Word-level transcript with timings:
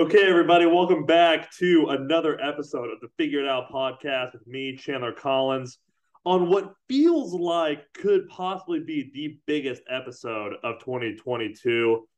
Okay, 0.00 0.26
everybody, 0.26 0.64
welcome 0.64 1.04
back 1.04 1.54
to 1.56 1.88
another 1.90 2.40
episode 2.40 2.90
of 2.90 3.00
the 3.00 3.10
Figure 3.18 3.40
It 3.40 3.46
Out 3.46 3.70
podcast 3.70 4.32
with 4.32 4.46
me, 4.46 4.74
Chandler 4.74 5.12
Collins, 5.12 5.76
on 6.24 6.48
what 6.48 6.72
feels 6.88 7.34
like 7.34 7.84
could 7.92 8.26
possibly 8.30 8.80
be 8.80 9.10
the 9.12 9.38
biggest 9.44 9.82
episode 9.90 10.54
of 10.64 10.78
2022. 10.78 12.08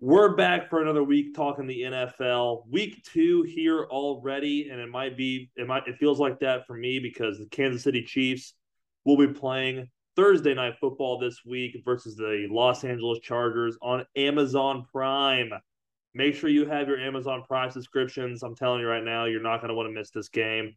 We're 0.00 0.34
back 0.34 0.68
for 0.68 0.82
another 0.82 1.04
week 1.04 1.32
talking 1.32 1.68
the 1.68 1.82
NFL. 1.82 2.68
Week 2.68 3.04
two 3.04 3.44
here 3.44 3.84
already, 3.84 4.70
and 4.70 4.80
it 4.80 4.90
might 4.90 5.16
be 5.16 5.48
it 5.54 5.68
might 5.68 5.86
it 5.86 5.94
feels 6.00 6.18
like 6.18 6.40
that 6.40 6.66
for 6.66 6.74
me 6.74 6.98
because 6.98 7.38
the 7.38 7.46
Kansas 7.46 7.84
City 7.84 8.02
Chiefs 8.02 8.54
will 9.04 9.16
be 9.16 9.28
playing 9.28 9.88
Thursday 10.16 10.54
night 10.54 10.74
football 10.80 11.20
this 11.20 11.42
week 11.46 11.80
versus 11.84 12.16
the 12.16 12.48
Los 12.50 12.82
Angeles 12.82 13.20
Chargers 13.20 13.78
on 13.80 14.04
Amazon 14.16 14.86
Prime. 14.90 15.52
Make 16.14 16.34
sure 16.34 16.50
you 16.50 16.66
have 16.66 16.88
your 16.88 16.98
Amazon 16.98 17.44
Prime 17.46 17.70
subscriptions. 17.70 18.42
I'm 18.42 18.56
telling 18.56 18.80
you 18.80 18.88
right 18.88 19.04
now, 19.04 19.26
you're 19.26 19.42
not 19.42 19.60
going 19.60 19.68
to 19.68 19.74
want 19.74 19.88
to 19.88 19.94
miss 19.94 20.10
this 20.10 20.28
game. 20.28 20.74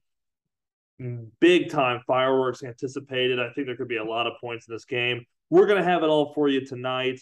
Big 1.40 1.70
time 1.70 2.02
fireworks 2.06 2.64
anticipated. 2.64 3.40
I 3.40 3.50
think 3.54 3.66
there 3.66 3.76
could 3.76 3.88
be 3.88 3.98
a 3.98 4.04
lot 4.04 4.28
of 4.28 4.34
points 4.40 4.68
in 4.68 4.74
this 4.76 4.86
game. 4.86 5.26
We're 5.50 5.66
going 5.66 5.84
to 5.84 5.90
have 5.90 6.04
it 6.04 6.10
all 6.10 6.32
for 6.34 6.48
you 6.48 6.64
tonight, 6.66 7.20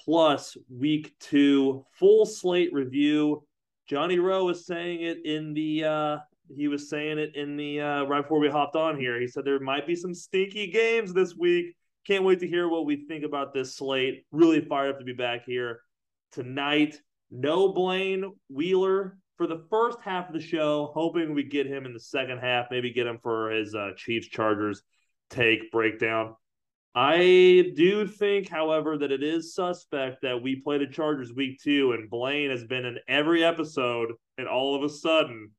plus 0.00 0.56
week 0.68 1.14
two 1.20 1.84
full 1.92 2.26
slate 2.26 2.72
review. 2.72 3.44
Johnny 3.88 4.18
Rowe 4.18 4.46
was 4.46 4.66
saying 4.66 5.02
it 5.02 5.24
in 5.24 5.54
the 5.54 5.84
uh, 5.84 6.18
he 6.56 6.68
was 6.68 6.88
saying 6.88 7.18
it 7.18 7.36
in 7.36 7.56
the 7.56 7.80
uh, 7.80 8.02
right 8.04 8.22
before 8.22 8.40
we 8.40 8.48
hopped 8.48 8.76
on 8.76 8.98
here. 8.98 9.20
He 9.20 9.28
said 9.28 9.44
there 9.44 9.60
might 9.60 9.86
be 9.86 9.94
some 9.94 10.14
stinky 10.14 10.66
games 10.66 11.12
this 11.12 11.36
week. 11.36 11.76
Can't 12.06 12.24
wait 12.24 12.40
to 12.40 12.48
hear 12.48 12.68
what 12.68 12.86
we 12.86 13.06
think 13.06 13.24
about 13.24 13.54
this 13.54 13.76
slate. 13.76 14.24
Really 14.32 14.60
fired 14.60 14.94
up 14.94 14.98
to 14.98 15.04
be 15.04 15.12
back 15.12 15.44
here 15.44 15.80
tonight. 16.32 17.00
No 17.32 17.72
Blaine 17.72 18.30
Wheeler 18.50 19.16
for 19.38 19.46
the 19.46 19.64
first 19.70 19.98
half 20.04 20.28
of 20.28 20.34
the 20.34 20.40
show, 20.40 20.92
hoping 20.94 21.32
we 21.32 21.42
get 21.42 21.66
him 21.66 21.86
in 21.86 21.94
the 21.94 22.00
second 22.00 22.38
half, 22.38 22.66
maybe 22.70 22.92
get 22.92 23.06
him 23.06 23.18
for 23.22 23.50
his 23.50 23.74
uh, 23.74 23.92
Chiefs 23.96 24.28
Chargers 24.28 24.82
take 25.30 25.72
breakdown. 25.72 26.36
I 26.94 27.72
do 27.74 28.06
think, 28.06 28.50
however, 28.50 28.98
that 28.98 29.10
it 29.10 29.22
is 29.22 29.54
suspect 29.54 30.18
that 30.20 30.42
we 30.42 30.56
play 30.56 30.76
the 30.76 30.86
Chargers 30.86 31.32
week 31.32 31.58
two, 31.62 31.92
and 31.92 32.10
Blaine 32.10 32.50
has 32.50 32.64
been 32.64 32.84
in 32.84 32.98
every 33.08 33.42
episode, 33.42 34.12
and 34.36 34.46
all 34.46 34.76
of 34.76 34.82
a 34.82 34.90
sudden, 34.90 35.52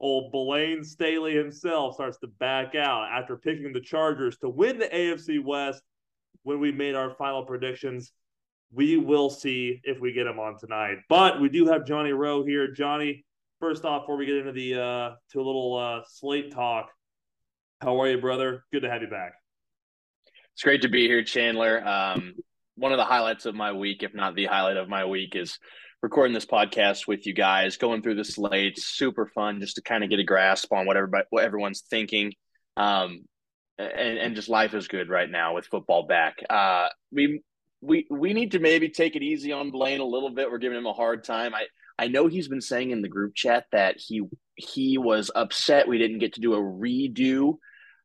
old 0.00 0.32
Blaine 0.32 0.82
Staley 0.82 1.36
himself 1.36 1.94
starts 1.94 2.18
to 2.18 2.26
back 2.26 2.74
out 2.74 3.08
after 3.12 3.36
picking 3.36 3.72
the 3.72 3.80
Chargers 3.80 4.36
to 4.38 4.48
win 4.48 4.78
the 4.78 4.88
AFC 4.88 5.42
West 5.44 5.80
when 6.42 6.58
we 6.58 6.72
made 6.72 6.96
our 6.96 7.14
final 7.14 7.44
predictions 7.44 8.12
we 8.72 8.96
will 8.96 9.30
see 9.30 9.80
if 9.84 10.00
we 10.00 10.12
get 10.12 10.26
him 10.26 10.38
on 10.38 10.58
tonight. 10.58 10.98
But 11.08 11.40
we 11.40 11.48
do 11.48 11.66
have 11.66 11.86
Johnny 11.86 12.12
Rowe 12.12 12.44
here. 12.44 12.72
Johnny, 12.72 13.24
first 13.60 13.84
off, 13.84 14.02
before 14.02 14.16
we 14.16 14.26
get 14.26 14.36
into 14.36 14.52
the 14.52 14.74
uh 14.74 15.10
to 15.32 15.40
a 15.40 15.44
little 15.44 15.76
uh 15.76 16.02
slate 16.08 16.52
talk, 16.52 16.90
how 17.80 18.00
are 18.00 18.08
you, 18.08 18.20
brother? 18.20 18.64
Good 18.72 18.82
to 18.82 18.90
have 18.90 19.02
you 19.02 19.08
back. 19.08 19.32
It's 20.54 20.62
great 20.62 20.82
to 20.82 20.88
be 20.88 21.06
here, 21.06 21.22
Chandler. 21.22 21.86
Um, 21.86 22.34
one 22.74 22.92
of 22.92 22.98
the 22.98 23.04
highlights 23.04 23.46
of 23.46 23.54
my 23.54 23.72
week, 23.72 24.02
if 24.02 24.14
not 24.14 24.34
the 24.34 24.46
highlight 24.46 24.76
of 24.76 24.88
my 24.88 25.04
week, 25.04 25.36
is 25.36 25.58
recording 26.02 26.34
this 26.34 26.46
podcast 26.46 27.06
with 27.06 27.26
you 27.26 27.32
guys, 27.32 27.76
going 27.76 28.02
through 28.02 28.16
the 28.16 28.24
slates. 28.24 28.84
Super 28.84 29.26
fun, 29.26 29.60
just 29.60 29.76
to 29.76 29.82
kind 29.82 30.02
of 30.02 30.10
get 30.10 30.18
a 30.18 30.24
grasp 30.24 30.72
on 30.72 30.86
what 30.86 30.96
everybody, 30.96 31.24
what 31.30 31.44
everyone's 31.44 31.82
thinking. 31.82 32.32
Um, 32.76 33.20
and, 33.78 34.18
and 34.18 34.36
just 34.36 34.48
life 34.48 34.74
is 34.74 34.88
good 34.88 35.08
right 35.08 35.30
now 35.30 35.54
with 35.54 35.66
football 35.66 36.06
back. 36.08 36.38
Uh, 36.50 36.88
we 37.12 37.42
we 37.80 38.06
we 38.10 38.32
need 38.32 38.52
to 38.52 38.58
maybe 38.58 38.88
take 38.88 39.16
it 39.16 39.22
easy 39.22 39.52
on 39.52 39.70
Blaine 39.70 40.00
a 40.00 40.04
little 40.04 40.30
bit. 40.30 40.50
We're 40.50 40.58
giving 40.58 40.78
him 40.78 40.86
a 40.86 40.92
hard 40.92 41.24
time. 41.24 41.54
I 41.54 41.66
I 41.98 42.08
know 42.08 42.26
he's 42.26 42.48
been 42.48 42.60
saying 42.60 42.90
in 42.90 43.02
the 43.02 43.08
group 43.08 43.34
chat 43.34 43.66
that 43.72 43.96
he 43.98 44.22
he 44.56 44.98
was 44.98 45.30
upset 45.34 45.88
we 45.88 45.98
didn't 45.98 46.18
get 46.18 46.34
to 46.34 46.40
do 46.40 46.54
a 46.54 46.60
redo 46.60 47.58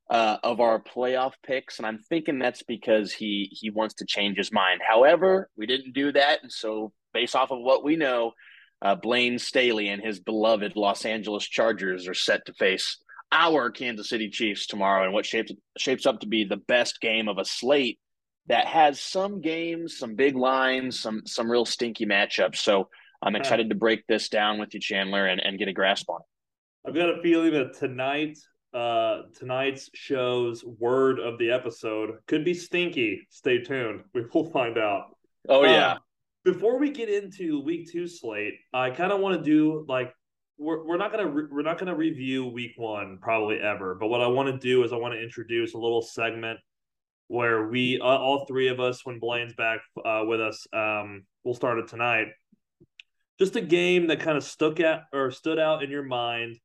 uh, 0.09 0.37
of 0.43 0.59
our 0.59 0.81
playoff 0.81 1.33
picks, 1.45 1.77
and 1.77 1.87
I'm 1.87 1.99
thinking 1.99 2.39
that's 2.39 2.63
because 2.63 3.11
he 3.13 3.49
he 3.51 3.69
wants 3.69 3.95
to 3.95 4.05
change 4.05 4.37
his 4.37 4.51
mind. 4.51 4.81
However, 4.87 5.49
we 5.57 5.65
didn't 5.65 5.93
do 5.93 6.11
that, 6.11 6.43
and 6.43 6.51
so 6.51 6.91
based 7.13 7.35
off 7.35 7.51
of 7.51 7.59
what 7.59 7.83
we 7.83 7.95
know, 7.95 8.33
uh, 8.81 8.95
Blaine 8.95 9.39
Staley 9.39 9.89
and 9.89 10.03
his 10.03 10.19
beloved 10.19 10.75
Los 10.75 11.05
Angeles 11.05 11.45
Chargers 11.45 12.07
are 12.07 12.13
set 12.13 12.45
to 12.45 12.53
face 12.53 12.97
our 13.31 13.71
Kansas 13.71 14.09
City 14.09 14.29
Chiefs 14.29 14.67
tomorrow 14.67 15.03
and 15.03 15.13
what 15.13 15.25
shapes 15.25 15.51
shapes 15.77 16.05
up 16.05 16.19
to 16.19 16.27
be 16.27 16.43
the 16.43 16.57
best 16.57 17.01
game 17.01 17.27
of 17.27 17.37
a 17.37 17.45
slate 17.45 17.99
that 18.47 18.65
has 18.67 18.99
some 18.99 19.41
games, 19.41 19.97
some 19.97 20.15
big 20.15 20.35
lines, 20.35 20.99
some 20.99 21.25
some 21.25 21.49
real 21.49 21.65
stinky 21.65 22.05
matchups. 22.05 22.57
So 22.57 22.89
I'm 23.21 23.35
excited 23.35 23.69
to 23.69 23.75
break 23.75 24.05
this 24.07 24.27
down 24.27 24.59
with 24.59 24.73
you, 24.73 24.81
Chandler, 24.81 25.27
and, 25.27 25.39
and 25.39 25.57
get 25.57 25.69
a 25.69 25.73
grasp 25.73 26.09
on 26.09 26.19
it. 26.19 26.89
I've 26.89 26.95
got 26.95 27.17
a 27.17 27.21
feeling 27.21 27.53
that 27.53 27.77
tonight, 27.77 28.37
uh, 28.73 29.21
tonight's 29.37 29.89
show's 29.93 30.63
word 30.65 31.19
of 31.19 31.37
the 31.39 31.51
episode 31.51 32.17
could 32.27 32.43
be 32.43 32.53
stinky. 32.53 33.25
Stay 33.29 33.59
tuned. 33.59 34.01
We 34.13 34.25
will 34.33 34.51
find 34.51 34.77
out. 34.77 35.15
Oh 35.47 35.63
yeah. 35.63 35.93
Um, 35.93 35.99
before 36.43 36.77
we 36.77 36.89
get 36.89 37.07
into 37.07 37.61
week 37.61 37.89
two 37.89 38.07
slate, 38.07 38.55
I 38.73 38.89
kind 38.89 39.13
of 39.13 39.21
want 39.21 39.37
to 39.37 39.43
do 39.43 39.85
like 39.87 40.13
we're, 40.57 40.85
we're 40.85 40.97
not 40.97 41.11
gonna 41.11 41.27
re- 41.27 41.47
we're 41.49 41.61
not 41.61 41.79
gonna 41.79 41.95
review 41.95 42.47
week 42.47 42.73
one 42.75 43.19
probably 43.21 43.59
ever, 43.59 43.95
but 43.95 44.07
what 44.07 44.19
I 44.19 44.27
want 44.27 44.49
to 44.49 44.57
do 44.57 44.83
is 44.83 44.91
I 44.91 44.97
want 44.97 45.13
to 45.13 45.21
introduce 45.21 45.73
a 45.73 45.77
little 45.77 46.01
segment 46.01 46.59
where 47.27 47.67
we 47.67 47.99
uh, 47.99 48.05
all 48.05 48.45
three 48.45 48.67
of 48.67 48.79
us 48.79 49.05
when 49.05 49.19
Blaine's 49.19 49.53
back 49.53 49.79
uh, 50.03 50.23
with 50.25 50.41
us, 50.41 50.67
um, 50.73 51.23
we'll 51.43 51.53
start 51.53 51.79
it 51.79 51.87
tonight. 51.87 52.27
Just 53.39 53.55
a 53.55 53.61
game 53.61 54.07
that 54.07 54.19
kind 54.19 54.37
of 54.37 54.43
stuck 54.43 54.79
at 54.79 55.03
or 55.11 55.31
stood 55.31 55.59
out 55.59 55.83
in 55.83 55.89
your 55.89 56.03
mind. 56.03 56.57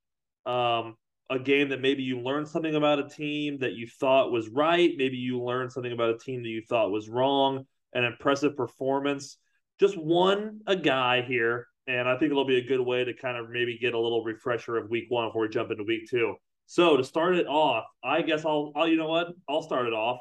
Um, 0.47 0.97
a 1.31 1.39
game 1.39 1.71
that 1.71 1.81
maybe 1.81 2.03
you 2.03 2.21
learned 2.21 2.49
something 2.49 2.75
about 2.75 2.99
a 2.99 3.09
team 3.09 3.59
that 3.59 3.73
you 3.73 3.87
thought 3.87 4.33
was 4.33 4.49
right. 4.49 4.93
Maybe 4.97 5.17
you 5.17 5.43
learned 5.43 5.73
something 5.73 5.93
about 5.93 6.15
a 6.15 6.19
team 6.19 6.43
that 6.43 6.49
you 6.49 6.63
thought 6.63 6.91
was 6.91 7.09
wrong. 7.09 7.67
An 7.93 8.05
impressive 8.05 8.57
performance. 8.57 9.37
Just 9.81 9.97
one 9.97 10.61
a 10.67 10.77
guy 10.77 11.23
here, 11.23 11.67
and 11.87 12.09
I 12.09 12.19
think 12.19 12.31
it'll 12.31 12.47
be 12.47 12.59
a 12.59 12.67
good 12.67 12.81
way 12.81 13.05
to 13.05 13.15
kind 13.15 13.37
of 13.37 13.49
maybe 13.51 13.79
get 13.79 13.95
a 13.95 13.99
little 13.99 14.25
refresher 14.25 14.77
of 14.77 14.91
week 14.91 15.05
one 15.09 15.29
before 15.29 15.43
we 15.43 15.49
jump 15.49 15.71
into 15.71 15.85
week 15.85 16.09
two. 16.11 16.35
So 16.67 16.97
to 16.97 17.05
start 17.05 17.37
it 17.37 17.47
off, 17.47 17.85
I 18.05 18.23
guess 18.23 18.45
I'll, 18.45 18.73
I'll 18.75 18.89
you 18.89 18.97
know 18.97 19.09
what? 19.09 19.29
I'll 19.49 19.63
start 19.63 19.87
it 19.87 19.95
off 19.95 20.21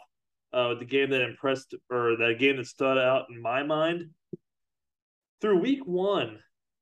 uh, 0.58 0.74
the 0.74 0.86
game 0.86 1.12
that 1.12 1.22
impressed 1.22 1.76
or 1.92 2.16
the 2.18 2.34
game 2.38 2.58
that 2.58 2.66
stood 2.66 2.98
out 2.98 3.26
in 3.30 3.40
my 3.40 3.62
mind. 3.62 4.10
Through 5.40 5.60
week 5.60 5.86
one, 5.86 6.40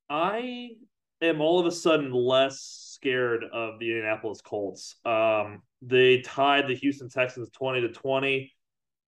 I 0.10 0.70
am 1.22 1.42
all 1.42 1.60
of 1.60 1.66
a 1.66 1.72
sudden 1.72 2.14
less 2.14 2.62
scared 2.94 3.44
of 3.44 3.78
the 3.80 3.92
Indianapolis 3.92 4.40
Colts. 4.40 4.96
Um, 5.04 5.62
they 5.82 6.22
tied 6.22 6.68
the 6.70 6.76
Houston 6.76 7.10
Texans 7.10 7.50
twenty 7.50 7.82
to 7.82 7.90
twenty. 7.90 8.54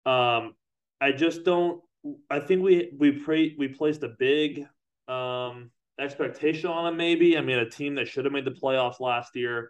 Um, 0.07 0.55
I 0.99 1.11
just 1.15 1.43
don't. 1.43 1.79
I 2.31 2.39
think 2.39 2.63
we 2.63 2.89
we 2.97 3.11
pre, 3.11 3.55
we 3.59 3.67
placed 3.67 4.01
a 4.01 4.15
big 4.17 4.65
um, 5.07 5.69
expectation 5.99 6.71
on 6.71 6.85
them. 6.85 6.97
Maybe 6.97 7.37
I 7.37 7.41
mean 7.41 7.59
a 7.59 7.69
team 7.69 7.93
that 7.95 8.07
should 8.07 8.25
have 8.25 8.33
made 8.33 8.45
the 8.45 8.51
playoffs 8.51 8.99
last 8.99 9.35
year 9.35 9.69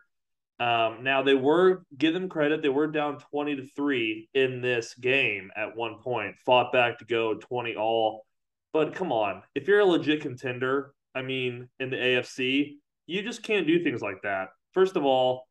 um, 0.59 1.03
now 1.03 1.21
they 1.21 1.35
were 1.35 1.83
give 1.95 2.13
them 2.13 2.29
credit; 2.29 2.61
they 2.61 2.69
were 2.69 2.87
down 2.87 3.19
twenty 3.19 3.55
to 3.55 3.67
three 3.75 4.29
in 4.33 4.61
this 4.61 4.95
game 4.95 5.51
at 5.55 5.75
one 5.75 5.99
point, 5.99 6.35
fought 6.45 6.71
back 6.71 6.99
to 6.99 7.05
go 7.05 7.35
twenty 7.35 7.75
all. 7.75 8.25
But 8.73 8.95
come 8.95 9.11
on, 9.11 9.43
if 9.53 9.67
you're 9.67 9.79
a 9.79 9.85
legit 9.85 10.21
contender, 10.21 10.93
I 11.13 11.21
mean, 11.21 11.69
in 11.79 11.89
the 11.89 11.97
AFC, 11.97 12.77
you 13.05 13.21
just 13.21 13.43
can't 13.43 13.67
do 13.67 13.83
things 13.83 14.01
like 14.01 14.21
that. 14.23 14.49
First 14.73 14.95
of 14.95 15.05
all, 15.05 15.47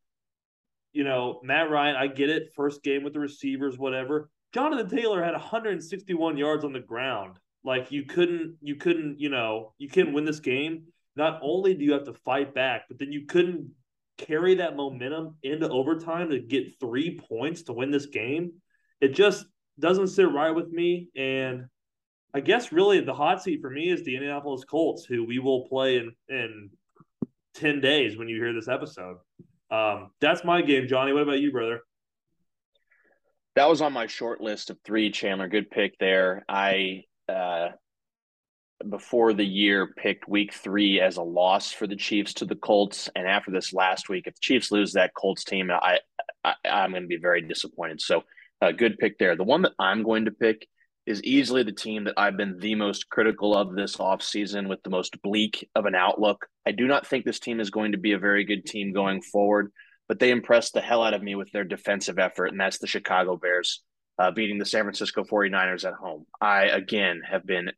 you 0.92 1.04
know 1.04 1.40
Matt 1.44 1.70
Ryan, 1.70 1.96
I 1.96 2.08
get 2.08 2.30
it, 2.30 2.50
first 2.56 2.82
game 2.82 3.04
with 3.04 3.12
the 3.12 3.20
receivers, 3.20 3.78
whatever. 3.78 4.28
Jonathan 4.52 4.88
Taylor 4.88 5.22
had 5.22 5.32
161 5.32 6.36
yards 6.36 6.64
on 6.64 6.72
the 6.72 6.80
ground. 6.80 7.36
Like 7.62 7.92
you 7.92 8.04
couldn't, 8.04 8.56
you 8.60 8.76
couldn't, 8.76 9.20
you 9.20 9.28
know, 9.28 9.74
you 9.78 9.88
couldn't 9.88 10.14
win 10.14 10.24
this 10.24 10.40
game. 10.40 10.84
Not 11.14 11.40
only 11.42 11.74
do 11.74 11.84
you 11.84 11.92
have 11.92 12.04
to 12.04 12.12
fight 12.12 12.54
back, 12.54 12.84
but 12.88 12.98
then 12.98 13.12
you 13.12 13.26
couldn't 13.26 13.70
carry 14.18 14.56
that 14.56 14.76
momentum 14.76 15.36
into 15.42 15.68
overtime 15.68 16.30
to 16.30 16.40
get 16.40 16.78
three 16.80 17.18
points 17.28 17.62
to 17.64 17.72
win 17.72 17.90
this 17.90 18.06
game. 18.06 18.52
It 19.00 19.08
just 19.08 19.46
doesn't 19.78 20.08
sit 20.08 20.30
right 20.30 20.50
with 20.50 20.70
me. 20.70 21.08
And 21.16 21.66
I 22.34 22.40
guess 22.40 22.72
really 22.72 23.00
the 23.00 23.14
hot 23.14 23.42
seat 23.42 23.60
for 23.60 23.70
me 23.70 23.90
is 23.90 24.04
the 24.04 24.14
Indianapolis 24.14 24.64
Colts, 24.64 25.04
who 25.04 25.24
we 25.24 25.38
will 25.38 25.68
play 25.68 25.96
in 25.96 26.12
in 26.28 26.70
ten 27.54 27.80
days 27.80 28.16
when 28.16 28.28
you 28.28 28.36
hear 28.36 28.52
this 28.52 28.68
episode. 28.68 29.18
Um, 29.70 30.10
that's 30.20 30.44
my 30.44 30.62
game, 30.62 30.86
Johnny. 30.86 31.12
What 31.12 31.22
about 31.22 31.40
you, 31.40 31.50
brother? 31.50 31.80
That 33.54 33.68
was 33.68 33.80
on 33.80 33.92
my 33.92 34.06
short 34.06 34.40
list 34.40 34.70
of 34.70 34.78
three. 34.84 35.10
Chandler, 35.10 35.48
good 35.48 35.70
pick 35.70 35.98
there. 35.98 36.44
I 36.48 37.04
uh, 37.28 37.68
before 38.88 39.32
the 39.32 39.44
year 39.44 39.92
picked 39.96 40.28
week 40.28 40.52
three 40.52 41.00
as 41.00 41.16
a 41.16 41.22
loss 41.22 41.72
for 41.72 41.86
the 41.86 41.96
Chiefs 41.96 42.34
to 42.34 42.44
the 42.44 42.56
Colts. 42.56 43.08
And 43.14 43.26
after 43.26 43.50
this 43.50 43.72
last 43.72 44.08
week, 44.08 44.26
if 44.26 44.34
the 44.34 44.40
Chiefs 44.40 44.70
lose 44.70 44.92
that 44.92 45.14
Colts 45.14 45.44
team, 45.44 45.70
I, 45.70 46.00
I 46.44 46.54
am 46.64 46.90
going 46.90 47.02
to 47.02 47.08
be 47.08 47.16
very 47.16 47.42
disappointed. 47.42 48.00
So 48.00 48.24
a 48.60 48.66
uh, 48.66 48.72
good 48.72 48.98
pick 48.98 49.18
there. 49.18 49.36
The 49.36 49.44
one 49.44 49.62
that 49.62 49.72
I'm 49.78 50.02
going 50.02 50.26
to 50.26 50.30
pick 50.30 50.66
is 51.06 51.22
easily 51.22 51.62
the 51.62 51.72
team 51.72 52.04
that 52.04 52.14
I've 52.16 52.36
been 52.36 52.58
the 52.58 52.74
most 52.74 53.08
critical 53.08 53.56
of 53.56 53.74
this 53.74 53.96
offseason 53.96 54.68
with 54.68 54.82
the 54.82 54.90
most 54.90 55.20
bleak 55.22 55.68
of 55.74 55.86
an 55.86 55.94
outlook. 55.94 56.46
I 56.66 56.72
do 56.72 56.86
not 56.86 57.06
think 57.06 57.24
this 57.24 57.38
team 57.38 57.60
is 57.60 57.70
going 57.70 57.92
to 57.92 57.98
be 57.98 58.12
a 58.12 58.18
very 58.18 58.44
good 58.44 58.66
team 58.66 58.92
going 58.92 59.22
forward, 59.22 59.72
but 60.08 60.18
they 60.18 60.30
impressed 60.30 60.74
the 60.74 60.80
hell 60.80 61.04
out 61.04 61.14
of 61.14 61.22
me 61.22 61.34
with 61.36 61.50
their 61.52 61.64
defensive 61.64 62.18
effort, 62.18 62.46
and 62.46 62.58
that's 62.58 62.78
the 62.78 62.88
Chicago 62.88 63.36
Bears 63.36 63.82
uh, 64.18 64.30
beating 64.30 64.58
the 64.58 64.64
San 64.64 64.82
Francisco 64.82 65.22
49ers 65.22 65.84
at 65.84 65.94
home. 65.94 66.26
I, 66.40 66.64
again, 66.64 67.22
have 67.30 67.46
been 67.46 67.70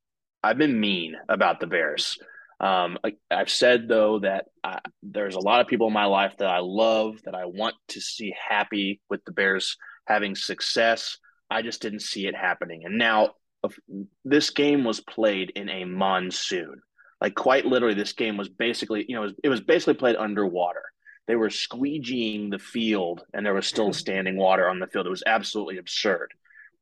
I've 0.42 0.58
been 0.58 0.78
mean 0.78 1.16
about 1.28 1.60
the 1.60 1.66
Bears. 1.66 2.18
Um, 2.60 2.98
I, 3.04 3.12
have 3.30 3.50
said 3.50 3.86
though 3.88 4.18
that 4.20 4.46
I, 4.64 4.80
there's 5.02 5.36
a 5.36 5.40
lot 5.40 5.60
of 5.60 5.68
people 5.68 5.86
in 5.86 5.92
my 5.92 6.06
life 6.06 6.34
that 6.38 6.48
I 6.48 6.58
love 6.58 7.22
that 7.24 7.34
I 7.34 7.44
want 7.44 7.76
to 7.88 8.00
see 8.00 8.34
happy 8.48 9.00
with 9.08 9.24
the 9.24 9.32
Bears 9.32 9.76
having 10.06 10.34
success. 10.34 11.18
I 11.50 11.62
just 11.62 11.80
didn't 11.80 12.02
see 12.02 12.26
it 12.26 12.34
happening. 12.34 12.84
And 12.84 12.98
now 12.98 13.34
this 14.24 14.50
game 14.50 14.84
was 14.84 15.00
played 15.00 15.52
in 15.54 15.68
a 15.68 15.84
monsoon. 15.84 16.80
Like 17.20 17.34
quite 17.34 17.66
literally, 17.66 17.94
this 17.94 18.12
game 18.12 18.36
was 18.36 18.48
basically, 18.48 19.04
you 19.08 19.14
know, 19.14 19.22
it 19.22 19.26
was, 19.26 19.34
it 19.44 19.48
was 19.48 19.60
basically 19.60 19.94
played 19.94 20.16
underwater. 20.16 20.82
They 21.26 21.36
were 21.36 21.48
squeegeeing 21.48 22.50
the 22.50 22.58
field, 22.58 23.22
and 23.34 23.44
there 23.44 23.54
was 23.54 23.66
still 23.66 23.92
standing 24.04 24.36
water 24.36 24.68
on 24.68 24.78
the 24.78 24.86
field. 24.86 25.06
It 25.06 25.10
was 25.10 25.24
absolutely 25.26 25.78
absurd. 25.78 26.32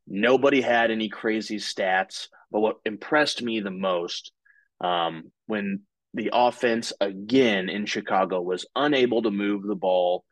Nobody 0.07 0.61
had 0.61 0.91
any 0.91 1.09
crazy 1.09 1.57
stats, 1.57 2.29
but 2.51 2.61
what 2.61 2.77
impressed 2.85 3.43
me 3.43 3.61
the 3.61 3.71
most 3.71 4.33
um, 4.81 5.31
when 5.47 5.83
the 6.15 6.31
offense 6.33 6.93
again 7.01 7.69
in 7.69 7.87
Chicago 7.87 8.41
was 8.41 8.67
unable 8.75 9.23
to 9.23 9.31
move 9.31 9.63
the 9.63 9.75
ball 9.75 10.25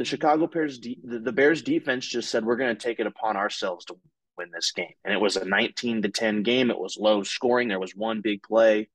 the 0.00 0.04
Chicago 0.06 0.46
Bears, 0.46 0.78
de- 0.78 0.98
the 1.04 1.30
Bears 1.30 1.60
defense 1.60 2.06
just 2.06 2.30
said, 2.30 2.42
we're 2.42 2.56
going 2.56 2.74
to 2.74 2.82
take 2.82 3.00
it 3.00 3.06
upon 3.06 3.36
ourselves 3.36 3.84
to 3.84 3.96
win 4.38 4.48
this 4.50 4.72
game. 4.72 4.94
And 5.04 5.12
it 5.12 5.20
was 5.20 5.36
a 5.36 5.44
19 5.44 6.00
to 6.00 6.08
10 6.08 6.42
game. 6.42 6.70
It 6.70 6.78
was 6.78 6.96
low 6.98 7.22
scoring. 7.22 7.68
There 7.68 7.78
was 7.78 7.94
one 7.94 8.22
big 8.22 8.42
play 8.42 8.88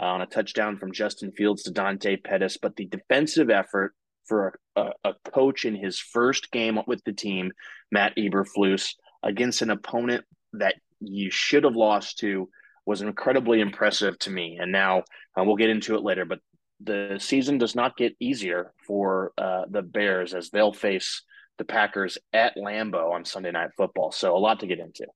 uh, 0.00 0.04
on 0.06 0.22
a 0.22 0.26
touchdown 0.26 0.78
from 0.78 0.92
Justin 0.92 1.30
Fields 1.30 1.64
to 1.64 1.72
Dante 1.72 2.16
Pettis. 2.16 2.56
But 2.56 2.74
the 2.74 2.86
defensive 2.86 3.50
effort 3.50 3.94
for 4.24 4.58
a, 4.74 4.92
a 5.04 5.12
coach 5.30 5.66
in 5.66 5.74
his 5.74 5.98
first 5.98 6.50
game 6.50 6.80
with 6.86 7.04
the 7.04 7.12
team, 7.12 7.52
Matt 7.92 8.16
Eberflus, 8.16 8.94
against 9.22 9.60
an 9.60 9.68
opponent 9.68 10.24
that 10.54 10.76
you 11.00 11.30
should 11.30 11.64
have 11.64 11.76
lost 11.76 12.18
to 12.18 12.48
was 12.84 13.02
incredibly 13.02 13.60
impressive 13.60 14.18
to 14.20 14.30
me. 14.30 14.58
And 14.60 14.70
now 14.70 14.98
uh, 15.36 15.44
we'll 15.44 15.56
get 15.56 15.70
into 15.70 15.96
it 15.96 16.02
later, 16.02 16.24
but 16.24 16.38
the 16.80 17.16
season 17.18 17.58
does 17.58 17.74
not 17.74 17.96
get 17.96 18.14
easier 18.20 18.72
for 18.86 19.32
uh, 19.38 19.62
the 19.68 19.82
Bears 19.82 20.34
as 20.34 20.50
they'll 20.50 20.72
face 20.72 21.22
the 21.58 21.64
Packers 21.64 22.18
at 22.32 22.56
Lambeau 22.56 23.12
on 23.12 23.24
Sunday 23.24 23.50
Night 23.50 23.70
Football. 23.76 24.12
So 24.12 24.36
a 24.36 24.38
lot 24.38 24.60
to 24.60 24.66
get 24.66 24.78
into. 24.78 25.06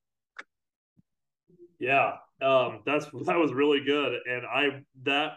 Yeah, 1.79 2.13
um, 2.41 2.81
that's 2.85 3.05
that 3.25 3.37
was 3.37 3.53
really 3.53 3.83
good, 3.83 4.13
and 4.29 4.45
I 4.45 4.83
that 5.03 5.33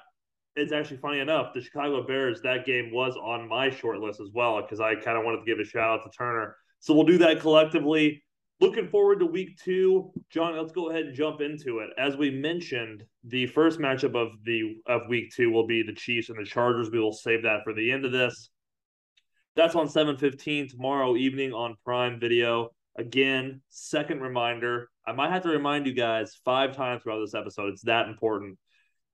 it's 0.57 0.73
actually 0.73 0.99
funny 0.99 1.21
enough. 1.21 1.53
The 1.55 1.63
Chicago 1.63 2.07
Bears 2.07 2.41
that 2.43 2.65
game 2.67 2.91
was 2.93 3.17
on 3.17 3.49
my 3.49 3.71
short 3.71 3.99
list 3.99 4.21
as 4.21 4.29
well 4.33 4.61
because 4.63 4.81
I 4.81 4.95
kind 4.95 5.19
of 5.19 5.25
wanted 5.25 5.39
to 5.39 5.45
give 5.45 5.59
a 5.59 5.65
shout 5.65 6.01
out 6.01 6.05
to 6.05 6.11
Turner. 6.17 6.57
So 6.81 6.95
we'll 6.95 7.05
do 7.05 7.19
that 7.19 7.41
collectively 7.41 8.24
looking 8.61 8.89
forward 8.89 9.21
to 9.21 9.27
week 9.27 9.59
two. 9.63 10.13
John, 10.31 10.57
let's 10.57 10.73
go 10.73 10.91
ahead 10.91 11.07
and 11.07 11.15
jump 11.15 11.41
into 11.41 11.81
it. 11.81 11.91
As 11.99 12.17
we 12.17 12.31
mentioned, 12.31 13.05
the 13.25 13.47
first 13.47 13.79
matchup 13.79 14.15
of 14.15 14.33
the 14.45 14.77
of 14.87 15.09
week 15.09 15.33
two 15.35 15.51
will 15.51 15.67
be 15.67 15.83
the 15.83 15.95
Chiefs 15.95 16.29
and 16.29 16.39
the 16.39 16.49
Chargers. 16.49 16.91
We 16.91 17.01
will 17.01 17.13
save 17.13 17.43
that 17.43 17.61
for 17.65 17.73
the 17.73 17.91
end 17.91 18.05
of 18.05 18.13
this. 18.13 18.51
That's 19.57 19.75
on 19.75 19.89
7:15 19.89 20.69
tomorrow 20.69 21.17
evening 21.17 21.53
on 21.53 21.77
Prime 21.85 22.19
Video. 22.19 22.71
Again, 22.97 23.61
second 23.69 24.21
reminder. 24.21 24.89
I 25.07 25.13
might 25.13 25.31
have 25.31 25.43
to 25.43 25.49
remind 25.49 25.87
you 25.87 25.95
guys 25.95 26.41
five 26.45 26.77
times 26.77 27.03
throughout 27.03 27.21
this 27.21 27.35
episode. 27.35 27.71
It's 27.71 27.83
that 27.83 28.09
important. 28.09 28.59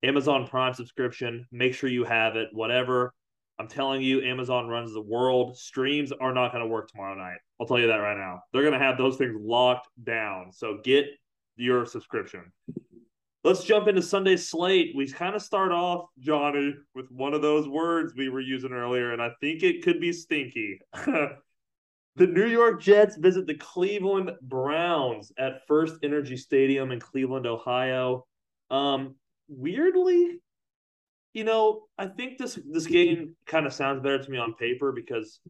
Amazon 0.03 0.47
Prime 0.47 0.75
subscription. 0.75 1.47
Make 1.51 1.75
sure 1.75 1.91
you 1.91 2.05
have 2.05 2.37
it. 2.37 2.49
Whatever 2.53 3.13
I'm 3.61 3.69
telling 3.69 4.01
you, 4.01 4.23
Amazon 4.23 4.69
runs 4.69 4.95
the 4.95 5.03
world. 5.03 5.55
Streams 5.55 6.13
are 6.13 6.33
not 6.33 6.51
going 6.51 6.65
to 6.65 6.67
work 6.67 6.89
tomorrow 6.89 7.15
night. 7.15 7.37
I'll 7.61 7.67
tell 7.67 7.79
you 7.79 7.89
that 7.89 7.97
right 7.97 8.17
now. 8.17 8.41
They're 8.55 8.63
going 8.63 8.73
to 8.73 8.79
have 8.79 8.97
those 8.97 9.19
things 9.19 9.37
locked 9.39 9.87
down. 10.03 10.51
So 10.51 10.79
get 10.83 11.05
your 11.57 11.85
subscription. 11.85 12.51
Let's 13.45 13.65
jump 13.65 13.87
into 13.87 14.01
Sunday 14.01 14.39
slate. 14.39 14.97
We 14.97 15.07
kind 15.09 15.37
of 15.37 15.43
start 15.43 15.73
off, 15.73 16.07
Johnny, 16.19 16.75
with 16.95 17.11
one 17.11 17.35
of 17.35 17.43
those 17.43 17.69
words 17.69 18.15
we 18.17 18.31
were 18.31 18.41
using 18.41 18.73
earlier, 18.73 19.13
and 19.13 19.21
I 19.21 19.33
think 19.43 19.63
it 19.63 19.85
could 19.85 20.01
be 20.01 20.15
stinky. 20.15 20.81
the 20.95 21.37
New 22.17 22.47
York 22.47 22.81
Jets 22.81 23.17
visit 23.17 23.47
the 23.47 23.57
Cleveland 23.57 24.31
Browns 24.41 25.33
at 25.39 25.67
First 25.67 25.97
Energy 26.03 26.39
Stadium 26.39 26.93
in 26.93 26.99
Cleveland, 26.99 27.47
Ohio. 27.47 28.25
Um, 28.71 29.17
weirdly, 29.49 30.41
you 31.33 31.45
know, 31.45 31.83
I 31.97 32.07
think 32.07 32.39
this 32.39 32.59
this 32.71 32.87
game 32.87 33.37
kind 33.47 33.67
of 33.67 33.73
sounds 33.73 34.03
better 34.03 34.23
to 34.23 34.31
me 34.31 34.39
on 34.39 34.55
paper 34.55 34.93
because 34.93 35.41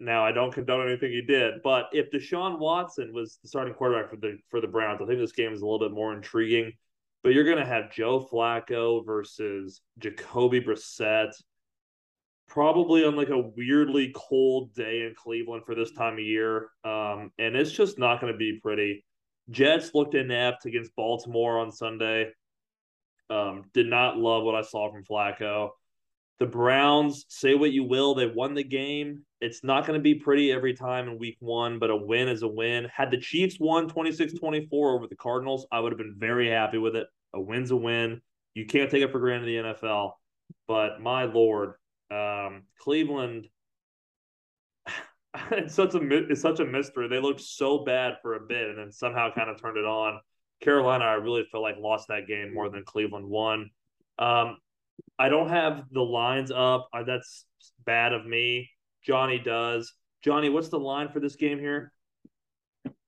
now 0.00 0.24
I 0.24 0.32
don't 0.32 0.52
condone 0.52 0.88
anything 0.88 1.12
he 1.12 1.22
did. 1.22 1.54
But 1.62 1.86
if 1.92 2.10
Deshaun 2.10 2.58
Watson 2.58 3.12
was 3.12 3.38
the 3.42 3.48
starting 3.48 3.74
quarterback 3.74 4.10
for 4.10 4.16
the 4.16 4.38
for 4.50 4.60
the 4.60 4.68
Browns, 4.68 5.00
I 5.02 5.06
think 5.06 5.18
this 5.18 5.32
game 5.32 5.52
is 5.52 5.60
a 5.60 5.66
little 5.66 5.86
bit 5.86 5.94
more 5.94 6.14
intriguing. 6.14 6.72
But 7.22 7.34
you're 7.34 7.44
going 7.44 7.58
to 7.58 7.66
have 7.66 7.90
Joe 7.90 8.26
Flacco 8.32 9.04
versus 9.04 9.80
Jacoby 9.98 10.60
Brissett, 10.60 11.32
probably 12.46 13.04
on 13.04 13.16
like 13.16 13.30
a 13.30 13.50
weirdly 13.56 14.12
cold 14.14 14.72
day 14.74 15.02
in 15.02 15.14
Cleveland 15.16 15.64
for 15.66 15.74
this 15.74 15.90
time 15.92 16.14
of 16.14 16.20
year, 16.20 16.70
um, 16.84 17.32
and 17.38 17.56
it's 17.56 17.72
just 17.72 17.98
not 17.98 18.20
going 18.20 18.32
to 18.32 18.38
be 18.38 18.60
pretty. 18.62 19.04
Jets 19.50 19.94
looked 19.94 20.14
inept 20.14 20.66
against 20.66 20.94
Baltimore 20.94 21.58
on 21.58 21.72
Sunday. 21.72 22.30
Um, 23.30 23.64
did 23.74 23.86
not 23.86 24.16
love 24.16 24.44
what 24.44 24.54
I 24.54 24.62
saw 24.62 24.90
from 24.90 25.04
Flacco. 25.04 25.70
The 26.38 26.46
Browns, 26.46 27.24
say 27.28 27.54
what 27.54 27.72
you 27.72 27.82
will, 27.82 28.14
they 28.14 28.26
won 28.26 28.54
the 28.54 28.62
game. 28.62 29.22
It's 29.40 29.64
not 29.64 29.86
going 29.86 29.98
to 29.98 30.02
be 30.02 30.14
pretty 30.14 30.52
every 30.52 30.72
time 30.72 31.08
in 31.08 31.18
week 31.18 31.36
one, 31.40 31.78
but 31.78 31.90
a 31.90 31.96
win 31.96 32.28
is 32.28 32.42
a 32.42 32.48
win. 32.48 32.88
Had 32.92 33.10
the 33.10 33.18
Chiefs 33.18 33.58
won 33.58 33.88
26 33.88 34.34
24 34.34 34.94
over 34.94 35.06
the 35.08 35.16
Cardinals, 35.16 35.66
I 35.72 35.80
would 35.80 35.92
have 35.92 35.98
been 35.98 36.14
very 36.16 36.48
happy 36.48 36.78
with 36.78 36.94
it. 36.94 37.08
A 37.34 37.40
win's 37.40 37.72
a 37.72 37.76
win. 37.76 38.20
You 38.54 38.66
can't 38.66 38.90
take 38.90 39.02
it 39.02 39.10
for 39.10 39.18
granted 39.18 39.48
in 39.48 39.64
the 39.64 39.74
NFL. 39.74 40.12
But 40.66 41.00
my 41.00 41.24
Lord, 41.24 41.74
um, 42.10 42.62
Cleveland, 42.78 43.48
it's 45.50 45.74
such 45.74 45.94
a 45.94 46.00
it's 46.30 46.40
such 46.40 46.60
a 46.60 46.64
mystery. 46.64 47.08
They 47.08 47.20
looked 47.20 47.40
so 47.40 47.84
bad 47.84 48.18
for 48.22 48.34
a 48.34 48.40
bit, 48.40 48.68
and 48.68 48.78
then 48.78 48.92
somehow 48.92 49.32
kind 49.34 49.50
of 49.50 49.60
turned 49.60 49.76
it 49.76 49.84
on. 49.84 50.20
Carolina, 50.60 51.04
I 51.04 51.14
really 51.14 51.44
feel 51.50 51.62
like 51.62 51.76
lost 51.78 52.08
that 52.08 52.26
game 52.26 52.52
more 52.52 52.68
than 52.68 52.84
Cleveland 52.84 53.26
won. 53.26 53.70
Um, 54.18 54.58
I 55.18 55.28
don't 55.28 55.48
have 55.48 55.84
the 55.92 56.02
lines 56.02 56.50
up. 56.50 56.88
Uh, 56.92 57.04
that's 57.04 57.44
bad 57.84 58.12
of 58.12 58.26
me. 58.26 58.70
Johnny 59.02 59.38
does. 59.38 59.92
Johnny, 60.22 60.48
what's 60.48 60.68
the 60.68 60.78
line 60.78 61.08
for 61.08 61.20
this 61.20 61.36
game 61.36 61.58
here? 61.58 61.92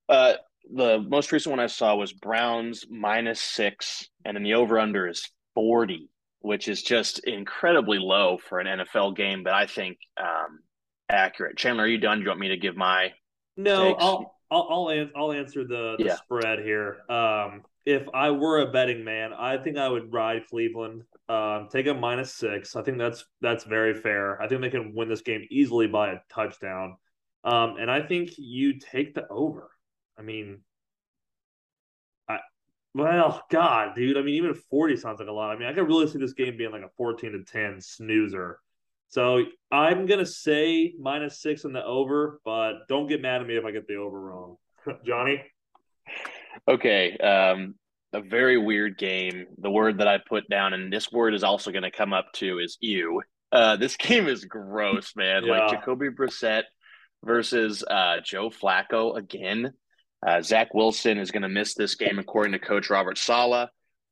Uh, 0.09 0.35
the 0.73 1.05
most 1.09 1.33
recent 1.33 1.51
one 1.51 1.61
I 1.61 1.67
saw 1.67 1.95
was 1.97 2.13
Browns 2.13 2.87
minus 2.89 3.41
six, 3.41 4.09
and 4.25 4.37
then 4.37 4.45
the 4.45 4.55
over 4.55 4.79
under 4.79 5.09
is 5.09 5.29
40, 5.55 6.09
which 6.41 6.69
is 6.69 6.83
just 6.83 7.21
incredibly 7.21 7.99
low 7.99 8.39
for 8.39 8.61
an 8.61 8.67
NFL 8.67 9.17
game, 9.17 9.43
but 9.43 9.53
I 9.53 9.67
think 9.67 9.99
um, 10.17 10.61
accurate. 11.09 11.57
Chandler, 11.57 11.85
are 11.85 11.89
you 11.89 11.99
done? 11.99 12.19
Do 12.19 12.25
you 12.25 12.29
want 12.31 12.41
me 12.41 12.49
to 12.49 12.57
give 12.57 12.77
my. 12.77 13.13
No, 13.57 13.93
takes? 13.93 14.05
I'll, 14.05 14.40
I'll 14.51 14.67
I'll, 14.71 14.89
an- 14.89 15.13
I'll 15.17 15.33
answer 15.33 15.65
the, 15.65 15.97
the 15.99 16.05
yeah. 16.05 16.17
spread 16.17 16.61
here. 16.61 16.99
Um, 17.09 17.63
if 17.87 18.07
I 18.13 18.31
were 18.31 18.61
a 18.61 18.71
betting 18.71 19.05
man, 19.05 19.33
I 19.33 19.57
think 19.57 19.79
I 19.79 19.89
would 19.89 20.13
ride 20.13 20.47
Cleveland. 20.49 21.05
Um, 21.29 21.69
take 21.71 21.87
a 21.87 21.95
minus 21.95 22.35
six. 22.35 22.77
I 22.77 22.83
think 22.83 22.99
that's 22.99 23.25
that's 23.41 23.65
very 23.65 23.95
fair. 23.95 24.41
I 24.43 24.49
think 24.49 24.61
they 24.61 24.71
can 24.71 24.95
win 24.95 25.09
this 25.09 25.23
game 25.23 25.47
easily 25.51 25.87
by 25.87 26.13
a 26.13 26.19
touchdown. 26.33 26.97
Um, 27.45 27.77
and 27.79 27.91
I 27.91 28.03
think 28.03 28.33
you 28.37 28.79
take 28.79 29.15
the 29.15 29.27
over. 29.29 29.71
I 30.19 30.23
mean, 30.23 30.61
I 32.29 32.41
well, 32.95 33.43
God, 33.51 33.95
dude. 33.95 34.19
I 34.19 34.23
mean, 34.23 34.35
even 34.35 34.55
forty 34.55 34.97
sounds 34.97 35.21
like 35.21 35.29
a 35.29 35.33
lot. 35.33 35.51
I 35.51 35.59
mean, 35.59 35.69
I 35.69 35.73
could 35.73 35.87
really 35.87 36.07
see 36.09 36.19
this 36.19 36.35
game 36.35 36.57
being 36.57 36.73
like 36.73 36.83
a 36.83 36.91
fourteen 36.97 37.33
to 37.33 37.45
ten 37.45 37.81
snoozer. 37.81 38.59
So 39.11 39.45
I'm 39.71 40.07
gonna 40.07 40.27
say 40.27 40.95
minus 40.99 41.43
six 41.43 41.65
in 41.65 41.73
the 41.73 41.85
over, 41.85 42.41
but 42.45 42.89
don't 42.89 43.09
get 43.09 43.21
mad 43.21 43.41
at 43.41 43.47
me 43.47 43.57
if 43.57 43.65
I 43.65 43.73
get 43.73 43.87
the 43.87 43.97
over 43.97 44.21
wrong. 44.21 44.57
Johnny. 45.05 45.43
Okay. 46.69 47.17
Um, 47.19 47.75
a 48.13 48.21
very 48.21 48.59
weird 48.59 48.99
game. 48.99 49.47
The 49.59 49.71
word 49.71 49.99
that 49.99 50.09
I 50.09 50.19
put 50.19 50.49
down, 50.49 50.73
and 50.73 50.93
this 50.93 51.11
word 51.13 51.35
is 51.35 51.45
also 51.45 51.71
going 51.71 51.85
to 51.85 51.91
come 51.91 52.13
up 52.13 52.33
too, 52.33 52.59
is 52.59 52.77
you. 52.81 53.23
Uh, 53.53 53.77
this 53.77 53.97
game 53.99 54.27
is 54.27 54.45
gross, 54.45 55.15
man. 55.17 55.45
Yeah. 55.45 55.59
Like 55.59 55.71
Jacoby 55.71 56.09
Brissett 56.09 56.65
versus 57.25 57.85
uh, 57.89 58.17
Joe 58.25 58.51
Flacco 58.51 59.17
again. 59.17 59.73
Uh, 60.27 60.43
Zach 60.43 60.75
Wilson 60.75 61.19
is 61.19 61.31
going 61.31 61.43
to 61.43 61.49
miss 61.49 61.75
this 61.75 61.95
game, 61.95 62.19
according 62.19 62.53
to 62.53 62.59
Coach 62.59 62.91
Robert 62.91 63.17
Saleh. 63.17 63.69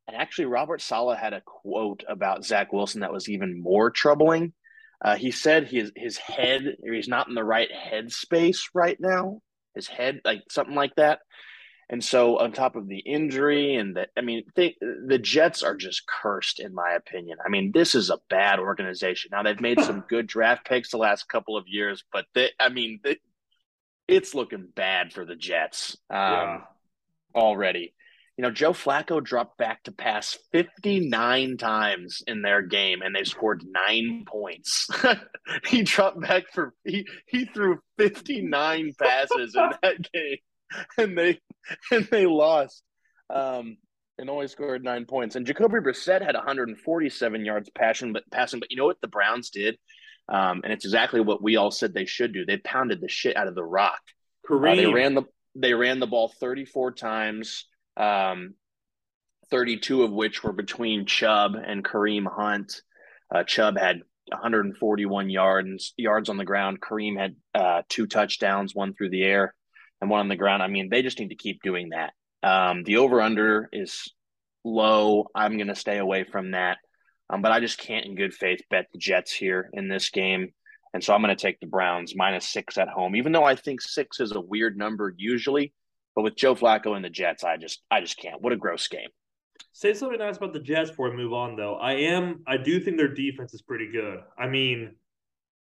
And 0.07 0.17
actually, 0.17 0.47
Robert 0.47 0.81
Saleh 0.81 1.19
had 1.19 1.35
a 1.35 1.43
quote 1.43 2.03
about 2.09 2.45
Zach 2.45 2.73
Wilson 2.73 3.03
that 3.03 3.13
was 3.13 3.29
even 3.29 3.61
more 3.61 3.91
troubling. 3.91 4.55
Uh, 5.03 5.17
he 5.17 5.31
said 5.31 5.69
his 5.69 5.93
his 5.95 6.17
head, 6.17 6.77
he's 6.83 7.09
not 7.09 7.29
in 7.29 7.35
the 7.35 7.45
right 7.45 7.71
head 7.71 8.13
space 8.13 8.71
right 8.75 8.99
now. 9.01 9.41
His 9.75 9.87
head, 9.87 10.21
like 10.25 10.43
something 10.51 10.75
like 10.75 10.95
that. 10.97 11.21
And 11.91 12.05
so, 12.05 12.37
on 12.39 12.53
top 12.53 12.77
of 12.77 12.87
the 12.87 12.99
injury, 12.99 13.77
and 13.77 13.97
the, 13.97 14.09
I 14.15 14.21
mean, 14.21 14.43
they, 14.55 14.77
the 14.81 15.19
Jets 15.19 15.63
are 15.63 15.75
just 15.75 16.07
cursed, 16.07 16.61
in 16.61 16.75
my 16.75 16.91
opinion. 16.93 17.39
I 17.45 17.49
mean, 17.49 17.73
this 17.73 17.95
is 17.95 18.11
a 18.11 18.19
bad 18.29 18.59
organization. 18.59 19.31
Now, 19.33 19.43
they've 19.43 19.61
made 19.61 19.81
some 19.81 20.05
good 20.09 20.27
draft 20.27 20.67
picks 20.67 20.91
the 20.91 20.99
last 20.99 21.29
couple 21.29 21.57
of 21.57 21.65
years, 21.67 22.05
but 22.13 22.27
they, 22.35 22.51
I 22.61 22.69
mean, 22.69 23.01
they, 23.03 23.17
it's 24.07 24.35
looking 24.35 24.69
bad 24.75 25.15
for 25.15 25.25
the 25.25 25.35
Jets 25.35 25.97
um, 26.11 26.19
yeah. 26.19 26.61
already. 27.35 27.95
You 28.39 28.43
know, 28.43 28.53
Joe 28.53 28.73
Flacco 28.73 29.23
dropped 29.23 29.59
back 29.59 29.83
to 29.83 29.93
pass 29.93 30.39
59 30.53 31.57
times 31.57 32.23
in 32.25 32.41
their 32.41 32.63
game 32.63 33.03
and 33.03 33.13
they 33.13 33.25
scored 33.25 33.65
nine 33.67 34.25
points. 34.29 34.89
he 35.67 35.83
dropped 35.83 36.21
back 36.21 36.45
for, 36.55 36.73
he, 36.85 37.05
he 37.27 37.47
threw 37.47 37.81
59 37.99 38.93
passes 38.97 39.57
in 39.57 39.71
that 39.83 40.13
game 40.15 40.37
and 40.97 41.19
they, 41.19 41.41
and 41.91 42.07
they 42.13 42.27
lost. 42.27 42.85
Um, 43.29 43.77
and 44.19 44.31
only 44.31 44.47
scored 44.47 44.85
nine 44.85 45.05
points. 45.05 45.35
And 45.35 45.45
Jacoby 45.45 45.81
Brissett 45.81 46.25
had 46.25 46.37
147 46.37 47.45
yards 47.45 47.71
passing, 47.77 48.13
but 48.13 48.23
passing. 48.31 48.61
But 48.61 48.71
you 48.71 48.77
know 48.77 48.87
what 48.87 49.01
the 49.01 49.09
Browns 49.09 49.51
did? 49.51 49.77
Um, 50.29 50.61
and 50.63 50.73
it's 50.73 50.85
exactly 50.85 51.21
what 51.21 51.43
we 51.43 51.57
all 51.57 51.73
said 51.73 51.93
they 51.93 52.05
should 52.05 52.33
do. 52.33 52.45
They 52.45 52.59
pounded 52.59 53.01
the 53.01 53.09
shit 53.09 53.37
out 53.37 53.49
of 53.49 53.55
the 53.57 53.65
rock. 53.65 54.01
Uh, 54.83 54.87
they 54.87 54.93
ran 54.93 55.15
the 55.15 55.23
they 55.55 55.75
ran 55.75 55.99
the 55.99 56.07
ball 56.07 56.33
34 56.41 56.93
times 56.93 57.67
um, 57.99 58.55
32 59.51 60.03
of 60.03 60.13
which 60.13 60.43
were 60.43 60.53
between 60.53 61.07
Chubb 61.07 61.55
and 61.55 61.85
Kareem 61.85 62.27
Hunt. 62.27 62.81
Uh, 63.35 63.45
Chubb 63.45 63.79
had 63.79 64.03
141 64.29 65.31
yards 65.31 65.95
yards 65.97 66.29
on 66.29 66.37
the 66.37 66.45
ground. 66.45 66.81
Kareem 66.81 67.19
had 67.19 67.37
uh, 67.55 67.83
two 67.89 68.07
touchdowns, 68.07 68.75
one 68.75 68.95
through 68.95 69.11
the 69.11 69.25
air 69.25 69.55
and 70.01 70.11
one 70.11 70.21
on 70.21 70.29
the 70.29 70.37
ground. 70.37 70.63
I 70.63 70.69
mean, 70.69 70.89
they 70.91 71.03
just 71.03 71.19
need 71.19 71.31
to 71.31 71.35
keep 71.35 71.63
doing 71.63 71.91
that. 71.91 72.13
Um, 72.43 72.85
the 72.85 72.99
over 72.99 73.21
under 73.21 73.69
is 73.73 74.13
low. 74.65 75.27
I'm 75.35 75.57
going 75.57 75.69
to 75.69 75.75
stay 75.75 75.99
away 75.99 76.25
from 76.25 76.53
that. 76.53 76.79
Um, 77.31 77.43
but 77.43 77.53
I 77.53 77.61
just 77.61 77.79
can't, 77.79 78.07
in 78.07 78.15
good 78.15 78.33
faith, 78.33 78.61
bet 78.71 78.87
the 78.93 78.99
Jets 78.99 79.33
here 79.33 79.69
in 79.73 79.89
this 79.89 80.11
game. 80.11 80.53
And 80.95 81.05
so 81.05 81.13
I'm 81.13 81.23
going 81.23 81.37
to 81.37 81.41
take 81.41 81.61
the 81.61 81.67
Browns 81.67 82.15
minus 82.17 82.49
six 82.49 82.79
at 82.79 82.89
home, 82.89 83.17
even 83.17 83.33
though 83.33 83.45
I 83.45 83.55
think 83.55 83.83
six 83.83 84.21
is 84.21 84.33
a 84.33 84.41
weird 84.41 84.79
number 84.79 85.13
usually. 85.17 85.75
But 86.19 86.25
with 86.25 86.35
Joe 86.35 86.57
Flacco 86.57 86.97
and 86.97 87.05
the 87.05 87.11
Jets, 87.11 87.45
I 87.45 87.59
just 87.59 87.81
I 87.93 88.01
just 88.01 88.19
can't. 88.19 88.43
What 88.43 88.53
a 88.53 88.57
gross 88.57 88.89
game. 88.89 89.09
Say 89.73 89.95
something 89.95 90.19
nice 90.19 90.37
about 90.37 90.53
the 90.53 90.59
Jets 90.59 90.91
before 90.91 91.11
we 91.11 91.17
move 91.17 91.33
on, 91.33 91.55
though. 91.55 91.77
I 91.77 91.93
am 91.93 92.43
I 92.45 92.57
do 92.57 92.81
think 92.81 92.97
their 92.97 93.15
defense 93.15 93.55
is 93.55 93.63
pretty 93.63 93.89
good. 93.93 94.19
I 94.37 94.49
mean, 94.49 94.97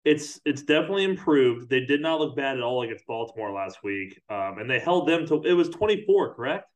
it's 0.05 0.41
it's 0.45 0.63
definitely 0.63 1.05
improved. 1.05 1.71
They 1.71 1.85
did 1.85 2.03
not 2.03 2.19
look 2.19 2.35
bad 2.35 2.57
at 2.57 2.65
all 2.65 2.83
against 2.83 3.07
Baltimore 3.07 3.53
last 3.53 3.85
week, 3.85 4.21
um, 4.31 4.59
and 4.59 4.69
they 4.69 4.81
held 4.81 5.07
them 5.07 5.29
to 5.29 5.45
it 5.45 5.53
was 5.53 5.69
twenty 5.69 6.05
four, 6.05 6.35
correct? 6.35 6.69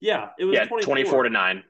Yeah, 0.00 0.30
it 0.36 0.46
was 0.46 0.56
yeah, 0.56 0.64
24. 0.64 0.94
24 0.96 1.22
to 1.22 1.30
nine. 1.30 1.62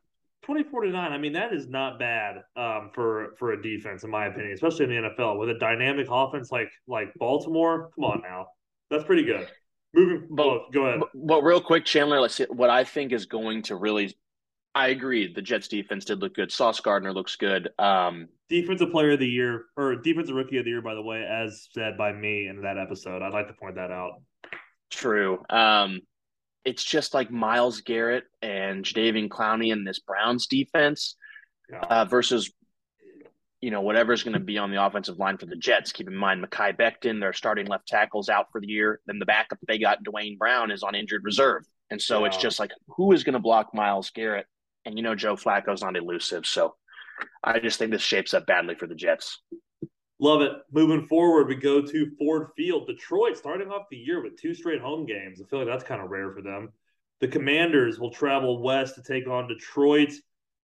24 0.43 0.85
to 0.85 0.90
9 0.90 1.12
i 1.12 1.19
mean 1.19 1.35
that 1.35 1.52
is 1.52 1.69
not 1.69 1.99
bad 1.99 2.37
um, 2.57 2.90
for 2.95 3.35
for 3.38 3.52
a 3.52 3.62
defense 3.62 4.05
in 4.05 4.11
my 4.11 4.25
opinion 4.25 4.55
especially 4.55 4.87
in 4.87 5.02
the 5.02 5.11
nfl 5.11 5.38
with 5.38 5.50
a 5.50 5.59
dynamic 5.59 6.07
offense 6.11 6.50
like 6.50 6.71
like 6.88 7.12
baltimore 7.19 7.90
come 7.95 8.05
on 8.05 8.23
now 8.23 8.47
that's 8.90 9.04
pretty 9.04 9.25
good. 9.25 9.49
Moving, 9.94 10.28
but 10.30 10.47
oh, 10.47 10.66
go 10.73 10.87
ahead. 10.87 11.00
But, 11.00 11.09
but, 11.14 11.42
real 11.42 11.61
quick, 11.61 11.85
Chandler, 11.85 12.20
let's 12.20 12.37
see 12.37 12.47
what 12.49 12.70
I 12.70 12.85
think 12.85 13.12
is 13.12 13.26
going 13.26 13.62
to 13.62 13.76
really. 13.76 14.16
I 14.73 14.88
agree. 14.88 15.32
The 15.32 15.42
Jets 15.42 15.66
defense 15.66 16.04
did 16.04 16.20
look 16.20 16.35
good. 16.35 16.52
Sauce 16.52 16.78
Gardner 16.78 17.12
looks 17.12 17.35
good. 17.35 17.70
Um, 17.76 18.28
defensive 18.49 18.92
player 18.92 19.12
of 19.12 19.18
the 19.18 19.26
year 19.26 19.64
or 19.76 19.97
defensive 19.97 20.37
rookie 20.37 20.59
of 20.59 20.64
the 20.64 20.70
year, 20.70 20.82
by 20.82 20.94
the 20.94 21.02
way, 21.02 21.26
as 21.28 21.66
said 21.73 21.99
by 21.99 22.12
me 22.12 22.47
in 22.47 22.62
that 22.62 22.78
episode. 22.78 23.20
I'd 23.20 23.32
like 23.32 23.49
to 23.49 23.52
point 23.54 23.75
that 23.75 23.90
out. 23.90 24.23
True. 24.88 25.42
Um, 25.50 26.02
it's 26.64 26.85
just 26.85 27.14
like 27.14 27.32
Myles 27.32 27.80
Garrett 27.80 28.25
and 28.42 28.85
Jadeveon 28.85 29.28
Clowney 29.28 29.73
in 29.73 29.82
this 29.82 29.99
Browns 29.99 30.47
defense 30.47 31.16
yeah. 31.70 31.80
uh, 31.80 32.04
versus 32.04 32.52
you 33.61 33.71
know, 33.71 33.83
whatever's 33.83 34.23
going 34.23 34.35
to 34.35 34.40
be 34.40 34.59
on 34.59 34.71
the 34.71 34.83
offensive 34.83 35.19
line 35.19 35.37
for 35.37 35.47
the 35.47 35.57
Jets. 35.57 35.93
Keep 35.93 36.09
in 36.09 36.17
mind, 36.17 36.43
Mekhi 36.43 36.76
Becton, 36.76 37.21
their 37.21 37.33
starting 37.33 37.67
left 37.67 37.87
tackle's 37.87 38.29
out 38.29 38.47
for 38.50 38.61
the 38.61 38.69
year. 38.69 39.00
Then 39.07 39.19
the 39.19 39.26
backup 39.26 39.59
they 39.67 39.79
got, 39.79 40.02
Duane 40.02 40.38
Brown, 40.38 40.71
is 40.71 40.83
on 40.83 40.95
injured 40.95 41.25
reserve. 41.25 41.64
And 41.90 42.00
so 42.00 42.21
yeah. 42.21 42.26
it's 42.26 42.37
just 42.37 42.59
like, 42.59 42.71
who 42.88 43.12
is 43.12 43.25
going 43.25 43.35
to 43.35 43.40
block 43.40 43.75
Myles 43.75 44.11
Garrett? 44.11 44.47
And, 44.87 44.97
you 44.97 45.02
know, 45.02 45.14
Joe 45.14 45.37
Flacco's 45.37 45.83
not 45.83 45.97
elusive. 45.97 46.47
So 46.47 46.75
I 47.45 47.59
just 47.59 47.79
think 47.79 47.90
this 47.90 48.00
shapes 48.00 48.33
up 48.33 48.47
badly 48.47 48.75
for 48.76 48.87
the 48.87 48.95
Jets. 48.95 49.43
Love 50.19 50.40
it. 50.40 50.52
Moving 50.73 51.07
forward, 51.07 51.49
we 51.49 51.55
go 51.55 51.83
to 51.83 52.11
Ford 52.19 52.49
Field. 52.57 52.87
Detroit 52.87 53.37
starting 53.37 53.69
off 53.69 53.87
the 53.90 53.97
year 53.97 54.23
with 54.23 54.40
two 54.40 54.55
straight 54.55 54.81
home 54.81 55.05
games. 55.05 55.40
I 55.40 55.45
feel 55.49 55.59
like 55.61 55.69
that's 55.69 55.85
kind 55.85 56.02
of 56.02 56.11
rare 56.11 56.33
for 56.33 56.40
them. 56.43 56.71
The 57.21 57.29
Commanders 57.29 57.99
will 57.99 58.11
travel 58.11 58.62
west 58.62 58.95
to 58.95 59.02
take 59.02 59.26
on 59.26 59.49
Detroit 59.49 60.12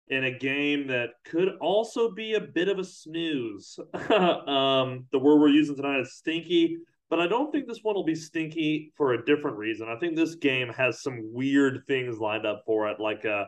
in 0.08 0.24
a 0.24 0.38
game 0.38 0.86
that 0.86 1.10
could 1.24 1.56
also 1.60 2.10
be 2.10 2.34
a 2.34 2.40
bit 2.40 2.68
of 2.68 2.78
a 2.78 2.84
snooze. 2.84 3.78
um, 3.94 5.06
the 5.10 5.18
word 5.18 5.40
we're 5.40 5.48
using 5.48 5.76
tonight 5.76 6.00
is 6.00 6.14
stinky, 6.14 6.78
but 7.10 7.20
I 7.20 7.26
don't 7.26 7.50
think 7.50 7.66
this 7.66 7.80
one 7.82 7.94
will 7.94 8.04
be 8.04 8.14
stinky 8.14 8.92
for 8.96 9.12
a 9.12 9.24
different 9.24 9.56
reason. 9.56 9.88
I 9.88 9.98
think 9.98 10.16
this 10.16 10.36
game 10.36 10.68
has 10.68 11.02
some 11.02 11.20
weird 11.32 11.82
things 11.86 12.18
lined 12.18 12.46
up 12.46 12.62
for 12.66 12.88
it, 12.88 13.00
like 13.00 13.24
a 13.24 13.46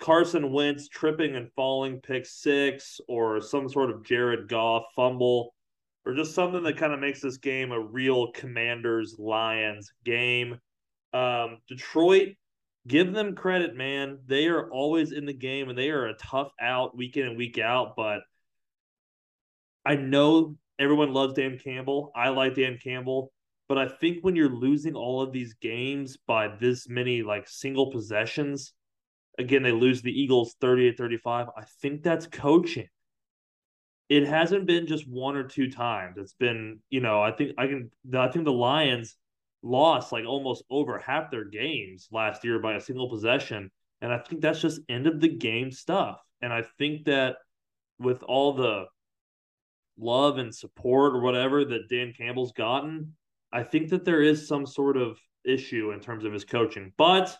Carson 0.00 0.52
Wentz 0.52 0.88
tripping 0.88 1.36
and 1.36 1.52
falling 1.52 2.00
pick 2.00 2.26
six, 2.26 3.00
or 3.06 3.40
some 3.40 3.68
sort 3.68 3.90
of 3.90 4.04
Jared 4.04 4.48
Goff 4.48 4.84
fumble, 4.96 5.54
or 6.04 6.14
just 6.14 6.34
something 6.34 6.62
that 6.64 6.76
kind 6.76 6.92
of 6.92 6.98
makes 6.98 7.20
this 7.20 7.36
game 7.36 7.70
a 7.70 7.80
real 7.80 8.32
Commanders 8.32 9.16
Lions 9.18 9.92
game. 10.04 10.58
Um, 11.12 11.58
Detroit 11.68 12.30
give 12.86 13.12
them 13.12 13.34
credit, 13.34 13.76
man. 13.76 14.18
They 14.26 14.46
are 14.46 14.70
always 14.70 15.12
in 15.12 15.26
the 15.26 15.32
game 15.32 15.68
and 15.68 15.78
they 15.78 15.90
are 15.90 16.06
a 16.06 16.14
tough 16.14 16.50
out 16.60 16.96
week 16.96 17.16
in 17.16 17.26
and 17.26 17.36
week 17.36 17.58
out. 17.58 17.94
But 17.96 18.20
I 19.84 19.96
know 19.96 20.56
everyone 20.78 21.12
loves 21.12 21.34
Dan 21.34 21.58
Campbell. 21.62 22.10
I 22.14 22.30
like 22.30 22.54
Dan 22.54 22.78
Campbell. 22.82 23.32
But 23.68 23.78
I 23.78 23.86
think 23.86 24.24
when 24.24 24.34
you're 24.34 24.48
losing 24.48 24.94
all 24.94 25.22
of 25.22 25.32
these 25.32 25.54
games 25.54 26.16
by 26.26 26.48
this 26.48 26.88
many 26.88 27.22
like 27.22 27.46
single 27.48 27.92
possessions, 27.92 28.72
again, 29.38 29.62
they 29.62 29.72
lose 29.72 30.02
the 30.02 30.10
Eagles 30.10 30.56
38 30.60 30.98
35. 30.98 31.46
I 31.56 31.62
think 31.80 32.02
that's 32.02 32.26
coaching. 32.26 32.88
It 34.08 34.26
hasn't 34.26 34.66
been 34.66 34.88
just 34.88 35.08
one 35.08 35.36
or 35.36 35.44
two 35.44 35.70
times. 35.70 36.16
It's 36.18 36.34
been, 36.34 36.80
you 36.90 37.00
know, 37.00 37.22
I 37.22 37.30
think 37.30 37.52
I 37.58 37.68
can, 37.68 37.92
I 38.12 38.26
think 38.26 38.44
the 38.44 38.52
Lions 38.52 39.16
lost 39.62 40.12
like 40.12 40.24
almost 40.24 40.64
over 40.70 40.98
half 40.98 41.30
their 41.30 41.44
games 41.44 42.08
last 42.10 42.44
year 42.44 42.58
by 42.58 42.74
a 42.74 42.80
single 42.80 43.10
possession. 43.10 43.70
And 44.00 44.12
I 44.12 44.18
think 44.18 44.40
that's 44.40 44.60
just 44.60 44.80
end 44.88 45.06
of 45.06 45.20
the 45.20 45.28
game 45.28 45.70
stuff. 45.70 46.20
And 46.40 46.52
I 46.52 46.62
think 46.78 47.04
that 47.04 47.36
with 47.98 48.22
all 48.22 48.54
the 48.54 48.86
love 49.98 50.38
and 50.38 50.54
support 50.54 51.14
or 51.14 51.20
whatever 51.20 51.64
that 51.64 51.88
Dan 51.90 52.14
Campbell's 52.16 52.52
gotten, 52.52 53.14
I 53.52 53.62
think 53.62 53.90
that 53.90 54.04
there 54.04 54.22
is 54.22 54.48
some 54.48 54.64
sort 54.64 54.96
of 54.96 55.18
issue 55.44 55.92
in 55.92 56.00
terms 56.00 56.24
of 56.24 56.32
his 56.32 56.44
coaching. 56.44 56.92
But 56.96 57.36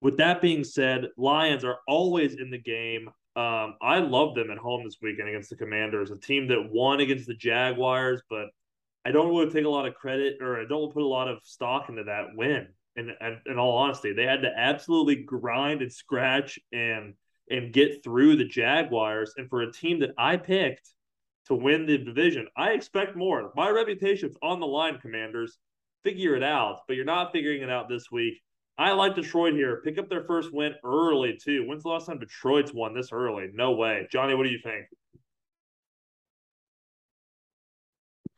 with 0.00 0.16
that 0.18 0.42
being 0.42 0.64
said, 0.64 1.06
Lions 1.16 1.64
are 1.64 1.78
always 1.86 2.34
in 2.34 2.50
the 2.50 2.58
game. 2.58 3.08
Um, 3.36 3.76
I 3.82 3.98
love 3.98 4.34
them 4.34 4.50
at 4.50 4.58
home 4.58 4.82
this 4.84 4.96
weekend 5.02 5.28
against 5.28 5.50
the 5.50 5.56
Commanders, 5.56 6.10
a 6.10 6.18
team 6.18 6.48
that 6.48 6.70
won 6.70 7.00
against 7.00 7.26
the 7.26 7.34
Jaguars, 7.34 8.22
but 8.28 8.46
I 9.06 9.12
don't 9.12 9.28
really 9.28 9.48
take 9.50 9.64
a 9.64 9.68
lot 9.68 9.86
of 9.86 9.94
credit 9.94 10.38
or 10.40 10.60
I 10.60 10.64
don't 10.68 10.92
put 10.92 11.04
a 11.04 11.06
lot 11.06 11.28
of 11.28 11.38
stock 11.44 11.88
into 11.88 12.02
that 12.04 12.34
win. 12.34 12.66
And, 12.96 13.10
and 13.20 13.36
in 13.46 13.56
all 13.56 13.76
honesty, 13.76 14.12
they 14.12 14.24
had 14.24 14.42
to 14.42 14.50
absolutely 14.56 15.22
grind 15.22 15.80
and 15.80 15.92
scratch 15.92 16.58
and 16.72 17.14
and 17.48 17.72
get 17.72 18.02
through 18.02 18.34
the 18.34 18.44
Jaguars. 18.44 19.32
And 19.36 19.48
for 19.48 19.62
a 19.62 19.72
team 19.72 20.00
that 20.00 20.10
I 20.18 20.36
picked 20.36 20.90
to 21.46 21.54
win 21.54 21.86
the 21.86 21.98
division, 21.98 22.48
I 22.56 22.70
expect 22.70 23.14
more. 23.14 23.52
My 23.54 23.70
reputation's 23.70 24.36
on 24.42 24.58
the 24.58 24.66
line, 24.66 24.98
Commanders. 24.98 25.56
Figure 26.02 26.34
it 26.34 26.42
out, 26.42 26.80
but 26.88 26.96
you're 26.96 27.04
not 27.04 27.30
figuring 27.30 27.62
it 27.62 27.70
out 27.70 27.88
this 27.88 28.10
week. 28.10 28.42
I 28.76 28.90
like 28.90 29.14
Detroit 29.14 29.54
here. 29.54 29.82
Pick 29.84 29.98
up 29.98 30.08
their 30.08 30.24
first 30.24 30.52
win 30.52 30.74
early 30.84 31.38
too. 31.40 31.64
When's 31.64 31.84
the 31.84 31.90
last 31.90 32.06
time 32.06 32.18
Detroit's 32.18 32.74
won 32.74 32.92
this 32.92 33.12
early? 33.12 33.50
No 33.54 33.70
way. 33.70 34.08
Johnny, 34.10 34.34
what 34.34 34.42
do 34.42 34.50
you 34.50 34.58
think? 34.64 34.86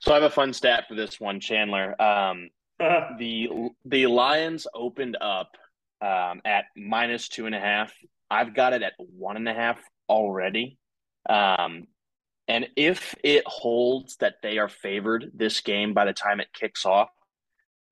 So 0.09 0.15
I 0.15 0.21
have 0.21 0.23
a 0.23 0.31
fun 0.31 0.55
stat 0.55 0.85
for 0.89 0.95
this 0.95 1.21
one, 1.21 1.39
Chandler. 1.39 1.95
Um, 2.01 2.49
the 3.19 3.51
the 3.85 4.07
Lions 4.07 4.67
opened 4.73 5.19
up 5.21 5.51
um, 6.01 6.41
at 6.47 6.65
minus 6.75 7.29
two 7.29 7.45
and 7.45 7.55
a 7.55 7.61
half. 7.61 7.93
I've 8.31 8.55
got 8.55 8.73
it 8.73 8.81
at 8.81 8.95
one 8.97 9.37
and 9.37 9.47
a 9.47 9.53
half 9.53 9.79
already. 10.09 10.79
Um, 11.29 11.89
and 12.49 12.69
if 12.75 13.17
it 13.23 13.45
holds 13.47 14.17
that 14.21 14.37
they 14.43 14.57
are 14.57 14.71
favored 14.71 15.31
this 15.35 15.61
game 15.61 15.93
by 15.93 16.07
the 16.07 16.15
time 16.15 16.41
it 16.41 16.55
kicks 16.55 16.87
off, 16.87 17.11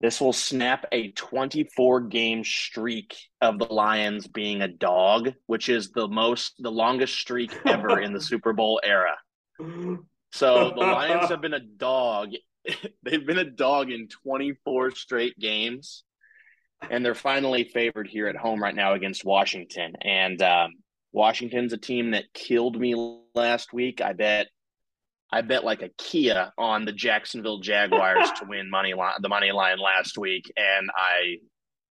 this 0.01 0.19
will 0.19 0.33
snap 0.33 0.87
a 0.93 1.11
24 1.11 2.01
game 2.01 2.45
streak 2.45 3.15
of 3.43 3.59
the 3.59 3.67
Lions 3.67 4.27
being 4.27 4.63
a 4.63 4.69
dog, 4.69 5.35
which 5.49 5.69
is 5.69 5.91
the 5.91 6.09
most, 6.09 6.55
the 6.61 6.73
longest 6.73 7.13
streak 7.13 7.55
ever 7.67 8.01
in 8.01 8.15
the 8.15 8.21
Super 8.23 8.55
Bowl 8.55 8.81
era. 8.83 9.17
So 10.33 10.71
the 10.71 10.81
Lions 10.81 11.31
have 11.31 11.41
been 11.43 11.55
a 11.55 11.61
dog 11.61 12.33
they've 13.03 13.27
been 13.27 13.39
a 13.39 13.51
dog 13.51 13.91
in 13.91 14.09
24 14.09 14.93
straight 14.93 15.39
games, 15.39 16.05
and 16.91 17.05
they're 17.05 17.15
finally 17.15 17.65
favored 17.65 18.09
here 18.09 18.29
at 18.29 18.37
home 18.37 18.63
right 18.63 18.75
now 18.75 18.95
against 18.95 19.25
Washington. 19.25 19.95
And 20.01 20.41
um, 20.43 20.73
Washington's 21.13 21.73
a 21.73 21.79
team 21.79 22.13
that 22.13 22.33
killed 22.35 22.79
me 22.79 22.95
last 23.35 23.73
week. 23.73 24.01
I 24.01 24.13
bet 24.13 24.49
I 25.33 25.41
bet 25.41 25.65
like 25.65 25.83
a 25.83 25.91
Kia 25.99 26.53
on 26.57 26.85
the 26.85 26.93
Jacksonville 26.93 27.59
Jaguars 27.59 28.31
to 28.39 28.47
win 28.47 28.71
money 28.71 28.95
line 28.95 29.15
the 29.21 29.29
money 29.29 29.53
line 29.53 29.79
last 29.79 30.19
week, 30.19 30.53
and 30.57 30.91
I 30.97 31.37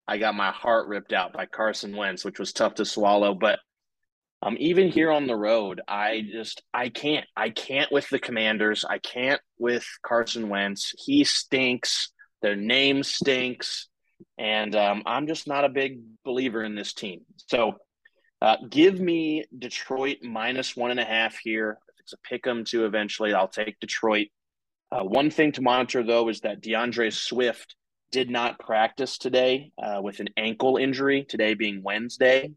I 0.08 0.18
got 0.18 0.36
my 0.36 0.52
heart 0.52 0.88
ripped 0.88 1.14
out 1.14 1.34
by 1.34 1.46
Carson 1.46 1.96
Wentz, 1.96 2.24
which 2.24 2.40
was 2.40 2.54
tough 2.54 2.76
to 2.76 2.86
swallow. 2.86 3.34
But 3.34 3.60
um, 4.46 4.58
even 4.60 4.90
here 4.90 5.12
on 5.12 5.26
the 5.26 5.36
road, 5.36 5.82
I 5.88 6.24
just 6.32 6.62
I 6.72 6.90
can't 6.90 7.26
I 7.36 7.50
can't 7.50 7.92
with 7.92 8.08
the 8.10 8.20
Commanders. 8.20 8.86
I 8.88 9.00
can't 9.00 9.42
with 9.58 9.86
Carson 10.06 10.50
Wentz. 10.50 10.94
He 11.04 11.24
stinks. 11.24 12.12
Their 12.44 12.56
name 12.56 13.02
stinks, 13.02 13.88
and 14.38 14.76
um, 14.76 15.02
I'm 15.08 15.26
just 15.26 15.48
not 15.48 15.66
a 15.66 15.70
big 15.70 16.00
believer 16.24 16.64
in 16.64 16.76
this 16.76 16.94
team. 16.94 17.22
So 17.48 17.78
uh, 18.40 18.58
give 18.70 19.00
me 19.00 19.46
Detroit 19.58 20.18
minus 20.22 20.76
one 20.76 20.92
and 20.92 21.00
a 21.00 21.06
half 21.06 21.38
here. 21.38 21.80
If 21.90 21.96
it's 22.02 22.14
a 22.14 22.18
pick 22.18 22.46
'em 22.46 22.66
to 22.66 22.86
eventually, 22.86 23.34
I'll 23.34 23.48
take 23.48 23.80
Detroit. 23.80 24.28
Uh, 24.92 25.04
one 25.04 25.32
thing 25.32 25.54
to 25.54 25.64
monitor 25.64 26.04
though 26.04 26.30
is 26.30 26.42
that 26.42 26.62
D'Andre 26.62 27.10
Swift 27.10 27.76
did 28.12 28.30
not 28.30 28.60
practice 28.60 29.18
today 29.18 29.72
uh, 29.82 30.02
with 30.04 30.20
an 30.20 30.30
ankle 30.38 30.78
injury. 30.78 31.26
Today 31.28 31.56
being 31.56 31.82
Wednesday, 31.82 32.52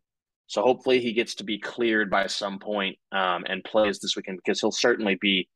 so 0.49 0.63
hopefully 0.63 1.01
he 1.01 1.13
gets 1.13 1.37
to 1.37 1.45
be 1.45 1.59
cleared 1.59 2.11
by 2.11 2.27
some 2.27 2.59
point, 2.59 2.99
um, 3.13 3.45
and 3.47 3.63
plays 3.63 4.01
this 4.01 4.17
weekend 4.17 4.41
because 4.45 4.61
he'll 4.61 4.73
certainly 4.73 5.17
be 5.21 5.49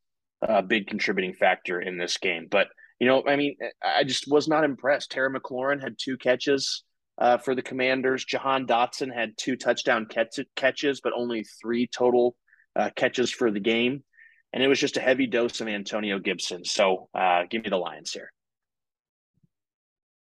a 0.43 0.63
big 0.63 0.87
contributing 0.87 1.35
factor 1.35 1.81
in 1.81 1.99
this 1.99 2.19
game. 2.19 2.47
But 2.51 2.69
you 3.01 3.09
know, 3.09 3.25
I 3.27 3.35
mean, 3.35 3.57
I 3.83 4.05
just 4.05 4.31
was 4.31 4.47
not 4.47 4.63
impressed. 4.63 5.11
Terry 5.11 5.29
McLaurin 5.29 5.83
had 5.83 5.97
two 5.99 6.17
catches 6.17 6.85
uh, 7.19 7.39
for 7.39 7.55
the 7.55 7.63
Commanders. 7.63 8.25
Jahan 8.25 8.67
Dotson 8.67 9.13
had 9.13 9.37
two 9.37 9.57
touchdown 9.57 10.07
catch- 10.07 10.39
catches, 10.55 11.01
but 11.01 11.13
only 11.17 11.45
three 11.61 11.89
total 11.89 12.37
uh, 12.77 12.91
catches 12.95 13.31
for 13.33 13.51
the 13.51 13.61
game. 13.61 14.05
And 14.53 14.63
it 14.63 14.69
was 14.69 14.79
just 14.79 14.99
a 14.99 15.01
heavy 15.01 15.27
dose 15.27 15.61
of 15.61 15.69
Antonio 15.69 16.19
Gibson. 16.19 16.65
So 16.65 17.09
uh, 17.15 17.43
give 17.51 17.65
me 17.65 17.71
the 17.71 17.77
Lions 17.77 18.13
here. 18.13 18.31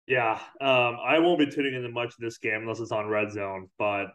Yeah, 0.06 0.40
um, 0.60 0.96
I 1.04 1.20
won't 1.20 1.38
be 1.38 1.46
tuning 1.46 1.74
into 1.74 1.88
much 1.88 2.08
of 2.08 2.18
this 2.18 2.38
game 2.38 2.62
unless 2.62 2.80
it's 2.80 2.92
on 2.92 3.06
Red 3.06 3.30
Zone. 3.30 3.68
But 3.78 4.06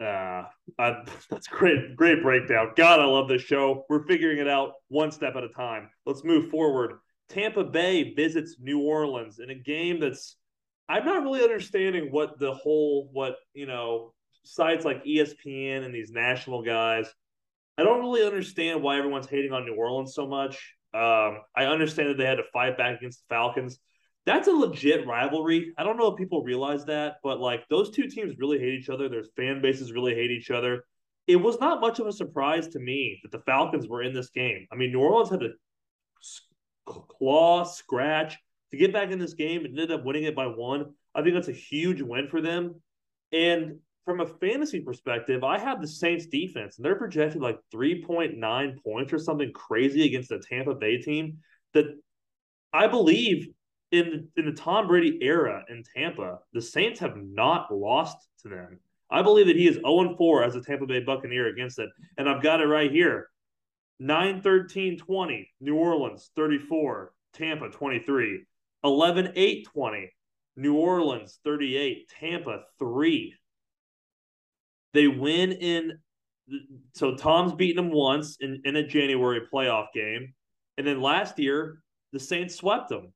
uh, 0.00 0.44
that's 1.30 1.46
great, 1.48 1.96
great 1.96 2.22
breakdown. 2.22 2.72
God, 2.76 3.00
I 3.00 3.04
love 3.04 3.28
this 3.28 3.42
show. 3.42 3.84
We're 3.88 4.06
figuring 4.06 4.38
it 4.38 4.48
out 4.48 4.72
one 4.88 5.10
step 5.10 5.36
at 5.36 5.44
a 5.44 5.48
time. 5.48 5.90
Let's 6.04 6.24
move 6.24 6.50
forward. 6.50 6.98
Tampa 7.28 7.64
Bay 7.64 8.14
visits 8.14 8.56
New 8.60 8.80
Orleans 8.80 9.40
in 9.40 9.50
a 9.50 9.54
game 9.54 10.00
that's 10.00 10.36
I'm 10.88 11.04
not 11.04 11.22
really 11.22 11.42
understanding 11.42 12.12
what 12.12 12.38
the 12.38 12.54
whole 12.54 13.08
what 13.12 13.36
you 13.54 13.66
know 13.66 14.12
sites 14.44 14.84
like 14.84 15.04
ESPN 15.04 15.84
and 15.84 15.94
these 15.94 16.12
national 16.12 16.62
guys. 16.62 17.12
I 17.78 17.82
don't 17.82 18.00
really 18.00 18.24
understand 18.24 18.82
why 18.82 18.96
everyone's 18.96 19.28
hating 19.28 19.52
on 19.52 19.66
New 19.66 19.74
Orleans 19.74 20.14
so 20.14 20.26
much. 20.26 20.74
Um, 20.94 21.40
I 21.54 21.64
understand 21.66 22.10
that 22.10 22.16
they 22.16 22.24
had 22.24 22.36
to 22.36 22.44
fight 22.52 22.78
back 22.78 22.98
against 22.98 23.20
the 23.20 23.34
Falcons. 23.34 23.78
That's 24.26 24.48
a 24.48 24.52
legit 24.52 25.06
rivalry. 25.06 25.72
I 25.78 25.84
don't 25.84 25.96
know 25.96 26.08
if 26.08 26.18
people 26.18 26.42
realize 26.42 26.84
that, 26.86 27.16
but 27.22 27.40
like 27.40 27.66
those 27.70 27.90
two 27.90 28.08
teams 28.08 28.34
really 28.38 28.58
hate 28.58 28.74
each 28.74 28.90
other. 28.90 29.08
Their 29.08 29.22
fan 29.36 29.62
bases 29.62 29.92
really 29.92 30.14
hate 30.14 30.32
each 30.32 30.50
other. 30.50 30.84
It 31.28 31.36
was 31.36 31.60
not 31.60 31.80
much 31.80 32.00
of 32.00 32.08
a 32.08 32.12
surprise 32.12 32.68
to 32.68 32.80
me 32.80 33.20
that 33.22 33.30
the 33.30 33.44
Falcons 33.44 33.88
were 33.88 34.02
in 34.02 34.12
this 34.12 34.30
game. 34.30 34.66
I 34.72 34.76
mean, 34.76 34.92
New 34.92 35.00
Orleans 35.00 35.30
had 35.30 35.40
to 35.40 35.50
claw, 36.84 37.64
scratch, 37.64 38.36
to 38.72 38.76
get 38.76 38.92
back 38.92 39.10
in 39.10 39.18
this 39.18 39.34
game 39.34 39.64
and 39.64 39.78
ended 39.78 39.92
up 39.92 40.04
winning 40.04 40.24
it 40.24 40.36
by 40.36 40.46
one. 40.46 40.94
I 41.14 41.22
think 41.22 41.34
that's 41.34 41.48
a 41.48 41.52
huge 41.52 42.02
win 42.02 42.28
for 42.28 42.40
them. 42.40 42.80
And 43.32 43.78
from 44.04 44.20
a 44.20 44.26
fantasy 44.26 44.80
perspective, 44.80 45.42
I 45.42 45.58
have 45.58 45.80
the 45.80 45.88
Saints 45.88 46.26
defense, 46.26 46.76
and 46.76 46.84
they're 46.84 46.94
projected 46.94 47.42
like 47.42 47.58
3.9 47.74 48.82
points 48.82 49.12
or 49.12 49.18
something 49.18 49.52
crazy 49.52 50.06
against 50.06 50.28
the 50.28 50.38
Tampa 50.38 50.74
Bay 50.74 50.98
team 50.98 51.38
that 51.74 51.86
I 52.72 52.86
believe 52.86 53.48
in 53.92 54.28
in 54.36 54.46
the 54.46 54.52
Tom 54.52 54.88
Brady 54.88 55.18
era 55.22 55.64
in 55.68 55.82
Tampa, 55.94 56.38
the 56.52 56.60
Saints 56.62 57.00
have 57.00 57.16
not 57.16 57.72
lost 57.72 58.28
to 58.42 58.48
them. 58.48 58.80
I 59.10 59.22
believe 59.22 59.46
that 59.46 59.56
he 59.56 59.68
is 59.68 59.76
0 59.76 60.16
4 60.16 60.44
as 60.44 60.56
a 60.56 60.60
Tampa 60.60 60.86
Bay 60.86 61.00
Buccaneer 61.00 61.48
against 61.48 61.78
it. 61.78 61.88
And 62.18 62.28
I've 62.28 62.42
got 62.42 62.60
it 62.60 62.66
right 62.66 62.90
here 62.90 63.28
9 64.00 64.42
13 64.42 64.98
20, 64.98 65.50
New 65.60 65.76
Orleans 65.76 66.30
34, 66.36 67.12
Tampa 67.32 67.68
23. 67.70 68.44
11 68.84 69.32
8 69.34 69.66
20. 69.72 70.12
New 70.56 70.76
Orleans 70.76 71.38
38, 71.44 72.08
Tampa 72.08 72.62
3. 72.78 73.34
They 74.94 75.06
win 75.06 75.52
in 75.52 75.98
so 76.94 77.14
Tom's 77.14 77.52
beaten 77.52 77.84
them 77.84 77.92
once 77.92 78.38
in, 78.40 78.62
in 78.64 78.76
a 78.76 78.86
January 78.86 79.42
playoff 79.52 79.86
game. 79.92 80.32
And 80.78 80.86
then 80.86 81.02
last 81.02 81.38
year, 81.38 81.82
the 82.12 82.20
Saints 82.20 82.54
swept 82.54 82.88
them. 82.88 83.12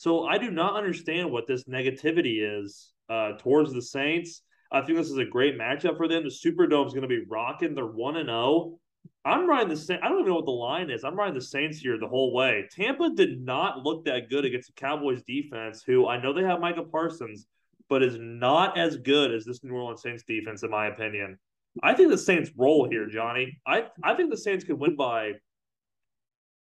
So 0.00 0.24
I 0.24 0.38
do 0.38 0.50
not 0.50 0.76
understand 0.76 1.30
what 1.30 1.46
this 1.46 1.64
negativity 1.64 2.38
is 2.58 2.94
uh, 3.10 3.32
towards 3.32 3.74
the 3.74 3.82
Saints. 3.82 4.40
I 4.72 4.80
think 4.80 4.96
this 4.96 5.10
is 5.10 5.18
a 5.18 5.26
great 5.26 5.58
matchup 5.58 5.98
for 5.98 6.08
them. 6.08 6.22
The 6.22 6.30
Superdome 6.30 6.86
is 6.86 6.94
going 6.94 7.02
to 7.02 7.06
be 7.06 7.26
rocking. 7.28 7.74
They're 7.74 7.84
1 7.84 8.16
and 8.16 8.28
0. 8.28 8.78
I'm 9.26 9.46
riding 9.46 9.68
the 9.68 9.76
Saints. 9.76 10.00
I 10.02 10.08
don't 10.08 10.20
even 10.20 10.30
know 10.30 10.36
what 10.36 10.46
the 10.46 10.52
line 10.52 10.88
is. 10.88 11.04
I'm 11.04 11.16
riding 11.16 11.34
the 11.34 11.42
Saints 11.42 11.80
here 11.80 11.98
the 11.98 12.08
whole 12.08 12.32
way. 12.32 12.66
Tampa 12.74 13.10
did 13.14 13.42
not 13.42 13.84
look 13.84 14.06
that 14.06 14.30
good 14.30 14.46
against 14.46 14.68
the 14.68 14.80
Cowboys 14.80 15.22
defense, 15.24 15.82
who 15.86 16.08
I 16.08 16.18
know 16.18 16.32
they 16.32 16.44
have 16.44 16.60
Micah 16.60 16.84
Parsons, 16.84 17.44
but 17.90 18.02
is 18.02 18.16
not 18.18 18.78
as 18.78 18.96
good 18.96 19.34
as 19.34 19.44
this 19.44 19.62
New 19.62 19.74
Orleans 19.74 20.00
Saints 20.00 20.24
defense, 20.26 20.62
in 20.62 20.70
my 20.70 20.86
opinion. 20.86 21.38
I 21.82 21.92
think 21.92 22.10
the 22.10 22.16
Saints 22.16 22.50
roll 22.56 22.88
here, 22.88 23.06
Johnny. 23.06 23.60
I 23.66 23.88
I 24.02 24.14
think 24.14 24.30
the 24.30 24.38
Saints 24.38 24.64
could 24.64 24.78
win 24.78 24.96
by 24.96 25.32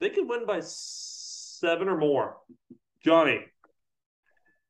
they 0.00 0.10
could 0.10 0.28
win 0.28 0.44
by 0.44 0.58
seven 0.60 1.88
or 1.88 1.98
more. 1.98 2.38
Johnny. 3.04 3.40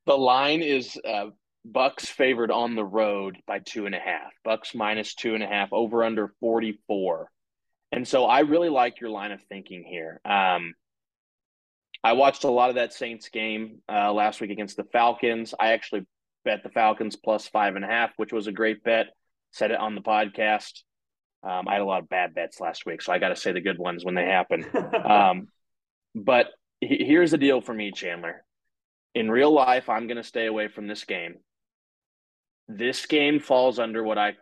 The 0.05 0.17
line 0.17 0.61
is 0.61 0.97
uh, 1.07 1.27
Bucks 1.65 2.05
favored 2.05 2.51
on 2.51 2.75
the 2.75 2.85
road 2.85 3.37
by 3.45 3.59
two 3.59 3.85
and 3.85 3.95
a 3.95 3.99
half. 3.99 4.31
Bucks 4.43 4.73
minus 4.73 5.13
two 5.13 5.35
and 5.35 5.43
a 5.43 5.47
half, 5.47 5.69
over 5.71 6.03
under 6.03 6.33
44. 6.39 7.29
And 7.91 8.07
so 8.07 8.25
I 8.25 8.41
really 8.41 8.69
like 8.69 9.01
your 9.01 9.09
line 9.09 9.31
of 9.31 9.41
thinking 9.43 9.83
here. 9.83 10.21
Um, 10.23 10.73
I 12.03 12.13
watched 12.13 12.43
a 12.43 12.49
lot 12.49 12.69
of 12.69 12.75
that 12.75 12.93
Saints 12.93 13.29
game 13.29 13.79
uh, 13.91 14.13
last 14.13 14.39
week 14.39 14.51
against 14.51 14.77
the 14.77 14.85
Falcons. 14.85 15.53
I 15.59 15.73
actually 15.73 16.05
bet 16.45 16.63
the 16.63 16.69
Falcons 16.69 17.15
plus 17.15 17.47
five 17.47 17.75
and 17.75 17.83
a 17.83 17.87
half, 17.87 18.11
which 18.15 18.31
was 18.31 18.47
a 18.47 18.51
great 18.51 18.83
bet. 18.83 19.07
Said 19.51 19.71
it 19.71 19.79
on 19.79 19.95
the 19.95 20.01
podcast. 20.01 20.81
Um, 21.43 21.67
I 21.67 21.73
had 21.73 21.81
a 21.81 21.85
lot 21.85 22.01
of 22.01 22.09
bad 22.09 22.35
bets 22.35 22.59
last 22.59 22.85
week, 22.85 23.01
so 23.01 23.11
I 23.11 23.19
got 23.19 23.29
to 23.29 23.35
say 23.35 23.51
the 23.51 23.61
good 23.61 23.77
ones 23.77 24.05
when 24.05 24.15
they 24.15 24.25
happen. 24.25 24.65
um, 25.05 25.47
but 26.15 26.47
here's 26.81 27.31
the 27.31 27.37
deal 27.37 27.61
for 27.61 27.73
me, 27.73 27.91
Chandler. 27.91 28.43
In 29.15 29.29
real 29.29 29.51
life, 29.51 29.89
I'm 29.89 30.07
going 30.07 30.17
to 30.17 30.23
stay 30.23 30.45
away 30.45 30.67
from 30.67 30.87
this 30.87 31.03
game. 31.03 31.35
This 32.67 33.05
game 33.05 33.39
falls 33.39 33.79
under 33.79 34.03
what 34.03 34.17
I 34.17 34.33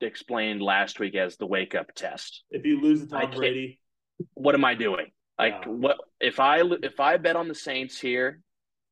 explained 0.00 0.60
last 0.60 0.98
week 0.98 1.14
as 1.14 1.36
the 1.36 1.46
wake 1.46 1.74
up 1.74 1.94
test. 1.94 2.42
If 2.50 2.66
you 2.66 2.80
lose 2.80 3.00
to 3.02 3.06
Tom 3.06 3.30
Brady, 3.30 3.80
what 4.34 4.54
am 4.54 4.64
I 4.64 4.74
doing? 4.74 5.06
Like 5.38 5.54
yeah. 5.62 5.68
what 5.68 5.98
if 6.20 6.40
I 6.40 6.62
if 6.82 6.98
I 6.98 7.16
bet 7.18 7.36
on 7.36 7.48
the 7.48 7.54
Saints 7.54 7.98
here 7.98 8.40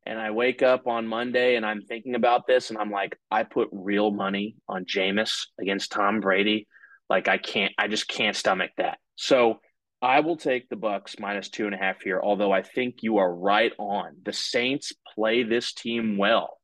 and 0.06 0.18
I 0.18 0.30
wake 0.30 0.62
up 0.62 0.86
on 0.86 1.06
Monday 1.06 1.56
and 1.56 1.64
I'm 1.64 1.82
thinking 1.82 2.14
about 2.14 2.46
this 2.46 2.70
and 2.70 2.78
I'm 2.78 2.90
like 2.90 3.18
I 3.30 3.42
put 3.44 3.68
real 3.72 4.10
money 4.10 4.56
on 4.68 4.84
Jameis 4.84 5.46
against 5.60 5.92
Tom 5.92 6.20
Brady, 6.20 6.68
like 7.08 7.28
I 7.28 7.38
can't 7.38 7.72
I 7.78 7.88
just 7.88 8.08
can't 8.08 8.36
stomach 8.36 8.70
that. 8.76 8.98
So 9.16 9.60
I 10.04 10.20
will 10.20 10.36
take 10.36 10.68
the 10.68 10.76
Bucks 10.76 11.16
minus 11.18 11.48
two 11.48 11.64
and 11.64 11.74
a 11.74 11.78
half 11.78 12.02
here, 12.02 12.20
although 12.22 12.52
I 12.52 12.62
think 12.62 12.96
you 13.00 13.18
are 13.18 13.34
right 13.34 13.72
on. 13.78 14.16
The 14.22 14.34
Saints 14.34 14.92
play 15.14 15.42
this 15.42 15.72
team 15.72 16.18
well. 16.18 16.58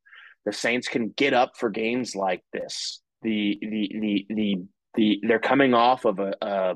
The 0.45 0.53
Saints 0.53 0.87
can 0.87 1.09
get 1.09 1.33
up 1.33 1.57
for 1.57 1.69
games 1.69 2.15
like 2.15 2.43
this 2.53 3.01
the 3.21 3.57
the 3.61 3.91
the 3.99 4.25
the, 4.29 4.63
the 4.95 5.19
they're 5.27 5.39
coming 5.39 5.73
off 5.73 6.05
of 6.05 6.19
a, 6.19 6.33
a 6.41 6.75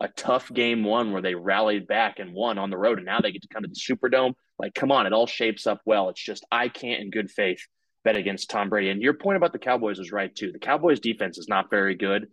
a 0.00 0.08
tough 0.08 0.52
game 0.52 0.82
one 0.82 1.12
where 1.12 1.22
they 1.22 1.34
rallied 1.34 1.86
back 1.86 2.18
and 2.18 2.32
won 2.32 2.58
on 2.58 2.70
the 2.70 2.78
road, 2.78 2.98
and 2.98 3.06
now 3.06 3.20
they 3.20 3.32
get 3.32 3.42
to 3.42 3.48
come 3.48 3.62
to 3.62 3.68
the 3.68 3.74
Superdome. 3.74 4.34
Like, 4.58 4.74
come 4.74 4.90
on, 4.90 5.06
it 5.06 5.12
all 5.12 5.26
shapes 5.26 5.66
up 5.66 5.80
well. 5.84 6.08
It's 6.08 6.22
just 6.22 6.44
I 6.50 6.68
can't, 6.68 7.00
in 7.00 7.10
good 7.10 7.30
faith, 7.30 7.60
bet 8.04 8.16
against 8.16 8.50
Tom 8.50 8.68
Brady. 8.68 8.90
And 8.90 9.00
your 9.00 9.14
point 9.14 9.36
about 9.36 9.52
the 9.52 9.58
Cowboys 9.58 9.98
was 9.98 10.12
right 10.12 10.34
too. 10.34 10.52
The 10.52 10.58
Cowboys 10.58 11.00
defense 11.00 11.38
is 11.38 11.48
not 11.48 11.70
very 11.70 11.94
good. 11.94 12.26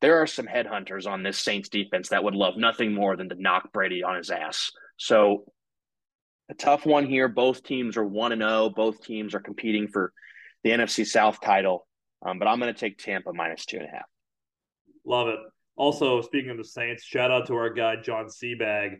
There 0.00 0.20
are 0.20 0.26
some 0.26 0.46
headhunters 0.46 1.06
on 1.06 1.22
this 1.22 1.38
Saints 1.38 1.68
defense 1.68 2.10
that 2.10 2.22
would 2.22 2.34
love 2.34 2.56
nothing 2.56 2.92
more 2.92 3.16
than 3.16 3.28
to 3.30 3.40
knock 3.40 3.72
Brady 3.72 4.02
on 4.02 4.16
his 4.16 4.30
ass. 4.30 4.70
So, 4.98 5.44
a 6.50 6.54
tough 6.54 6.86
one 6.86 7.06
here. 7.06 7.28
Both 7.28 7.62
teams 7.62 7.96
are 7.96 8.04
one 8.04 8.32
and 8.32 8.40
zero. 8.40 8.64
Oh. 8.64 8.70
Both 8.70 9.02
teams 9.02 9.34
are 9.34 9.40
competing 9.40 9.88
for 9.88 10.12
the 10.62 10.70
NFC 10.70 11.06
South 11.06 11.40
title. 11.40 11.86
Um, 12.24 12.38
but 12.38 12.48
I'm 12.48 12.58
going 12.58 12.72
to 12.72 12.78
take 12.78 12.98
Tampa 12.98 13.32
minus 13.32 13.66
two 13.66 13.78
and 13.78 13.86
a 13.86 13.90
half. 13.90 14.06
Love 15.04 15.28
it. 15.28 15.38
Also, 15.76 16.22
speaking 16.22 16.50
of 16.50 16.56
the 16.56 16.64
Saints, 16.64 17.04
shout 17.04 17.30
out 17.30 17.46
to 17.46 17.54
our 17.54 17.70
guy 17.70 17.96
John 17.96 18.26
Seabag. 18.26 18.96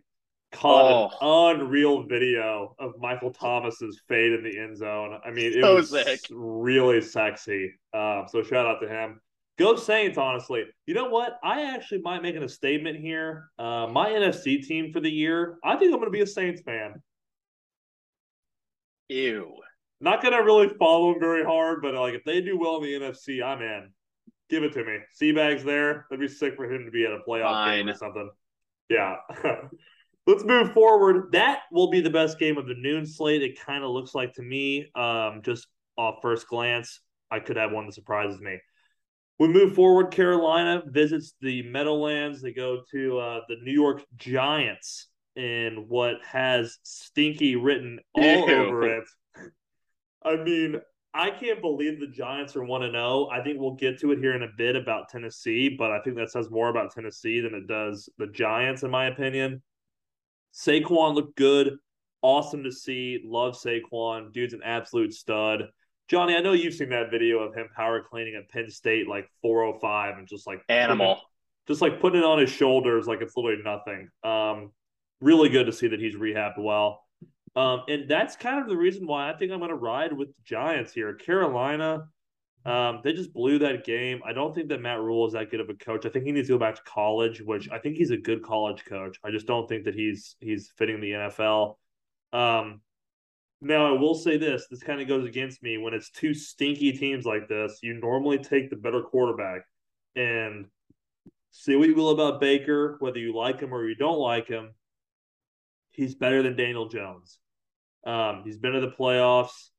caught 0.53 1.11
oh. 1.21 1.51
an 1.51 1.61
unreal 1.61 2.03
video 2.05 2.75
of 2.79 2.93
Michael 2.99 3.33
Thomas's 3.33 4.01
fade 4.09 4.33
in 4.33 4.43
the 4.45 4.59
end 4.59 4.77
zone. 4.77 5.19
I 5.25 5.31
mean, 5.31 5.53
it 5.53 5.63
so 5.63 5.75
was 5.77 5.91
sick. 5.91 6.21
really 6.31 7.01
sexy. 7.01 7.73
Um, 7.95 8.27
so 8.29 8.43
shout 8.43 8.67
out 8.67 8.81
to 8.83 8.89
him. 8.89 9.21
Go 9.59 9.77
Saints, 9.77 10.19
honestly. 10.19 10.64
You 10.87 10.95
know 10.95 11.09
what? 11.09 11.38
I 11.42 11.75
actually 11.75 12.03
might 12.03 12.23
make 12.23 12.37
a 12.37 12.49
statement 12.49 12.99
here. 12.99 13.51
Uh, 13.59 13.87
my 13.87 14.11
NFC 14.11 14.62
team 14.62 14.92
for 14.92 15.01
the 15.01 15.11
year, 15.11 15.59
I 15.64 15.77
think 15.77 15.92
I'm 15.92 15.99
going 15.99 16.05
to 16.05 16.11
be 16.11 16.21
a 16.21 16.27
Saints 16.27 16.61
fan. 16.61 17.03
Ew. 19.09 19.55
Not 20.01 20.21
going 20.21 20.35
to 20.35 20.42
really 20.42 20.69
follow 20.79 21.12
them 21.12 21.21
very 21.21 21.42
hard, 21.42 21.81
but 21.81 21.95
like 21.95 22.14
if 22.14 22.25
they 22.25 22.42
do 22.42 22.59
well 22.59 22.77
in 22.77 22.83
the 22.83 23.07
NFC, 23.07 23.42
I'm 23.42 23.62
in. 23.62 23.90
Give 24.51 24.62
it 24.62 24.75
to 24.75 24.85
me. 24.85 24.99
Seabag's 25.21 25.64
there. 25.64 26.07
That'd 26.11 26.21
be 26.21 26.33
sick 26.33 26.55
for 26.57 26.71
him 26.71 26.85
to 26.85 26.90
be 26.90 27.07
at 27.07 27.12
a 27.12 27.19
playoff 27.27 27.51
Fine. 27.51 27.79
game 27.79 27.88
or 27.88 27.97
something. 27.97 28.31
Yeah. 28.90 29.16
Let's 30.27 30.45
move 30.45 30.73
forward. 30.73 31.33
That 31.33 31.61
will 31.73 31.88
be 31.88 32.01
the 32.01 32.11
best 32.11 32.38
game 32.38 32.59
of 32.59 32.66
the 32.66 32.75
noon 32.75 33.07
slate. 33.07 33.42
It 33.42 33.59
kind 33.59 33.85
of 33.85 33.90
looks 33.90 34.14
like 34.14 34.35
to 34.35 34.42
me, 34.42 34.90
um, 34.95 35.40
just 35.42 35.66
off 35.97 36.16
first 36.21 36.47
glance. 36.49 37.01
I 37.31 37.40
could 37.40 37.57
have 37.57 37.73
one 37.73 37.87
that 37.87 37.92
surprises 37.92 38.40
me. 38.40 38.59
We 39.38 39.49
move 39.49 39.75
forward. 39.75 40.12
Carolina 40.12 40.83
visits 40.87 41.35
the 41.40 41.62
Meadowlands. 41.62 42.40
They 42.40 42.53
go 42.53 42.83
to 42.90 43.18
uh, 43.18 43.40
the 43.49 43.57
New 43.62 43.72
York 43.72 44.03
Giants 44.16 45.09
in 45.35 45.85
what 45.88 46.14
has 46.25 46.79
stinky 46.83 47.57
written 47.57 47.99
all 48.14 48.49
Ew. 48.49 48.55
over 48.55 48.99
it. 48.99 49.05
I 50.25 50.37
mean, 50.37 50.81
I 51.12 51.31
can't 51.31 51.61
believe 51.61 52.01
the 52.01 52.07
Giants 52.07 52.57
are 52.57 52.64
1 52.64 52.90
0. 52.90 53.29
I 53.31 53.42
think 53.42 53.61
we'll 53.61 53.75
get 53.75 54.01
to 54.01 54.12
it 54.12 54.18
here 54.18 54.35
in 54.35 54.42
a 54.42 54.49
bit 54.57 54.77
about 54.77 55.09
Tennessee, 55.09 55.68
but 55.68 55.90
I 55.90 56.01
think 56.01 56.16
that 56.16 56.31
says 56.31 56.51
more 56.51 56.68
about 56.68 56.92
Tennessee 56.92 57.40
than 57.40 57.55
it 57.55 57.66
does 57.66 58.09
the 58.18 58.27
Giants, 58.27 58.83
in 58.83 58.90
my 58.90 59.07
opinion. 59.07 59.62
Saquon 60.55 61.14
looked 61.14 61.37
good. 61.37 61.77
Awesome 62.22 62.64
to 62.64 62.72
see. 62.72 63.22
Love 63.25 63.55
Saquon. 63.55 64.33
Dude's 64.33 64.55
an 64.55 64.62
absolute 64.64 65.12
stud. 65.12 65.64
Johnny, 66.09 66.37
I 66.37 66.40
know 66.40 66.53
you've 66.53 66.75
seen 66.75 66.90
that 66.90 67.11
video 67.11 67.40
of 67.40 67.55
him 67.55 67.69
power 67.75 68.01
cleaning 68.01 68.37
at 68.37 68.49
Penn 68.49 68.71
State 68.71 69.09
like 69.09 69.29
405 69.42 70.19
and 70.19 70.29
just 70.29 70.47
like 70.47 70.62
animal. 70.69 71.21
just 71.66 71.83
like 71.83 72.01
putting 72.01 72.21
it 72.21 72.25
on 72.25 72.38
his 72.38 72.51
shoulders 72.51 73.07
like 73.07 73.21
it's 73.21 73.37
literally 73.37 73.62
nothing. 73.64 74.09
Um, 74.23 74.73
really 75.21 75.49
good 75.49 75.66
to 75.66 75.73
see 75.73 75.88
that 75.88 76.01
he's 76.01 76.14
rehabbed 76.14 76.59
well. 76.59 77.03
Um, 77.57 77.83
and 77.88 78.09
that's 78.09 78.37
kind 78.37 78.61
of 78.61 78.69
the 78.69 78.77
reason 78.77 79.07
why 79.07 79.31
I 79.31 79.37
think 79.37 79.51
I'm 79.51 79.59
going 79.59 79.71
to 79.71 79.77
ride 79.77 80.12
with 80.12 80.29
the 80.29 80.42
Giants 80.45 80.92
here. 80.92 81.14
Carolina, 81.14 82.05
um, 82.66 83.01
they 83.03 83.12
just 83.12 83.33
blew 83.33 83.59
that 83.61 83.85
game. 83.85 84.21
I 84.27 84.33
don't 84.33 84.55
think 84.55 84.69
that 84.69 84.83
Matt 84.83 85.01
Rhule 85.01 85.27
is 85.27 85.33
that 85.33 85.51
good 85.51 85.61
of 85.61 85.71
a 85.71 85.75
coach. 85.75 86.05
I 86.05 86.11
think 86.11 86.27
he 86.27 86.33
needs 86.33 86.49
to 86.49 86.55
go 86.55 86.59
back 86.59 86.75
to 86.75 86.83
college, 86.83 87.40
which 87.40 87.71
I 87.71 87.79
think 87.79 87.97
he's 87.97 88.11
a 88.11 88.16
good 88.16 88.42
college 88.42 88.85
coach. 88.85 89.19
I 89.25 89.31
just 89.31 89.47
don't 89.47 89.69
think 89.69 89.85
that 89.85 89.95
he's 89.95 90.37
he's 90.40 90.71
fitting 90.77 91.01
the 91.01 91.12
NFL. 91.12 91.77
Um, 92.33 92.83
now, 93.61 93.95
I 93.95 93.99
will 93.99 94.14
say 94.14 94.37
this 94.37 94.66
this 94.71 94.83
kind 94.83 95.01
of 95.01 95.09
goes 95.09 95.27
against 95.27 95.62
me. 95.62 95.79
When 95.79 95.95
it's 95.95 96.11
two 96.11 96.35
stinky 96.35 96.92
teams 96.92 97.25
like 97.25 97.49
this, 97.49 97.79
you 97.83 97.95
normally 97.95 98.38
take 98.38 98.71
the 98.71 98.77
better 98.77 99.03
quarterback. 99.03 99.62
And 100.14 100.66
say 101.51 101.77
what 101.77 101.88
you 101.88 101.95
will 101.95 102.11
about 102.11 102.40
Baker, 102.40 102.97
whether 103.01 103.19
you 103.19 103.35
like 103.35 103.61
him 103.61 103.73
or 103.73 103.88
you 103.88 103.95
don't 103.95 104.19
like 104.19 104.47
him, 104.47 104.75
he's 105.90 106.14
better 106.14 106.42
than 106.42 106.57
Daniel 106.57 106.88
Jones. 106.88 107.38
Um, 108.07 108.42
he's 108.45 108.59
been 108.59 108.73
to 108.73 108.81
the 108.81 108.90
playoffs. 108.90 109.71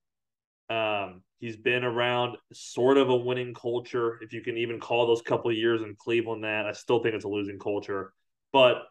Um, 0.70 1.22
he's 1.40 1.56
been 1.56 1.84
around 1.84 2.38
sort 2.52 2.98
of 2.98 3.10
a 3.10 3.16
winning 3.16 3.54
culture, 3.54 4.20
if 4.22 4.34
you 4.34 4.42
can 4.42 4.58
even 4.58 4.80
call 4.80 5.08
those 5.08 5.22
couple 5.22 5.52
years 5.52 5.82
in 5.82 5.96
Cleveland 5.96 6.44
that. 6.44 6.66
I 6.66 6.74
still 6.74 7.02
think 7.02 7.16
it's 7.16 7.26
a 7.26 7.30
losing 7.30 7.60
culture. 7.60 8.12
But 8.52 8.84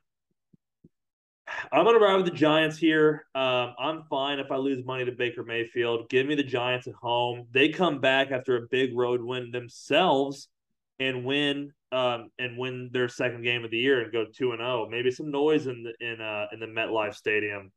I'm 1.72 1.84
going 1.84 1.98
to 1.98 2.04
ride 2.04 2.16
with 2.16 2.24
the 2.24 2.32
Giants 2.32 2.76
here. 2.76 3.26
Um, 3.34 3.74
I'm 3.78 4.02
fine 4.10 4.38
if 4.38 4.50
I 4.50 4.56
lose 4.56 4.84
money 4.84 5.04
to 5.04 5.12
Baker 5.12 5.44
Mayfield. 5.44 6.08
Give 6.08 6.26
me 6.26 6.34
the 6.34 6.42
Giants 6.42 6.86
at 6.86 6.94
home. 6.94 7.46
They 7.52 7.68
come 7.68 8.00
back 8.00 8.30
after 8.30 8.56
a 8.56 8.66
big 8.68 8.96
road 8.96 9.22
win 9.22 9.50
themselves 9.50 10.48
and 10.98 11.24
win 11.24 11.72
um, 11.92 12.30
and 12.38 12.58
win 12.58 12.90
their 12.92 13.08
second 13.08 13.42
game 13.42 13.64
of 13.64 13.70
the 13.70 13.78
year 13.78 14.02
and 14.02 14.12
go 14.12 14.24
two 14.24 14.52
and 14.52 14.60
zero. 14.60 14.86
Oh. 14.86 14.88
Maybe 14.90 15.10
some 15.10 15.30
noise 15.30 15.66
in 15.66 15.84
the 15.84 16.06
in 16.06 16.20
uh, 16.20 16.46
in 16.52 16.60
the 16.60 16.66
MetLife 16.66 17.14
Stadium. 17.14 17.70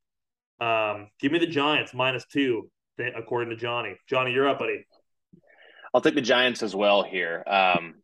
Um, 0.59 1.07
give 1.19 1.31
me 1.31 1.39
the 1.39 1.47
Giants 1.47 1.93
minus 1.93 2.25
two, 2.25 2.69
according 3.15 3.49
to 3.51 3.55
Johnny. 3.55 3.95
Johnny, 4.07 4.31
you're 4.31 4.49
up, 4.49 4.59
buddy. 4.59 4.85
I'll 5.93 6.01
take 6.01 6.15
the 6.15 6.21
Giants 6.21 6.63
as 6.63 6.75
well 6.75 7.03
here. 7.03 7.43
Um, 7.47 7.95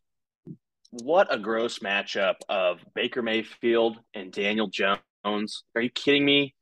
what 0.90 1.32
a 1.32 1.38
gross 1.38 1.80
matchup 1.80 2.36
of 2.48 2.80
Baker 2.94 3.22
Mayfield 3.22 3.98
and 4.14 4.32
Daniel 4.32 4.68
Jones 4.68 5.00
Jones. 5.26 5.64
Are 5.74 5.82
you 5.82 5.90
kidding 5.90 6.24
me? 6.24 6.54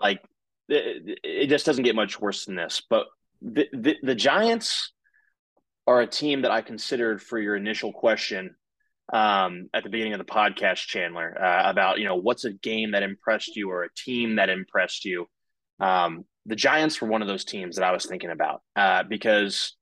Like 0.00 0.20
it, 0.68 1.18
it 1.22 1.46
just 1.48 1.66
doesn't 1.66 1.84
get 1.84 1.94
much 1.94 2.20
worse 2.20 2.44
than 2.44 2.56
this. 2.56 2.82
But 2.88 3.06
the, 3.42 3.66
the, 3.72 3.96
the 4.02 4.14
Giants 4.14 4.92
are 5.86 6.00
a 6.00 6.06
team 6.06 6.42
that 6.42 6.50
I 6.50 6.60
considered 6.62 7.22
for 7.22 7.38
your 7.38 7.56
initial 7.56 7.92
question 7.92 8.54
um, 9.12 9.68
at 9.74 9.82
the 9.82 9.90
beginning 9.90 10.12
of 10.12 10.18
the 10.18 10.24
podcast, 10.24 10.86
Chandler, 10.86 11.36
uh, 11.42 11.68
about 11.68 11.98
you 11.98 12.04
know 12.04 12.16
what's 12.16 12.44
a 12.44 12.52
game 12.52 12.92
that 12.92 13.02
impressed 13.02 13.56
you 13.56 13.70
or 13.70 13.84
a 13.84 13.94
team 13.96 14.36
that 14.36 14.48
impressed 14.48 15.04
you. 15.04 15.26
Um, 15.80 16.24
the 16.46 16.56
Giants 16.56 17.00
were 17.00 17.08
one 17.08 17.22
of 17.22 17.28
those 17.28 17.44
teams 17.44 17.76
that 17.76 17.84
I 17.84 17.92
was 17.92 18.06
thinking 18.06 18.30
about 18.30 18.62
uh, 18.76 19.02
because 19.02 19.76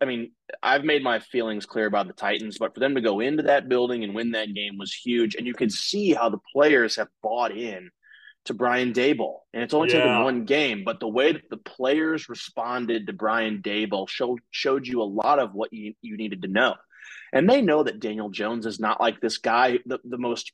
I 0.00 0.04
mean, 0.04 0.32
I've 0.62 0.84
made 0.84 1.02
my 1.02 1.18
feelings 1.18 1.66
clear 1.66 1.86
about 1.86 2.06
the 2.06 2.12
Titans, 2.12 2.58
but 2.58 2.74
for 2.74 2.80
them 2.80 2.94
to 2.94 3.00
go 3.00 3.20
into 3.20 3.44
that 3.44 3.68
building 3.68 4.04
and 4.04 4.14
win 4.14 4.32
that 4.32 4.54
game 4.54 4.78
was 4.78 4.92
huge. 4.92 5.34
And 5.34 5.46
you 5.46 5.54
can 5.54 5.70
see 5.70 6.12
how 6.12 6.28
the 6.28 6.40
players 6.52 6.96
have 6.96 7.08
bought 7.22 7.56
in 7.56 7.90
to 8.46 8.54
Brian 8.54 8.92
Daboll. 8.92 9.38
And 9.52 9.62
it's 9.62 9.74
only 9.74 9.90
yeah. 9.90 10.00
taken 10.00 10.24
one 10.24 10.44
game, 10.44 10.82
but 10.84 11.00
the 11.00 11.08
way 11.08 11.32
that 11.32 11.48
the 11.50 11.58
players 11.58 12.28
responded 12.28 13.06
to 13.06 13.12
Brian 13.12 13.62
Daboll 13.62 14.08
showed 14.08 14.40
showed 14.50 14.86
you 14.86 15.02
a 15.02 15.04
lot 15.04 15.38
of 15.38 15.54
what 15.54 15.72
you, 15.72 15.94
you 16.02 16.16
needed 16.16 16.42
to 16.42 16.48
know. 16.48 16.74
And 17.32 17.48
they 17.48 17.62
know 17.62 17.82
that 17.82 18.00
Daniel 18.00 18.30
Jones 18.30 18.66
is 18.66 18.80
not 18.80 19.00
like 19.00 19.20
this 19.20 19.38
guy, 19.38 19.78
the, 19.86 19.98
the 20.04 20.18
most 20.18 20.52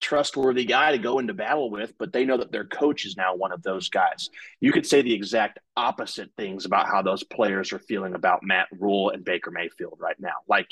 trustworthy 0.00 0.64
guy 0.64 0.92
to 0.92 0.98
go 0.98 1.18
into 1.18 1.34
battle 1.34 1.70
with, 1.70 1.92
but 1.98 2.12
they 2.12 2.24
know 2.24 2.36
that 2.38 2.52
their 2.52 2.64
coach 2.64 3.04
is 3.04 3.16
now 3.16 3.34
one 3.34 3.52
of 3.52 3.62
those 3.62 3.88
guys. 3.88 4.30
You 4.60 4.72
could 4.72 4.86
say 4.86 5.02
the 5.02 5.14
exact 5.14 5.58
opposite 5.76 6.30
things 6.36 6.64
about 6.64 6.86
how 6.86 7.02
those 7.02 7.22
players 7.24 7.72
are 7.72 7.78
feeling 7.78 8.14
about 8.14 8.42
Matt 8.42 8.68
Rhule 8.72 9.10
and 9.10 9.24
Baker 9.24 9.50
Mayfield 9.50 9.98
right 10.00 10.18
now. 10.18 10.34
Like, 10.48 10.68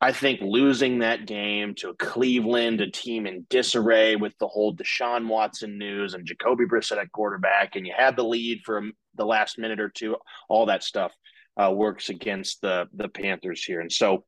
I 0.00 0.10
think 0.10 0.40
losing 0.40 0.98
that 0.98 1.26
game 1.26 1.76
to 1.76 1.94
Cleveland, 1.94 2.80
a 2.80 2.90
team 2.90 3.26
in 3.26 3.46
disarray 3.48 4.16
with 4.16 4.36
the 4.38 4.48
whole 4.48 4.74
Deshaun 4.74 5.28
Watson 5.28 5.78
news 5.78 6.14
and 6.14 6.26
Jacoby 6.26 6.64
Brissett 6.64 6.98
at 6.98 7.12
quarterback, 7.12 7.76
and 7.76 7.86
you 7.86 7.92
had 7.96 8.16
the 8.16 8.24
lead 8.24 8.62
for 8.64 8.82
the 9.14 9.24
last 9.24 9.58
minute 9.58 9.78
or 9.78 9.90
two, 9.90 10.16
all 10.48 10.66
that 10.66 10.82
stuff 10.82 11.12
uh, 11.56 11.70
works 11.70 12.08
against 12.08 12.60
the 12.62 12.88
the 12.94 13.08
Panthers 13.08 13.62
here. 13.62 13.80
And 13.80 13.92
so 13.92 14.24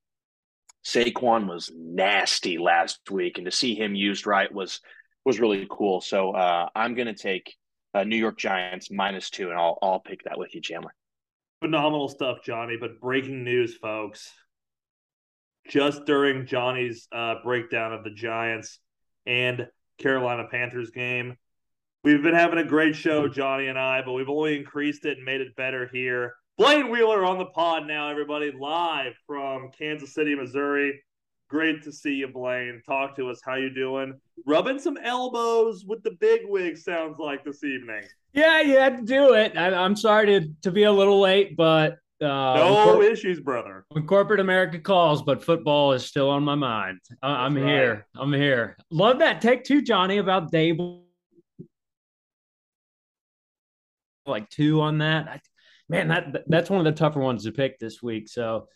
Saquon 0.84 1.48
was 1.48 1.72
nasty 1.74 2.58
last 2.58 3.10
week, 3.10 3.38
and 3.38 3.46
to 3.46 3.50
see 3.50 3.74
him 3.74 3.94
used 3.94 4.26
right 4.26 4.52
was 4.52 4.80
was 5.24 5.40
really 5.40 5.66
cool. 5.70 6.00
So 6.02 6.32
uh, 6.32 6.68
I'm 6.76 6.94
going 6.94 7.06
to 7.06 7.14
take 7.14 7.54
uh, 7.94 8.04
New 8.04 8.16
York 8.16 8.38
Giants 8.38 8.90
minus 8.90 9.30
two, 9.30 9.50
and 9.50 9.58
I'll 9.58 9.78
I'll 9.82 10.00
pick 10.00 10.24
that 10.24 10.38
with 10.38 10.54
you, 10.54 10.60
Chandler. 10.60 10.94
Phenomenal 11.62 12.08
stuff, 12.08 12.38
Johnny. 12.44 12.76
But 12.78 13.00
breaking 13.00 13.44
news, 13.44 13.76
folks. 13.76 14.30
Just 15.66 16.04
during 16.04 16.46
Johnny's 16.46 17.08
uh, 17.10 17.36
breakdown 17.42 17.94
of 17.94 18.04
the 18.04 18.10
Giants 18.10 18.78
and 19.24 19.66
Carolina 19.98 20.44
Panthers 20.50 20.90
game, 20.90 21.38
we've 22.02 22.22
been 22.22 22.34
having 22.34 22.58
a 22.58 22.64
great 22.64 22.94
show, 22.94 23.28
Johnny 23.28 23.68
and 23.68 23.78
I, 23.78 24.02
but 24.04 24.12
we've 24.12 24.28
only 24.28 24.58
increased 24.58 25.06
it 25.06 25.16
and 25.16 25.24
made 25.24 25.40
it 25.40 25.56
better 25.56 25.88
here 25.90 26.34
Blaine 26.56 26.88
Wheeler 26.88 27.24
on 27.24 27.38
the 27.38 27.46
pod 27.46 27.88
now, 27.88 28.08
everybody, 28.08 28.52
live 28.52 29.14
from 29.26 29.72
Kansas 29.76 30.14
City, 30.14 30.36
Missouri. 30.36 31.02
Great 31.50 31.82
to 31.82 31.90
see 31.90 32.12
you, 32.12 32.28
Blaine. 32.28 32.80
Talk 32.86 33.16
to 33.16 33.28
us. 33.28 33.40
How 33.44 33.56
you 33.56 33.74
doing? 33.74 34.14
Rubbing 34.46 34.78
some 34.78 34.96
elbows 34.96 35.84
with 35.84 36.04
the 36.04 36.12
big 36.20 36.42
wig 36.44 36.76
sounds 36.76 37.18
like 37.18 37.44
this 37.44 37.64
evening. 37.64 38.04
Yeah, 38.34 38.60
you 38.60 38.78
had 38.78 38.98
to 38.98 39.02
do 39.02 39.34
it. 39.34 39.56
I, 39.56 39.84
am 39.84 39.96
sorry 39.96 40.26
to, 40.26 40.48
to 40.62 40.70
be 40.70 40.84
a 40.84 40.92
little 40.92 41.20
late, 41.20 41.56
but 41.56 41.98
uh, 42.22 42.54
no 42.54 42.92
cor- 42.92 43.02
issues, 43.02 43.40
brother. 43.40 43.84
When 43.88 44.06
corporate 44.06 44.38
America 44.38 44.78
calls, 44.78 45.22
but 45.22 45.42
football 45.42 45.92
is 45.92 46.06
still 46.06 46.30
on 46.30 46.44
my 46.44 46.54
mind. 46.54 47.00
I, 47.20 47.46
am 47.46 47.56
right. 47.56 47.66
here. 47.66 48.06
I'm 48.14 48.32
here. 48.32 48.76
Love 48.92 49.18
that 49.18 49.40
take 49.40 49.64
two, 49.64 49.82
Johnny, 49.82 50.18
about 50.18 50.52
Daboll. 50.52 51.02
Like 54.24 54.48
two 54.50 54.80
on 54.80 54.98
that. 54.98 55.28
I, 55.28 55.40
man, 55.88 56.08
that 56.08 56.44
that's 56.46 56.70
one 56.70 56.78
of 56.80 56.84
the 56.84 56.98
tougher 56.98 57.20
ones 57.20 57.44
to 57.44 57.52
pick 57.52 57.78
this 57.78 58.02
week. 58.02 58.28
So 58.28 58.68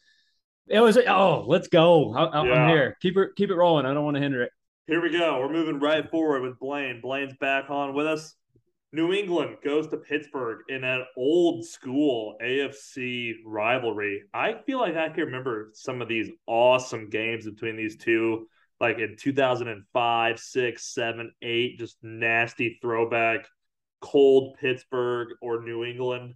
it 0.66 0.80
was 0.80 0.96
oh, 0.96 1.44
let's 1.46 1.68
go. 1.68 2.14
I, 2.14 2.40
am 2.40 2.46
yeah. 2.46 2.68
here. 2.68 2.96
Keep 3.00 3.16
it 3.16 3.30
keep 3.36 3.50
it 3.50 3.56
rolling. 3.56 3.86
I 3.86 3.94
don't 3.94 4.04
want 4.04 4.16
to 4.16 4.22
hinder 4.22 4.42
it. 4.42 4.50
Here 4.86 5.02
we 5.02 5.10
go. 5.10 5.38
We're 5.40 5.52
moving 5.52 5.80
right 5.80 6.08
forward 6.10 6.42
with 6.42 6.58
Blaine. 6.58 7.00
Blaine's 7.02 7.34
back 7.40 7.70
on 7.70 7.94
with 7.94 8.06
us. 8.06 8.34
New 8.90 9.12
England 9.12 9.56
goes 9.62 9.86
to 9.88 9.98
Pittsburgh 9.98 10.60
in 10.70 10.82
an 10.82 11.04
old 11.14 11.66
school 11.66 12.36
AFC 12.42 13.34
rivalry. 13.44 14.22
I 14.32 14.54
feel 14.64 14.78
like 14.78 14.96
I 14.96 15.10
can 15.10 15.24
remember 15.24 15.70
some 15.74 16.00
of 16.00 16.08
these 16.08 16.30
awesome 16.46 17.10
games 17.10 17.44
between 17.44 17.76
these 17.76 17.98
two 17.98 18.46
like 18.80 18.98
in 18.98 19.16
2005, 19.18 20.38
6, 20.38 20.94
7, 20.94 21.32
8, 21.42 21.78
just 21.78 21.96
nasty 22.02 22.78
throwback, 22.80 23.46
cold 24.00 24.56
Pittsburgh 24.60 25.28
or 25.42 25.62
New 25.62 25.84
England 25.84 26.34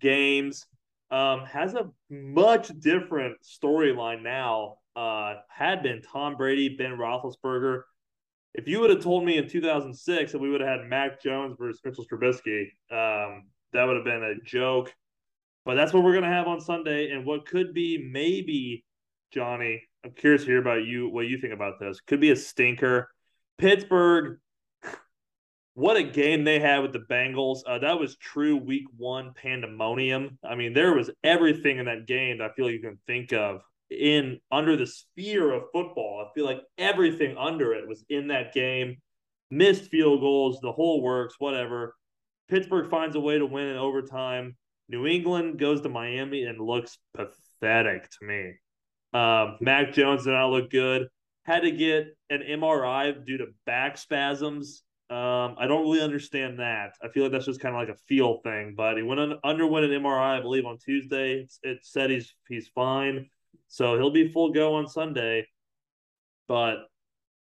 games. 0.00 0.66
Um, 1.10 1.46
has 1.46 1.74
a 1.74 1.90
much 2.10 2.68
different 2.80 3.38
storyline 3.42 4.22
now. 4.22 4.76
Uh, 4.94 5.36
had 5.48 5.82
been 5.82 6.02
Tom 6.02 6.36
Brady, 6.36 6.76
Ben 6.76 6.92
Roethlisberger. 6.92 7.82
If 8.54 8.66
you 8.66 8.80
would 8.80 8.90
have 8.90 9.02
told 9.02 9.24
me 9.24 9.38
in 9.38 9.48
2006 9.48 10.32
that 10.32 10.38
we 10.38 10.50
would 10.50 10.60
have 10.60 10.80
had 10.80 10.88
Mac 10.88 11.22
Jones 11.22 11.56
versus 11.58 11.80
Mitchell 11.84 12.04
Trubisky, 12.10 12.62
um, 12.90 13.44
that 13.72 13.84
would 13.84 13.96
have 13.96 14.04
been 14.04 14.22
a 14.22 14.34
joke. 14.44 14.92
But 15.64 15.74
that's 15.74 15.92
what 15.92 16.02
we're 16.02 16.12
going 16.12 16.24
to 16.24 16.30
have 16.30 16.46
on 16.46 16.60
Sunday. 16.60 17.10
And 17.10 17.24
what 17.24 17.46
could 17.46 17.74
be 17.74 18.08
maybe, 18.10 18.84
Johnny, 19.32 19.82
I'm 20.04 20.12
curious 20.12 20.42
to 20.42 20.48
hear 20.48 20.60
about 20.60 20.84
you, 20.84 21.08
what 21.08 21.26
you 21.26 21.38
think 21.38 21.52
about 21.52 21.78
this. 21.78 22.00
Could 22.00 22.20
be 22.20 22.30
a 22.30 22.36
stinker. 22.36 23.10
Pittsburgh, 23.58 24.38
what 25.78 25.96
a 25.96 26.02
game 26.02 26.42
they 26.42 26.58
had 26.58 26.80
with 26.80 26.92
the 26.92 27.04
Bengals. 27.08 27.60
Uh, 27.64 27.78
that 27.78 28.00
was 28.00 28.16
true 28.16 28.56
week 28.56 28.86
one 28.96 29.32
pandemonium. 29.32 30.36
I 30.42 30.56
mean, 30.56 30.72
there 30.72 30.92
was 30.92 31.08
everything 31.22 31.78
in 31.78 31.86
that 31.86 32.08
game 32.08 32.38
that 32.38 32.50
I 32.50 32.54
feel 32.54 32.68
you 32.68 32.80
can 32.80 32.98
think 33.06 33.32
of 33.32 33.60
in 33.88 34.40
under 34.50 34.76
the 34.76 34.88
sphere 34.88 35.52
of 35.52 35.70
football. 35.72 36.26
I 36.26 36.34
feel 36.34 36.46
like 36.46 36.62
everything 36.78 37.36
under 37.36 37.74
it 37.74 37.86
was 37.86 38.04
in 38.08 38.26
that 38.26 38.52
game. 38.52 38.96
Missed 39.52 39.84
field 39.84 40.20
goals, 40.20 40.58
the 40.60 40.72
whole 40.72 41.00
works, 41.00 41.36
whatever. 41.38 41.94
Pittsburgh 42.48 42.90
finds 42.90 43.14
a 43.14 43.20
way 43.20 43.38
to 43.38 43.46
win 43.46 43.66
in 43.66 43.76
overtime. 43.76 44.56
New 44.88 45.06
England 45.06 45.60
goes 45.60 45.80
to 45.82 45.88
Miami 45.88 46.42
and 46.42 46.60
looks 46.60 46.98
pathetic 47.14 48.10
to 48.10 48.26
me. 48.26 48.54
Um, 49.14 49.58
Mac 49.60 49.92
Jones 49.92 50.24
did 50.24 50.32
not 50.32 50.50
look 50.50 50.70
good. 50.70 51.06
Had 51.44 51.60
to 51.60 51.70
get 51.70 52.08
an 52.30 52.40
MRI 52.40 53.24
due 53.24 53.38
to 53.38 53.46
back 53.64 53.96
spasms. 53.96 54.82
Um, 55.10 55.56
I 55.58 55.66
don't 55.66 55.82
really 55.82 56.02
understand 56.02 56.58
that. 56.58 56.92
I 57.02 57.08
feel 57.08 57.22
like 57.22 57.32
that's 57.32 57.46
just 57.46 57.60
kind 57.60 57.74
of 57.74 57.80
like 57.80 57.88
a 57.88 57.98
feel 58.06 58.40
thing. 58.42 58.74
But 58.76 58.96
he 58.98 59.02
went 59.02 59.20
on, 59.20 59.38
underwent 59.42 59.86
an 59.86 60.02
MRI, 60.02 60.38
I 60.38 60.40
believe, 60.40 60.66
on 60.66 60.76
Tuesday. 60.78 61.40
It's, 61.40 61.58
it 61.62 61.78
said 61.82 62.10
he's 62.10 62.34
he's 62.48 62.68
fine, 62.68 63.30
so 63.68 63.96
he'll 63.96 64.10
be 64.10 64.28
full 64.28 64.52
go 64.52 64.74
on 64.74 64.86
Sunday. 64.86 65.46
But 66.46 66.88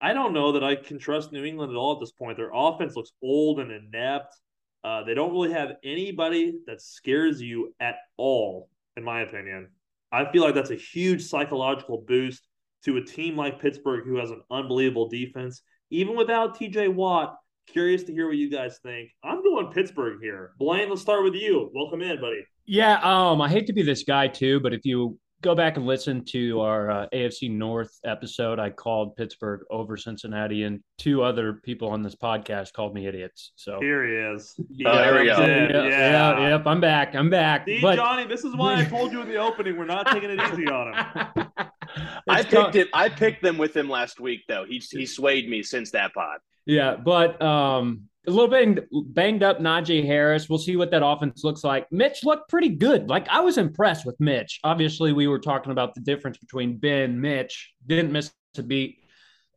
I 0.02 0.13
don't 0.13 0.34
know 0.34 0.54
that 0.54 0.63
I 0.63 0.76
can 0.76 0.97
trust 0.97 1.32
New 1.32 1.45
England 1.45 1.71
at 1.71 1.78
all 1.78 1.93
at 1.93 2.00
this 2.00 2.12
point. 2.12 2.38
Their 2.38 2.50
offense 2.52 2.95
looks 2.95 3.12
old 3.21 3.60
and 3.60 3.71
inept. 3.71 4.36
Uh, 4.84 5.04
they 5.04 5.13
don't 5.13 5.32
really 5.32 5.52
have 5.52 5.74
anybody 5.84 6.60
that 6.65 6.82
scares 6.82 7.39
you 7.39 7.76
at 7.80 7.97
all, 8.17 8.69
in 8.97 9.04
my 9.04 9.21
opinion. 9.21 9.69
I 10.12 10.32
feel 10.32 10.41
like 10.41 10.56
that's 10.56 10.71
a 10.71 10.76
huge 10.76 11.24
psychological 11.24 12.04
boost 12.08 12.47
to 12.86 12.97
a 12.97 13.04
team 13.04 13.38
like 13.38 13.62
Pittsburgh, 13.62 14.04
who 14.04 14.17
has 14.17 14.32
an 14.32 14.41
unbelievable 14.50 15.08
defense. 15.08 15.62
Even 15.91 16.17
without 16.17 16.58
TJ 16.58 16.93
Watt, 16.93 17.38
curious 17.67 18.04
to 18.04 18.13
hear 18.13 18.28
what 18.28 18.38
you 18.38 18.50
guys 18.50 18.80
think. 18.84 19.10
I'm 19.24 19.43
going 19.43 19.67
Pittsburgh 19.67 20.19
here. 20.21 20.52
Blaine, 20.58 20.89
let's 20.89 21.02
start 21.02 21.24
with 21.24 21.36
you. 21.36 21.69
Welcome 21.74 22.02
in, 22.02 22.19
buddy. 22.19 22.45
Yeah, 22.65 23.00
um, 23.02 23.41
I 23.41 23.50
hate 23.50 23.67
to 23.67 23.74
be 23.74 23.84
this 23.84 24.04
guy 24.04 24.28
too, 24.28 24.60
but 24.60 24.74
if 24.74 24.86
you 24.86 25.17
go 25.41 25.56
back 25.56 25.76
and 25.78 25.86
listen 25.86 26.24
to 26.24 26.62
our 26.62 26.91
uh, 26.91 27.08
AFC 27.13 27.50
North 27.50 28.00
episode, 28.06 28.60
I 28.60 28.69
called 28.69 29.15
Pittsburgh 29.15 29.62
over 29.69 29.97
Cincinnati, 29.97 30.63
and 30.63 30.80
two 30.97 31.24
other 31.24 31.54
people 31.54 31.89
on 31.89 32.02
this 32.02 32.15
podcast 32.15 32.74
called 32.74 32.93
me 32.93 33.08
idiots. 33.08 33.52
So 33.56 33.80
here 33.80 34.06
he 34.08 34.36
is. 34.36 34.56
He 34.76 34.86
oh, 34.86 34.95
there 34.95 35.19
we 35.19 35.26
go. 35.26 35.39
Yeah, 35.39 35.67
yeah. 35.69 35.88
yeah, 35.88 36.50
yep. 36.50 36.67
I'm 36.67 36.80
back. 36.80 37.15
I'm 37.15 37.30
back. 37.30 37.65
See, 37.65 37.82
but... 37.82 37.95
Johnny, 37.95 38.26
this 38.28 38.43
is 38.43 38.56
why 38.56 38.80
I 38.80 38.86
told 38.89 39.12
you 39.12 39.21
in 39.21 39.28
the 39.28 39.38
opening 39.38 39.78
we're 39.78 39.86
not 39.86 40.08
taking 40.08 40.30
it 40.30 40.39
easy 40.39 40.67
on 40.67 40.93
him. 40.93 41.47
I 42.30 42.43
picked 42.43 42.76
it. 42.76 42.88
I 42.93 43.10
picked 43.10 43.41
them 43.41 43.58
with 43.58 43.76
him 43.76 43.89
last 43.89 44.19
week, 44.19 44.41
though. 44.47 44.65
He 44.67 44.82
he 44.91 45.06
swayed 45.06 45.50
me 45.50 45.63
since 45.63 45.91
that 45.91 46.13
pod. 46.13 46.39
Yeah, 46.65 46.95
but 46.95 47.41
um, 47.41 48.10
a 48.28 48.32
little 48.32 48.47
bit 48.47 48.88
banged 49.13 49.43
up 49.43 49.60
Najee 49.60 50.06
Harris. 50.06 50.47
We'll 50.47 50.60
see 50.60 50.76
what 50.76 50.91
that 50.91 51.06
offense 51.06 51.43
looks 51.43 51.63
like. 51.63 51.91
Mitch 51.91 52.24
looked 52.24 52.50
pretty 52.50 52.69
good. 52.69 53.10
Like 53.10 53.28
I 53.30 53.41
was 53.41 53.58
impressed 53.58 54.06
with 54.06 54.19
Mitch. 54.19 54.60
Obviously, 54.63 55.12
we 55.12 55.28
were 55.28 55.39
talking 55.39 55.71
about 55.71 55.95
the 55.95 56.02
difference 56.02 56.38
between 56.38 56.78
Ben, 56.78 57.19
Mitch, 57.19 57.74
didn't 57.86 58.12
miss 58.12 58.32
a 58.58 58.63
beat. 58.63 59.00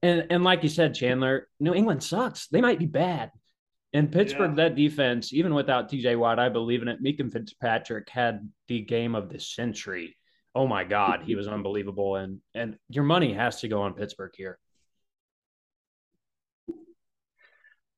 And 0.03 0.27
and 0.31 0.45
like 0.45 0.63
you 0.63 0.69
said, 0.69 0.95
Chandler, 0.95 1.49
New 1.61 1.75
England 1.75 2.03
sucks. 2.03 2.49
They 2.49 2.61
might 2.61 2.79
be 2.79 2.87
bad. 2.87 3.31
And 3.93 4.11
Pittsburgh, 4.11 4.57
yeah. 4.57 4.69
that 4.69 4.75
defense, 4.75 5.33
even 5.33 5.55
without 5.55 5.89
TJ 5.89 6.19
Watt, 6.19 6.41
I 6.41 6.49
believe 6.49 6.83
in 6.83 6.89
it. 6.89 7.03
Minkah 7.03 7.33
Fitzpatrick 7.33 8.09
had 8.09 8.51
the 8.67 8.81
game 8.81 9.15
of 9.15 9.29
the 9.29 9.39
century. 9.39 10.17
Oh 10.53 10.67
my 10.67 10.83
God, 10.83 11.23
he 11.25 11.35
was 11.37 11.49
unbelievable. 11.49 12.17
And 12.17 12.41
and 12.55 12.77
your 12.89 13.05
money 13.05 13.35
has 13.35 13.61
to 13.61 13.69
go 13.69 13.83
on 13.83 13.93
Pittsburgh 13.93 14.33
here. 14.35 14.59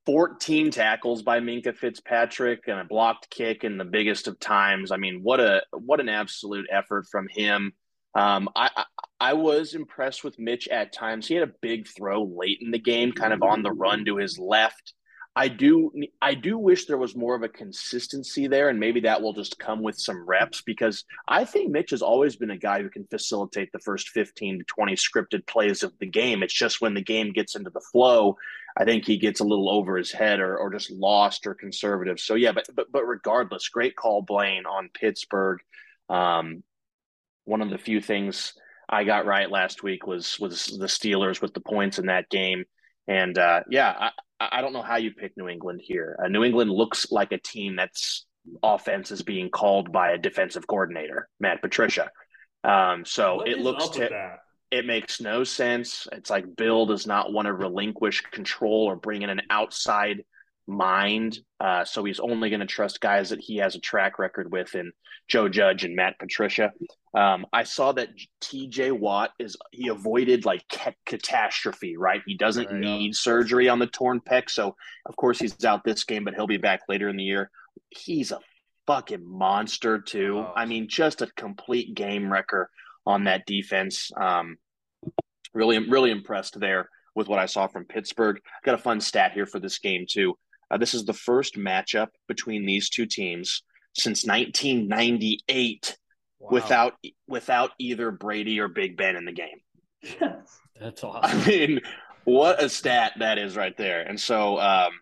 14 0.07 0.71
tackles 0.71 1.23
by 1.23 1.41
Minkah 1.41 1.77
Fitzpatrick 1.77 2.69
and 2.69 2.79
a 2.79 2.85
blocked 2.85 3.29
kick 3.29 3.65
in 3.65 3.77
the 3.77 3.85
biggest 3.85 4.29
of 4.29 4.39
times. 4.39 4.93
I 4.93 4.97
mean, 4.97 5.21
what 5.23 5.41
a 5.41 5.63
what 5.73 6.01
an 6.01 6.09
absolute 6.09 6.69
effort 6.71 7.07
from 7.11 7.27
him. 7.29 7.73
Um, 8.15 8.49
I, 8.57 8.71
I, 8.75 8.85
I 9.21 9.33
was 9.35 9.75
impressed 9.75 10.25
with 10.25 10.39
Mitch 10.39 10.69
at 10.69 10.93
times. 10.93 11.27
He 11.27 11.35
had 11.35 11.47
a 11.47 11.53
big 11.61 11.87
throw 11.89 12.23
late 12.23 12.61
in 12.63 12.71
the 12.71 12.79
game, 12.79 13.13
kind 13.13 13.33
of 13.33 13.43
on 13.43 13.63
the 13.63 13.73
run 13.73 14.05
to 14.07 14.17
his 14.17 14.39
left. 14.39 14.95
I 15.39 15.49
do 15.49 15.93
I 16.23 16.33
do 16.33 16.57
wish 16.57 16.87
there 16.87 16.97
was 16.97 17.15
more 17.15 17.37
of 17.37 17.43
a 17.43 17.49
consistency 17.49 18.47
there, 18.47 18.71
and 18.71 18.81
maybe 18.81 19.01
that 19.01 19.21
will 19.21 19.35
just 19.35 19.59
come 19.59 19.83
with 19.83 19.99
some 19.99 20.25
reps 20.25 20.63
because 20.63 21.05
I 21.29 21.45
think 21.45 21.71
Mitch 21.71 21.91
has 21.91 22.01
always 22.01 22.37
been 22.37 22.51
a 22.51 22.57
guy 22.57 22.81
who 22.81 22.89
can 22.89 23.07
facilitate 23.07 23.71
the 23.71 23.79
first 23.81 24.09
15 24.09 24.61
to 24.61 24.65
20 24.65 24.95
scripted 24.95 25.47
plays 25.47 25.83
of 25.83 25.93
the 25.99 26.07
game. 26.07 26.43
It's 26.43 26.55
just 26.55 26.81
when 26.81 26.95
the 26.95 27.03
game 27.03 27.33
gets 27.33 27.55
into 27.55 27.69
the 27.69 27.83
flow, 27.93 28.39
I 28.79 28.87
think 28.87 29.05
he 29.05 29.19
gets 29.19 29.41
a 29.41 29.45
little 29.45 29.69
over 29.69 29.99
his 29.99 30.11
head 30.11 30.41
or, 30.41 30.57
or 30.57 30.73
just 30.73 30.91
lost 30.91 31.47
or 31.47 31.55
conservative. 31.55 32.19
So 32.19 32.35
yeah, 32.35 32.53
but 32.53 32.67
but 32.75 32.91
but 32.91 33.05
regardless, 33.05 33.69
great 33.69 33.95
call 33.95 34.23
Blaine 34.23 34.65
on 34.65 34.89
Pittsburgh. 34.95 35.61
Um, 36.09 36.63
one 37.45 37.61
of 37.61 37.69
the 37.69 37.79
few 37.79 38.01
things 38.01 38.55
I 38.89 39.05
got 39.05 39.27
right 39.27 39.51
last 39.51 39.83
week 39.83 40.07
was 40.07 40.41
was 40.41 40.65
the 40.65 40.87
Steelers 40.87 41.43
with 41.43 41.53
the 41.53 41.61
points 41.61 41.99
in 41.99 42.07
that 42.07 42.31
game. 42.31 42.65
And 43.07 43.37
uh, 43.37 43.61
yeah, 43.69 44.11
I 44.39 44.61
don't 44.61 44.73
know 44.73 44.83
how 44.83 44.97
you 44.97 45.13
pick 45.13 45.37
New 45.37 45.49
England 45.49 45.81
here. 45.83 46.19
Uh, 46.23 46.29
New 46.29 46.45
England 46.45 46.71
looks 46.71 47.11
like 47.11 47.33
a 47.33 47.39
team 47.39 47.77
that's 47.77 48.27
offense 48.63 49.11
is 49.11 49.23
being 49.23 49.51
called 49.51 49.93
by 49.93 50.11
a 50.11 50.19
defensive 50.19 50.67
coordinator, 50.67 51.29
Matt 51.41 51.63
Patricia. 51.63 52.11
Um, 52.63 53.05
so 53.05 53.37
what 53.37 53.49
it 53.49 53.59
looks 53.59 53.89
to 53.91 54.39
it 54.71 54.85
makes 54.85 55.21
no 55.21 55.45
sense. 55.45 56.09
It's 56.13 56.29
like 56.29 56.57
Bill 56.57 56.87
does 56.87 57.07
not 57.07 57.33
want 57.33 57.47
to 57.47 57.53
relinquish 57.53 58.23
control 58.33 58.85
or 58.85 58.97
bring 58.97 59.23
in 59.23 59.31
an 59.31 59.43
outside 59.49 60.25
mind. 60.67 61.39
Uh, 61.61 61.85
so 61.85 62.05
he's 62.05 62.21
only 62.21 62.51
going 62.51 62.61
to 62.61 62.67
trust 62.67 63.01
guys 63.01 63.31
that 63.31 63.41
he 63.41 63.57
has 63.59 63.75
a 63.75 63.81
track 63.81 64.19
record 64.19 64.51
with 64.51 64.75
in 64.75 64.93
Joe 65.29 65.49
Judge 65.49 65.85
and 65.85 65.97
Matt 65.97 66.19
Patricia. 66.19 66.73
Um, 67.15 67.47
I 67.53 67.63
saw 67.63 67.93
that 67.93 68.11
TJ 68.43 68.93
Watt 68.93 69.31
is 69.39 69.57
he 69.73 69.89
avoided 69.89 70.45
like 70.45 70.65
catastrophe, 71.07 71.97
right? 71.97 72.23
He 72.27 72.37
doesn't 72.37 72.73
need 72.73 73.15
surgery 73.15 73.69
on 73.69 73.79
the 73.79 73.87
torn 73.87 74.21
pec. 74.21 74.51
So 74.51 74.77
of 75.07 75.17
course 75.17 75.39
he's 75.39 75.65
out 75.65 75.85
this 75.85 76.05
game, 76.05 76.25
but 76.25 76.35
he'll 76.35 76.47
be 76.47 76.59
back 76.59 76.81
later 76.89 77.09
in 77.09 77.17
the 77.17 77.25
year. 77.25 77.51
He's 77.89 78.33
a 78.33 78.41
fucking 78.87 79.25
monster 79.27 80.01
too. 80.01 80.45
Oh. 80.47 80.53
I 80.55 80.67
mean, 80.67 80.89
just 80.89 81.23
a 81.23 81.29
complete 81.37 81.95
game 81.95 82.31
wrecker 82.31 82.71
on 83.07 83.25
that 83.25 83.47
defense. 83.47 84.11
Um, 84.17 84.59
really, 85.55 85.79
really 85.89 86.11
impressed 86.11 86.59
there 86.61 86.91
with 87.15 87.29
what 87.29 87.39
I 87.39 87.47
saw 87.47 87.67
from 87.67 87.85
Pittsburgh. 87.85 88.41
Got 88.65 88.75
a 88.75 88.79
fun 88.79 89.01
stat 89.01 89.33
here 89.33 89.47
for 89.47 89.59
this 89.59 89.79
game 89.79 90.07
too. 90.09 90.37
Uh, 90.71 90.77
this 90.79 90.95
is 90.95 91.05
the 91.05 91.13
first 91.13 91.57
matchup 91.57 92.09
between 92.29 92.67
these 92.67 92.91
two 92.91 93.07
teams 93.07 93.63
since 93.95 94.27
1998 94.27 95.97
wow. 96.39 96.49
without 96.51 96.95
without 97.29 97.71
either 97.79 98.11
Brady 98.11 98.61
or 98.61 98.69
Big 98.69 98.97
Ben 98.97 99.17
in 99.17 99.25
the 99.25 99.33
game. 99.33 99.61
Yes. 100.03 100.61
That's 100.81 101.05
awesome. 101.05 101.41
I 101.41 101.47
mean, 101.47 101.81
what 102.25 102.63
a 102.63 102.69
stat 102.69 103.13
that 103.19 103.39
is 103.39 103.57
right 103.57 103.77
there. 103.77 104.03
And 104.03 104.21
so 104.21 104.59
um, 104.59 104.93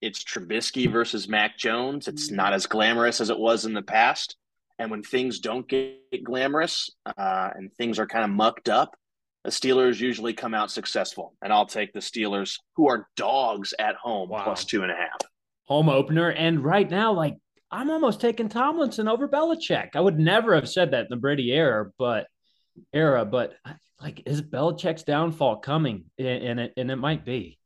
it's 0.00 0.22
Trubisky 0.22 0.90
versus 0.90 1.28
Mac 1.28 1.56
Jones. 1.56 2.08
It's 2.08 2.30
not 2.30 2.52
as 2.52 2.66
glamorous 2.66 3.20
as 3.20 3.30
it 3.30 3.38
was 3.38 3.64
in 3.64 3.74
the 3.74 3.82
past. 3.82 4.36
And 4.78 4.90
when 4.90 5.02
things 5.02 5.38
don't 5.38 5.68
get 5.68 6.24
glamorous 6.24 6.90
uh, 7.06 7.50
and 7.54 7.72
things 7.74 7.98
are 7.98 8.06
kind 8.06 8.24
of 8.24 8.30
mucked 8.30 8.68
up, 8.68 8.96
the 9.44 9.50
Steelers 9.50 10.00
usually 10.00 10.32
come 10.32 10.54
out 10.54 10.70
successful, 10.70 11.34
and 11.42 11.52
I'll 11.52 11.66
take 11.66 11.92
the 11.92 12.00
Steelers, 12.00 12.58
who 12.76 12.88
are 12.88 13.06
dogs 13.14 13.74
at 13.78 13.94
home, 13.96 14.30
wow. 14.30 14.42
plus 14.42 14.64
two 14.64 14.82
and 14.82 14.90
a 14.90 14.94
half. 14.94 15.20
Home 15.66 15.88
opener, 15.88 16.30
and 16.30 16.64
right 16.64 16.90
now, 16.90 17.12
like 17.12 17.36
I'm 17.70 17.90
almost 17.90 18.20
taking 18.20 18.48
Tomlinson 18.48 19.08
over 19.08 19.28
Belichick. 19.28 19.90
I 19.94 20.00
would 20.00 20.18
never 20.18 20.54
have 20.54 20.68
said 20.68 20.92
that 20.92 21.02
in 21.02 21.06
the 21.10 21.16
Brady 21.16 21.52
era, 21.52 21.90
but 21.98 22.26
era, 22.92 23.24
but 23.24 23.54
like, 24.00 24.22
is 24.26 24.42
Belichick's 24.42 25.02
downfall 25.02 25.56
coming? 25.56 26.04
And 26.18 26.60
it 26.60 26.72
and 26.76 26.90
it 26.90 26.96
might 26.96 27.24
be. 27.24 27.58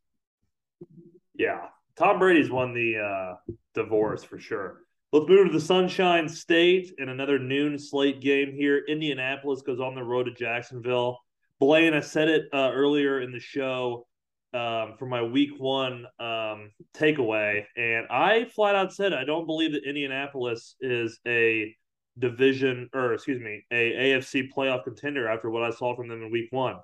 Yeah, 1.34 1.66
Tom 1.96 2.18
Brady's 2.18 2.50
won 2.50 2.74
the 2.74 2.98
uh, 2.98 3.52
divorce 3.74 4.24
for 4.24 4.38
sure. 4.38 4.80
Let's 5.12 5.28
move 5.28 5.46
to 5.46 5.52
the 5.52 5.60
Sunshine 5.60 6.28
State 6.28 6.92
in 6.98 7.08
another 7.08 7.38
noon 7.38 7.78
slate 7.78 8.20
game 8.20 8.52
here. 8.52 8.84
Indianapolis 8.88 9.62
goes 9.62 9.80
on 9.80 9.94
the 9.94 10.02
road 10.02 10.24
to 10.24 10.32
Jacksonville. 10.32 11.18
Blaine, 11.60 11.94
I 11.94 12.00
said 12.00 12.28
it 12.28 12.44
uh, 12.52 12.70
earlier 12.72 13.20
in 13.20 13.32
the 13.32 13.40
show 13.40 14.06
um, 14.54 14.94
for 14.98 15.06
my 15.06 15.22
week 15.22 15.50
one 15.58 16.06
um, 16.20 16.70
takeaway, 16.96 17.64
and 17.76 18.06
I 18.10 18.46
flat 18.54 18.76
out 18.76 18.92
said 18.92 19.12
I 19.12 19.24
don't 19.24 19.46
believe 19.46 19.72
that 19.72 19.84
Indianapolis 19.84 20.76
is 20.80 21.18
a 21.26 21.74
division 22.18 22.88
or 22.94 23.14
excuse 23.14 23.40
me, 23.40 23.64
a 23.70 23.92
AFC 23.92 24.48
playoff 24.56 24.84
contender 24.84 25.28
after 25.28 25.50
what 25.50 25.62
I 25.62 25.70
saw 25.70 25.94
from 25.96 26.08
them 26.08 26.22
in 26.22 26.30
week 26.30 26.48
one. 26.50 26.76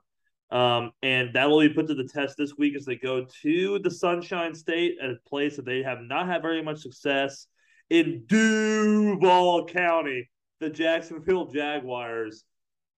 Um, 0.50 0.92
and 1.02 1.34
that 1.34 1.48
will 1.48 1.60
be 1.60 1.68
put 1.68 1.86
to 1.88 1.94
the 1.94 2.08
test 2.08 2.36
this 2.36 2.54
week 2.56 2.76
as 2.76 2.84
they 2.84 2.96
go 2.96 3.26
to 3.42 3.78
the 3.78 3.90
Sunshine 3.90 4.54
State, 4.54 4.96
a 5.02 5.14
place 5.28 5.56
that 5.56 5.64
they 5.64 5.82
have 5.82 6.00
not 6.00 6.26
had 6.26 6.42
very 6.42 6.62
much 6.62 6.78
success 6.80 7.46
in 7.90 8.24
Duval 8.26 9.66
County, 9.66 10.30
the 10.60 10.70
Jacksonville 10.70 11.46
Jaguars. 11.46 12.44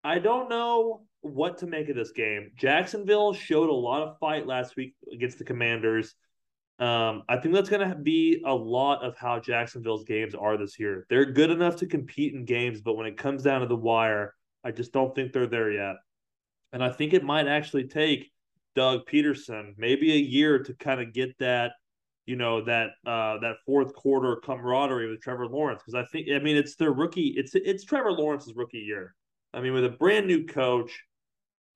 I 0.05 0.19
don't 0.19 0.51
know 0.51 1.03
what 1.27 1.59
to 1.59 1.67
make 1.67 1.89
of 1.89 1.97
this 1.97 2.13
game. 2.13 2.51
Jacksonville 2.57 3.33
showed 3.33 3.69
a 3.69 3.73
lot 3.73 4.03
of 4.03 4.19
fight 4.19 4.47
last 4.47 4.77
week 4.77 4.95
against 5.13 5.39
the 5.39 5.45
Commanders. 5.45 6.15
Um, 6.79 7.23
I 7.29 7.39
think 7.39 7.55
that's 7.55 7.71
going 7.71 7.89
to 7.89 7.95
be 7.95 8.43
a 8.45 8.55
lot 8.55 9.03
of 9.03 9.17
how 9.17 9.41
Jacksonville's 9.41 10.05
games 10.05 10.35
are 10.35 10.59
this 10.59 10.79
year. 10.79 11.07
They're 11.09 11.25
good 11.25 11.51
enough 11.51 11.77
to 11.77 11.87
compete 11.87 12.35
in 12.35 12.45
games, 12.45 12.81
but 12.83 12.97
when 12.97 13.07
it 13.07 13.17
comes 13.17 13.43
down 13.43 13.63
to 13.63 13.67
the 13.67 13.77
wire, 13.77 14.35
I 14.63 14.73
just 14.73 14.93
don't 14.93 15.15
think 15.15 15.33
they're 15.33 15.47
there 15.47 15.71
yet. 15.71 15.97
And 16.73 16.85
I 16.85 16.91
think 16.91 17.15
it 17.15 17.25
might 17.25 17.47
actually 17.47 17.89
take 17.89 18.31
Doug 18.75 19.07
Pederson 19.07 19.73
maybe 19.79 20.13
a 20.13 20.17
year 20.17 20.59
to 20.59 20.75
kind 20.75 21.01
of 21.01 21.15
get 21.15 21.39
that, 21.39 21.73
you 22.27 22.37
know, 22.37 22.63
that 22.65 22.89
uh 23.07 23.39
that 23.39 23.57
fourth 23.65 23.95
quarter 23.95 24.37
camaraderie 24.45 25.09
with 25.09 25.23
Trevor 25.23 25.47
Lawrence. 25.47 25.81
Because 25.83 25.95
I 25.95 26.05
think 26.11 26.29
I 26.31 26.41
mean 26.41 26.57
it's 26.57 26.77
their 26.77 26.93
rookie, 26.93 27.35
it's 27.37 27.55
it's 27.55 27.85
Trevor 27.85 28.13
Lawrence's 28.13 28.55
rookie 28.55 28.79
year. 28.79 29.15
I 29.55 29.61
mean, 29.61 29.73
with 29.73 29.87
a 29.87 29.91
brand 29.91 30.27
new 30.27 30.45
coach, 30.45 31.03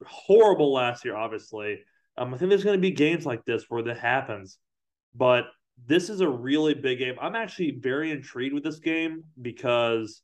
horrible 0.06 0.72
last 0.72 1.04
year, 1.04 1.16
obviously. 1.16 1.80
Um, 2.16 2.34
I 2.34 2.38
think 2.38 2.48
there's 2.48 2.64
going 2.64 2.76
to 2.76 2.80
be 2.80 2.90
games 2.90 3.24
like 3.24 3.44
this 3.44 3.64
where 3.68 3.82
that 3.82 3.98
happens, 3.98 4.58
but 5.14 5.44
this 5.86 6.10
is 6.10 6.20
a 6.20 6.28
really 6.28 6.74
big 6.74 6.98
game. 6.98 7.14
I'm 7.20 7.34
actually 7.34 7.78
very 7.80 8.10
intrigued 8.10 8.54
with 8.54 8.64
this 8.64 8.78
game 8.78 9.24
because 9.40 10.22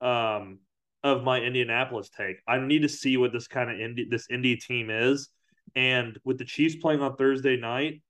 um, 0.00 0.58
of 1.02 1.22
my 1.22 1.40
Indianapolis 1.40 2.10
take. 2.10 2.36
I 2.46 2.58
need 2.58 2.82
to 2.82 2.88
see 2.88 3.16
what 3.16 3.32
this 3.32 3.48
kind 3.48 3.70
of 3.70 3.80
Indy 3.80 4.06
this 4.08 4.26
Indy 4.30 4.56
team 4.56 4.90
is, 4.90 5.28
and 5.74 6.18
with 6.24 6.38
the 6.38 6.44
Chiefs 6.44 6.76
playing 6.76 7.00
on 7.00 7.16
Thursday 7.16 7.56
night, 7.56 8.02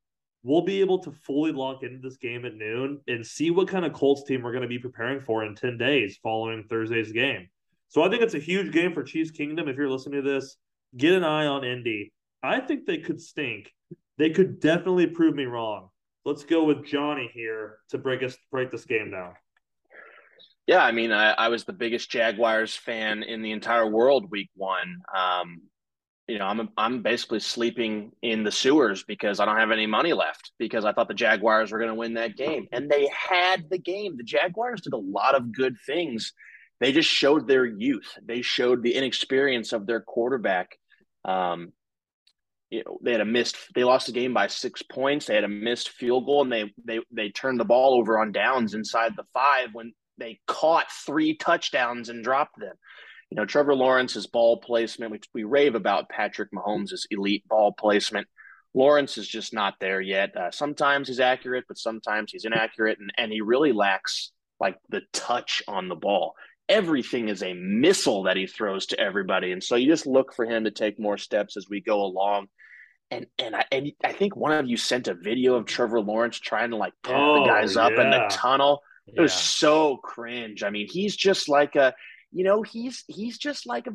we'll 0.43 0.63
be 0.63 0.81
able 0.81 0.99
to 1.01 1.11
fully 1.11 1.53
lock 1.53 1.83
into 1.83 1.99
this 1.99 2.19
game 2.19 2.45
at 2.45 2.55
noon 2.55 3.01
and 3.09 3.27
see 3.27 3.51
what 3.51 3.69
kind 3.69 3.85
of 3.85 3.93
Colts 3.93 4.25
team 4.25 4.43
we're 4.43 4.53
going 4.53 4.63
to 4.63 4.69
be 4.69 4.79
preparing 4.79 5.21
for 5.21 5.45
in 5.45 5.55
10 5.55 5.79
days 5.79 6.19
following 6.23 6.65
Thursday's 6.69 7.13
game. 7.13 7.49
So 7.89 8.03
I 8.03 8.11
think 8.11 8.23
it's 8.23 8.35
a 8.35 8.41
huge 8.41 8.73
game 8.73 8.93
for 8.93 9.03
Chiefs 9.03 9.31
Kingdom. 9.31 9.69
If 9.69 9.77
you're 9.77 9.89
listening 9.89 10.23
to 10.23 10.31
this, 10.31 10.57
get 10.97 11.15
an 11.15 11.25
eye 11.25 11.47
on 11.47 11.65
Indy. 11.65 12.13
I 12.43 12.61
think 12.61 12.87
they 12.87 12.99
could 12.99 13.21
stink. 13.21 13.73
They 14.19 14.31
could 14.31 14.61
definitely 14.61 15.07
prove 15.07 15.35
me 15.35 15.45
wrong. 15.45 15.89
Let's 16.25 16.45
go 16.45 16.65
with 16.65 16.87
Johnny 16.87 17.31
here 17.33 17.79
to 17.91 17.99
break 17.99 18.23
us 18.23 18.37
break 18.51 18.71
this 18.71 18.85
game 18.85 19.11
down. 19.11 19.35
Yeah, 20.67 20.83
I 20.83 20.93
mean, 20.93 21.13
I, 21.13 21.33
I 21.33 21.49
was 21.49 21.65
the 21.65 21.75
biggest 21.75 22.11
Jaguars 22.11 22.75
fan 22.75 23.23
in 23.23 23.43
the 23.43 23.53
entire 23.53 23.87
world 23.87 24.31
week 24.31 24.51
one. 24.57 25.03
Um, 25.15 25.61
you 26.27 26.39
know, 26.39 26.47
I'm 26.47 26.71
I'm 26.79 27.03
basically 27.03 27.41
sleeping 27.41 28.13
in 28.23 28.45
the 28.45 28.53
sewers 28.53 29.05
because 29.05 29.41
I 29.41 29.45
don't 29.45 29.59
have 29.59 29.71
any 29.71 29.87
money 29.87 30.15
left 30.15 30.53
because 30.59 30.87
I 30.87 30.93
thought 30.93 31.09
the 31.09 31.15
Jaguars 31.15 31.71
were 31.71 31.79
going 31.79 31.91
to 31.91 31.95
win 31.95 32.15
that 32.15 32.37
game, 32.37 32.67
and 32.73 32.89
they 32.89 33.11
had 33.13 33.69
the 33.69 33.79
game. 33.79 34.17
The 34.17 34.25
Jaguars 34.25 34.81
did 34.81 34.95
a 34.95 34.99
lot 34.99 35.35
of 35.35 35.53
good 35.53 35.77
things. 35.85 36.33
They 36.81 36.93
just 36.93 37.11
showed 37.11 37.47
their 37.47 37.67
youth. 37.67 38.19
They 38.25 38.41
showed 38.41 38.83
the 38.83 38.95
inexperience 38.95 39.73
of 39.73 39.87
their 39.87 40.01
quarterback. 40.01 40.79
Um, 41.25 41.73
you 42.71 42.83
know, 42.85 42.99
they 43.03 43.13
had 43.13 43.21
a 43.21 43.27
missed. 43.27 43.57
They 43.75 43.85
lost 43.85 44.07
the 44.07 44.13
game 44.13 44.35
by 44.35 44.49
six 44.49 44.83
points. 44.83 45.27
They 45.27 45.35
had 45.35 45.45
a 45.45 45.49
missed 45.49 45.91
field 45.91 46.27
goal, 46.27 46.43
and 46.43 46.53
they 46.53 46.73
they 46.85 47.01
they 47.11 47.31
turned 47.31 47.61
the 47.61 47.65
ball 47.65 47.99
over 47.99 48.19
on 48.19 48.33
downs 48.33 48.75
inside 48.75 49.13
the 49.17 49.27
five 49.33 49.69
when 49.73 49.93
they 50.19 50.41
caught 50.47 50.87
three 51.07 51.37
touchdowns 51.37 52.09
and 52.09 52.25
dropped 52.25 52.59
them. 52.59 52.75
You 53.31 53.37
know, 53.37 53.47
Trevor 53.47 53.75
Lawrence's 53.75 54.27
ball 54.27 54.59
placement, 54.59 55.13
we, 55.13 55.21
we 55.33 55.45
rave 55.45 55.75
about 55.75 56.09
Patrick 56.09 56.51
Mahomes' 56.53 57.07
elite 57.11 57.47
ball 57.49 57.73
placement. 57.73 58.29
Lawrence 58.75 59.19
is 59.19 59.27
just 59.29 59.53
not 59.53 59.75
there 59.81 60.01
yet. 60.01 60.37
Uh, 60.37 60.51
sometimes 60.51 61.09
he's 61.09 61.21
accurate, 61.21 61.65
but 61.69 61.79
sometimes 61.79 62.33
he's 62.33 62.45
inaccurate, 62.45 62.99
and, 62.99 63.13
and 63.17 63.33
he 63.33 63.41
really 63.41 63.73
lacks 63.73 64.33
like 64.61 64.77
the 64.89 65.03
touch 65.13 65.63
on 65.69 65.89
the 65.89 65.95
ball. 65.95 66.35
Everything 66.69 67.29
is 67.29 67.43
a 67.43 67.53
missile 67.55 68.25
that 68.25 68.37
he 68.37 68.47
throws 68.47 68.87
to 68.87 68.99
everybody, 68.99 69.53
and 69.53 69.63
so 69.63 69.77
you 69.77 69.87
just 69.87 70.07
look 70.07 70.35
for 70.35 70.45
him 70.45 70.65
to 70.65 70.71
take 70.71 70.99
more 70.99 71.19
steps 71.19 71.57
as 71.57 71.67
we 71.69 71.81
go 71.81 72.03
along. 72.03 72.47
And 73.11 73.27
and 73.39 73.55
I 73.55 73.65
and 73.71 73.93
I 74.03 74.13
think 74.13 74.35
one 74.35 74.53
of 74.53 74.67
you 74.67 74.77
sent 74.77 75.09
a 75.09 75.15
video 75.15 75.57
of 75.57 75.67
Trevor 75.67 76.01
Lawrence 76.01 76.39
trying 76.39 76.71
to 76.71 76.77
like 76.77 76.95
pump 77.03 77.19
oh, 77.19 77.41
the 77.43 77.49
guys 77.49 77.77
up 77.77 77.93
in 77.93 78.11
the 78.11 78.27
tunnel. 78.31 78.81
It 79.07 79.21
was 79.21 79.35
so 79.35 79.99
cringe. 79.99 80.63
I 80.63 80.71
mean, 80.71 80.89
he's 80.91 81.15
just 81.15 81.49
like 81.49 81.77
a, 81.77 81.95
you 82.33 82.45
know, 82.45 82.63
he's 82.63 83.05
he's 83.07 83.37
just 83.37 83.67
like 83.67 83.87
a 83.87 83.93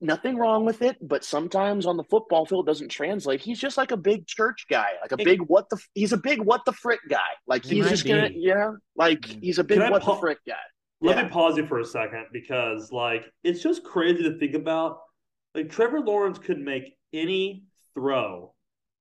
nothing 0.00 0.36
wrong 0.36 0.64
with 0.64 0.82
it, 0.82 0.96
but 1.00 1.24
sometimes 1.24 1.86
on 1.86 1.96
the 1.96 2.04
football 2.04 2.46
field 2.46 2.66
doesn't 2.66 2.88
translate. 2.88 3.40
He's 3.40 3.60
just 3.60 3.76
like 3.76 3.90
a 3.90 3.96
big 3.96 4.26
church 4.26 4.66
guy, 4.70 4.88
like 5.00 5.12
a 5.12 5.16
big 5.16 5.40
what 5.42 5.68
the 5.70 5.78
he's 5.94 6.12
a 6.12 6.16
big 6.16 6.40
what 6.40 6.64
the 6.64 6.72
frick 6.72 7.00
guy. 7.08 7.18
Like 7.46 7.64
he's 7.64 7.88
just 7.88 8.04
be. 8.04 8.10
gonna 8.10 8.30
yeah, 8.34 8.72
like 8.96 9.24
he's 9.24 9.58
a 9.58 9.64
big 9.64 9.78
what 9.78 10.02
pa- 10.02 10.14
the 10.14 10.20
frick 10.20 10.38
guy. 10.46 10.54
Let 11.00 11.16
yeah. 11.16 11.24
me 11.24 11.28
pause 11.30 11.56
you 11.56 11.66
for 11.66 11.80
a 11.80 11.84
second 11.84 12.26
because 12.32 12.92
like 12.92 13.24
it's 13.42 13.62
just 13.62 13.84
crazy 13.84 14.22
to 14.22 14.38
think 14.38 14.54
about. 14.54 14.98
Like 15.54 15.70
Trevor 15.70 16.00
Lawrence 16.00 16.38
could 16.38 16.58
make 16.58 16.96
any 17.12 17.64
throw 17.94 18.54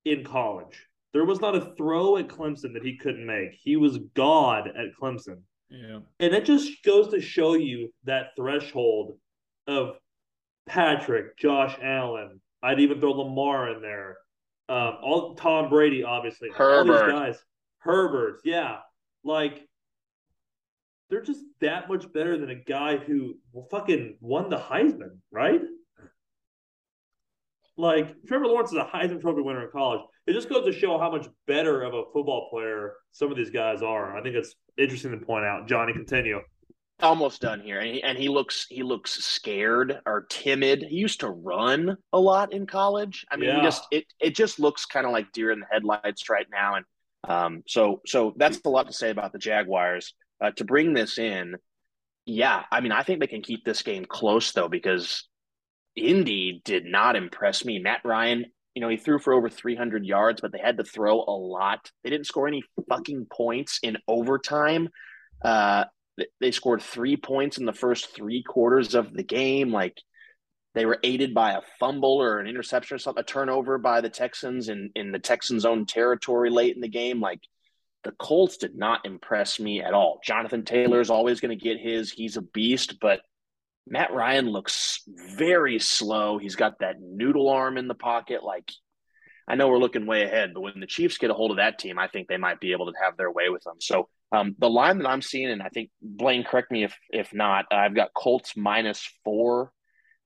in 0.06 0.24
college. 0.24 0.88
There 1.14 1.26
was 1.26 1.42
not 1.42 1.56
a 1.56 1.74
throw 1.76 2.18
at 2.18 2.28
Clemson 2.28 2.74
that 2.74 2.86
he 2.86 2.98
couldn't 2.98 3.26
make. 3.26 3.52
He 3.62 3.76
was 3.76 4.00
God 4.16 4.68
at 4.68 4.96
Clemson. 5.02 5.42
Yeah. 5.70 6.00
And 6.20 6.34
it 6.34 6.46
just 6.46 6.84
goes 6.84 7.10
to 7.10 7.22
show 7.22 7.54
you 7.54 7.94
that 8.06 8.32
threshold 8.36 9.18
of 9.68 9.96
Patrick, 10.68 11.38
Josh 11.38 11.78
Allen. 11.82 12.42
I'd 12.62 12.80
even 12.80 13.00
throw 13.00 13.12
Lamar 13.12 13.76
in 13.76 13.82
there. 13.82 14.18
Um, 14.68 14.98
all 15.02 15.36
Tom 15.36 15.70
Brady, 15.70 16.04
obviously. 16.04 16.50
Herbert. 16.56 16.92
All 16.92 17.06
these 17.06 17.12
guys. 17.12 17.44
Herbert, 17.80 18.42
yeah. 18.44 18.78
Like 19.24 19.68
they're 21.10 21.22
just 21.22 21.44
that 21.62 21.90
much 21.90 22.12
better 22.14 22.38
than 22.38 22.50
a 22.50 22.56
guy 22.56 22.98
who 22.98 23.36
fucking 23.72 24.18
won 24.22 24.50
the 24.50 24.58
Heisman, 24.58 25.18
right? 25.32 25.62
Like 27.78 28.16
Trevor 28.28 28.46
Lawrence 28.46 28.72
is 28.72 28.78
a 28.78 28.84
Heisman 28.84 29.22
Trophy 29.22 29.42
winner 29.42 29.64
in 29.64 29.72
college. 29.72 30.02
It 30.28 30.34
just 30.34 30.50
goes 30.50 30.66
to 30.66 30.72
show 30.72 31.00
how 31.00 31.10
much 31.10 31.28
better 31.48 31.82
of 31.82 31.94
a 31.94 32.04
football 32.14 32.50
player 32.52 32.94
some 33.12 33.32
of 33.32 33.38
these 33.38 33.50
guys 33.50 33.82
are. 33.82 34.18
I 34.18 34.22
think 34.22 34.36
it's 34.36 34.54
interesting 34.78 35.12
to 35.12 35.26
point 35.26 35.46
out. 35.46 35.68
Johnny, 35.68 35.94
continue. 35.94 36.42
Almost 37.02 37.42
done 37.42 37.62
here, 37.62 37.80
and 37.80 37.96
he, 37.96 38.04
and 38.04 38.18
he 38.18 38.28
looks 38.28 38.68
he 38.70 38.84
looks 38.84 39.12
scared 39.24 40.02
or 40.06 40.26
timid. 40.30 40.84
He 40.84 40.98
used 40.98 41.22
to 41.22 41.30
run 41.30 41.96
a 42.12 42.20
lot 42.20 42.52
in 42.52 42.68
college. 42.68 43.26
I 43.32 43.38
mean, 43.38 43.48
yeah. 43.48 43.56
he 43.56 43.62
just 43.62 43.88
it 43.90 44.06
it 44.20 44.36
just 44.36 44.60
looks 44.60 44.86
kind 44.86 45.06
of 45.06 45.14
like 45.14 45.32
deer 45.32 45.52
in 45.52 45.62
the 45.62 45.66
headlights 45.72 46.30
right 46.30 46.48
now, 46.52 46.76
and 46.76 46.86
um, 47.24 47.64
so 47.66 48.02
so 48.06 48.34
that's 48.36 48.60
a 48.66 48.70
lot 48.70 48.88
to 48.88 48.94
say 48.94 49.12
about 49.12 49.32
the 49.32 49.40
Jaguars. 49.40 50.14
Uh, 50.42 50.52
to 50.52 50.64
bring 50.64 50.94
this 50.94 51.18
in, 51.18 51.56
yeah, 52.26 52.64
I 52.72 52.82
mean, 52.82 52.92
I 52.92 53.04
think 53.04 53.20
they 53.20 53.28
can 53.28 53.42
keep 53.42 53.66
this 53.66 53.82
game 53.82 54.06
close 54.06 54.52
though 54.52 54.70
because 54.70 55.28
Indy 55.96 56.62
did 56.64 56.86
not 56.86 57.16
impress 57.16 57.66
me. 57.66 57.80
Matt 57.80 58.02
Ryan, 58.06 58.46
you 58.76 58.82
know, 58.82 58.90
he 58.90 58.98
threw 58.98 59.20
for 59.20 59.34
over 59.34 59.50
300 59.50 60.06
yards, 60.06 60.42
but 60.42 60.52
they 60.52 60.60
had 60.60 60.78
to 60.78 60.84
throw 60.84 61.20
a 61.20 61.36
lot. 61.36 61.92
They 62.04 62.10
didn't 62.10 62.28
score 62.28 62.48
any 62.48 62.64
fucking 62.88 63.28
points 63.32 63.80
in 63.84 63.98
overtime. 64.08 64.90
Uh, 65.44 65.86
they 66.40 66.52
scored 66.52 66.82
three 66.82 67.18
points 67.18 67.58
in 67.58 67.66
the 67.66 67.74
first 67.74 68.16
three 68.16 68.44
quarters 68.44 68.96
of 68.96 69.14
the 69.14 69.24
game. 69.24 69.72
Like 69.72 69.98
they 70.76 70.86
were 70.86 71.00
aided 71.04 71.34
by 71.34 71.54
a 71.54 71.62
fumble 71.80 72.22
or 72.22 72.40
an 72.40 72.48
interception 72.48 72.96
or 72.96 73.00
something, 73.00 73.22
a 73.22 73.26
turnover 73.26 73.78
by 73.78 74.02
the 74.02 74.10
Texans 74.10 74.70
in, 74.70 74.92
in 74.96 75.12
the 75.12 75.20
Texans' 75.20 75.66
own 75.66 75.86
territory 75.86 76.50
late 76.50 76.76
in 76.76 76.82
the 76.82 76.90
game. 76.90 77.20
Like 77.20 77.40
the 78.04 78.12
Colts 78.14 78.58
did 78.58 78.76
not 78.76 79.06
impress 79.06 79.60
me 79.60 79.82
at 79.82 79.94
all. 79.94 80.20
Jonathan 80.24 80.64
Taylor 80.64 81.02
is 81.02 81.10
always 81.10 81.42
going 81.42 81.58
to 81.58 81.64
get 81.64 81.80
his. 81.80 82.12
He's 82.12 82.38
a 82.38 82.42
beast, 82.42 83.00
but 83.02 83.22
Matt 83.88 84.14
Ryan 84.14 84.48
looks 84.50 85.02
very 85.36 85.80
slow. 85.80 86.38
He's 86.38 86.56
got 86.56 86.80
that 86.80 87.02
noodle 87.02 87.50
arm 87.50 87.78
in 87.78 87.88
the 87.88 87.96
pocket. 87.96 88.44
Like, 88.44 88.72
I 89.48 89.56
know 89.56 89.68
we're 89.68 89.80
looking 89.80 90.06
way 90.06 90.24
ahead, 90.24 90.52
but 90.54 90.62
when 90.62 90.80
the 90.80 90.88
Chiefs 90.88 91.18
get 91.18 91.32
a 91.32 91.34
hold 91.34 91.52
of 91.52 91.58
that 91.58 91.80
team, 91.80 91.98
I 92.00 92.08
think 92.08 92.28
they 92.28 92.38
might 92.38 92.60
be 92.60 92.72
able 92.72 92.86
to 92.86 92.98
have 93.04 93.18
their 93.18 93.32
way 93.32 93.50
with 93.50 93.64
them. 93.64 93.78
So, 93.80 94.08
um, 94.32 94.56
the 94.60 94.70
line 94.70 95.00
that 95.00 95.10
I'm 95.10 95.24
seeing, 95.24 95.50
and 95.50 95.62
I 95.62 95.70
think 95.70 95.90
Blaine, 96.02 96.44
correct 96.44 96.72
me 96.72 96.84
if 96.84 96.96
if 97.10 97.34
not, 97.34 97.66
I've 97.72 97.96
got 97.96 98.14
Colts 98.14 98.56
minus 98.56 99.10
four 99.26 99.74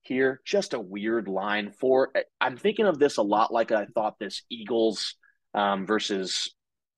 here. 0.01 0.41
Just 0.45 0.73
a 0.73 0.79
weird 0.79 1.29
line. 1.29 1.71
for. 1.79 2.11
I'm 2.41 2.57
thinking 2.57 2.85
of 2.85 2.99
this 2.99 3.15
a 3.15 3.21
lot 3.23 3.53
like 3.53 3.71
I 3.71 3.85
thought 3.85 4.19
this 4.19 4.43
Eagles 4.49 5.15
um, 5.53 5.85
versus 5.85 6.53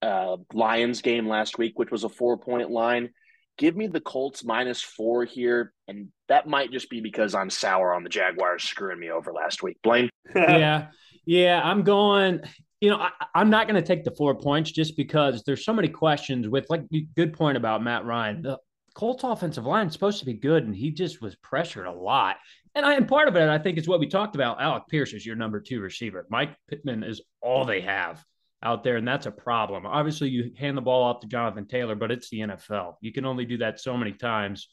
uh, 0.05 0.37
Lions 0.53 1.01
game 1.01 1.27
last 1.27 1.57
week, 1.57 1.73
which 1.77 1.91
was 1.91 2.03
a 2.03 2.09
four 2.09 2.37
point 2.37 2.69
line 2.69 3.09
give 3.57 3.75
me 3.75 3.87
the 3.87 4.01
Colts 4.01 4.43
minus 4.43 4.81
four 4.81 5.25
here, 5.25 5.73
and 5.87 6.09
that 6.27 6.47
might 6.47 6.71
just 6.71 6.89
be 6.89 7.01
because 7.01 7.35
I'm 7.35 7.49
sour 7.49 7.93
on 7.93 8.03
the 8.03 8.09
Jaguars 8.09 8.63
screwing 8.63 8.99
me 8.99 9.09
over 9.09 9.31
last 9.31 9.63
week. 9.63 9.77
Blaine, 9.83 10.09
yeah, 10.35 10.87
yeah, 11.25 11.61
I'm 11.63 11.83
going. 11.83 12.41
You 12.81 12.91
know, 12.91 12.97
I, 12.97 13.41
am 13.41 13.49
not 13.49 13.67
going 13.67 13.81
to 13.81 13.87
take 13.87 14.03
the 14.03 14.11
four 14.11 14.35
points 14.35 14.71
just 14.71 14.97
because 14.97 15.43
there's 15.43 15.65
so 15.65 15.73
many 15.73 15.87
questions 15.87 16.47
with 16.47 16.65
like 16.69 16.83
good 17.15 17.33
point 17.33 17.57
about 17.57 17.81
Matt 17.81 18.05
Ryan. 18.05 18.41
The 18.41 18.59
Colts 18.93 19.23
offensive 19.23 19.65
line 19.65 19.87
is 19.87 19.93
supposed 19.93 20.19
to 20.19 20.25
be 20.25 20.33
good, 20.33 20.65
and 20.65 20.75
he 20.75 20.91
just 20.91 21.21
was 21.21 21.35
pressured 21.37 21.87
a 21.87 21.91
lot. 21.91 22.35
And 22.75 22.85
I 22.85 22.95
and 22.95 23.07
part 23.07 23.27
of 23.27 23.37
it, 23.37 23.49
I 23.49 23.57
think, 23.57 23.77
is 23.77 23.87
what 23.87 23.99
we 23.99 24.07
talked 24.07 24.35
about. 24.35 24.61
Alec 24.61 24.83
Pierce 24.89 25.13
is 25.13 25.25
your 25.25 25.35
number 25.35 25.61
two 25.61 25.79
receiver. 25.79 26.27
Mike 26.29 26.55
Pittman 26.69 27.03
is 27.03 27.21
all 27.41 27.65
they 27.65 27.81
have 27.81 28.23
out 28.63 28.83
there, 28.83 28.97
and 28.97 29.07
that's 29.07 29.25
a 29.25 29.31
problem. 29.31 29.85
Obviously, 29.85 30.29
you 30.29 30.51
hand 30.57 30.77
the 30.77 30.81
ball 30.81 31.03
off 31.03 31.19
to 31.21 31.27
Jonathan 31.27 31.67
Taylor, 31.67 31.95
but 31.95 32.11
it's 32.11 32.29
the 32.29 32.39
NFL. 32.39 32.95
You 33.01 33.11
can 33.11 33.25
only 33.25 33.45
do 33.45 33.57
that 33.57 33.79
so 33.79 33.97
many 33.97 34.13
times. 34.13 34.67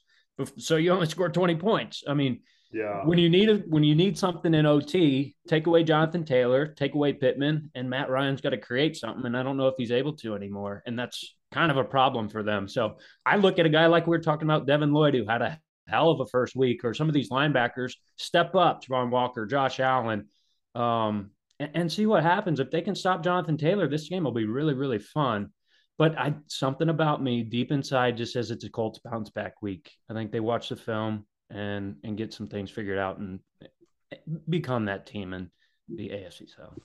So 0.58 0.76
you 0.76 0.92
only 0.92 1.06
score 1.06 1.28
20 1.28 1.56
points. 1.56 2.02
I 2.08 2.14
mean, 2.14 2.40
yeah. 2.72 3.04
When 3.04 3.18
you 3.18 3.28
need 3.28 3.50
a, 3.50 3.56
when 3.68 3.84
you 3.84 3.94
need 3.94 4.16
something 4.16 4.54
in 4.54 4.64
OT, 4.64 5.36
take 5.46 5.66
away 5.66 5.84
Jonathan 5.84 6.24
Taylor, 6.24 6.66
take 6.66 6.94
away 6.94 7.12
Pittman, 7.12 7.70
and 7.74 7.90
Matt 7.90 8.08
Ryan's 8.08 8.40
got 8.40 8.50
to 8.50 8.56
create 8.56 8.96
something. 8.96 9.26
And 9.26 9.36
I 9.36 9.42
don't 9.42 9.58
know 9.58 9.68
if 9.68 9.74
he's 9.76 9.92
able 9.92 10.14
to 10.16 10.34
anymore. 10.34 10.82
And 10.86 10.98
that's 10.98 11.34
kind 11.52 11.70
of 11.70 11.76
a 11.76 11.84
problem 11.84 12.30
for 12.30 12.42
them. 12.42 12.66
So 12.66 12.96
I 13.26 13.36
look 13.36 13.58
at 13.58 13.66
a 13.66 13.70
guy 13.70 13.86
like 13.86 14.06
we 14.06 14.16
are 14.16 14.22
talking 14.22 14.48
about, 14.48 14.66
Devin 14.66 14.92
Lloyd, 14.92 15.14
who 15.14 15.26
had 15.26 15.42
a 15.42 15.60
hell 15.86 16.10
of 16.10 16.20
a 16.20 16.26
first 16.26 16.56
week, 16.56 16.82
or 16.82 16.94
some 16.94 17.08
of 17.08 17.14
these 17.14 17.28
linebackers 17.30 17.94
step 18.16 18.54
up, 18.54 18.82
Travon 18.82 19.10
Walker, 19.10 19.44
Josh 19.44 19.78
Allen, 19.78 20.28
um, 20.74 21.30
and, 21.62 21.70
and, 21.74 21.92
see 21.92 22.06
what 22.06 22.22
happens. 22.22 22.60
If 22.60 22.70
they 22.70 22.82
can 22.82 22.94
stop 22.94 23.22
Jonathan 23.22 23.56
Taylor, 23.56 23.88
this 23.88 24.08
game 24.08 24.24
will 24.24 24.32
be 24.32 24.46
really, 24.46 24.74
really 24.74 24.98
fun. 24.98 25.50
But 25.98 26.18
I 26.18 26.34
something 26.48 26.88
about 26.88 27.22
me 27.22 27.42
deep 27.42 27.70
inside 27.70 28.16
just 28.16 28.32
says 28.32 28.50
it's 28.50 28.64
a 28.64 28.70
Colts 28.70 28.98
bounce 28.98 29.30
back 29.30 29.62
week. 29.62 29.92
I 30.10 30.14
think 30.14 30.32
they 30.32 30.40
watch 30.40 30.70
the 30.70 30.76
film 30.76 31.26
and 31.50 31.96
and 32.02 32.16
get 32.16 32.32
some 32.32 32.48
things 32.48 32.70
figured 32.70 32.98
out 32.98 33.18
and 33.18 33.40
eh, 33.62 34.16
become 34.48 34.86
that 34.86 35.06
team 35.06 35.34
in 35.34 35.50
the 35.88 36.08
AFC 36.08 36.48
South. 36.48 36.78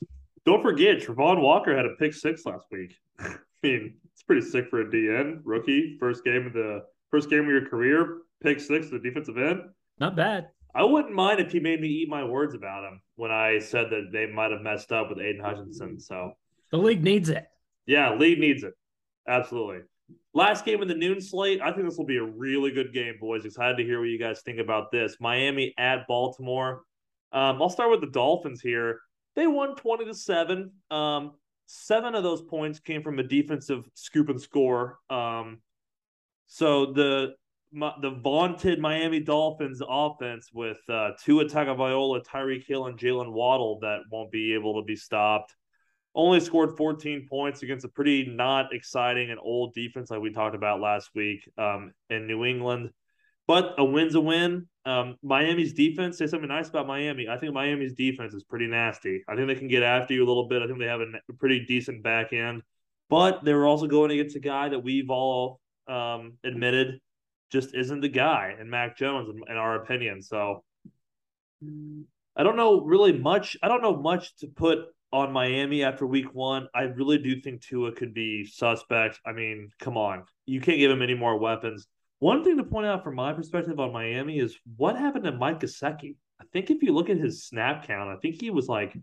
Don't 0.45 0.61
forget, 0.61 0.99
Travon 0.99 1.41
Walker 1.41 1.75
had 1.75 1.85
a 1.85 1.95
pick 1.99 2.13
six 2.13 2.45
last 2.45 2.67
week. 2.71 2.95
I 3.19 3.37
mean, 3.63 3.95
it's 4.13 4.23
pretty 4.23 4.45
sick 4.45 4.69
for 4.69 4.81
a 4.81 4.85
DN 4.85 5.39
rookie. 5.43 5.97
First 5.99 6.23
game 6.23 6.45
of 6.45 6.53
the 6.53 6.83
first 7.09 7.29
game 7.29 7.45
of 7.45 7.49
your 7.49 7.65
career, 7.65 8.19
pick 8.43 8.59
six, 8.59 8.89
the 8.89 8.99
defensive 8.99 9.37
end. 9.37 9.61
Not 9.99 10.15
bad. 10.15 10.49
I 10.75 10.83
wouldn't 10.83 11.15
mind 11.15 11.39
if 11.39 11.51
he 11.51 11.59
made 11.59 11.81
me 11.81 11.87
eat 11.87 12.09
my 12.09 12.23
words 12.23 12.53
about 12.53 12.83
him 12.83 13.01
when 13.17 13.31
I 13.31 13.59
said 13.59 13.89
that 13.89 14.11
they 14.13 14.27
might 14.27 14.51
have 14.51 14.61
messed 14.61 14.91
up 14.91 15.09
with 15.09 15.19
Aidan 15.19 15.43
Hutchinson. 15.43 15.99
So 15.99 16.31
the 16.71 16.77
league 16.77 17.03
needs 17.03 17.29
it. 17.29 17.45
Yeah, 17.85 18.15
league 18.15 18.39
needs 18.39 18.63
it. 18.63 18.73
Absolutely. 19.27 19.79
Last 20.33 20.63
game 20.63 20.81
in 20.81 20.87
the 20.87 20.95
noon 20.95 21.19
slate. 21.19 21.59
I 21.61 21.71
think 21.71 21.87
this 21.87 21.97
will 21.97 22.05
be 22.05 22.17
a 22.17 22.23
really 22.23 22.71
good 22.71 22.93
game, 22.93 23.15
boys. 23.19 23.43
Excited 23.43 23.77
to 23.77 23.83
hear 23.83 23.99
what 23.99 24.09
you 24.09 24.19
guys 24.19 24.41
think 24.41 24.59
about 24.59 24.91
this. 24.91 25.17
Miami 25.19 25.73
at 25.77 26.07
Baltimore. 26.07 26.83
Um, 27.33 27.61
I'll 27.61 27.69
start 27.69 27.89
with 27.89 28.01
the 28.01 28.11
Dolphins 28.11 28.61
here. 28.61 28.99
They 29.35 29.47
won 29.47 29.75
20 29.75 30.05
to 30.05 30.13
7. 30.13 30.71
Um, 30.91 31.31
seven 31.65 32.15
of 32.15 32.23
those 32.23 32.41
points 32.41 32.79
came 32.79 33.01
from 33.01 33.19
a 33.19 33.23
defensive 33.23 33.89
scoop 33.95 34.29
and 34.29 34.39
score. 34.39 34.99
Um, 35.09 35.59
so 36.47 36.93
the 36.93 37.33
the 37.73 38.19
vaunted 38.23 38.79
Miami 38.79 39.19
Dolphins 39.19 39.81
offense 39.87 40.49
with 40.53 40.79
uh, 40.89 41.11
Tua 41.23 41.45
Tagovailoa, 41.45 42.25
Tyreek 42.25 42.65
Hill, 42.65 42.87
and 42.87 42.97
Jaylen 42.97 43.31
Waddle 43.31 43.79
that 43.81 43.99
won't 44.11 44.31
be 44.31 44.53
able 44.53 44.81
to 44.81 44.85
be 44.85 44.95
stopped. 44.95 45.55
Only 46.15 46.39
scored 46.39 46.77
14 46.77 47.27
points 47.29 47.61
against 47.61 47.85
a 47.85 47.89
pretty 47.89 48.25
not 48.25 48.73
exciting 48.73 49.29
and 49.29 49.39
old 49.39 49.73
defense 49.73 50.09
like 50.09 50.21
we 50.21 50.31
talked 50.31 50.55
about 50.55 50.79
last 50.79 51.09
week 51.13 51.47
um, 51.57 51.91
in 52.09 52.25
New 52.25 52.43
England. 52.43 52.89
But 53.47 53.75
a 53.77 53.85
win's 53.85 54.15
a 54.15 54.21
win. 54.21 54.67
Um, 54.85 55.15
Miami's 55.21 55.73
defense, 55.73 56.17
say 56.17 56.27
something 56.27 56.49
nice 56.49 56.69
about 56.69 56.87
Miami. 56.87 57.27
I 57.29 57.37
think 57.37 57.53
Miami's 57.53 57.93
defense 57.93 58.33
is 58.33 58.43
pretty 58.43 58.67
nasty. 58.67 59.23
I 59.27 59.35
think 59.35 59.47
they 59.47 59.55
can 59.55 59.67
get 59.67 59.83
after 59.83 60.13
you 60.13 60.25
a 60.25 60.27
little 60.27 60.47
bit. 60.47 60.61
I 60.61 60.67
think 60.67 60.79
they 60.79 60.85
have 60.85 61.01
a 61.01 61.33
pretty 61.33 61.65
decent 61.65 62.03
back 62.03 62.33
end. 62.33 62.61
But 63.09 63.43
they 63.43 63.53
were 63.53 63.67
also 63.67 63.87
going 63.87 64.11
against 64.11 64.35
a 64.35 64.39
guy 64.39 64.69
that 64.69 64.79
we've 64.79 65.09
all 65.09 65.61
um, 65.87 66.37
admitted 66.43 66.99
just 67.51 67.73
isn't 67.73 68.01
the 68.01 68.09
guy 68.09 68.55
in 68.59 68.69
Mac 68.69 68.97
Jones, 68.97 69.29
in, 69.29 69.41
in, 69.49 69.57
our 69.57 69.75
opinion. 69.75 70.21
So 70.21 70.63
mm. 71.63 72.03
I 72.35 72.43
don't 72.43 72.55
know 72.55 72.81
really 72.81 73.13
much. 73.13 73.57
I 73.61 73.67
don't 73.67 73.81
know 73.81 73.95
much 73.95 74.35
to 74.37 74.47
put 74.47 74.79
on 75.11 75.31
Miami 75.31 75.83
after 75.83 76.05
week 76.05 76.33
one. 76.33 76.67
I 76.75 76.83
really 76.83 77.17
do 77.17 77.39
think 77.41 77.61
Tua 77.61 77.93
could 77.93 78.13
be 78.13 78.45
suspect. 78.45 79.19
I 79.25 79.31
mean, 79.31 79.69
come 79.79 79.97
on. 79.97 80.23
You 80.45 80.59
can't 80.59 80.77
give 80.77 80.91
him 80.91 81.01
any 81.01 81.15
more 81.15 81.37
weapons. 81.37 81.87
One 82.19 82.43
thing 82.43 82.57
to 82.57 82.63
point 82.63 82.87
out 82.87 83.03
from 83.03 83.15
my 83.15 83.33
perspective 83.33 83.79
on 83.79 83.93
Miami 83.93 84.39
is 84.39 84.57
what 84.75 84.97
happened 84.97 85.25
to 85.25 85.31
Mike 85.31 85.59
Gesicki. 85.59 86.15
I 86.41 86.45
think 86.51 86.69
if 86.69 86.81
you 86.81 86.93
look 86.93 87.09
at 87.09 87.17
his 87.17 87.45
snap 87.45 87.85
count, 87.87 88.09
I 88.09 88.17
think 88.19 88.41
he 88.41 88.49
was 88.49 88.67
like 88.67 88.97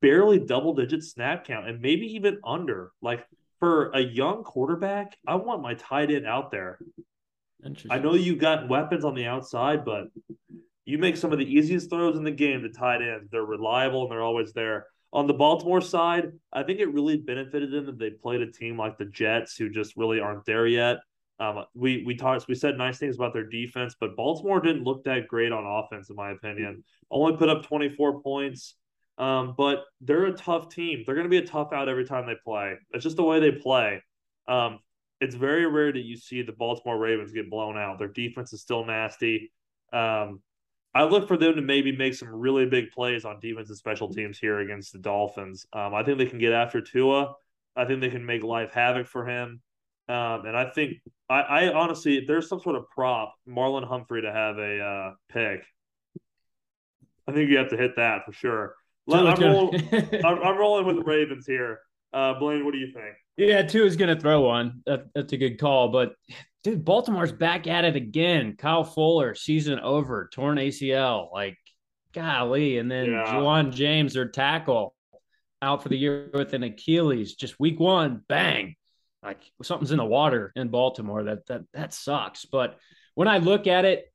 barely 0.00 0.38
double 0.38 0.74
digit 0.74 1.04
snap 1.04 1.44
count 1.44 1.68
and 1.68 1.80
maybe 1.80 2.06
even 2.14 2.40
under. 2.44 2.92
Like 3.00 3.24
for 3.60 3.90
a 3.90 4.00
young 4.00 4.44
quarterback, 4.44 5.16
I 5.26 5.36
want 5.36 5.62
my 5.62 5.74
tight 5.74 6.10
end 6.10 6.26
out 6.26 6.50
there. 6.50 6.78
I 7.90 7.98
know 7.98 8.14
you 8.14 8.36
got 8.36 8.68
weapons 8.68 9.04
on 9.04 9.14
the 9.14 9.26
outside, 9.26 9.84
but 9.84 10.08
you 10.84 10.98
make 10.98 11.16
some 11.16 11.32
of 11.32 11.38
the 11.38 11.44
easiest 11.44 11.90
throws 11.90 12.16
in 12.16 12.24
the 12.24 12.30
game 12.30 12.62
to 12.62 12.70
tight 12.70 13.02
ends. 13.02 13.28
They're 13.30 13.42
reliable 13.42 14.02
and 14.02 14.12
they're 14.12 14.22
always 14.22 14.52
there. 14.52 14.86
On 15.12 15.26
the 15.26 15.34
Baltimore 15.34 15.80
side, 15.80 16.32
I 16.52 16.62
think 16.62 16.80
it 16.80 16.92
really 16.92 17.16
benefited 17.16 17.72
them 17.72 17.86
that 17.86 17.98
they 17.98 18.10
played 18.10 18.42
a 18.42 18.50
team 18.50 18.76
like 18.78 18.98
the 18.98 19.06
Jets, 19.06 19.56
who 19.56 19.70
just 19.70 19.96
really 19.96 20.20
aren't 20.20 20.44
there 20.44 20.66
yet. 20.66 20.98
Um, 21.40 21.64
we 21.74 22.02
we 22.04 22.16
talked, 22.16 22.48
we 22.48 22.54
said 22.54 22.76
nice 22.76 22.98
things 22.98 23.16
about 23.16 23.32
their 23.32 23.48
defense, 23.48 23.94
but 23.98 24.16
Baltimore 24.16 24.60
didn't 24.60 24.84
look 24.84 25.04
that 25.04 25.28
great 25.28 25.52
on 25.52 25.64
offense, 25.64 26.10
in 26.10 26.16
my 26.16 26.32
opinion. 26.32 26.84
Only 27.10 27.36
put 27.36 27.48
up 27.48 27.64
24 27.64 28.22
points. 28.22 28.74
Um, 29.18 29.54
but 29.56 29.84
they're 30.00 30.26
a 30.26 30.32
tough 30.32 30.68
team. 30.68 31.02
They're 31.04 31.16
going 31.16 31.26
to 31.26 31.30
be 31.30 31.38
a 31.38 31.46
tough 31.46 31.72
out 31.72 31.88
every 31.88 32.04
time 32.04 32.26
they 32.26 32.36
play. 32.44 32.76
It's 32.92 33.02
just 33.02 33.16
the 33.16 33.24
way 33.24 33.40
they 33.40 33.52
play. 33.52 34.02
Um, 34.46 34.78
it's 35.20 35.34
very 35.34 35.66
rare 35.66 35.92
that 35.92 36.04
you 36.04 36.16
see 36.16 36.42
the 36.42 36.52
Baltimore 36.52 36.98
Ravens 36.98 37.32
get 37.32 37.50
blown 37.50 37.76
out. 37.76 37.98
Their 37.98 38.08
defense 38.08 38.52
is 38.52 38.60
still 38.60 38.84
nasty. 38.84 39.52
Um, 39.92 40.40
I 40.94 41.04
look 41.04 41.28
for 41.28 41.36
them 41.36 41.56
to 41.56 41.62
maybe 41.62 41.96
make 41.96 42.14
some 42.14 42.28
really 42.28 42.66
big 42.66 42.90
plays 42.90 43.24
on 43.24 43.40
defense 43.40 43.68
and 43.68 43.78
special 43.78 44.12
teams 44.12 44.38
here 44.38 44.60
against 44.60 44.92
the 44.92 44.98
Dolphins. 44.98 45.66
Um, 45.72 45.94
I 45.94 46.02
think 46.02 46.18
they 46.18 46.26
can 46.26 46.38
get 46.38 46.52
after 46.52 46.80
Tua. 46.80 47.34
I 47.76 47.84
think 47.84 48.00
they 48.00 48.10
can 48.10 48.24
make 48.24 48.42
life 48.42 48.72
havoc 48.72 49.06
for 49.06 49.26
him. 49.26 49.60
Um, 50.08 50.46
and 50.46 50.56
I 50.56 50.70
think 50.70 50.94
I, 51.28 51.40
I, 51.40 51.72
honestly, 51.72 52.16
if 52.16 52.26
there's 52.26 52.48
some 52.48 52.60
sort 52.60 52.76
of 52.76 52.88
prop, 52.88 53.34
Marlon 53.46 53.86
Humphrey 53.86 54.22
to 54.22 54.32
have 54.32 54.56
a 54.58 54.80
uh, 54.80 55.14
pick, 55.28 55.64
I 57.26 57.32
think 57.32 57.50
you 57.50 57.58
have 57.58 57.70
to 57.70 57.76
hit 57.76 57.96
that 57.96 58.24
for 58.24 58.32
sure. 58.32 58.74
I'm, 59.10 59.40
rolling, 59.40 59.88
I'm, 60.24 60.42
I'm, 60.42 60.58
rolling 60.58 60.86
with 60.86 60.96
the 60.96 61.02
Ravens 61.02 61.46
here. 61.46 61.80
Uh, 62.12 62.34
Blaine, 62.38 62.64
what 62.64 62.72
do 62.72 62.78
you 62.78 62.92
think? 62.92 63.14
Yeah, 63.36 63.62
Tua 63.62 63.86
is 63.86 63.96
going 63.96 64.14
to 64.14 64.20
throw 64.20 64.40
one. 64.40 64.82
That, 64.86 65.06
that's 65.14 65.32
a 65.32 65.36
good 65.36 65.60
call. 65.60 65.88
But 65.90 66.14
dude, 66.64 66.84
Baltimore's 66.84 67.32
back 67.32 67.66
at 67.66 67.84
it 67.84 67.96
again. 67.96 68.56
Kyle 68.56 68.84
Fuller, 68.84 69.34
season 69.34 69.78
over, 69.78 70.28
torn 70.32 70.58
ACL. 70.58 71.32
Like, 71.32 71.56
golly. 72.12 72.78
And 72.78 72.90
then 72.90 73.12
yeah. 73.12 73.24
Ja'Wuan 73.26 73.72
James, 73.72 74.14
their 74.14 74.28
tackle, 74.28 74.94
out 75.62 75.82
for 75.82 75.88
the 75.88 75.98
year 75.98 76.30
with 76.32 76.54
an 76.54 76.62
Achilles. 76.62 77.34
Just 77.34 77.58
week 77.60 77.80
one, 77.80 78.22
bang. 78.28 78.76
Like 79.22 79.40
something's 79.62 79.90
in 79.90 79.98
the 79.98 80.04
water 80.04 80.52
in 80.54 80.68
Baltimore. 80.68 81.24
That 81.24 81.46
that 81.46 81.62
that 81.74 81.92
sucks. 81.92 82.44
But 82.44 82.78
when 83.14 83.26
I 83.26 83.38
look 83.38 83.66
at 83.66 83.84
it, 83.84 84.12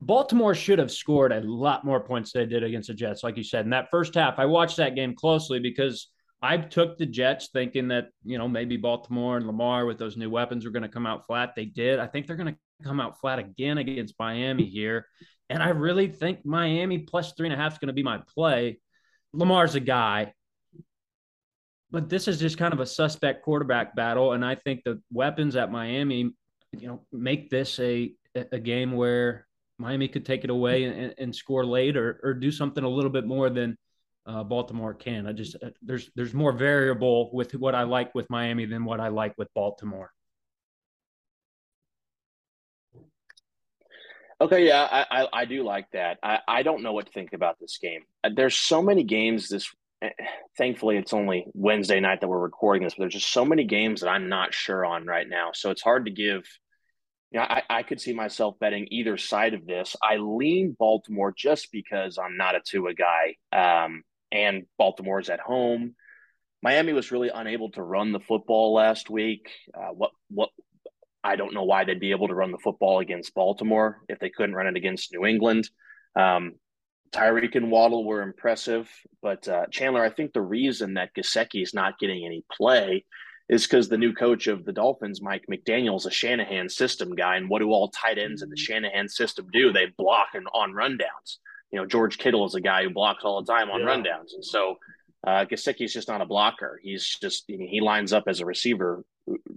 Baltimore 0.00 0.54
should 0.54 0.80
have 0.80 0.90
scored 0.90 1.32
a 1.32 1.40
lot 1.40 1.84
more 1.84 2.00
points 2.00 2.32
than 2.32 2.42
they 2.42 2.54
did 2.54 2.64
against 2.64 2.88
the 2.88 2.94
Jets, 2.94 3.22
like 3.22 3.36
you 3.36 3.44
said. 3.44 3.64
In 3.64 3.70
that 3.70 3.90
first 3.90 4.14
half, 4.14 4.38
I 4.38 4.46
watched 4.46 4.78
that 4.78 4.96
game 4.96 5.14
closely 5.14 5.60
because 5.60 6.08
I 6.42 6.56
took 6.56 6.98
the 6.98 7.06
Jets 7.06 7.50
thinking 7.52 7.88
that, 7.88 8.08
you 8.24 8.36
know, 8.36 8.48
maybe 8.48 8.76
Baltimore 8.76 9.36
and 9.36 9.46
Lamar 9.46 9.86
with 9.86 9.98
those 9.98 10.16
new 10.16 10.28
weapons 10.28 10.64
were 10.64 10.72
going 10.72 10.82
to 10.82 10.88
come 10.88 11.06
out 11.06 11.26
flat. 11.26 11.52
They 11.54 11.66
did. 11.66 12.00
I 12.00 12.08
think 12.08 12.26
they're 12.26 12.36
going 12.36 12.54
to 12.54 12.58
come 12.84 13.00
out 13.00 13.20
flat 13.20 13.38
again 13.38 13.78
against 13.78 14.14
Miami 14.18 14.64
here. 14.64 15.06
And 15.48 15.62
I 15.62 15.68
really 15.68 16.08
think 16.08 16.44
Miami 16.44 16.98
plus 16.98 17.34
three 17.36 17.46
and 17.46 17.54
a 17.54 17.56
half 17.56 17.74
is 17.74 17.78
going 17.78 17.88
to 17.88 17.92
be 17.92 18.02
my 18.02 18.20
play. 18.34 18.80
Lamar's 19.32 19.76
a 19.76 19.80
guy. 19.80 20.32
But 21.92 22.08
this 22.08 22.26
is 22.26 22.40
just 22.40 22.58
kind 22.58 22.72
of 22.72 22.80
a 22.80 22.86
suspect 22.86 23.44
quarterback 23.44 23.94
battle. 23.94 24.32
And 24.32 24.44
I 24.44 24.56
think 24.56 24.82
the 24.82 25.00
weapons 25.12 25.54
at 25.56 25.70
Miami, 25.70 26.32
you 26.72 26.88
know, 26.88 27.06
make 27.12 27.50
this 27.50 27.78
a 27.78 28.14
a 28.34 28.58
game 28.58 28.92
where 28.92 29.46
Miami 29.78 30.08
could 30.08 30.24
take 30.24 30.42
it 30.42 30.48
away 30.48 30.84
and, 30.84 31.14
and 31.18 31.36
score 31.36 31.66
late 31.66 31.98
or, 31.98 32.18
or 32.22 32.32
do 32.32 32.50
something 32.50 32.82
a 32.82 32.88
little 32.88 33.10
bit 33.10 33.26
more 33.26 33.50
than 33.50 33.76
uh, 34.26 34.44
Baltimore 34.44 34.94
can. 34.94 35.26
I 35.26 35.32
just 35.32 35.56
uh, 35.62 35.70
there's 35.82 36.10
there's 36.14 36.34
more 36.34 36.52
variable 36.52 37.30
with 37.32 37.54
what 37.54 37.74
I 37.74 37.82
like 37.84 38.14
with 38.14 38.30
Miami 38.30 38.66
than 38.66 38.84
what 38.84 39.00
I 39.00 39.08
like 39.08 39.34
with 39.38 39.48
Baltimore. 39.54 40.12
Okay, 44.40 44.66
yeah, 44.66 44.82
I, 44.90 45.22
I, 45.22 45.28
I 45.32 45.44
do 45.44 45.62
like 45.62 45.88
that. 45.92 46.18
I, 46.22 46.40
I 46.48 46.62
don't 46.64 46.82
know 46.82 46.92
what 46.92 47.06
to 47.06 47.12
think 47.12 47.32
about 47.32 47.60
this 47.60 47.78
game. 47.80 48.02
Uh, 48.24 48.30
there's 48.34 48.56
so 48.56 48.82
many 48.82 49.04
games 49.04 49.48
this. 49.48 49.70
Eh, 50.02 50.10
thankfully, 50.58 50.96
it's 50.96 51.12
only 51.12 51.46
Wednesday 51.54 52.00
night 52.00 52.20
that 52.20 52.28
we're 52.28 52.40
recording 52.40 52.82
this, 52.82 52.94
but 52.94 53.02
there's 53.04 53.14
just 53.14 53.32
so 53.32 53.44
many 53.44 53.64
games 53.64 54.00
that 54.00 54.08
I'm 54.08 54.28
not 54.28 54.52
sure 54.52 54.84
on 54.84 55.06
right 55.06 55.28
now. 55.28 55.50
So 55.54 55.70
it's 55.70 55.82
hard 55.82 56.06
to 56.06 56.10
give 56.12 56.44
Yeah, 57.30 57.44
I, 57.48 57.62
I 57.78 57.82
could 57.82 58.00
see 58.00 58.12
myself 58.12 58.58
betting 58.58 58.88
either 58.90 59.16
side 59.16 59.54
of 59.54 59.66
this. 59.66 59.96
I 60.02 60.16
lean 60.16 60.76
Baltimore 60.78 61.32
just 61.36 61.72
because 61.72 62.18
I'm 62.18 62.36
not 62.36 62.56
a 62.56 62.60
Tua 62.60 62.92
guy, 62.94 63.36
um, 63.52 64.02
and 64.32 64.64
Baltimore's 64.78 65.28
at 65.28 65.40
home. 65.40 65.94
Miami 66.62 66.92
was 66.92 67.12
really 67.12 67.30
unable 67.32 67.70
to 67.72 67.82
run 67.82 68.12
the 68.12 68.20
football 68.20 68.72
last 68.72 69.10
week. 69.10 69.48
Uh, 69.74 69.88
what 69.92 70.12
what 70.30 70.50
I 71.22 71.36
don't 71.36 71.54
know 71.54 71.64
why 71.64 71.84
they'd 71.84 72.00
be 72.00 72.10
able 72.10 72.28
to 72.28 72.34
run 72.34 72.50
the 72.50 72.58
football 72.58 72.98
against 72.98 73.34
Baltimore 73.34 74.00
if 74.08 74.18
they 74.18 74.30
couldn't 74.30 74.56
run 74.56 74.66
it 74.66 74.76
against 74.76 75.12
New 75.12 75.24
England. 75.26 75.68
Um, 76.16 76.54
Tyreek 77.12 77.54
and 77.54 77.70
Waddle 77.70 78.04
were 78.04 78.22
impressive, 78.22 78.90
but 79.20 79.46
uh, 79.46 79.66
Chandler, 79.70 80.02
I 80.02 80.10
think 80.10 80.32
the 80.32 80.40
reason 80.40 80.94
that 80.94 81.14
Gesicki 81.14 81.62
is 81.62 81.74
not 81.74 81.98
getting 81.98 82.24
any 82.24 82.42
play 82.50 83.04
is 83.48 83.64
because 83.64 83.88
the 83.88 83.98
new 83.98 84.14
coach 84.14 84.46
of 84.46 84.64
the 84.64 84.72
Dolphins, 84.72 85.20
Mike 85.20 85.44
McDaniel, 85.50 85.96
is 85.96 86.06
a 86.06 86.10
Shanahan 86.10 86.70
system 86.70 87.14
guy. 87.14 87.36
And 87.36 87.50
what 87.50 87.58
do 87.58 87.70
all 87.70 87.90
tight 87.90 88.18
ends 88.18 88.40
in 88.40 88.48
the 88.48 88.56
Shanahan 88.56 89.08
system 89.08 89.46
do? 89.52 89.72
They 89.72 89.86
block 89.96 90.28
and 90.32 90.46
on 90.54 90.72
rundowns. 90.72 91.36
You 91.72 91.80
know, 91.80 91.86
George 91.86 92.18
Kittle 92.18 92.46
is 92.46 92.54
a 92.54 92.60
guy 92.60 92.84
who 92.84 92.90
blocks 92.90 93.24
all 93.24 93.42
the 93.42 93.50
time 93.52 93.70
on 93.70 93.80
yeah. 93.80 93.86
rundowns. 93.86 94.34
And 94.34 94.44
so 94.44 94.76
uh, 95.26 95.46
Gesicki 95.50 95.84
is 95.84 95.92
just 95.92 96.08
not 96.08 96.20
a 96.20 96.26
blocker. 96.26 96.78
He's 96.82 97.16
just, 97.20 97.44
he 97.48 97.80
lines 97.80 98.12
up 98.12 98.24
as 98.26 98.40
a 98.40 98.46
receiver 98.46 99.04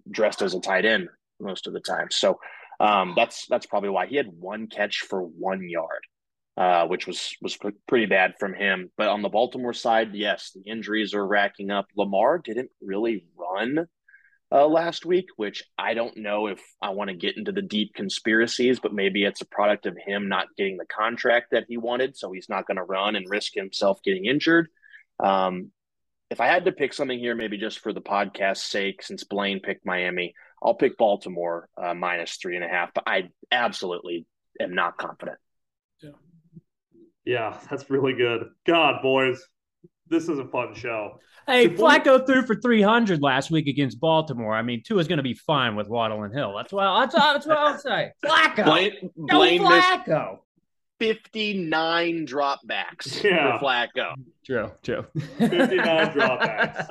dressed 0.10 0.42
as 0.42 0.54
a 0.54 0.60
tight 0.60 0.86
end 0.86 1.10
most 1.40 1.68
of 1.68 1.74
the 1.74 1.80
time. 1.80 2.08
So 2.12 2.40
um, 2.80 3.14
that's 3.16 3.48
that's 3.48 3.66
probably 3.66 3.90
why 3.90 4.06
he 4.08 4.16
had 4.16 4.28
one 4.28 4.68
catch 4.68 5.00
for 5.00 5.22
one 5.22 5.68
yard, 5.70 6.04
uh, 6.58 6.88
which 6.88 7.08
was 7.08 7.36
was 7.42 7.58
pretty 7.88 8.06
bad 8.06 8.36
from 8.40 8.54
him. 8.54 8.92
But 8.98 9.08
on 9.08 9.22
the 9.22 9.30
Baltimore 9.30 9.74
side, 9.74 10.14
yes, 10.14 10.52
the 10.54 10.70
injuries 10.70 11.14
are 11.14 11.26
racking 11.26 11.72
up. 11.72 11.88
Lamar 11.96 12.40
didn't 12.40 12.72
really 12.82 13.26
run 13.38 13.88
uh, 14.52 14.68
last 14.68 15.06
week, 15.06 15.28
which 15.38 15.64
I 15.78 15.94
don't 15.94 16.18
know 16.18 16.48
if 16.48 16.62
I 16.82 16.92
want 16.92 17.10
to 17.10 17.16
get 17.16 17.38
into 17.38 17.52
the 17.52 17.62
deep 17.62 17.94
conspiracies, 17.94 18.80
but 18.80 18.94
maybe 18.94 19.24
it's 19.24 19.42
a 19.42 19.46
product 19.46 19.86
of 19.86 19.98
him 19.98 20.30
not 20.30 20.48
getting 20.58 20.78
the 20.78 20.86
contract 20.86 21.48
that 21.52 21.66
he 21.68 21.78
wanted, 21.78 22.16
so 22.16 22.32
he's 22.32 22.50
not 22.50 22.68
going 22.68 22.78
to 22.78 22.84
run 22.84 23.16
and 23.16 23.30
risk 23.30 23.54
himself 23.54 24.00
getting 24.04 24.26
injured. 24.26 24.68
Um, 25.20 25.72
if 26.30 26.42
I 26.42 26.48
had 26.48 26.66
to 26.66 26.72
pick 26.72 26.94
something 26.94 27.20
here, 27.20 27.36
maybe 27.36 27.58
just 27.58 27.80
for 27.80 27.94
the 27.94 28.02
podcast's 28.02 28.64
sake, 28.64 29.04
since 29.04 29.24
Blaine 29.24 29.60
picked 29.60 29.86
Miami, 29.86 30.34
I'll 30.62 30.74
pick 30.74 30.98
Baltimore 30.98 31.70
uh, 31.78 31.94
minus 31.94 32.38
three 32.38 32.56
and 32.56 32.66
a 32.66 32.68
half, 32.68 32.94
but 32.94 33.04
I 33.08 33.30
absolutely 33.52 34.26
am 34.60 34.74
not 34.74 34.98
confident. 34.98 35.38
Yeah. 36.02 36.12
Yeah, 37.26 37.60
that's 37.70 37.90
really 37.90 38.14
good. 38.14 38.50
God, 38.68 39.02
boys, 39.02 39.44
this 40.08 40.30
is 40.30 40.40
a 40.40 40.46
fun 40.46 40.74
show. 40.74 41.20
Hey, 41.48 41.70
Flacco 41.70 42.26
threw 42.26 42.42
for 42.42 42.56
300 42.56 43.22
last 43.22 43.52
week 43.52 43.68
against 43.68 44.00
Baltimore. 44.00 44.56
I 44.56 44.64
mean, 44.64 44.82
Tua 44.84 45.00
is 45.00 45.08
going 45.08 45.18
to 45.18 45.24
be 45.24 45.36
fine 45.36 45.76
with 45.76 45.88
Waddle 45.88 46.24
and 46.24 46.34
Hill. 46.34 46.56
That's 46.56 46.74
what, 46.74 47.00
that's, 47.00 47.14
that's 47.14 47.46
what 47.46 47.58
I'll 47.58 47.78
say. 47.78 48.12
Flacco. 48.26 48.66
Blaine, 48.66 49.12
Blaine 49.16 49.62
Flacco. 49.62 50.40
59 51.00 52.26
dropbacks 52.26 53.24
yeah. 53.24 53.60
for 53.60 53.66
Flacco. 53.66 54.14
True, 54.46 54.72
true. 54.82 55.06
59 55.38 55.78
dropbacks. 56.14 56.88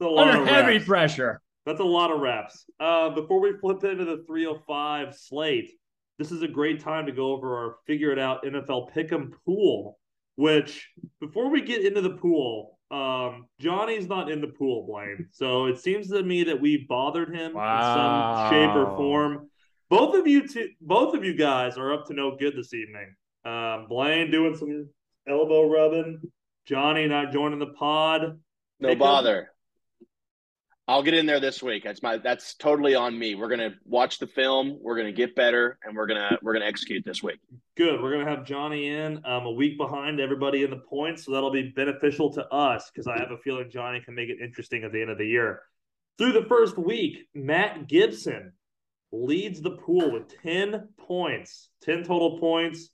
Under 0.00 0.46
heavy 0.46 0.78
pressure. 0.78 1.42
That's 1.66 1.80
a 1.80 1.84
lot 1.84 2.12
of 2.12 2.20
reps. 2.20 2.64
Uh, 2.78 3.10
before 3.10 3.40
we 3.40 3.58
flip 3.58 3.82
into 3.82 4.04
the 4.04 4.24
305 4.26 5.14
slate, 5.16 5.72
this 6.18 6.30
is 6.30 6.42
a 6.42 6.48
great 6.48 6.80
time 6.80 7.06
to 7.06 7.12
go 7.12 7.32
over 7.32 7.56
our 7.56 7.76
figure 7.86 8.12
it 8.12 8.18
out 8.18 8.44
NFL 8.44 8.92
pick'em 8.92 9.32
pool. 9.44 9.98
Which 10.36 10.88
before 11.20 11.50
we 11.50 11.62
get 11.62 11.84
into 11.84 12.02
the 12.02 12.10
pool, 12.10 12.78
um, 12.90 13.46
Johnny's 13.58 14.06
not 14.06 14.30
in 14.30 14.40
the 14.40 14.48
pool, 14.48 14.86
Blaine. 14.86 15.28
So 15.32 15.66
it 15.66 15.78
seems 15.78 16.08
to 16.08 16.22
me 16.22 16.44
that 16.44 16.60
we 16.60 16.86
bothered 16.88 17.34
him 17.34 17.54
wow. 17.54 17.78
in 17.78 17.94
some 17.94 18.50
shape 18.52 18.76
or 18.76 18.96
form. 18.96 19.50
Both 19.88 20.14
of 20.14 20.26
you, 20.26 20.46
two, 20.46 20.68
both 20.80 21.14
of 21.14 21.24
you 21.24 21.34
guys 21.34 21.78
are 21.78 21.92
up 21.92 22.06
to 22.06 22.14
no 22.14 22.36
good 22.36 22.54
this 22.56 22.74
evening. 22.74 23.14
Um, 23.44 23.86
Blaine 23.88 24.30
doing 24.30 24.56
some 24.56 24.88
elbow 25.28 25.68
rubbing. 25.68 26.20
Johnny 26.66 27.06
not 27.06 27.32
joining 27.32 27.58
the 27.58 27.66
pod. 27.66 28.38
No 28.80 28.94
bother. 28.94 29.52
I'll 30.88 31.02
get 31.02 31.14
in 31.14 31.26
there 31.26 31.40
this 31.40 31.62
week. 31.62 31.82
That's 31.82 32.00
my 32.00 32.18
that's 32.18 32.54
totally 32.54 32.94
on 32.94 33.18
me. 33.18 33.34
We're 33.34 33.48
gonna 33.48 33.74
watch 33.84 34.20
the 34.20 34.26
film. 34.28 34.78
We're 34.80 34.96
gonna 34.96 35.10
get 35.10 35.34
better, 35.34 35.78
and 35.82 35.96
we're 35.96 36.06
gonna 36.06 36.38
we're 36.42 36.52
gonna 36.52 36.66
execute 36.66 37.04
this 37.04 37.24
week. 37.24 37.40
Good. 37.76 38.00
We're 38.00 38.12
gonna 38.12 38.30
have 38.30 38.46
Johnny 38.46 38.88
in 38.88 39.16
um, 39.24 39.46
a 39.46 39.50
week 39.50 39.78
behind 39.78 40.20
everybody 40.20 40.62
in 40.62 40.70
the 40.70 40.76
points, 40.76 41.24
so 41.24 41.32
that'll 41.32 41.50
be 41.50 41.72
beneficial 41.74 42.32
to 42.34 42.46
us 42.48 42.88
because 42.92 43.08
I 43.08 43.18
have 43.18 43.32
a 43.32 43.38
feeling 43.38 43.68
Johnny 43.68 44.00
can 44.00 44.14
make 44.14 44.28
it 44.28 44.38
interesting 44.40 44.84
at 44.84 44.92
the 44.92 45.00
end 45.00 45.10
of 45.10 45.18
the 45.18 45.26
year. 45.26 45.62
Through 46.18 46.32
the 46.32 46.46
first 46.48 46.78
week, 46.78 47.26
Matt 47.34 47.88
Gibson 47.88 48.52
leads 49.10 49.60
the 49.60 49.72
pool 49.72 50.12
with 50.12 50.40
ten 50.40 50.90
points, 50.98 51.68
ten 51.82 52.04
total 52.04 52.38
points. 52.38 52.90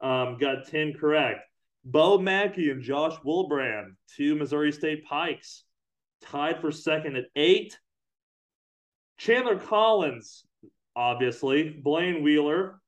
Um, 0.00 0.38
got 0.38 0.66
ten 0.68 0.94
correct. 0.94 1.40
Bo 1.84 2.16
Mackey 2.16 2.70
and 2.70 2.82
Josh 2.82 3.16
Wilbrand, 3.22 3.96
two 4.16 4.34
Missouri 4.34 4.72
State 4.72 5.04
Pikes 5.04 5.64
tied 6.24 6.60
for 6.60 6.72
second 6.72 7.16
at 7.16 7.26
eight. 7.36 7.78
Chandler 9.18 9.58
Collins, 9.58 10.44
obviously. 10.96 11.70
Blaine 11.70 12.22
Wheeler, 12.22 12.80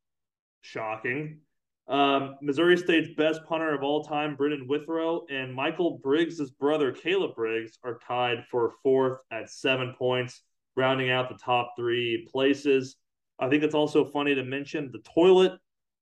shocking. 0.60 1.40
Um, 1.88 2.36
Missouri 2.42 2.76
State's 2.76 3.14
best 3.16 3.40
punter 3.48 3.72
of 3.72 3.84
all 3.84 4.02
time, 4.02 4.34
Brendan 4.34 4.66
Withrow, 4.66 5.24
and 5.30 5.54
Michael 5.54 5.98
Briggs' 6.02 6.50
brother, 6.50 6.90
Caleb 6.90 7.36
Briggs, 7.36 7.78
are 7.84 8.00
tied 8.06 8.44
for 8.50 8.72
fourth 8.82 9.20
at 9.30 9.50
seven 9.50 9.94
points, 9.96 10.42
rounding 10.74 11.10
out 11.10 11.28
the 11.28 11.38
top 11.38 11.74
three 11.76 12.26
places. 12.32 12.96
I 13.38 13.48
think 13.48 13.62
it's 13.62 13.74
also 13.74 14.04
funny 14.04 14.34
to 14.34 14.42
mention 14.42 14.90
the 14.90 14.98
toilet 15.14 15.52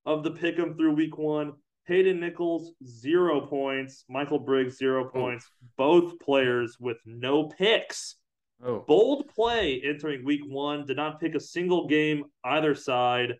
of 0.06 0.24
the 0.24 0.30
pick'em 0.30 0.76
through 0.76 0.94
week 0.94 1.18
one. 1.18 1.52
Hayden 1.86 2.20
Nichols, 2.20 2.72
zero 2.86 3.46
points. 3.46 4.04
Michael 4.08 4.38
Briggs, 4.38 4.76
zero 4.76 5.08
points. 5.08 5.46
Oh. 5.48 5.66
Both 5.76 6.18
players 6.18 6.76
with 6.80 6.96
no 7.04 7.44
picks. 7.48 8.16
Oh. 8.64 8.84
Bold 8.86 9.28
play 9.28 9.82
entering 9.84 10.24
week 10.24 10.40
one. 10.46 10.86
Did 10.86 10.96
not 10.96 11.20
pick 11.20 11.34
a 11.34 11.40
single 11.40 11.86
game 11.86 12.24
either 12.44 12.74
side. 12.74 13.34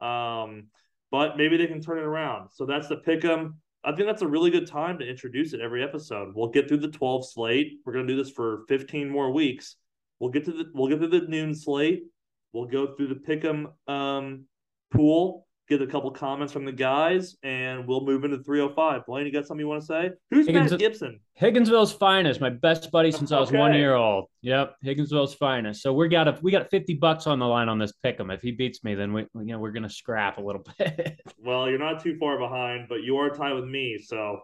Um, 0.00 0.68
but 1.10 1.36
maybe 1.36 1.56
they 1.56 1.66
can 1.66 1.82
turn 1.82 1.98
it 1.98 2.04
around. 2.04 2.50
So 2.52 2.64
that's 2.64 2.88
the 2.88 2.96
pick 2.96 3.24
'em. 3.24 3.60
I 3.84 3.92
think 3.92 4.06
that's 4.06 4.22
a 4.22 4.28
really 4.28 4.50
good 4.50 4.66
time 4.66 4.98
to 4.98 5.06
introduce 5.06 5.52
it 5.52 5.60
every 5.60 5.82
episode. 5.82 6.34
We'll 6.34 6.48
get 6.48 6.68
through 6.68 6.78
the 6.78 6.90
12 6.90 7.26
slate. 7.26 7.80
We're 7.84 7.92
gonna 7.92 8.06
do 8.06 8.16
this 8.16 8.30
for 8.30 8.64
15 8.68 9.08
more 9.10 9.30
weeks. 9.32 9.76
We'll 10.18 10.30
get 10.30 10.44
to 10.46 10.52
the 10.52 10.70
we'll 10.74 10.88
get 10.88 10.98
through 10.98 11.20
the 11.20 11.26
noon 11.26 11.54
slate. 11.54 12.04
We'll 12.52 12.66
go 12.66 12.94
through 12.94 13.08
the 13.08 13.16
pick 13.16 13.44
'em 13.44 13.68
um, 13.86 14.46
pool 14.90 15.46
get 15.70 15.80
a 15.80 15.86
couple 15.86 16.10
comments 16.10 16.52
from 16.52 16.64
the 16.64 16.72
guys, 16.72 17.36
and 17.44 17.86
we'll 17.86 18.04
move 18.04 18.24
into 18.24 18.42
305. 18.42 19.06
Blaine, 19.06 19.24
you 19.24 19.32
got 19.32 19.46
something 19.46 19.60
you 19.60 19.68
want 19.68 19.80
to 19.82 19.86
say? 19.86 20.10
Who's 20.30 20.46
Higgins, 20.46 20.72
Matt 20.72 20.80
Gibson? 20.80 21.20
Higginsville's 21.40 21.92
finest, 21.92 22.40
my 22.40 22.50
best 22.50 22.90
buddy 22.90 23.12
since 23.12 23.30
okay. 23.30 23.38
I 23.38 23.40
was 23.40 23.52
one 23.52 23.74
year 23.74 23.94
old. 23.94 24.26
Yep, 24.42 24.74
Higginsville's 24.84 25.34
finest. 25.34 25.80
So 25.80 25.92
we 25.92 26.08
got 26.08 26.26
a 26.26 26.36
we 26.42 26.50
got 26.50 26.68
50 26.70 26.94
bucks 26.94 27.28
on 27.28 27.38
the 27.38 27.46
line 27.46 27.68
on 27.68 27.78
this 27.78 27.92
pick 28.02 28.18
'em. 28.18 28.30
If 28.30 28.42
he 28.42 28.50
beats 28.50 28.82
me, 28.82 28.96
then 28.96 29.12
we 29.12 29.26
you 29.34 29.44
know 29.44 29.60
we're 29.60 29.70
gonna 29.70 29.88
scrap 29.88 30.38
a 30.38 30.42
little 30.42 30.64
bit. 30.78 31.20
well, 31.38 31.70
you're 31.70 31.78
not 31.78 32.02
too 32.02 32.18
far 32.18 32.38
behind, 32.38 32.88
but 32.88 33.02
you 33.04 33.16
are 33.18 33.30
tied 33.30 33.54
with 33.54 33.64
me, 33.64 33.96
so 33.96 34.42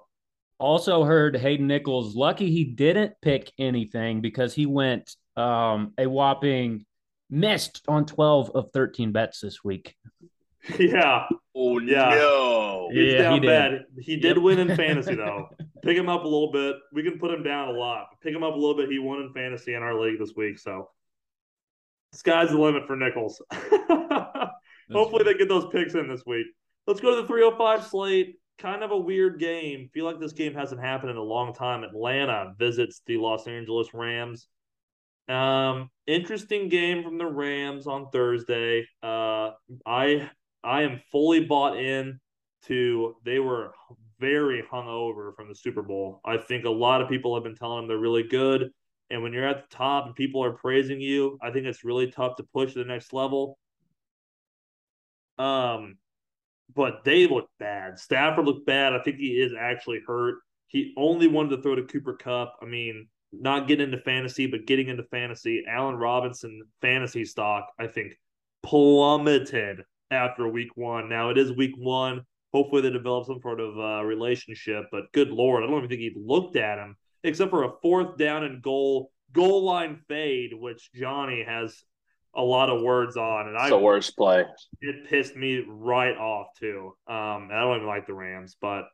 also 0.59 1.05
heard 1.05 1.37
Hayden 1.37 1.67
Nichols 1.67 2.15
lucky 2.15 2.51
he 2.51 2.65
didn't 2.65 3.15
pick 3.21 3.53
anything 3.59 4.21
because 4.21 4.55
he 4.55 4.65
went 4.65 5.15
um, 5.37 5.93
a 5.99 6.07
whopping 6.07 6.87
missed 7.29 7.83
on 7.89 8.07
12 8.07 8.53
of 8.55 8.71
13 8.73 9.13
bets 9.13 9.41
this 9.41 9.63
week. 9.63 9.95
Yeah. 10.79 11.27
Oh 11.55 11.79
yeah. 11.79 12.11
no. 12.11 12.89
He's 12.93 13.13
yeah, 13.13 13.23
down 13.23 13.41
he 13.41 13.47
bad. 13.47 13.85
He 13.99 14.17
did 14.17 14.37
yep. 14.37 14.45
win 14.45 14.59
in 14.59 14.77
fantasy 14.77 15.15
though. 15.15 15.49
Pick 15.83 15.97
him 15.97 16.09
up 16.09 16.25
a 16.25 16.29
little 16.29 16.53
bit. 16.53 16.77
We 16.93 17.03
can 17.03 17.19
put 17.19 17.31
him 17.31 17.43
down 17.43 17.69
a 17.69 17.73
lot. 17.73 18.09
Pick 18.23 18.35
him 18.35 18.43
up 18.43 18.55
a 18.55 18.59
little 18.59 18.77
bit. 18.77 18.91
He 18.91 18.99
won 18.99 19.21
in 19.21 19.33
fantasy 19.33 19.75
in 19.75 19.83
our 19.83 19.99
league 19.99 20.19
this 20.19 20.33
week. 20.37 20.59
So 20.59 20.91
sky's 22.13 22.51
the 22.51 22.59
limit 22.59 22.87
for 22.87 22.97
Nichols. 22.97 23.41
Hopefully 24.93 25.25
they 25.25 25.35
get 25.35 25.49
those 25.49 25.67
picks 25.73 25.95
in 25.95 26.09
this 26.09 26.25
week. 26.27 26.47
Let's 26.87 27.01
go 27.01 27.15
to 27.15 27.23
the 27.23 27.29
305 27.29 27.85
slate. 27.85 28.37
Kind 28.59 28.83
of 28.83 28.91
a 28.91 28.97
weird 28.97 29.39
game. 29.39 29.91
Feel 29.93 30.05
like 30.05 30.21
this 30.21 30.33
game 30.33 30.55
hasn't 30.55 30.81
happened 30.81 31.11
in 31.11 31.17
a 31.17 31.23
long 31.23 31.53
time. 31.53 31.83
Atlanta 31.85 32.55
visits 32.59 33.03
the 33.07 33.17
Los 33.17 33.47
Angeles 33.47 33.93
Rams. 33.93 34.49
Um, 35.29 35.91
interesting 36.07 36.69
game 36.69 37.03
from 37.03 37.19
the 37.19 37.27
Rams 37.27 37.87
on 37.87 38.11
Thursday. 38.11 38.87
Uh, 39.03 39.51
I 39.85 40.31
I 40.65 40.83
am 40.83 41.01
fully 41.11 41.45
bought 41.45 41.79
in 41.79 42.21
to 42.65 43.17
they 43.25 43.39
were 43.39 43.73
very 44.19 44.63
hungover 44.63 45.35
from 45.35 45.49
the 45.49 45.55
Super 45.55 45.83
Bowl. 45.83 46.21
I 46.25 46.39
think 46.39 46.65
a 46.65 46.71
lot 46.71 47.03
of 47.03 47.09
people 47.09 47.35
have 47.35 47.45
been 47.45 47.55
telling 47.55 47.79
them 47.79 47.89
they're 47.89 47.99
really 47.99 48.23
good. 48.25 48.71
And 49.11 49.23
when 49.23 49.33
you're 49.33 49.47
at 49.47 49.69
the 49.69 49.77
top 49.77 50.07
and 50.07 50.15
people 50.15 50.43
are 50.43 50.53
praising 50.53 51.01
you, 51.01 51.39
I 51.41 51.51
think 51.51 51.67
it's 51.67 51.85
really 51.85 52.11
tough 52.11 52.37
to 52.37 52.43
push 52.43 52.73
to 52.73 52.81
the 52.81 52.85
next 52.85 53.13
level. 53.13 53.59
Um, 55.39 55.99
but 56.75 57.05
they 57.05 57.27
look 57.29 57.49
bad. 57.59 57.99
Stafford 57.99 58.47
looked 58.47 58.67
bad. 58.67 58.95
I 58.95 59.03
think 59.03 59.19
he 59.19 59.41
is 59.41 59.53
actually 59.59 60.01
hurt. 60.07 60.37
He 60.67 60.93
only 60.97 61.29
wanted 61.29 61.57
to 61.57 61.63
throw 61.63 61.77
to 61.77 61.83
Cooper 61.83 62.15
Kupp. 62.15 62.57
I 62.61 62.65
mean, 62.65 63.09
not 63.33 63.69
getting 63.69 63.85
into 63.85 63.99
fantasy, 63.99 64.47
but 64.47 64.67
getting 64.67 64.89
into 64.89 65.05
fantasy. 65.05 65.65
Allen 65.69 65.97
Robinson 65.97 66.63
fantasy 66.81 67.25
stock, 67.25 67.69
I 67.79 67.87
think, 67.87 68.19
plummeted 68.63 69.85
after 70.11 70.49
week 70.49 70.77
one. 70.77 71.09
Now 71.09 71.31
it 71.31 71.39
is 71.39 71.53
week 71.53 71.75
one. 71.77 72.23
Hopefully 72.53 72.83
they 72.83 72.91
develop 72.91 73.27
some 73.27 73.41
sort 73.41 73.61
of 73.61 73.79
uh, 73.79 74.05
relationship. 74.05 74.85
But 74.91 75.13
good 75.13 75.31
lord, 75.31 75.63
I 75.63 75.67
don't 75.67 75.79
even 75.79 75.89
think 75.89 76.01
he 76.01 76.13
looked 76.17 76.57
at 76.57 76.79
him 76.79 76.97
except 77.25 77.51
for 77.51 77.65
a 77.65 77.73
fourth 77.83 78.17
down 78.17 78.45
and 78.45 78.63
goal 78.63 79.11
goal 79.33 79.65
line 79.65 80.01
fade, 80.09 80.53
which 80.55 80.91
Johnny 80.95 81.45
has 81.47 81.83
a 82.35 82.43
lot 82.43 82.69
of 82.69 82.83
words 82.83 83.17
on, 83.17 83.49
and 83.49 83.57
I 83.57 83.71
the 83.71 83.79
worst 83.79 84.17
play. 84.17 84.45
It 84.81 85.09
pissed 85.09 85.37
me 85.37 85.65
right 85.67 86.17
off 86.17 86.49
too. 86.59 86.95
Um, 87.09 87.49
I 87.51 87.61
don't 87.61 87.77
even 87.77 87.89
like 87.89 88.07
the 88.07 88.15
Rams, 88.15 88.57
but 88.61 88.85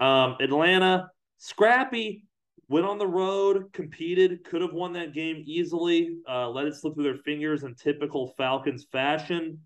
um, 0.00 0.36
Atlanta 0.40 1.08
scrappy 1.38 2.24
went 2.68 2.86
on 2.86 2.98
the 2.98 3.06
road, 3.06 3.72
competed, 3.72 4.44
could 4.44 4.62
have 4.62 4.72
won 4.72 4.94
that 4.94 5.12
game 5.12 5.42
easily. 5.46 6.16
Uh, 6.28 6.48
let 6.48 6.66
it 6.66 6.74
slip 6.74 6.94
through 6.94 7.04
their 7.04 7.18
fingers 7.18 7.64
in 7.64 7.74
typical 7.74 8.32
Falcons 8.38 8.86
fashion. 8.90 9.60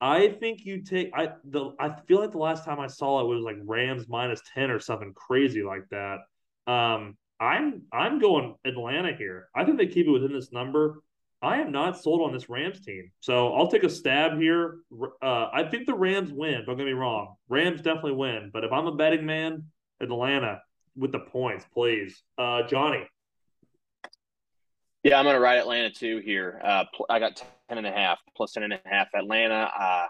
I 0.00 0.28
think 0.28 0.64
you 0.64 0.82
take 0.82 1.10
I 1.14 1.30
the 1.44 1.72
I 1.78 1.94
feel 2.06 2.20
like 2.20 2.32
the 2.32 2.38
last 2.38 2.64
time 2.64 2.80
I 2.80 2.86
saw 2.86 3.20
it 3.20 3.26
was 3.26 3.42
like 3.42 3.56
Rams 3.64 4.08
minus 4.08 4.40
10 4.54 4.70
or 4.70 4.80
something 4.80 5.12
crazy 5.14 5.62
like 5.62 5.84
that. 5.90 6.18
Um 6.66 7.16
I'm 7.38 7.82
I'm 7.92 8.18
going 8.18 8.54
Atlanta 8.64 9.14
here. 9.14 9.48
I 9.54 9.64
think 9.64 9.78
they 9.78 9.86
keep 9.86 10.06
it 10.06 10.10
within 10.10 10.32
this 10.32 10.52
number. 10.52 11.02
I 11.42 11.60
am 11.60 11.72
not 11.72 11.98
sold 11.98 12.20
on 12.20 12.32
this 12.32 12.50
Rams 12.50 12.80
team. 12.80 13.10
So 13.20 13.54
I'll 13.54 13.68
take 13.68 13.82
a 13.82 13.88
stab 13.88 14.38
here. 14.38 14.80
Uh, 15.22 15.48
I 15.52 15.64
think 15.70 15.86
the 15.86 15.94
Rams 15.94 16.30
win. 16.32 16.64
Don't 16.66 16.76
get 16.76 16.84
me 16.84 16.92
wrong. 16.92 17.36
Rams 17.48 17.80
definitely 17.80 18.12
win. 18.12 18.50
But 18.52 18.64
if 18.64 18.72
I'm 18.72 18.86
a 18.86 18.94
betting 18.94 19.24
man, 19.24 19.64
Atlanta 20.00 20.60
with 20.96 21.12
the 21.12 21.20
points, 21.20 21.64
please. 21.72 22.22
Uh, 22.36 22.64
Johnny. 22.64 23.06
Yeah, 25.02 25.18
I'm 25.18 25.24
going 25.24 25.34
to 25.34 25.40
ride 25.40 25.58
Atlanta 25.58 25.90
too 25.90 26.20
here. 26.24 26.60
Uh, 26.62 26.84
I 27.08 27.18
got 27.18 27.42
10 27.68 27.78
and 27.78 27.86
a 27.86 27.90
half 27.90 28.18
plus 28.36 28.52
10 28.52 28.64
and 28.64 28.72
a 28.74 28.80
half 28.84 29.08
Atlanta. 29.14 29.70
Uh, 29.78 30.06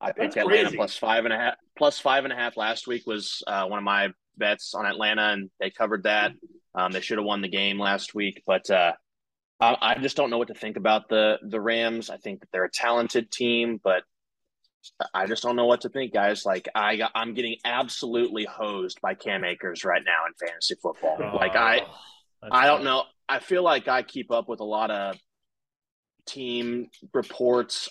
I 0.00 0.06
picked 0.08 0.34
That's 0.34 0.36
Atlanta 0.38 0.62
crazy. 0.64 0.76
plus 0.76 0.96
five 0.96 1.24
and 1.24 1.32
a 1.32 1.36
half. 1.36 1.54
Plus 1.78 1.98
five 1.98 2.24
and 2.24 2.32
a 2.32 2.36
half 2.36 2.56
last 2.56 2.86
week 2.86 3.06
was 3.06 3.42
uh, 3.46 3.66
one 3.66 3.78
of 3.78 3.84
my 3.84 4.08
bets 4.36 4.74
on 4.74 4.86
Atlanta, 4.86 5.28
and 5.32 5.50
they 5.60 5.70
covered 5.70 6.04
that. 6.04 6.32
Um, 6.74 6.90
they 6.90 7.00
should 7.00 7.18
have 7.18 7.24
won 7.26 7.42
the 7.42 7.48
game 7.48 7.78
last 7.78 8.14
week, 8.14 8.42
but 8.46 8.68
uh, 8.70 8.92
I, 9.60 9.76
I 9.80 9.98
just 9.98 10.16
don't 10.16 10.30
know 10.30 10.38
what 10.38 10.48
to 10.48 10.54
think 10.54 10.76
about 10.76 11.08
the 11.08 11.38
the 11.46 11.60
Rams. 11.60 12.10
I 12.10 12.16
think 12.16 12.40
that 12.40 12.48
they're 12.52 12.64
a 12.64 12.70
talented 12.70 13.30
team, 13.30 13.78
but 13.82 14.02
I 15.14 15.26
just 15.26 15.42
don't 15.42 15.54
know 15.56 15.66
what 15.66 15.82
to 15.82 15.88
think, 15.88 16.12
guys. 16.12 16.44
Like 16.44 16.68
I 16.74 16.96
got, 16.96 17.12
I'm 17.14 17.34
getting 17.34 17.56
absolutely 17.64 18.44
hosed 18.44 19.00
by 19.00 19.14
Cam 19.14 19.44
Akers 19.44 19.84
right 19.84 20.02
now 20.04 20.26
in 20.26 20.32
fantasy 20.48 20.74
football. 20.82 21.18
Oh, 21.20 21.36
like 21.36 21.54
I, 21.54 21.82
I 22.50 22.66
don't 22.66 22.84
know. 22.84 23.04
I 23.28 23.38
feel 23.38 23.62
like 23.62 23.88
I 23.88 24.02
keep 24.02 24.30
up 24.30 24.48
with 24.48 24.60
a 24.60 24.64
lot 24.64 24.90
of 24.90 25.16
team 26.26 26.88
reports. 27.12 27.88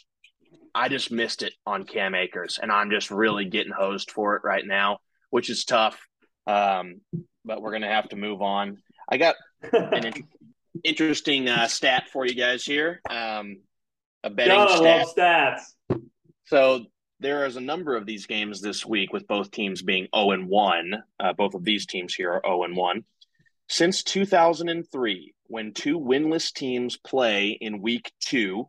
I 0.73 0.89
just 0.89 1.11
missed 1.11 1.43
it 1.43 1.53
on 1.65 1.83
Cam 1.83 2.15
Akers, 2.15 2.59
and 2.61 2.71
I'm 2.71 2.91
just 2.91 3.11
really 3.11 3.45
getting 3.45 3.73
hosed 3.73 4.11
for 4.11 4.35
it 4.35 4.43
right 4.43 4.65
now, 4.65 4.99
which 5.29 5.49
is 5.49 5.65
tough. 5.65 5.99
Um, 6.47 7.01
but 7.43 7.61
we're 7.61 7.71
gonna 7.71 7.87
have 7.87 8.09
to 8.09 8.15
move 8.15 8.41
on. 8.41 8.77
I 9.09 9.17
got 9.17 9.35
an 9.71 10.13
interesting 10.83 11.49
uh, 11.49 11.67
stat 11.67 12.09
for 12.11 12.25
you 12.25 12.35
guys 12.35 12.63
here. 12.63 13.01
Um, 13.09 13.57
a 14.23 14.29
betting 14.29 14.55
God, 14.55 14.77
stat. 14.77 15.05
Love 15.05 15.15
stats. 15.15 16.01
So 16.45 16.85
there 17.19 17.45
is 17.45 17.55
a 17.55 17.61
number 17.61 17.95
of 17.95 18.05
these 18.05 18.25
games 18.25 18.61
this 18.61 18.85
week 18.85 19.13
with 19.13 19.27
both 19.27 19.51
teams 19.51 19.81
being 19.81 20.07
0 20.15 20.31
and 20.31 20.47
1. 20.47 21.03
Uh, 21.19 21.33
both 21.33 21.53
of 21.53 21.63
these 21.63 21.85
teams 21.85 22.13
here 22.13 22.31
are 22.31 22.41
0 22.43 22.63
and 22.63 22.75
1. 22.75 23.03
Since 23.71 24.03
2003, 24.03 25.33
when 25.47 25.73
two 25.73 25.97
winless 25.97 26.51
teams 26.51 26.97
play 26.97 27.51
in 27.51 27.81
week 27.81 28.11
two, 28.19 28.67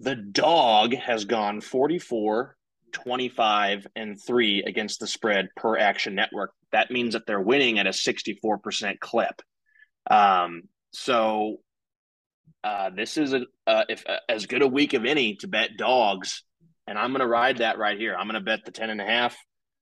the 0.00 0.16
dog 0.16 0.94
has 0.94 1.24
gone 1.24 1.62
44, 1.62 2.54
25, 2.92 3.86
and 3.96 4.20
3 4.20 4.64
against 4.66 5.00
the 5.00 5.06
spread 5.06 5.48
per 5.56 5.78
action 5.78 6.14
network. 6.14 6.52
That 6.72 6.90
means 6.90 7.14
that 7.14 7.24
they're 7.26 7.40
winning 7.40 7.78
at 7.78 7.86
a 7.86 7.90
64% 7.90 9.00
clip. 9.00 9.40
Um, 10.10 10.64
so 10.92 11.60
uh, 12.62 12.90
this 12.90 13.16
is 13.16 13.32
a, 13.32 13.46
uh, 13.66 13.84
if 13.88 14.04
uh, 14.06 14.18
as 14.28 14.44
good 14.44 14.60
a 14.60 14.68
week 14.68 14.92
of 14.92 15.06
any 15.06 15.36
to 15.36 15.48
bet 15.48 15.78
dogs, 15.78 16.44
and 16.86 16.98
I'm 16.98 17.12
going 17.12 17.20
to 17.20 17.26
ride 17.26 17.58
that 17.58 17.78
right 17.78 17.98
here. 17.98 18.14
I'm 18.14 18.28
going 18.28 18.34
to 18.34 18.44
bet 18.44 18.66
the 18.66 18.72
ten 18.72 18.90
and 18.90 19.00
a 19.00 19.06
half. 19.06 19.34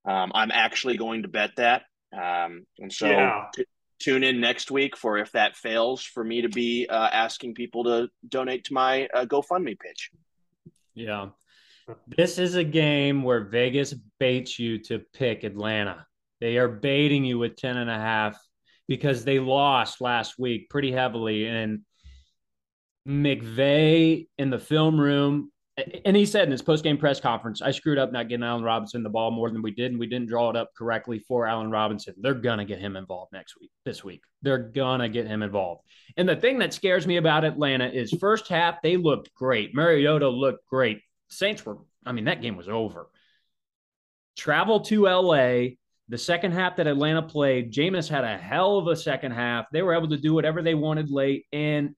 Um, 0.08 0.30
I'm 0.32 0.52
actually 0.52 0.98
going 0.98 1.22
to 1.22 1.28
bet 1.28 1.50
that, 1.56 1.82
um, 2.12 2.64
and 2.78 2.92
so 2.92 3.08
yeah. 3.08 3.46
t- 3.52 3.64
tune 3.98 4.24
in 4.24 4.40
next 4.40 4.70
week 4.70 4.96
for 4.96 5.18
if 5.18 5.32
that 5.32 5.56
fails 5.56 6.02
for 6.02 6.22
me 6.22 6.42
to 6.42 6.48
be 6.48 6.86
uh, 6.88 7.08
asking 7.12 7.54
people 7.54 7.84
to 7.84 8.08
donate 8.28 8.64
to 8.64 8.74
my 8.74 9.08
uh, 9.14 9.24
GoFundMe 9.24 9.78
pitch. 9.78 10.10
Yeah, 10.94 11.28
this 12.08 12.38
is 12.38 12.54
a 12.54 12.64
game 12.64 13.22
where 13.22 13.44
Vegas 13.44 13.94
baits 14.18 14.58
you 14.58 14.78
to 14.84 15.00
pick 15.14 15.44
Atlanta. 15.44 16.06
They 16.40 16.58
are 16.58 16.68
baiting 16.68 17.24
you 17.24 17.38
with 17.38 17.56
10 17.56 17.76
and 17.76 17.90
a 17.90 17.98
half 17.98 18.38
because 18.88 19.24
they 19.24 19.38
lost 19.38 20.00
last 20.00 20.38
week 20.38 20.68
pretty 20.68 20.92
heavily. 20.92 21.46
And 21.46 21.82
McVay 23.06 24.28
in 24.38 24.50
the 24.50 24.58
film 24.58 25.00
room, 25.00 25.50
and 26.04 26.16
he 26.16 26.24
said 26.24 26.44
in 26.44 26.50
his 26.50 26.62
post-game 26.62 26.96
press 26.96 27.20
conference, 27.20 27.60
I 27.60 27.70
screwed 27.70 27.98
up 27.98 28.10
not 28.10 28.28
getting 28.28 28.44
Allen 28.44 28.62
Robinson 28.62 29.02
the 29.02 29.10
ball 29.10 29.30
more 29.30 29.50
than 29.50 29.60
we 29.60 29.70
did, 29.70 29.90
and 29.90 30.00
we 30.00 30.06
didn't 30.06 30.28
draw 30.28 30.48
it 30.48 30.56
up 30.56 30.70
correctly 30.74 31.18
for 31.18 31.46
Allen 31.46 31.70
Robinson. 31.70 32.14
They're 32.18 32.34
gonna 32.34 32.64
get 32.64 32.78
him 32.78 32.96
involved 32.96 33.32
next 33.32 33.60
week, 33.60 33.70
this 33.84 34.02
week. 34.02 34.22
They're 34.40 34.58
gonna 34.58 35.08
get 35.08 35.26
him 35.26 35.42
involved. 35.42 35.82
And 36.16 36.26
the 36.26 36.36
thing 36.36 36.58
that 36.60 36.72
scares 36.72 37.06
me 37.06 37.18
about 37.18 37.44
Atlanta 37.44 37.88
is 37.88 38.10
first 38.18 38.48
half, 38.48 38.80
they 38.80 38.96
looked 38.96 39.34
great. 39.34 39.74
Mariota 39.74 40.28
looked 40.28 40.66
great. 40.66 41.02
Saints 41.28 41.64
were, 41.66 41.78
I 42.06 42.12
mean, 42.12 42.24
that 42.24 42.40
game 42.40 42.56
was 42.56 42.68
over. 42.68 43.08
Travel 44.36 44.80
to 44.80 45.08
LA, 45.08 45.76
the 46.08 46.18
second 46.18 46.52
half 46.52 46.76
that 46.76 46.86
Atlanta 46.86 47.22
played, 47.22 47.72
Jameis 47.72 48.08
had 48.08 48.24
a 48.24 48.38
hell 48.38 48.78
of 48.78 48.86
a 48.86 48.96
second 48.96 49.32
half. 49.32 49.66
They 49.72 49.82
were 49.82 49.94
able 49.94 50.08
to 50.08 50.16
do 50.16 50.32
whatever 50.32 50.62
they 50.62 50.74
wanted 50.74 51.10
late. 51.10 51.44
And 51.52 51.96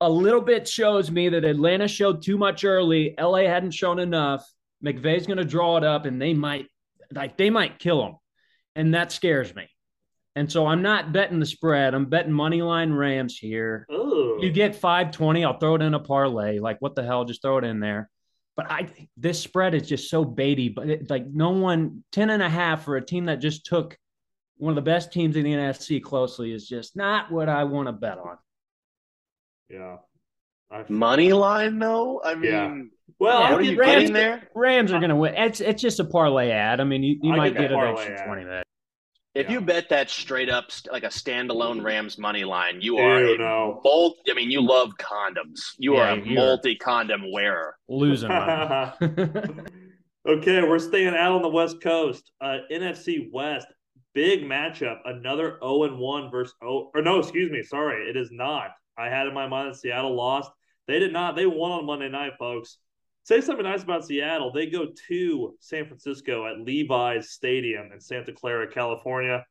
a 0.00 0.10
little 0.10 0.40
bit 0.40 0.68
shows 0.68 1.10
me 1.10 1.28
that 1.30 1.44
Atlanta 1.44 1.88
showed 1.88 2.22
too 2.22 2.38
much 2.38 2.64
early. 2.64 3.14
LA 3.18 3.42
hadn't 3.42 3.72
shown 3.72 3.98
enough. 3.98 4.48
McVay's 4.84 5.26
going 5.26 5.38
to 5.38 5.44
draw 5.44 5.76
it 5.76 5.84
up 5.84 6.06
and 6.06 6.22
they 6.22 6.34
might 6.34 6.66
like 7.12 7.36
they 7.36 7.50
might 7.50 7.78
kill 7.78 8.02
them. 8.02 8.16
And 8.76 8.94
that 8.94 9.10
scares 9.10 9.54
me. 9.54 9.68
And 10.36 10.50
so 10.50 10.66
I'm 10.66 10.82
not 10.82 11.12
betting 11.12 11.40
the 11.40 11.46
spread. 11.46 11.94
I'm 11.94 12.04
betting 12.04 12.32
money 12.32 12.62
line 12.62 12.92
Rams 12.92 13.36
here. 13.36 13.86
Ooh. 13.90 14.38
You 14.40 14.52
get 14.52 14.76
520, 14.76 15.44
I'll 15.44 15.58
throw 15.58 15.74
it 15.74 15.82
in 15.82 15.94
a 15.94 15.98
parlay. 15.98 16.60
Like 16.60 16.80
what 16.80 16.94
the 16.94 17.02
hell, 17.02 17.24
just 17.24 17.42
throw 17.42 17.58
it 17.58 17.64
in 17.64 17.80
there. 17.80 18.08
But 18.54 18.70
I 18.70 18.88
this 19.16 19.40
spread 19.40 19.74
is 19.74 19.88
just 19.88 20.10
so 20.10 20.24
baity. 20.24 20.72
But 20.72 20.90
it, 20.90 21.10
like 21.10 21.26
no 21.26 21.50
one 21.50 22.04
10 22.12 22.30
and 22.30 22.42
a 22.42 22.48
half 22.48 22.84
for 22.84 22.96
a 22.96 23.04
team 23.04 23.24
that 23.24 23.40
just 23.40 23.66
took 23.66 23.98
one 24.58 24.70
of 24.70 24.76
the 24.76 24.82
best 24.82 25.12
teams 25.12 25.34
in 25.36 25.44
the 25.44 25.52
NFC 25.52 26.02
closely 26.02 26.52
is 26.52 26.68
just 26.68 26.96
not 26.96 27.32
what 27.32 27.48
I 27.48 27.64
want 27.64 27.88
to 27.88 27.92
bet 27.92 28.18
on. 28.18 28.36
Yeah. 29.68 29.96
Money 30.88 31.32
line 31.32 31.78
though? 31.78 32.20
I 32.24 32.34
mean 32.34 32.52
yeah. 32.52 32.82
Well, 33.18 33.40
what 33.40 33.52
are 33.52 33.62
you 33.62 33.78
Rams, 33.78 33.94
getting 33.94 34.12
there? 34.12 34.48
Rams 34.54 34.92
are 34.92 34.98
going 34.98 35.10
to 35.10 35.16
win. 35.16 35.34
It's 35.34 35.60
it's 35.60 35.82
just 35.82 35.98
a 35.98 36.04
parlay 36.04 36.50
ad. 36.50 36.80
I 36.80 36.84
mean, 36.84 37.02
you, 37.02 37.18
you 37.20 37.32
might 37.32 37.54
get, 37.54 37.70
get 37.70 37.72
an 37.72 37.80
extra 37.80 38.24
twenty 38.24 38.44
minutes. 38.44 38.64
If 39.34 39.46
yeah. 39.46 39.52
you 39.52 39.60
bet 39.60 39.88
that 39.90 40.10
straight 40.10 40.48
up 40.48 40.70
like 40.90 41.04
a 41.04 41.08
standalone 41.08 41.82
Rams 41.82 42.18
money 42.18 42.44
line, 42.44 42.80
you 42.80 42.98
are 42.98 43.20
Ew, 43.20 43.38
no. 43.38 43.80
bold. 43.82 44.16
I 44.28 44.34
mean, 44.34 44.50
you 44.50 44.60
love 44.60 44.90
condoms. 44.98 45.60
You 45.78 45.94
yeah, 45.94 46.00
are 46.00 46.18
a 46.18 46.24
multi 46.24 46.76
condom 46.76 47.30
wearer. 47.32 47.76
Losing 47.88 48.28
money. 48.28 48.92
okay, 50.28 50.62
we're 50.62 50.78
staying 50.78 51.14
out 51.14 51.32
on 51.32 51.42
the 51.42 51.48
West 51.48 51.80
Coast. 51.82 52.30
Uh, 52.40 52.58
NFC 52.70 53.28
West, 53.32 53.66
big 54.14 54.42
matchup. 54.42 54.98
Another 55.04 55.58
zero 55.60 55.84
and 55.84 55.98
one 55.98 56.30
versus 56.30 56.54
oh 56.62 56.90
or 56.94 57.02
no, 57.02 57.18
excuse 57.18 57.50
me, 57.50 57.62
sorry, 57.62 58.08
it 58.08 58.16
is 58.16 58.30
not. 58.32 58.70
I 58.98 59.08
had 59.08 59.26
in 59.26 59.34
my 59.34 59.46
mind 59.46 59.72
that 59.72 59.78
Seattle 59.78 60.14
lost. 60.14 60.50
They 60.86 60.98
did 60.98 61.12
not. 61.12 61.36
They 61.36 61.46
won 61.46 61.72
on 61.72 61.86
Monday 61.86 62.08
night, 62.08 62.32
folks 62.38 62.78
say 63.28 63.42
something 63.42 63.64
nice 63.64 63.82
about 63.82 64.06
Seattle. 64.06 64.50
They 64.50 64.64
go 64.64 64.86
to 65.08 65.54
San 65.60 65.84
Francisco 65.84 66.46
at 66.46 66.60
Levi's 66.60 67.28
Stadium 67.28 67.92
in 67.92 68.00
Santa 68.00 68.32
Clara, 68.32 68.66
California. 68.66 69.44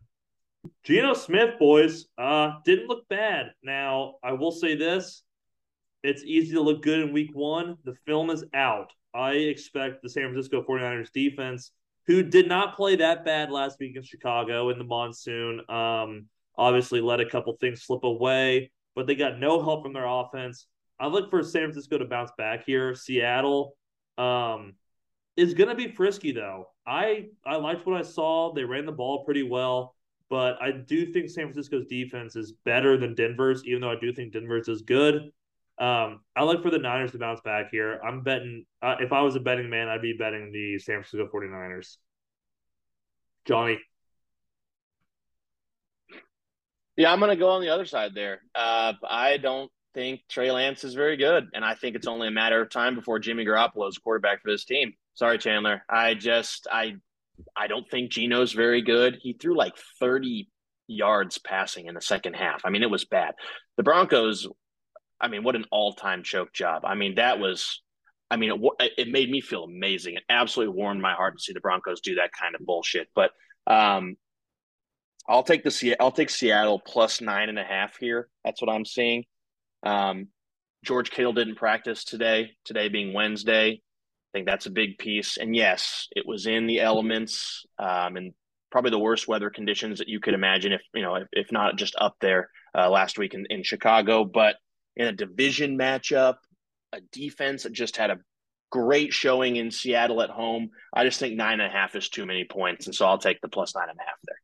Geno 0.83 1.13
Smith, 1.13 1.59
boys, 1.59 2.07
uh, 2.17 2.53
didn't 2.65 2.87
look 2.87 3.07
bad. 3.07 3.51
Now, 3.61 4.15
I 4.23 4.33
will 4.33 4.51
say 4.51 4.75
this 4.75 5.23
it's 6.01 6.23
easy 6.23 6.53
to 6.53 6.61
look 6.61 6.81
good 6.81 7.01
in 7.01 7.13
week 7.13 7.29
one. 7.33 7.77
The 7.83 7.93
film 8.07 8.31
is 8.31 8.43
out. 8.55 8.91
I 9.13 9.33
expect 9.33 10.01
the 10.01 10.09
San 10.09 10.23
Francisco 10.23 10.63
49ers 10.63 11.11
defense, 11.11 11.71
who 12.07 12.23
did 12.23 12.47
not 12.47 12.75
play 12.75 12.95
that 12.95 13.25
bad 13.25 13.51
last 13.51 13.79
week 13.79 13.95
in 13.95 14.01
Chicago 14.01 14.69
in 14.69 14.79
the 14.79 14.85
monsoon, 14.85 15.61
um, 15.69 16.25
obviously 16.57 16.99
let 16.99 17.19
a 17.19 17.29
couple 17.29 17.55
things 17.59 17.83
slip 17.83 18.03
away, 18.03 18.71
but 18.97 19.05
they 19.05 19.13
got 19.15 19.37
no 19.39 19.61
help 19.61 19.83
from 19.83 19.93
their 19.93 20.07
offense. 20.07 20.65
I 20.99 21.05
look 21.05 21.29
for 21.29 21.43
San 21.43 21.61
Francisco 21.61 21.99
to 21.99 22.05
bounce 22.05 22.31
back 22.35 22.65
here. 22.65 22.95
Seattle 22.95 23.77
um, 24.17 24.73
is 25.35 25.53
going 25.53 25.69
to 25.69 25.75
be 25.75 25.87
frisky 25.91 26.31
though. 26.31 26.65
I 26.85 27.27
I 27.45 27.57
liked 27.57 27.85
what 27.85 27.95
I 27.95 28.01
saw. 28.01 28.53
They 28.53 28.63
ran 28.63 28.87
the 28.87 28.91
ball 28.91 29.23
pretty 29.23 29.43
well, 29.43 29.95
but 30.29 30.59
I 30.59 30.71
do 30.71 31.13
think 31.13 31.29
San 31.29 31.45
Francisco's 31.45 31.85
defense 31.85 32.35
is 32.35 32.53
better 32.65 32.97
than 32.97 33.13
Denver's. 33.13 33.63
Even 33.65 33.81
though 33.81 33.91
I 33.91 33.99
do 34.01 34.11
think 34.11 34.33
Denver's 34.33 34.67
is 34.67 34.81
good, 34.81 35.31
Um, 35.77 36.21
I 36.35 36.43
look 36.43 36.63
for 36.63 36.71
the 36.71 36.79
Niners 36.79 37.11
to 37.11 37.19
bounce 37.19 37.41
back 37.41 37.69
here. 37.69 37.99
I'm 38.03 38.23
betting, 38.23 38.65
uh, 38.81 38.95
if 38.99 39.11
I 39.13 39.21
was 39.21 39.35
a 39.35 39.39
betting 39.39 39.69
man, 39.69 39.87
I'd 39.89 40.01
be 40.01 40.13
betting 40.13 40.51
the 40.51 40.79
San 40.79 41.03
Francisco 41.03 41.29
49ers. 41.31 41.97
Johnny. 43.45 43.77
Yeah, 46.97 47.13
I'm 47.13 47.19
going 47.19 47.29
to 47.29 47.37
go 47.37 47.49
on 47.49 47.61
the 47.61 47.69
other 47.69 47.85
side 47.85 48.13
there. 48.15 48.41
Uh, 48.55 48.93
I 49.07 49.37
don't 49.37 49.71
think 49.93 50.21
Trey 50.29 50.51
Lance 50.51 50.83
is 50.83 50.95
very 50.95 51.15
good, 51.15 51.47
and 51.53 51.63
I 51.63 51.75
think 51.75 51.95
it's 51.95 52.07
only 52.07 52.27
a 52.27 52.31
matter 52.31 52.61
of 52.61 52.69
time 52.69 52.95
before 52.95 53.19
Jimmy 53.19 53.45
Garoppolo 53.45 53.87
is 53.87 53.99
quarterback 53.99 54.41
for 54.41 54.51
this 54.51 54.65
team. 54.65 54.93
Sorry, 55.13 55.37
Chandler. 55.37 55.83
I 55.89 56.15
just 56.15 56.67
I 56.71 56.95
I 57.55 57.67
don't 57.67 57.89
think 57.89 58.11
Geno's 58.11 58.51
very 58.51 58.81
good. 58.81 59.19
He 59.21 59.33
threw 59.33 59.55
like 59.55 59.73
30 59.99 60.49
yards 60.87 61.37
passing 61.37 61.85
in 61.85 61.93
the 61.93 62.01
second 62.01 62.33
half. 62.33 62.61
I 62.65 62.71
mean, 62.71 62.81
it 62.81 62.89
was 62.89 63.05
bad. 63.05 63.35
The 63.75 63.83
Broncos, 63.83 64.47
I 65.21 65.27
mean, 65.27 65.43
what 65.43 65.55
an 65.55 65.65
all-time 65.71 66.23
choke 66.23 66.51
job. 66.51 66.83
I 66.83 66.95
mean, 66.95 67.15
that 67.15 67.39
was 67.39 67.81
I 68.29 68.35
mean, 68.37 68.51
it, 68.79 68.91
it 68.97 69.07
made 69.07 69.29
me 69.29 69.39
feel 69.39 69.63
amazing. 69.63 70.15
It 70.15 70.23
absolutely 70.29 70.75
warmed 70.75 71.01
my 71.01 71.13
heart 71.13 71.37
to 71.37 71.43
see 71.43 71.53
the 71.53 71.61
Broncos 71.61 72.01
do 72.01 72.15
that 72.15 72.31
kind 72.33 72.55
of 72.55 72.65
bullshit. 72.65 73.07
But 73.15 73.31
um, 73.65 74.17
I'll 75.27 75.43
take 75.43 75.63
the 75.63 75.95
I'll 75.99 76.11
take 76.11 76.29
Seattle 76.29 76.81
plus 76.85 77.21
nine 77.21 77.49
and 77.49 77.59
a 77.59 77.63
half 77.63 77.97
here. 77.97 78.29
That's 78.45 78.61
what 78.61 78.71
I'm 78.71 78.85
seeing. 78.85 79.25
Um, 79.83 80.27
George 80.85 81.11
Kittle 81.11 81.33
didn't 81.33 81.55
practice 81.55 82.03
today. 82.03 82.51
Today 82.63 82.87
being 82.87 83.13
Wednesday, 83.13 83.71
I 83.71 84.29
think 84.33 84.47
that's 84.47 84.67
a 84.67 84.71
big 84.71 84.97
piece. 84.97 85.37
And 85.37 85.55
yes, 85.55 86.07
it 86.15 86.25
was 86.25 86.45
in 86.45 86.67
the 86.67 86.79
elements 86.79 87.65
um, 87.77 88.15
and 88.15 88.33
probably 88.71 88.91
the 88.91 88.99
worst 88.99 89.27
weather 89.27 89.49
conditions 89.49 89.99
that 89.99 90.07
you 90.07 90.19
could 90.19 90.33
imagine, 90.33 90.71
if 90.71 90.81
you 90.93 91.01
know, 91.01 91.15
if, 91.15 91.27
if 91.31 91.51
not 91.51 91.77
just 91.77 91.95
up 91.99 92.15
there 92.21 92.49
uh, 92.77 92.89
last 92.89 93.17
week 93.17 93.33
in, 93.33 93.45
in 93.49 93.63
Chicago. 93.63 94.23
But 94.23 94.55
in 94.95 95.07
a 95.07 95.13
division 95.13 95.77
matchup, 95.77 96.35
a 96.93 97.01
defense 97.11 97.63
that 97.63 97.73
just 97.73 97.97
had 97.97 98.11
a 98.11 98.19
great 98.71 99.13
showing 99.13 99.55
in 99.55 99.71
Seattle 99.71 100.21
at 100.21 100.29
home. 100.29 100.69
I 100.93 101.03
just 101.03 101.19
think 101.19 101.35
nine 101.35 101.59
and 101.59 101.69
a 101.69 101.75
half 101.75 101.95
is 101.95 102.09
too 102.09 102.25
many 102.25 102.45
points, 102.45 102.85
and 102.85 102.95
so 102.95 103.05
I'll 103.05 103.17
take 103.17 103.41
the 103.41 103.49
plus 103.49 103.75
nine 103.75 103.89
and 103.89 103.99
a 103.99 104.03
half 104.03 104.19
there. 104.25 104.39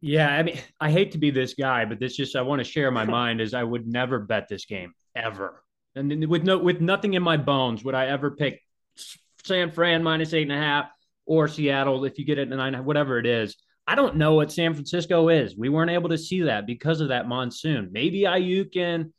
Yeah, 0.00 0.28
I 0.28 0.42
mean, 0.42 0.58
I 0.80 0.90
hate 0.90 1.12
to 1.12 1.18
be 1.18 1.30
this 1.30 1.54
guy, 1.54 1.84
but 1.84 1.98
this 1.98 2.16
just 2.16 2.36
I 2.36 2.42
want 2.42 2.60
to 2.60 2.64
share 2.64 2.90
my 2.90 3.04
mind 3.04 3.40
is 3.40 3.52
I 3.52 3.64
would 3.64 3.86
never 3.86 4.20
bet 4.20 4.48
this 4.48 4.64
game 4.64 4.94
ever, 5.16 5.62
and 5.96 6.28
with 6.28 6.44
no 6.44 6.58
with 6.58 6.80
nothing 6.80 7.14
in 7.14 7.22
my 7.22 7.36
bones 7.36 7.82
would 7.82 7.96
I 7.96 8.06
ever 8.06 8.30
pick 8.30 8.60
San 9.44 9.72
Fran 9.72 10.02
minus 10.02 10.34
eight 10.34 10.42
and 10.42 10.52
a 10.52 10.56
half 10.56 10.90
or 11.26 11.48
Seattle 11.48 12.04
if 12.04 12.18
you 12.18 12.24
get 12.24 12.38
it 12.38 12.48
nine, 12.48 12.74
whatever 12.84 13.18
it 13.18 13.26
is. 13.26 13.56
I 13.88 13.94
don't 13.94 14.16
know 14.16 14.34
what 14.34 14.52
San 14.52 14.74
Francisco 14.74 15.30
is. 15.30 15.56
We 15.56 15.68
weren't 15.68 15.90
able 15.90 16.10
to 16.10 16.18
see 16.18 16.42
that 16.42 16.66
because 16.66 17.00
of 17.00 17.08
that 17.08 17.26
monsoon. 17.26 17.88
Maybe 17.90 18.20
Aiyuk 18.20 18.76
and 18.76 19.12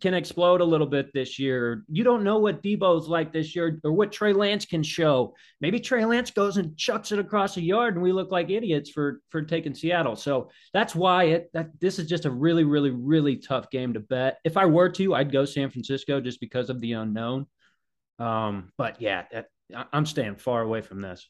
can 0.00 0.14
explode 0.14 0.60
a 0.60 0.64
little 0.64 0.86
bit 0.86 1.12
this 1.12 1.38
year. 1.38 1.84
You 1.88 2.04
don't 2.04 2.22
know 2.22 2.38
what 2.38 2.62
Deebo's 2.62 3.08
like 3.08 3.32
this 3.32 3.56
year 3.56 3.80
or 3.82 3.92
what 3.92 4.12
Trey 4.12 4.32
Lance 4.32 4.64
can 4.64 4.82
show. 4.82 5.34
Maybe 5.60 5.80
Trey 5.80 6.04
Lance 6.04 6.30
goes 6.30 6.56
and 6.56 6.76
chucks 6.76 7.10
it 7.10 7.18
across 7.18 7.56
the 7.56 7.62
yard 7.62 7.94
and 7.94 8.02
we 8.02 8.12
look 8.12 8.30
like 8.30 8.50
idiots 8.50 8.90
for 8.90 9.20
for 9.30 9.42
taking 9.42 9.74
Seattle. 9.74 10.14
So 10.14 10.50
that's 10.72 10.94
why 10.94 11.24
it 11.24 11.50
that 11.52 11.70
this 11.80 11.98
is 11.98 12.06
just 12.06 12.26
a 12.26 12.30
really 12.30 12.64
really 12.64 12.90
really 12.90 13.36
tough 13.36 13.70
game 13.70 13.92
to 13.94 14.00
bet. 14.00 14.38
If 14.44 14.56
I 14.56 14.66
were 14.66 14.88
to, 14.90 15.14
I'd 15.14 15.32
go 15.32 15.44
San 15.44 15.70
Francisco 15.70 16.20
just 16.20 16.40
because 16.40 16.70
of 16.70 16.80
the 16.80 16.92
unknown. 16.92 17.46
Um, 18.20 18.72
but 18.78 19.00
yeah, 19.00 19.24
that, 19.32 19.46
I'm 19.92 20.06
staying 20.06 20.36
far 20.36 20.62
away 20.62 20.82
from 20.82 21.00
this. 21.00 21.28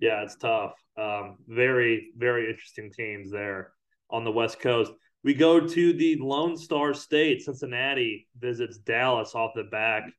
Yeah, 0.00 0.22
it's 0.22 0.36
tough. 0.36 0.72
Um, 0.98 1.36
very 1.46 2.12
very 2.16 2.48
interesting 2.48 2.90
teams 2.90 3.30
there 3.30 3.72
on 4.08 4.24
the 4.24 4.32
West 4.32 4.58
Coast. 4.60 4.92
We 5.24 5.34
go 5.34 5.60
to 5.60 5.92
the 5.92 6.16
Lone 6.16 6.56
Star 6.56 6.92
State. 6.94 7.42
Cincinnati 7.42 8.26
visits 8.40 8.78
Dallas 8.78 9.34
off 9.34 9.52
the 9.54 9.64
back 9.64 10.12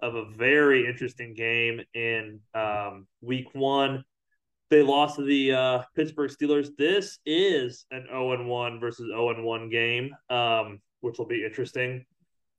of 0.00 0.14
a 0.14 0.30
very 0.30 0.86
interesting 0.86 1.34
game 1.34 1.80
in 1.94 2.40
um, 2.54 3.06
week 3.22 3.48
one. 3.54 4.04
They 4.68 4.82
lost 4.82 5.16
to 5.16 5.24
the 5.24 5.52
uh, 5.52 5.82
Pittsburgh 5.96 6.30
Steelers. 6.30 6.68
This 6.76 7.18
is 7.24 7.86
an 7.90 8.06
0 8.08 8.46
1 8.46 8.80
versus 8.80 9.06
0 9.08 9.42
1 9.42 9.70
game, 9.70 10.14
um, 10.28 10.80
which 11.00 11.18
will 11.18 11.26
be 11.26 11.44
interesting 11.44 12.04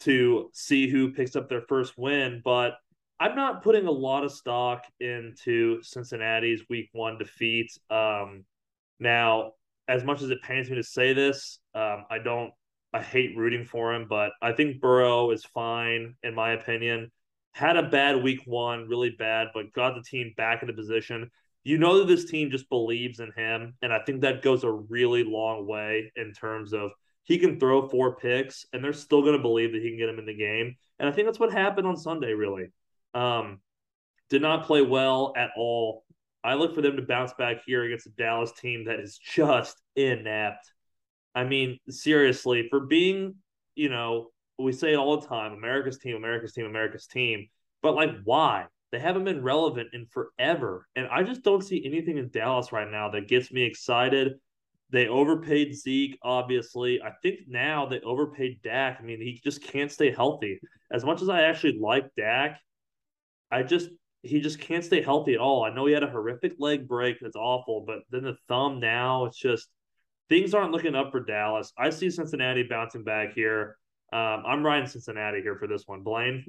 to 0.02 0.49
see 0.54 0.89
who 0.89 1.14
picks 1.14 1.36
up 1.36 1.47
their 1.47 1.62
first 1.62 1.97
win. 1.97 2.41
But 2.43 2.74
I'm 3.20 3.36
not 3.36 3.64
putting 3.64 3.86
a 3.86 3.91
lot 3.91 4.24
of 4.24 4.32
stock 4.32 4.86
into 4.99 5.82
Cincinnati's 5.84 6.64
week 6.68 6.89
one 6.91 7.20
defeat. 7.20 7.72
Um, 7.91 8.43
now, 8.99 9.54
as 9.88 10.04
much 10.04 10.22
as 10.22 10.30
it 10.30 10.42
pains 10.42 10.70
me 10.70 10.76
to 10.76 10.84
say 10.84 11.14
this, 11.14 11.60
um, 11.76 12.06
I 12.10 12.20
don't. 12.24 12.52
I 12.94 13.02
hate 13.02 13.38
rooting 13.38 13.64
for 13.64 13.94
him, 13.94 14.06
but 14.10 14.32
I 14.42 14.52
think 14.52 14.82
Burrow 14.82 15.32
is 15.32 15.46
fine 15.46 16.16
in 16.24 16.36
my 16.36 16.52
opinion. 16.52 17.10
Had 17.54 17.78
a 17.78 17.90
bad 17.90 18.22
week 18.22 18.42
one, 18.46 18.88
really 18.90 19.12
bad, 19.18 19.48
but 19.54 19.72
got 19.72 19.96
the 19.96 20.04
team 20.04 20.34
back 20.36 20.62
into 20.62 20.74
position. 20.74 21.32
You 21.64 21.78
know 21.78 22.00
that 22.00 22.08
this 22.08 22.30
team 22.30 22.52
just 22.52 22.70
believes 22.70 23.20
in 23.20 23.32
him, 23.32 23.76
and 23.82 23.94
I 23.94 24.00
think 24.00 24.22
that 24.22 24.42
goes 24.42 24.64
a 24.64 24.72
really 24.72 25.24
long 25.24 25.68
way 25.68 26.12
in 26.16 26.34
terms 26.34 26.74
of 26.74 26.92
he 27.24 27.38
can 27.38 27.60
throw 27.60 27.88
four 27.88 28.16
picks, 28.16 28.66
and 28.74 28.84
they're 28.84 28.94
still 28.94 29.22
going 29.22 29.38
to 29.38 29.42
believe 29.42 29.72
that 29.72 29.82
he 29.82 29.90
can 29.90 29.98
get 29.98 30.10
him 30.10 30.20
in 30.20 30.26
the 30.26 30.36
game. 30.36 30.76
And 31.00 31.08
I 31.08 31.12
think 31.12 31.28
that's 31.28 31.40
what 31.40 31.52
happened 31.52 31.88
on 31.88 31.96
Sunday. 31.96 32.34
Really, 32.34 32.72
um, 33.14 33.60
did 34.30 34.42
not 34.42 34.66
play 34.66 34.82
well 34.82 35.34
at 35.38 35.52
all 35.56 36.04
I 36.44 36.56
look 36.56 36.74
for 36.74 36.82
them 36.82 36.96
to 36.96 37.02
bounce 37.04 37.34
back 37.34 37.58
here 37.66 37.84
against 37.84 38.08
a 38.08 38.12
Dallas 38.12 38.52
team 38.54 38.86
that 38.86 39.00
is 39.00 39.18
just 39.18 39.82
inept. 39.96 40.72
I 41.36 41.44
mean, 41.44 41.78
seriously, 41.89 42.68
for 42.70 42.82
being, 42.82 43.36
you 43.76 43.89
know, 43.89 44.28
we 44.58 44.74
say 44.74 44.94
it 44.94 44.98
all 44.98 45.20
the 45.20 45.28
time 45.28 45.54
America's 45.54 45.98
team, 45.98 46.16
America's 46.16 46.54
team, 46.54 46.66
America's 46.66 47.08
team. 47.08 47.48
But 47.82 47.96
like, 47.96 48.12
why? 48.24 48.66
They 48.92 49.00
haven't 49.00 49.24
been 49.24 49.44
relevant 49.44 49.89
in 49.94 50.06
forever. 50.08 50.88
And 50.96 51.08
I 51.08 51.24
just 51.24 51.44
don't 51.44 51.64
see 51.64 51.86
anything 51.86 52.18
in 52.18 52.30
Dallas 52.30 52.72
right 52.72 52.89
now 52.89 53.10
that 53.10 53.28
gets 53.28 53.52
me 53.52 53.64
excited. 53.64 54.34
They 54.89 55.08
overpaid 55.08 55.74
Zeke, 55.74 56.20
obviously. 56.22 57.02
I 57.02 57.12
think 57.24 57.42
now 57.48 57.86
they 57.86 58.02
overpaid 58.02 58.62
Dak. 58.62 58.98
I 59.00 59.04
mean, 59.04 59.22
he 59.22 59.39
just 59.42 59.64
can't 59.64 59.92
stay 59.92 60.12
healthy. 60.12 60.60
As 60.92 61.06
much 61.06 61.22
as 61.22 61.30
I 61.30 61.44
actually 61.44 61.80
like 61.80 62.14
Dak, 62.18 62.60
I 63.50 63.64
just 63.64 63.89
he 64.24 64.39
just 64.39 64.59
can't 64.59 64.84
stay 64.84 65.01
healthy 65.01 65.34
at 65.34 65.39
all. 65.39 65.63
I 65.63 65.74
know 65.74 65.86
he 65.86 65.93
had 65.93 66.03
a 66.03 66.09
horrific 66.09 66.53
leg 66.59 66.88
break. 66.88 67.17
That's 67.22 67.36
awful. 67.36 67.84
But 67.86 67.99
then 68.11 68.24
the 68.24 68.38
thumb 68.47 68.80
now, 68.80 69.26
it's 69.26 69.38
just 69.38 69.67
things 70.30 70.53
aren't 70.53 70.72
looking 70.72 70.95
up 70.95 71.11
for 71.11 71.19
Dallas. 71.19 71.74
I 71.78 71.89
see 71.89 72.09
Cincinnati 72.09 72.63
bouncing 72.63 73.03
back 73.03 73.34
here. 73.34 73.78
Um, 74.13 74.43
I'm 74.45 74.65
riding 74.65 74.88
Cincinnati 74.88 75.41
here 75.41 75.55
for 75.57 75.67
this 75.67 75.84
one. 75.88 76.01
Blaine? 76.01 76.43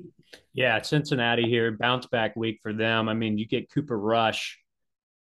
Yeah, 0.53 0.83
Cincinnati 0.83 1.45
here. 1.49 1.77
Bounce 1.79 2.07
back 2.07 2.35
week 2.37 2.59
for 2.63 2.73
them. 2.73 3.09
I 3.09 3.15
mean, 3.15 3.39
you 3.39 3.47
get 3.47 3.71
Cooper 3.73 3.99
Rush 3.99 4.59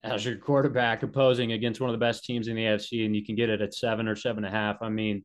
as 0.02 0.24
your 0.24 0.36
quarterback 0.36 1.02
opposing 1.02 1.52
against 1.52 1.80
one 1.80 1.90
of 1.90 1.94
the 1.94 2.04
best 2.04 2.24
teams 2.24 2.48
in 2.48 2.56
the 2.56 2.62
AFC, 2.62 3.04
and 3.04 3.14
you 3.14 3.24
can 3.24 3.34
get 3.34 3.50
it 3.50 3.60
at 3.60 3.74
seven 3.74 4.08
or 4.08 4.16
seven 4.16 4.44
and 4.44 4.54
a 4.54 4.58
half. 4.58 4.78
I 4.80 4.88
mean, 4.88 5.24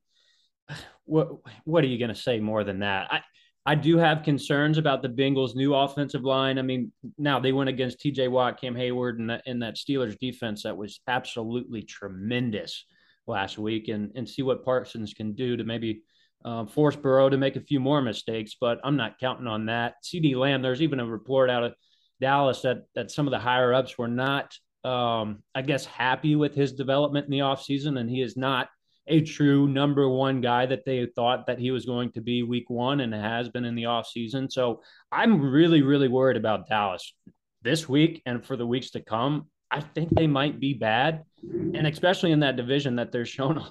what 1.06 1.30
what 1.64 1.84
are 1.84 1.88
you 1.88 1.98
going 1.98 2.14
to 2.14 2.20
say 2.22 2.40
more 2.40 2.64
than 2.64 2.80
that? 2.80 3.12
I, 3.12 3.22
I 3.68 3.74
do 3.74 3.98
have 3.98 4.22
concerns 4.24 4.78
about 4.78 5.02
the 5.02 5.10
Bengals' 5.10 5.56
new 5.56 5.74
offensive 5.74 6.24
line. 6.24 6.60
I 6.60 6.62
mean, 6.62 6.92
now 7.18 7.40
they 7.40 7.52
went 7.52 7.70
against 7.70 8.00
T.J. 8.00 8.28
Watt, 8.28 8.62
Cam 8.62 8.76
Heyward, 8.76 9.18
and 9.18 9.30
that, 9.32 9.42
and 9.48 9.62
that 9.64 9.76
Steelers 9.76 10.18
defense 10.20 10.64
that 10.64 10.78
was 10.78 11.00
absolutely 11.08 11.82
tremendous 11.82 12.86
last 13.26 13.58
week, 13.58 13.88
and 13.88 14.12
and 14.16 14.30
see 14.30 14.44
what 14.44 14.64
Parsons 14.64 15.16
can 15.16 15.34
do 15.34 15.58
to 15.58 15.64
maybe 15.64 16.04
uh, 16.44 16.68
force 16.68 16.96
Burrow 16.96 17.28
to 17.28 17.38
make 17.38 17.56
a 17.56 17.62
few 17.62 17.80
more 17.80 18.04
mistakes. 18.04 18.56
But 18.60 18.80
I'm 18.84 18.98
not 18.98 19.20
counting 19.20 19.48
on 19.48 19.66
that. 19.66 19.96
CeeDee 20.04 20.36
Lamb. 20.36 20.62
There's 20.62 20.84
even 20.84 21.00
a 21.00 21.06
report 21.06 21.50
out 21.50 21.64
of 21.64 21.74
Dallas 22.22 22.62
that 22.62 22.84
that 22.94 23.10
some 23.10 23.26
of 23.26 23.32
the 23.32 23.40
higher 23.40 23.74
ups 23.74 23.98
were 23.98 24.08
not, 24.08 24.56
um, 24.84 25.42
I 25.56 25.64
guess, 25.64 25.86
happy 25.86 26.36
with 26.36 26.54
his 26.54 26.74
development 26.74 27.26
in 27.26 27.32
the 27.32 27.40
offseason, 27.40 28.00
and 28.00 28.12
he 28.12 28.22
is 28.22 28.38
not 28.38 28.70
a 29.08 29.22
true 29.22 29.68
number 29.68 30.10
one 30.10 30.42
guy 30.42 30.66
that 30.66 30.86
they 30.86 31.06
thought 31.06 31.48
that 31.48 31.60
he 31.60 31.72
was 31.72 31.86
going 31.86 32.12
to 32.12 32.22
be 32.22 32.44
week 32.44 32.70
one 32.70 33.02
and 33.02 33.14
has 33.14 33.50
been 33.50 33.66
in 33.66 33.76
the 33.76 33.84
offseason. 33.84 34.52
So 34.52 34.82
I'm 35.12 35.40
really, 35.42 35.82
really 35.82 36.08
worried 36.08 36.38
about 36.38 36.68
Dallas 36.68 37.14
this 37.62 37.88
week 37.88 38.22
and 38.26 38.44
for 38.44 38.56
the 38.56 38.66
weeks 38.66 38.92
to 38.92 39.02
come. 39.02 39.48
I 39.70 39.82
think 39.82 40.10
they 40.10 40.28
might 40.28 40.60
be 40.60 40.74
bad. 40.74 41.24
And 41.42 41.86
especially 41.88 42.32
in 42.32 42.40
that 42.40 42.56
division 42.56 42.96
that 42.96 43.12
they're 43.12 43.26
shown, 43.26 43.64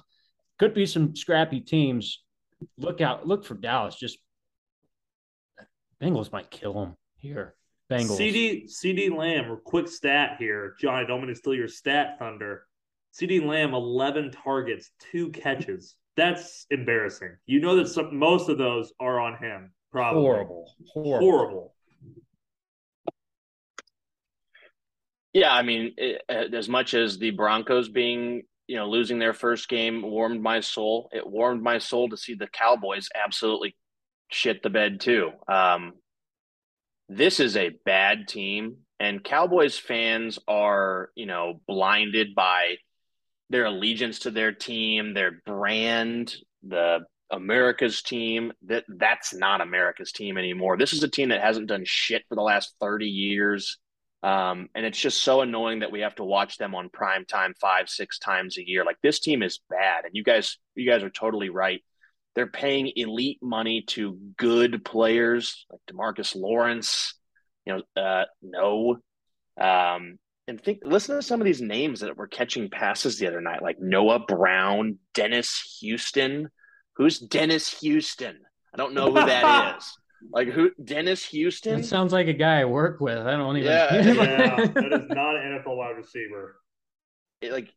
could 0.59 0.73
be 0.73 0.85
some 0.85 1.15
scrappy 1.15 1.59
teams. 1.59 2.23
Look 2.77 3.01
out, 3.01 3.27
look 3.27 3.45
for 3.45 3.55
Dallas. 3.55 3.95
Just 3.95 4.19
Bengals 6.01 6.31
might 6.31 6.51
kill 6.51 6.73
them 6.73 6.95
here. 7.17 7.55
Bengals. 7.91 8.17
CeeDee 8.17 8.65
CeeDee 8.69 9.15
Lamb, 9.15 9.59
quick 9.63 9.87
stat 9.87 10.37
here. 10.39 10.75
John, 10.79 10.95
I 10.95 11.05
don't 11.05 11.19
mean 11.19 11.29
to 11.29 11.35
steal 11.35 11.53
your 11.53 11.67
stat 11.67 12.17
thunder. 12.19 12.65
CeeDee 13.15 13.45
Lamb, 13.45 13.73
11 13.73 14.31
targets, 14.31 14.91
two 15.11 15.29
catches. 15.31 15.95
That's 16.17 16.65
embarrassing. 16.69 17.37
You 17.45 17.61
know 17.61 17.77
that 17.77 17.87
some, 17.87 18.17
most 18.17 18.49
of 18.49 18.57
those 18.57 18.93
are 18.99 19.19
on 19.19 19.37
him. 19.37 19.71
Probably. 19.91 20.21
Horrible. 20.21 20.71
Horrible. 20.93 21.19
Horrible. 21.19 21.75
Yeah, 25.33 25.53
I 25.53 25.63
mean, 25.63 25.93
it, 25.97 26.21
as 26.29 26.69
much 26.69 26.93
as 26.93 27.17
the 27.17 27.31
Broncos 27.31 27.89
being 27.89 28.43
you 28.67 28.77
know, 28.77 28.89
losing 28.89 29.19
their 29.19 29.33
first 29.33 29.69
game 29.69 30.01
warmed 30.01 30.41
my 30.41 30.59
soul. 30.59 31.09
It 31.11 31.25
warmed 31.25 31.61
my 31.61 31.77
soul 31.77 32.09
to 32.09 32.17
see 32.17 32.33
the 32.33 32.47
Cowboys 32.47 33.09
absolutely 33.15 33.75
shit 34.31 34.63
the 34.63 34.69
bed 34.69 34.99
too. 34.99 35.31
Um, 35.47 35.93
this 37.07 37.39
is 37.39 37.55
a 37.55 37.77
bad 37.85 38.27
team, 38.27 38.77
and 38.99 39.23
Cowboys 39.23 39.77
fans 39.77 40.39
are, 40.47 41.09
you 41.15 41.27
know, 41.27 41.61
blinded 41.67 42.33
by 42.33 42.77
their 43.49 43.65
allegiance 43.65 44.19
to 44.19 44.31
their 44.31 44.51
team, 44.51 45.13
their 45.13 45.41
brand, 45.45 46.35
the 46.63 47.05
America's 47.29 48.01
team. 48.01 48.53
That 48.63 48.85
that's 48.87 49.33
not 49.33 49.61
America's 49.61 50.11
team 50.11 50.37
anymore. 50.37 50.77
This 50.77 50.93
is 50.93 51.03
a 51.03 51.09
team 51.09 51.29
that 51.29 51.41
hasn't 51.41 51.67
done 51.67 51.83
shit 51.85 52.23
for 52.27 52.35
the 52.35 52.41
last 52.41 52.75
30 52.79 53.07
years. 53.07 53.77
Um, 54.23 54.69
and 54.73 54.85
it's 54.85 54.99
just 54.99 55.21
so 55.21 55.41
annoying 55.41 55.79
that 55.79 55.91
we 55.91 55.99
have 55.99 56.15
to 56.15 56.23
watch 56.23 56.57
them 56.57 56.73
on 56.73 56.89
prime 56.89 57.25
time 57.25 57.53
five, 57.61 57.89
six 57.89 58.17
times 58.17 58.57
a 58.57 58.67
year. 58.67 58.83
Like 58.83 58.97
this 59.03 59.19
team 59.19 59.43
is 59.43 59.59
bad. 59.69 60.05
And 60.05 60.15
you 60.15 60.23
guys, 60.23 60.57
you 60.73 60.89
guys 60.89 61.03
are 61.03 61.11
totally 61.11 61.49
right. 61.49 61.81
They're 62.33 62.47
paying 62.47 62.91
elite 62.95 63.37
money 63.41 63.83
to 63.89 64.17
good 64.35 64.83
players 64.83 65.65
like 65.71 65.81
Demarcus 65.87 66.35
Lawrence. 66.35 67.13
You 67.65 67.83
know, 67.95 68.01
uh, 68.01 68.25
no. 68.41 68.97
Um, 69.59 70.17
and 70.47 70.61
think 70.61 70.79
listen 70.83 71.15
to 71.15 71.21
some 71.21 71.41
of 71.41 71.45
these 71.45 71.61
names 71.61 72.01
that 72.01 72.17
were 72.17 72.27
catching 72.27 72.69
passes 72.69 73.17
the 73.17 73.27
other 73.27 73.41
night, 73.41 73.63
like 73.63 73.79
Noah 73.79 74.19
Brown, 74.19 74.99
Dennis 75.13 75.77
Houston. 75.81 76.49
Who's 76.95 77.19
Dennis 77.19 77.79
Houston? 77.79 78.37
I 78.73 78.77
don't 78.77 78.93
know 78.93 79.07
who 79.07 79.25
that 79.25 79.77
is. 79.77 79.97
Like 80.31 80.49
who? 80.49 80.71
Dennis 80.83 81.25
Houston. 81.25 81.81
That 81.81 81.87
sounds 81.87 82.13
like 82.13 82.27
a 82.27 82.33
guy 82.33 82.61
I 82.61 82.65
work 82.65 82.99
with. 82.99 83.17
I 83.17 83.31
don't 83.31 83.57
even. 83.57 83.71
Yeah, 83.71 83.95
yeah, 84.01 84.65
that 84.65 84.93
is 84.93 85.09
not 85.09 85.35
an 85.35 85.59
NFL 85.59 85.77
wide 85.77 85.97
receiver. 85.97 86.57
It, 87.41 87.51
like 87.51 87.73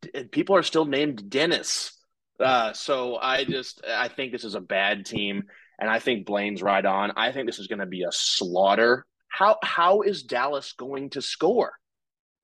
d- 0.00 0.24
people 0.24 0.56
are 0.56 0.62
still 0.62 0.84
named 0.84 1.28
Dennis. 1.28 1.92
Uh, 2.40 2.72
so 2.72 3.16
I 3.16 3.44
just 3.44 3.82
I 3.86 4.08
think 4.08 4.32
this 4.32 4.44
is 4.44 4.54
a 4.54 4.60
bad 4.60 5.06
team, 5.06 5.44
and 5.78 5.90
I 5.90 5.98
think 5.98 6.26
Blaine's 6.26 6.62
right 6.62 6.84
on. 6.84 7.12
I 7.16 7.32
think 7.32 7.46
this 7.46 7.58
is 7.58 7.66
going 7.66 7.78
to 7.80 7.86
be 7.86 8.02
a 8.02 8.12
slaughter. 8.12 9.06
How 9.28 9.58
how 9.62 10.02
is 10.02 10.22
Dallas 10.22 10.72
going 10.72 11.10
to 11.10 11.22
score? 11.22 11.72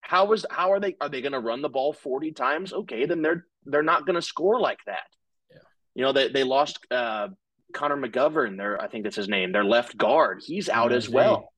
How 0.00 0.32
is 0.32 0.46
how 0.50 0.72
are 0.72 0.80
they 0.80 0.96
are 1.00 1.08
they 1.08 1.20
going 1.20 1.32
to 1.32 1.40
run 1.40 1.62
the 1.62 1.68
ball 1.68 1.92
forty 1.92 2.32
times? 2.32 2.72
Okay, 2.72 3.06
then 3.06 3.22
they're 3.22 3.46
they're 3.64 3.82
not 3.82 4.06
going 4.06 4.14
to 4.14 4.22
score 4.22 4.60
like 4.60 4.78
that. 4.86 5.06
Yeah. 5.50 5.58
You 5.94 6.02
know 6.04 6.12
they 6.12 6.28
they 6.28 6.44
lost 6.44 6.78
uh, 6.90 7.28
Connor 7.72 7.96
McGovern. 7.96 8.56
Their 8.56 8.80
I 8.80 8.88
think 8.88 9.04
that's 9.04 9.16
his 9.16 9.28
name. 9.28 9.52
Their 9.52 9.64
left 9.64 9.96
guard. 9.96 10.40
He's 10.44 10.68
out 10.68 10.92
as 10.92 11.08
well. 11.08 11.50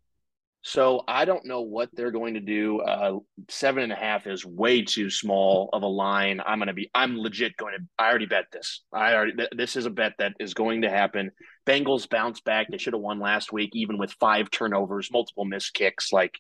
So 0.63 1.05
I 1.09 1.25
don't 1.25 1.47
know 1.47 1.63
what 1.63 1.89
they're 1.93 2.11
going 2.11 2.35
to 2.35 2.41
do. 2.41 2.81
Uh, 2.81 3.21
seven 3.49 3.83
and 3.83 3.93
a 3.93 3.97
half 3.97 4.27
is 4.27 4.45
way 4.45 4.83
too 4.83 5.09
small 5.09 5.71
of 5.73 5.83
a 5.83 5.87
line. 5.87 6.41
I'm 6.45 6.59
going 6.59 6.69
to 6.69 6.75
be. 6.75 6.91
I'm 6.95 7.17
legit 7.17 7.57
going 7.57 7.75
to. 7.79 7.85
I 7.99 8.11
already 8.11 8.27
bet 8.27 8.45
this. 8.53 8.83
I 8.93 9.15
already. 9.15 9.33
Th- 9.33 9.49
this 9.57 9.77
is 9.77 9.87
a 9.87 9.91
bet 9.91 10.15
that 10.19 10.35
is 10.39 10.53
going 10.53 10.83
to 10.83 10.91
happen. 10.91 11.31
Bengals 11.67 12.09
bounce 12.09 12.41
back. 12.41 12.67
They 12.71 12.77
should 12.77 12.93
have 12.93 13.01
won 13.01 13.21
last 13.21 13.53
week, 13.53 13.71
even 13.73 13.97
with 13.97 14.13
five 14.21 14.51
turnovers, 14.51 15.09
multiple 15.11 15.47
missed 15.47 15.73
kicks. 15.73 16.13
Like 16.13 16.39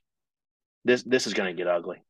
this. 0.85 1.03
This 1.03 1.27
is 1.27 1.35
going 1.35 1.55
to 1.55 1.57
get 1.57 1.69
ugly. 1.71 2.03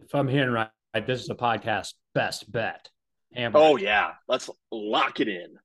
If 0.00 0.14
I'm 0.14 0.28
hearing 0.28 0.50
right, 0.50 0.70
this 1.06 1.22
is 1.22 1.30
a 1.30 1.34
podcast 1.34 1.94
best 2.14 2.50
bet. 2.50 2.88
Amber. 3.34 3.58
Oh 3.58 3.76
yeah, 3.76 4.12
let's 4.28 4.50
lock 4.70 5.20
it 5.20 5.28
in. 5.28 5.56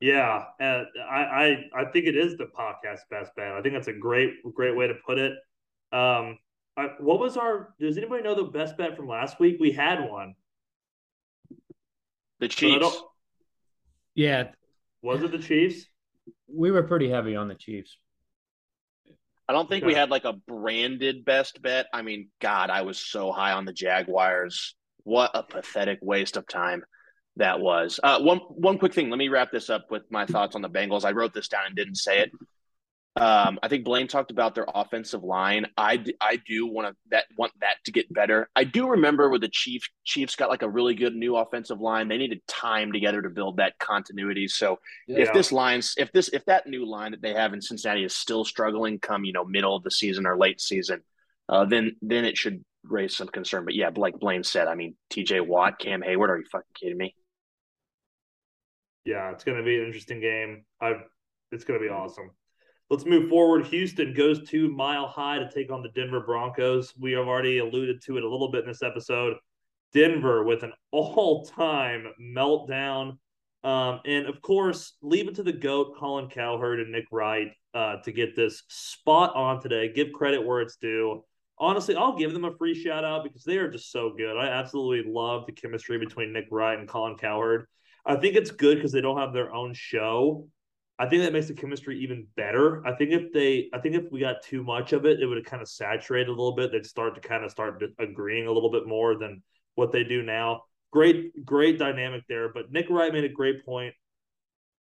Yeah, 0.00 0.44
uh, 0.60 0.82
I, 1.10 1.22
I 1.22 1.56
I 1.74 1.84
think 1.92 2.06
it 2.06 2.16
is 2.16 2.36
the 2.36 2.44
podcast 2.44 3.00
best 3.10 3.32
bet. 3.36 3.52
I 3.52 3.62
think 3.62 3.74
that's 3.74 3.88
a 3.88 3.92
great 3.92 4.34
great 4.54 4.76
way 4.76 4.86
to 4.86 4.94
put 5.06 5.18
it. 5.18 5.32
Um, 5.92 6.38
I, 6.76 6.88
what 6.98 7.20
was 7.20 7.36
our? 7.36 7.74
Does 7.80 7.96
anybody 7.96 8.22
know 8.22 8.34
the 8.34 8.50
best 8.50 8.76
bet 8.76 8.96
from 8.96 9.08
last 9.08 9.40
week? 9.40 9.56
We 9.60 9.72
had 9.72 10.00
one. 10.10 10.34
The 12.40 12.48
Chiefs. 12.48 12.98
yeah, 14.14 14.48
Was 15.00 15.22
it 15.22 15.30
the 15.30 15.38
Chiefs? 15.38 15.86
we 16.46 16.70
were 16.70 16.82
pretty 16.82 17.08
heavy 17.08 17.36
on 17.36 17.48
the 17.48 17.54
Chiefs. 17.54 17.96
I 19.48 19.52
don't 19.52 19.68
think 19.68 19.84
we 19.84 19.94
had 19.94 20.10
like 20.10 20.24
a 20.24 20.32
branded 20.32 21.24
best 21.24 21.60
bet. 21.60 21.86
I 21.92 22.02
mean, 22.02 22.28
God, 22.40 22.70
I 22.70 22.82
was 22.82 22.98
so 22.98 23.30
high 23.30 23.52
on 23.52 23.66
the 23.66 23.72
Jaguars. 23.72 24.74
What 25.02 25.32
a 25.34 25.42
pathetic 25.42 25.98
waste 26.00 26.36
of 26.36 26.48
time 26.48 26.82
that 27.36 27.60
was. 27.60 28.00
Uh, 28.02 28.20
one 28.20 28.38
one 28.38 28.78
quick 28.78 28.94
thing. 28.94 29.10
Let 29.10 29.18
me 29.18 29.28
wrap 29.28 29.52
this 29.52 29.68
up 29.68 29.90
with 29.90 30.02
my 30.10 30.24
thoughts 30.24 30.56
on 30.56 30.62
the 30.62 30.70
Bengals. 30.70 31.04
I 31.04 31.12
wrote 31.12 31.34
this 31.34 31.48
down 31.48 31.66
and 31.66 31.76
didn't 31.76 31.96
say 31.96 32.20
it. 32.20 32.30
Um, 33.16 33.60
I 33.62 33.68
think 33.68 33.84
Blaine 33.84 34.08
talked 34.08 34.32
about 34.32 34.56
their 34.56 34.66
offensive 34.74 35.22
line. 35.22 35.66
I, 35.76 35.98
d- 35.98 36.16
I 36.20 36.36
do 36.48 36.66
want 36.66 36.88
to 36.88 36.96
that 37.10 37.26
want 37.38 37.52
that 37.60 37.76
to 37.84 37.92
get 37.92 38.12
better. 38.12 38.48
I 38.56 38.64
do 38.64 38.88
remember 38.88 39.30
with 39.30 39.42
the 39.42 39.48
Chiefs 39.48 39.88
Chiefs 40.04 40.34
got 40.34 40.50
like 40.50 40.62
a 40.62 40.68
really 40.68 40.94
good 40.94 41.14
new 41.14 41.36
offensive 41.36 41.80
line. 41.80 42.08
They 42.08 42.18
needed 42.18 42.40
time 42.48 42.92
together 42.92 43.22
to 43.22 43.30
build 43.30 43.58
that 43.58 43.78
continuity. 43.78 44.48
So 44.48 44.80
if 45.06 45.32
this 45.32 45.52
line's 45.52 45.94
if 45.96 46.10
this 46.10 46.28
if 46.30 46.44
that 46.46 46.66
new 46.66 46.84
line 46.84 47.12
that 47.12 47.22
they 47.22 47.34
have 47.34 47.54
in 47.54 47.62
Cincinnati 47.62 48.04
is 48.04 48.16
still 48.16 48.44
struggling 48.44 48.98
come 48.98 49.24
you 49.24 49.32
know 49.32 49.44
middle 49.44 49.76
of 49.76 49.84
the 49.84 49.92
season 49.92 50.26
or 50.26 50.36
late 50.36 50.60
season, 50.60 51.02
uh, 51.48 51.64
then 51.66 51.94
then 52.02 52.24
it 52.24 52.36
should 52.36 52.64
raise 52.82 53.16
some 53.16 53.28
concern. 53.28 53.64
But 53.64 53.74
yeah, 53.74 53.90
like 53.94 54.18
Blaine 54.18 54.42
said, 54.42 54.66
I 54.66 54.74
mean 54.74 54.96
T.J. 55.10 55.40
Watt, 55.40 55.78
Cam 55.78 56.02
Heyward, 56.02 56.30
are 56.30 56.38
you 56.38 56.46
fucking 56.50 56.66
kidding 56.74 56.98
me? 56.98 57.14
Yeah, 59.04 59.30
it's 59.30 59.44
going 59.44 59.58
to 59.58 59.62
be 59.62 59.78
an 59.78 59.86
interesting 59.86 60.20
game. 60.20 60.64
I, 60.80 60.94
it's 61.52 61.64
going 61.64 61.78
to 61.78 61.86
be 61.86 61.92
awesome. 61.92 62.30
Let's 62.94 63.06
move 63.06 63.28
forward. 63.28 63.66
Houston 63.66 64.14
goes 64.14 64.48
to 64.50 64.70
Mile 64.70 65.08
High 65.08 65.40
to 65.40 65.50
take 65.50 65.72
on 65.72 65.82
the 65.82 65.88
Denver 65.96 66.20
Broncos. 66.20 66.94
We 66.96 67.10
have 67.10 67.26
already 67.26 67.58
alluded 67.58 68.00
to 68.02 68.18
it 68.18 68.22
a 68.22 68.28
little 68.28 68.52
bit 68.52 68.62
in 68.62 68.68
this 68.68 68.84
episode. 68.84 69.36
Denver 69.92 70.44
with 70.44 70.62
an 70.62 70.72
all-time 70.92 72.06
meltdown, 72.22 73.18
um, 73.64 74.00
and 74.06 74.28
of 74.28 74.40
course, 74.42 74.92
leave 75.02 75.26
it 75.26 75.34
to 75.34 75.42
the 75.42 75.52
goat 75.52 75.96
Colin 75.98 76.28
Cowherd 76.28 76.78
and 76.78 76.92
Nick 76.92 77.06
Wright 77.10 77.50
uh, 77.74 77.96
to 77.96 78.12
get 78.12 78.36
this 78.36 78.62
spot 78.68 79.34
on 79.34 79.60
today. 79.60 79.92
Give 79.92 80.12
credit 80.12 80.46
where 80.46 80.60
it's 80.60 80.76
due. 80.76 81.24
Honestly, 81.58 81.96
I'll 81.96 82.16
give 82.16 82.32
them 82.32 82.44
a 82.44 82.56
free 82.56 82.80
shout 82.80 83.02
out 83.02 83.24
because 83.24 83.42
they 83.42 83.56
are 83.56 83.68
just 83.68 83.90
so 83.90 84.12
good. 84.16 84.36
I 84.36 84.46
absolutely 84.46 85.12
love 85.12 85.46
the 85.46 85.52
chemistry 85.52 85.98
between 85.98 86.32
Nick 86.32 86.46
Wright 86.52 86.78
and 86.78 86.88
Colin 86.88 87.16
Cowherd. 87.16 87.66
I 88.06 88.14
think 88.14 88.36
it's 88.36 88.52
good 88.52 88.76
because 88.76 88.92
they 88.92 89.00
don't 89.00 89.18
have 89.18 89.32
their 89.32 89.52
own 89.52 89.74
show. 89.74 90.46
I 90.98 91.08
think 91.08 91.22
that 91.22 91.32
makes 91.32 91.48
the 91.48 91.54
chemistry 91.54 91.98
even 92.00 92.26
better. 92.36 92.86
I 92.86 92.94
think 92.94 93.10
if 93.10 93.32
they, 93.32 93.68
I 93.72 93.78
think 93.78 93.96
if 93.96 94.04
we 94.12 94.20
got 94.20 94.42
too 94.42 94.62
much 94.62 94.92
of 94.92 95.06
it, 95.06 95.20
it 95.20 95.26
would 95.26 95.38
have 95.38 95.46
kind 95.46 95.60
of 95.60 95.68
saturate 95.68 96.28
a 96.28 96.30
little 96.30 96.54
bit. 96.54 96.70
They'd 96.70 96.86
start 96.86 97.16
to 97.16 97.20
kind 97.20 97.44
of 97.44 97.50
start 97.50 97.82
agreeing 97.98 98.46
a 98.46 98.52
little 98.52 98.70
bit 98.70 98.86
more 98.86 99.16
than 99.18 99.42
what 99.74 99.90
they 99.90 100.04
do 100.04 100.22
now. 100.22 100.62
Great, 100.92 101.44
great 101.44 101.78
dynamic 101.78 102.22
there. 102.28 102.52
But 102.52 102.70
Nick 102.70 102.88
Wright 102.90 103.12
made 103.12 103.24
a 103.24 103.28
great 103.28 103.64
point. 103.64 103.94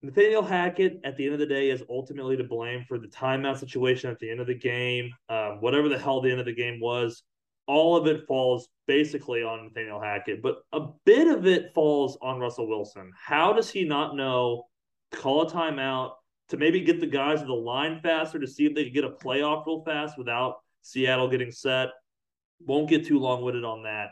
Nathaniel 0.01 0.41
Hackett, 0.41 1.01
at 1.03 1.15
the 1.15 1.25
end 1.25 1.33
of 1.33 1.39
the 1.39 1.45
day, 1.45 1.69
is 1.69 1.83
ultimately 1.87 2.35
to 2.35 2.43
blame 2.43 2.83
for 2.87 2.97
the 2.97 3.07
timeout 3.07 3.59
situation 3.59 4.09
at 4.09 4.17
the 4.17 4.31
end 4.31 4.39
of 4.39 4.47
the 4.47 4.57
game. 4.57 5.11
Um, 5.29 5.61
whatever 5.61 5.89
the 5.89 5.99
hell 5.99 6.21
the 6.21 6.31
end 6.31 6.39
of 6.39 6.47
the 6.47 6.55
game 6.55 6.79
was, 6.79 7.21
all 7.67 7.95
of 7.95 8.07
it 8.07 8.25
falls 8.27 8.67
basically 8.87 9.43
on 9.43 9.65
Nathaniel 9.65 10.01
Hackett, 10.01 10.41
but 10.41 10.63
a 10.73 10.87
bit 11.05 11.27
of 11.27 11.45
it 11.45 11.71
falls 11.75 12.17
on 12.23 12.39
Russell 12.39 12.67
Wilson. 12.67 13.11
How 13.15 13.53
does 13.53 13.69
he 13.69 13.83
not 13.83 14.15
know 14.15 14.65
call 15.12 15.43
a 15.43 15.49
timeout 15.49 16.14
to 16.49 16.57
maybe 16.57 16.82
get 16.82 16.99
the 16.99 17.07
guys 17.07 17.39
to 17.41 17.45
the 17.45 17.53
line 17.53 17.99
faster 18.01 18.39
to 18.39 18.47
see 18.47 18.66
if 18.66 18.76
they 18.76 18.86
could 18.86 18.93
get 18.93 19.03
a 19.03 19.09
playoff 19.09 19.66
real 19.66 19.84
fast 19.84 20.18
without 20.18 20.57
Seattle 20.82 21.30
getting 21.30 21.51
set? 21.51 21.89
Won't 22.66 22.89
get 22.89 23.05
too 23.05 23.20
long 23.20 23.43
winded 23.43 23.64
on 23.64 23.84
that. 23.84 24.12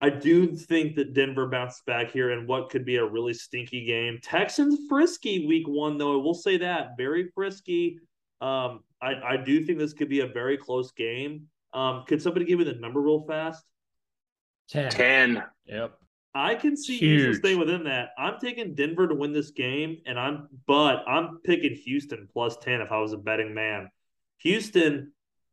I 0.00 0.10
do 0.10 0.56
think 0.56 0.96
that 0.96 1.14
Denver 1.14 1.46
bounces 1.46 1.82
back 1.86 2.10
here 2.10 2.32
in 2.32 2.48
what 2.48 2.70
could 2.70 2.84
be 2.84 2.96
a 2.96 3.04
really 3.04 3.32
stinky 3.32 3.84
game. 3.84 4.18
Texans 4.20 4.80
frisky 4.88 5.46
week 5.46 5.68
one, 5.68 5.96
though. 5.96 6.18
I 6.18 6.22
will 6.22 6.34
say 6.34 6.56
that 6.56 6.96
very 6.96 7.30
frisky. 7.32 8.00
Um, 8.40 8.80
I, 9.00 9.14
I 9.24 9.36
do 9.36 9.64
think 9.64 9.78
this 9.78 9.92
could 9.92 10.08
be 10.08 10.20
a 10.20 10.26
very 10.26 10.56
close 10.56 10.90
game. 10.90 11.46
Um, 11.72 12.02
could 12.08 12.20
somebody 12.20 12.46
give 12.46 12.58
me 12.58 12.64
the 12.64 12.74
number 12.74 13.00
real 13.00 13.24
fast? 13.26 13.64
10. 14.70 14.90
Ten. 14.90 15.44
Yep. 15.66 15.96
I 16.34 16.54
can 16.54 16.76
see. 16.76 16.98
Houston 16.98 17.34
staying 17.34 17.58
within 17.58 17.84
that. 17.84 18.10
I'm 18.16 18.38
taking 18.40 18.74
Denver 18.74 19.06
to 19.06 19.14
win 19.14 19.32
this 19.32 19.50
game, 19.50 19.98
and 20.06 20.18
I'm 20.18 20.48
but 20.66 21.04
I'm 21.06 21.40
picking 21.44 21.74
Houston 21.74 22.28
plus 22.32 22.56
ten 22.56 22.80
if 22.80 22.90
I 22.90 22.98
was 22.98 23.12
a 23.12 23.18
betting 23.18 23.52
man. 23.52 23.90
Houston, 24.38 25.12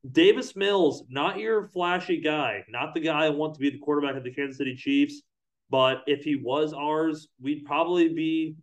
Davis 0.10 0.56
Mills, 0.56 1.04
not 1.10 1.38
your 1.38 1.68
flashy 1.68 2.22
guy, 2.22 2.64
not 2.70 2.94
the 2.94 3.02
guy 3.02 3.26
I 3.26 3.30
want 3.30 3.56
to 3.56 3.60
be 3.60 3.70
the 3.70 3.80
quarterback 3.80 4.16
of 4.16 4.24
the 4.24 4.34
Kansas 4.34 4.58
City 4.58 4.76
Chiefs. 4.76 5.22
But 5.70 6.02
if 6.08 6.24
he 6.24 6.36
was 6.36 6.74
ours, 6.74 7.28
we'd 7.40 7.66
probably 7.66 8.10
be 8.10 8.56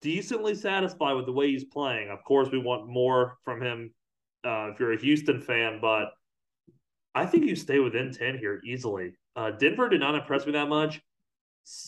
decently 0.00 0.54
satisfied 0.54 1.14
with 1.14 1.26
the 1.26 1.32
way 1.32 1.50
he's 1.50 1.64
playing. 1.64 2.10
Of 2.10 2.24
course, 2.24 2.50
we 2.50 2.58
want 2.58 2.88
more 2.88 3.38
from 3.44 3.60
him 3.60 3.92
uh, 4.44 4.70
if 4.72 4.80
you're 4.80 4.92
a 4.92 5.00
Houston 5.00 5.40
fan, 5.40 5.78
but 5.80 6.12
I 7.14 7.26
think 7.26 7.44
you 7.44 7.54
stay 7.54 7.80
within 7.80 8.12
10 8.12 8.38
here 8.38 8.60
easily. 8.64 9.12
Uh, 9.36 9.50
Denver 9.50 9.88
did 9.88 10.00
not 10.00 10.14
impress 10.14 10.46
me 10.46 10.52
that 10.52 10.68
much. 10.68 11.00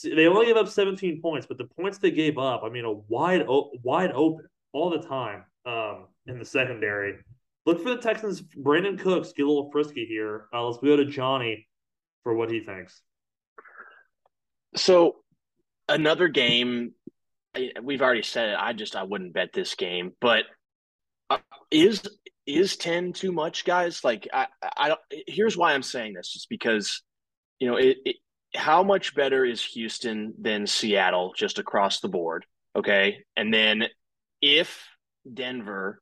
They 0.04 0.26
only 0.26 0.46
gave 0.46 0.56
up 0.56 0.68
17 0.68 1.20
points, 1.20 1.46
but 1.46 1.58
the 1.58 1.64
points 1.64 1.98
they 1.98 2.10
gave 2.10 2.38
up, 2.38 2.62
I 2.64 2.68
mean, 2.68 2.84
a 2.84 2.92
wide, 2.92 3.44
wide 3.82 4.12
open 4.12 4.46
all 4.72 4.90
the 4.90 5.00
time 5.00 5.44
um, 5.66 6.06
in 6.26 6.38
the 6.38 6.44
secondary. 6.44 7.16
Look 7.66 7.82
for 7.82 7.90
the 7.90 7.96
Texans. 7.96 8.42
Brandin 8.42 8.98
Cooks 8.98 9.32
get 9.32 9.46
a 9.46 9.48
little 9.48 9.70
frisky 9.70 10.04
here. 10.06 10.46
Uh, 10.52 10.64
let's 10.64 10.78
go 10.78 10.96
to 10.96 11.04
Johnny 11.04 11.66
for 12.22 12.34
what 12.34 12.50
he 12.50 12.60
thinks. 12.60 13.00
So 14.76 15.16
another 15.88 16.28
game, 16.28 16.92
we've 17.82 18.02
already 18.02 18.22
said 18.22 18.50
it. 18.50 18.56
I 18.58 18.72
just 18.74 18.96
I 18.96 19.04
wouldn't 19.04 19.32
bet 19.32 19.52
this 19.52 19.74
game, 19.76 20.12
but 20.20 20.44
uh, 21.30 21.38
is 21.70 22.02
is 22.46 22.76
ten 22.76 23.12
too 23.12 23.32
much, 23.32 23.64
guys? 23.64 24.04
Like 24.04 24.28
I 24.32 24.48
I 24.76 24.88
don't. 24.88 25.00
Here's 25.26 25.56
why 25.56 25.72
I'm 25.72 25.82
saying 25.82 26.14
this: 26.14 26.34
is 26.34 26.46
because 26.50 27.02
you 27.60 27.70
know 27.70 27.76
it, 27.76 27.98
it 28.04 28.16
how 28.54 28.82
much 28.82 29.14
better 29.14 29.44
is 29.44 29.64
Houston 29.64 30.34
than 30.40 30.66
Seattle 30.66 31.32
just 31.36 31.58
across 31.58 32.00
the 32.00 32.08
board? 32.08 32.46
Okay, 32.76 33.24
and 33.36 33.52
then 33.52 33.84
if 34.40 34.86
Denver 35.32 36.00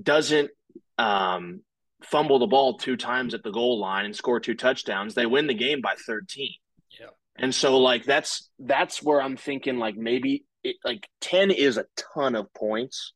doesn't 0.00 0.50
um, 0.98 1.60
fumble 2.02 2.38
the 2.38 2.46
ball 2.46 2.78
two 2.78 2.96
times 2.96 3.34
at 3.34 3.42
the 3.42 3.50
goal 3.50 3.78
line 3.78 4.04
and 4.04 4.16
score 4.16 4.40
two 4.40 4.54
touchdowns, 4.54 5.14
they 5.14 5.26
win 5.26 5.46
the 5.46 5.54
game 5.54 5.80
by 5.80 5.94
13. 6.06 6.50
Yeah. 6.98 7.06
And 7.36 7.54
so 7.54 7.78
like 7.78 8.04
that's 8.04 8.50
that's 8.58 9.02
where 9.02 9.20
I'm 9.20 9.36
thinking 9.36 9.78
like 9.78 9.96
maybe 9.96 10.44
it, 10.62 10.76
like 10.84 11.08
10 11.20 11.50
is 11.50 11.76
a 11.76 11.86
ton 12.14 12.34
of 12.34 12.52
points, 12.54 13.12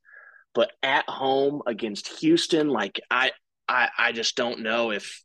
but 0.54 0.72
at 0.82 1.08
home 1.08 1.62
against 1.66 2.20
Houston 2.20 2.68
like 2.68 3.00
I 3.10 3.32
I 3.68 3.88
I 3.98 4.12
just 4.12 4.36
don't 4.36 4.60
know 4.60 4.90
if 4.90 5.22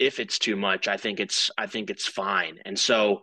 if 0.00 0.18
it's 0.18 0.38
too 0.38 0.56
much. 0.56 0.88
I 0.88 0.96
think 0.96 1.20
it's 1.20 1.50
I 1.56 1.66
think 1.66 1.90
it's 1.90 2.08
fine. 2.08 2.58
And 2.64 2.76
so 2.76 3.20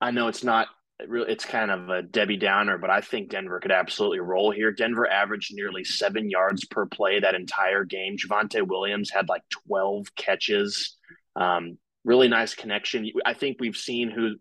I 0.00 0.12
know 0.12 0.28
it's 0.28 0.44
not 0.44 0.68
it's 1.00 1.44
kind 1.44 1.72
of 1.72 1.88
a 1.88 2.02
Debbie 2.02 2.36
Downer, 2.36 2.78
but 2.78 2.90
I 2.90 3.00
think 3.00 3.30
Denver 3.30 3.58
could 3.58 3.72
absolutely 3.72 4.20
roll 4.20 4.52
here. 4.52 4.70
Denver 4.70 5.10
averaged 5.10 5.52
nearly 5.52 5.82
seven 5.82 6.30
yards 6.30 6.64
per 6.66 6.86
play 6.86 7.18
that 7.18 7.34
entire 7.34 7.84
game. 7.84 8.16
Javonte 8.16 8.66
Williams 8.66 9.10
had 9.10 9.28
like 9.28 9.42
12 9.66 10.14
catches. 10.14 10.96
Um, 11.34 11.78
really 12.04 12.28
nice 12.28 12.54
connection. 12.54 13.10
I 13.26 13.34
think 13.34 13.56
we've 13.58 13.76
seen 13.76 14.10
who 14.10 14.36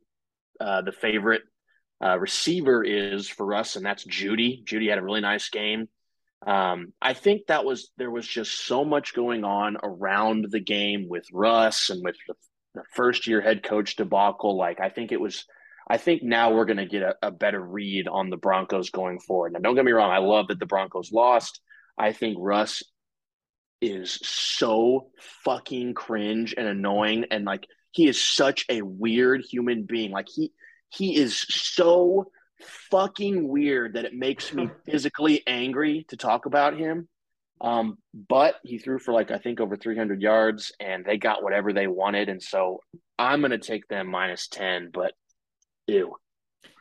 uh, 0.63 0.83
the 0.83 0.91
favorite 0.91 1.41
uh, 2.03 2.19
receiver 2.19 2.83
is 2.83 3.27
for 3.27 3.55
us, 3.55 3.75
and 3.75 3.85
that's 3.85 4.05
Jeudy. 4.05 4.63
Jeudy 4.63 4.89
had 4.89 4.99
a 4.99 5.03
really 5.03 5.21
nice 5.21 5.49
game. 5.49 5.87
Um, 6.45 6.93
I 7.01 7.13
think 7.13 7.47
that 7.47 7.65
was 7.65 7.91
there 7.97 8.11
was 8.11 8.27
just 8.27 8.65
so 8.65 8.83
much 8.83 9.13
going 9.13 9.43
on 9.43 9.77
around 9.81 10.47
the 10.49 10.59
game 10.59 11.07
with 11.07 11.25
Russ 11.31 11.89
and 11.89 12.03
with 12.03 12.15
the, 12.27 12.33
the 12.75 12.83
first 12.93 13.27
year 13.27 13.41
head 13.41 13.63
coach 13.63 13.95
debacle. 13.95 14.57
Like 14.57 14.79
I 14.81 14.89
think 14.89 15.11
it 15.11 15.21
was 15.21 15.45
I 15.87 15.97
think 15.97 16.23
now 16.23 16.53
we're 16.53 16.65
going 16.65 16.77
to 16.77 16.85
get 16.85 17.01
a, 17.01 17.15
a, 17.21 17.31
better 17.31 17.61
read 17.61 18.07
on 18.07 18.29
the 18.29 18.37
Broncos 18.37 18.89
going 18.89 19.19
forward. 19.19 19.53
Now, 19.53 19.59
don't 19.59 19.75
get 19.75 19.85
me 19.85 19.91
wrong. 19.91 20.11
I 20.11 20.19
love 20.19 20.47
that 20.47 20.59
the 20.59 20.65
Broncos 20.65 21.11
lost. 21.11 21.59
I 21.97 22.13
think 22.13 22.37
Russ 22.39 22.83
is 23.81 24.13
so 24.23 25.09
fucking 25.43 25.93
cringe 25.93 26.55
and 26.57 26.67
annoying. 26.67 27.25
And 27.31 27.43
like, 27.43 27.67
he 27.91 28.07
is 28.07 28.23
such 28.23 28.65
a 28.69 28.81
weird 28.81 29.41
human 29.41 29.83
being. 29.83 30.11
Like, 30.11 30.29
he, 30.33 30.53
he 30.89 31.17
is 31.17 31.37
so 31.37 32.31
fucking 32.65 33.47
weird 33.47 33.93
that 33.93 34.05
it 34.05 34.13
makes 34.13 34.53
me 34.53 34.69
physically 34.85 35.43
angry 35.47 36.05
to 36.09 36.17
talk 36.17 36.45
about 36.45 36.77
him. 36.77 37.07
Um, 37.61 37.97
but 38.27 38.55
he 38.63 38.77
threw 38.77 38.99
for 38.99 39.13
like 39.13 39.31
I 39.31 39.37
think 39.37 39.61
over 39.61 39.77
300 39.77 40.21
yards, 40.21 40.71
and 40.79 41.05
they 41.05 41.17
got 41.17 41.43
whatever 41.43 41.71
they 41.71 41.87
wanted, 41.87 42.27
and 42.27 42.41
so 42.41 42.81
I'm 43.17 43.39
going 43.39 43.51
to 43.51 43.57
take 43.57 43.87
them 43.87 44.07
minus 44.07 44.47
10. 44.49 44.89
But 44.93 45.13
Ew. 45.87 46.15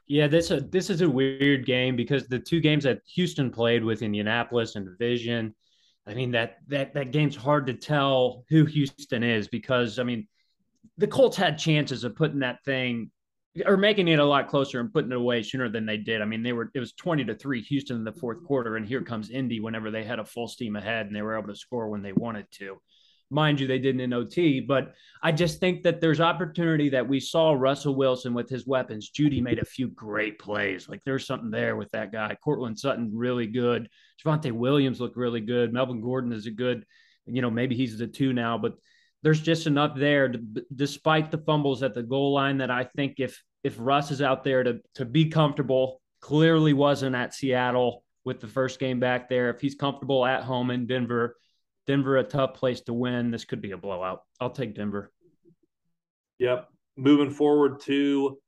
Yeah, 0.07 0.27
this 0.27 0.51
a 0.51 0.61
this 0.61 0.91
is 0.91 1.01
a 1.01 1.09
weird 1.09 1.65
game 1.65 1.97
because 1.97 2.27
the 2.27 2.39
two 2.39 2.61
games 2.61 2.85
that 2.85 3.01
Houston 3.15 3.51
played 3.51 3.85
with 3.85 4.03
Indianapolis 4.03 4.77
and 4.77 4.87
Division, 4.87 5.55
I 6.07 6.15
mean 6.15 6.33
that 6.33 6.59
that 6.69 6.95
that 6.95 7.13
game's 7.13 7.37
hard 7.37 7.67
to 7.69 7.75
tell 7.75 8.45
who 8.51 8.65
Houston 8.65 9.23
is 9.23 9.49
because 9.49 9.99
I 9.99 10.03
mean 10.03 10.27
the 10.99 11.07
Colts 11.07 11.37
had 11.37 11.57
chances 11.57 12.05
of 12.05 12.17
putting 12.17 12.41
that 12.41 12.63
thing 12.65 13.11
or 13.67 13.77
making 13.77 14.09
it 14.09 14.19
a 14.19 14.25
lot 14.25 14.49
closer 14.49 14.81
and 14.81 14.93
putting 14.93 15.13
it 15.13 15.17
away 15.17 15.43
sooner 15.43 15.69
than 15.69 15.85
they 15.85 15.99
did. 15.99 16.23
I 16.23 16.25
mean, 16.25 16.43
they 16.43 16.53
were 16.53 16.71
it 16.75 16.81
was 16.81 16.93
20 16.93 17.25
to 17.25 17.35
3 17.35 17.61
Houston 17.63 17.97
in 17.97 18.05
the 18.05 18.13
fourth 18.13 18.39
mm-hmm. 18.39 18.47
quarter 18.47 18.77
and 18.77 18.87
here 18.87 19.03
comes 19.03 19.31
Indy 19.31 19.61
whenever 19.61 19.91
they 19.91 20.05
had 20.05 20.19
a 20.19 20.25
full 20.25 20.49
steam 20.49 20.77
ahead 20.77 21.07
and 21.07 21.15
they 21.15 21.23
were 21.23 21.37
able 21.37 21.49
to 21.49 21.57
score 21.57 21.89
when 21.89 22.03
they 22.03 22.13
wanted 22.13 22.47
to. 22.53 22.81
Mind 23.31 23.61
you, 23.61 23.67
they 23.67 23.79
didn't 23.79 24.03
in 24.03 24.13
OT, 24.13 24.61
but 24.61 24.93
I 25.23 25.33
just 25.33 25.59
think 25.59 25.83
that 25.85 26.03
there's 26.03 26.21
opportunity 26.21 26.91
that 26.91 27.09
we 27.09 27.19
saw 27.19 27.53
Russell 27.53 27.95
Wilson 27.95 28.35
with 28.35 28.51
his 28.51 28.67
weapons. 28.67 29.11
Jeudy 29.11 29.41
made 29.41 29.59
a 29.59 29.65
few 29.65 29.89
great 29.89 30.39
plays. 30.39 30.87
Like 30.87 31.01
there's 31.07 31.27
something 31.27 31.51
there 31.51 31.77
with 31.77 31.91
that 31.93 32.13
guy. 32.13 32.37
Courtland 32.45 32.79
Sutton, 32.79 33.11
really 33.15 33.47
good. 33.47 33.89
Javonte 34.23 34.53
Williams 34.53 35.01
looked 35.01 35.17
really 35.17 35.41
good. 35.41 35.73
Melvin 35.73 36.03
Gordon 36.03 36.33
is 36.33 36.47
a 36.47 36.51
good, 36.51 36.85
you 37.25 37.41
know, 37.41 37.51
maybe 37.51 37.75
he's 37.75 37.97
the 37.97 38.07
two 38.07 38.35
now, 38.35 38.59
but 38.59 38.75
there's 39.23 39.41
just 39.41 39.67
enough 39.67 39.97
there 39.97 40.29
to, 40.29 40.41
despite 40.75 41.31
the 41.31 41.39
fumbles 41.39 41.83
at 41.83 41.95
the 41.95 42.03
goal 42.03 42.33
line 42.33 42.59
that 42.59 42.71
I 42.71 42.85
think 42.85 43.15
if 43.19 43.43
if 43.63 43.77
Russ 43.79 44.11
is 44.11 44.21
out 44.21 44.45
there 44.45 44.63
to 44.65 44.81
to 44.97 45.05
be 45.05 45.27
comfortable, 45.27 46.01
clearly 46.21 46.73
wasn't 46.73 47.17
at 47.17 47.35
Seattle 47.35 48.05
with 48.25 48.41
the 48.41 48.49
first 48.49 48.79
game 48.79 49.01
back 49.01 49.29
there. 49.29 49.51
If 49.51 49.61
he's 49.61 49.75
comfortable 49.75 50.27
at 50.27 50.43
home 50.43 50.71
in 50.71 50.87
Denver, 50.87 51.37
Denver 51.87 52.19
a 52.19 52.25
tough 52.25 52.55
place 52.55 52.81
to 52.83 52.93
win. 52.93 53.31
This 53.31 53.45
could 53.45 53.63
be 53.63 53.73
a 53.73 53.77
blowout. 53.77 54.23
I'll 54.41 54.51
take 54.51 54.75
Denver. 54.75 55.13
Yep. 56.39 56.69
Moving 56.97 57.31
forward 57.31 57.81
to 57.83 58.39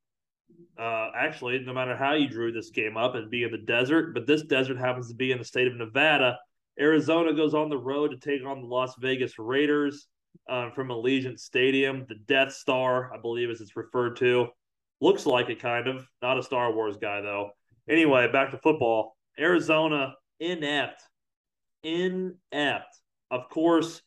uh, 0.79 1.11
actually, 1.17 1.59
no 1.61 1.73
matter 1.73 1.97
how 1.97 2.15
you 2.15 2.29
drew 2.29 2.53
this 2.53 2.71
game 2.71 2.97
up 2.97 3.15
and 3.15 3.31
be 3.31 3.45
in 3.45 3.53
the 3.53 3.59
desert, 3.59 4.13
but 4.13 4.27
this 4.27 4.43
desert 4.43 4.79
happens 4.79 5.09
to 5.09 5.15
be 5.15 5.31
in 5.31 5.39
the 5.39 5.45
state 5.45 5.69
of 5.69 5.77
Nevada. 5.77 6.39
Arizona 6.79 7.33
goes 7.33 7.55
on 7.55 7.69
the 7.69 7.79
road 7.79 8.11
to 8.11 8.17
take 8.17 8.45
on 8.45 8.61
the 8.61 8.67
Las 8.67 8.95
Vegas 8.99 9.39
Raiders 9.39 10.09
uh, 10.49 10.71
from 10.71 10.89
Allegiant 10.89 11.39
Stadium. 11.39 12.07
The 12.09 12.17
Death 12.27 12.53
Star, 12.53 13.13
I 13.13 13.19
believe, 13.19 13.51
as 13.51 13.61
it's 13.61 13.77
referred 13.77 14.17
to. 14.17 14.49
Looks 15.01 15.27
like 15.27 15.51
it, 15.51 15.61
kind 15.61 15.87
of. 15.87 16.07
Not 16.23 16.39
a 16.39 16.43
Star 16.43 16.73
Wars 16.73 16.97
guy, 16.97 17.21
though. 17.21 17.51
Anyway, 17.89 18.31
back 18.31 18.51
to 18.51 18.59
football. 18.59 19.17
Arizona 19.39 20.15
inept. 20.41 21.03
Inept 21.83 22.95
of 23.35 23.49
course, 23.49 24.01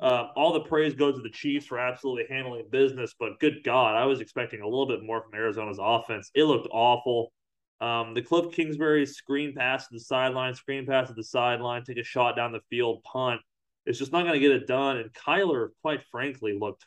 uh, 0.00 0.28
all 0.36 0.52
the 0.52 0.60
praise 0.60 0.94
goes 0.94 1.16
to 1.16 1.22
the 1.22 1.30
Chiefs 1.30 1.66
for 1.66 1.78
absolutely 1.78 2.24
handling 2.30 2.64
business, 2.70 3.14
but 3.18 3.40
good 3.40 3.64
God, 3.64 3.96
I 3.96 4.04
was 4.04 4.20
expecting 4.20 4.60
a 4.60 4.68
little 4.68 4.86
bit 4.86 5.02
more 5.02 5.22
from 5.22 5.34
Arizona's 5.34 5.80
offense. 5.80 6.30
It 6.34 6.44
looked 6.44 6.68
awful. 6.70 7.32
Um, 7.80 8.14
the 8.14 8.22
Cliff 8.22 8.52
Kingsbury 8.52 9.06
screen 9.06 9.54
pass 9.54 9.88
to 9.88 9.94
the 9.94 10.00
sideline, 10.00 10.54
screen 10.54 10.86
pass 10.86 11.08
to 11.08 11.14
the 11.14 11.24
sideline, 11.24 11.84
take 11.84 11.98
a 11.98 12.04
shot 12.04 12.36
down 12.36 12.52
the 12.52 12.60
field, 12.70 13.02
punt. 13.02 13.40
It's 13.88 13.98
just 13.98 14.12
not 14.12 14.22
going 14.22 14.34
to 14.34 14.40
get 14.40 14.52
it 14.52 14.66
done. 14.66 14.98
And 14.98 15.12
Kyler, 15.12 15.70
quite 15.80 16.02
frankly, 16.10 16.56
looked 16.58 16.84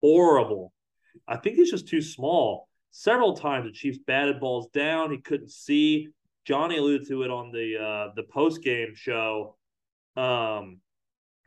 horrible. 0.00 0.72
I 1.26 1.36
think 1.36 1.56
he's 1.56 1.70
just 1.70 1.88
too 1.88 2.00
small. 2.00 2.68
Several 2.92 3.34
times 3.34 3.66
the 3.66 3.72
Chiefs 3.72 3.98
batted 4.06 4.38
balls 4.38 4.68
down. 4.72 5.10
He 5.10 5.18
couldn't 5.18 5.50
see. 5.50 6.08
Johnny 6.44 6.78
alluded 6.78 7.08
to 7.08 7.22
it 7.24 7.30
on 7.30 7.50
the 7.50 7.76
uh, 7.76 8.12
the 8.14 8.22
post 8.22 8.62
game 8.62 8.94
show. 8.94 9.56
Um, 10.16 10.78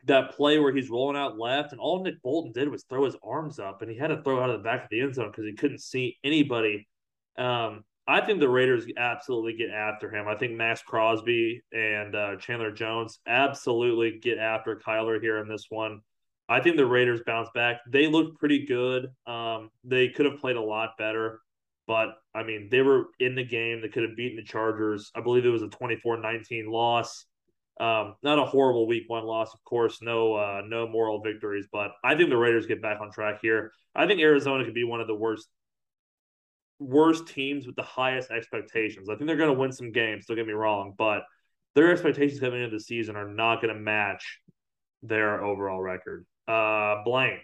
that 0.04 0.36
play 0.36 0.58
where 0.58 0.74
he's 0.74 0.90
rolling 0.90 1.16
out 1.16 1.38
left, 1.38 1.72
and 1.72 1.80
all 1.80 2.02
Nick 2.02 2.22
Bolton 2.22 2.52
did 2.52 2.68
was 2.68 2.84
throw 2.84 3.04
his 3.04 3.16
arms 3.24 3.58
up, 3.58 3.82
and 3.82 3.90
he 3.90 3.96
had 3.96 4.08
to 4.08 4.22
throw 4.22 4.40
out 4.40 4.50
of 4.50 4.58
the 4.58 4.62
back 4.62 4.84
of 4.84 4.90
the 4.90 5.00
end 5.00 5.14
zone 5.14 5.30
because 5.30 5.46
he 5.46 5.54
couldn't 5.54 5.80
see 5.80 6.16
anybody. 6.22 6.86
Um, 7.36 7.84
I 8.08 8.20
think 8.20 8.38
the 8.38 8.48
Raiders 8.48 8.86
absolutely 8.96 9.54
get 9.54 9.70
after 9.70 10.14
him. 10.14 10.28
I 10.28 10.36
think 10.36 10.52
Maxx 10.52 10.82
Crosby 10.82 11.62
and 11.72 12.14
uh, 12.14 12.36
Chandler 12.36 12.70
Jones 12.70 13.18
absolutely 13.26 14.20
get 14.20 14.38
after 14.38 14.76
Kyler 14.76 15.20
here 15.20 15.38
in 15.38 15.48
this 15.48 15.66
one. 15.68 16.00
I 16.48 16.60
think 16.60 16.76
the 16.76 16.86
Raiders 16.86 17.22
bounce 17.26 17.48
back. 17.54 17.80
They 17.88 18.06
look 18.06 18.38
pretty 18.38 18.64
good. 18.66 19.08
Um, 19.26 19.70
they 19.82 20.08
could 20.08 20.26
have 20.26 20.38
played 20.38 20.56
a 20.56 20.60
lot 20.60 20.90
better, 20.96 21.40
but 21.88 22.10
I 22.34 22.44
mean, 22.44 22.68
they 22.70 22.82
were 22.82 23.06
in 23.18 23.34
the 23.34 23.44
game. 23.44 23.80
They 23.80 23.88
could 23.88 24.04
have 24.04 24.16
beaten 24.16 24.36
the 24.36 24.44
Chargers. 24.44 25.10
I 25.16 25.20
believe 25.20 25.44
it 25.44 25.50
was 25.50 25.62
a 25.62 25.68
24 25.68 26.18
19 26.18 26.70
loss. 26.70 27.26
Um, 27.78 28.14
not 28.22 28.38
a 28.38 28.44
horrible 28.44 28.86
week 28.86 29.04
one 29.08 29.24
loss, 29.24 29.52
of 29.52 29.62
course. 29.64 30.00
No, 30.00 30.34
uh, 30.34 30.62
no 30.66 30.88
moral 30.88 31.20
victories, 31.20 31.66
but 31.70 31.90
I 32.02 32.14
think 32.14 32.30
the 32.30 32.36
Raiders 32.36 32.66
get 32.66 32.80
back 32.80 33.00
on 33.00 33.10
track 33.10 33.40
here. 33.42 33.72
I 33.94 34.06
think 34.06 34.20
Arizona 34.20 34.64
could 34.64 34.74
be 34.74 34.84
one 34.84 35.00
of 35.00 35.08
the 35.08 35.14
worst, 35.14 35.48
worst 36.78 37.28
teams 37.28 37.66
with 37.66 37.76
the 37.76 37.82
highest 37.82 38.30
expectations. 38.30 39.08
I 39.08 39.16
think 39.16 39.26
they're 39.26 39.36
going 39.36 39.54
to 39.54 39.58
win 39.58 39.72
some 39.72 39.92
games. 39.92 40.26
Don't 40.26 40.36
get 40.36 40.46
me 40.46 40.52
wrong, 40.52 40.94
but 40.96 41.22
their 41.74 41.90
expectations 41.90 42.40
coming 42.40 42.62
into 42.62 42.76
the 42.76 42.82
season 42.82 43.16
are 43.16 43.28
not 43.28 43.60
going 43.60 43.74
to 43.74 43.80
match 43.80 44.40
their 45.02 45.42
overall 45.44 45.80
record. 45.80 46.26
Uh, 46.48 47.02
Blaine. 47.04 47.40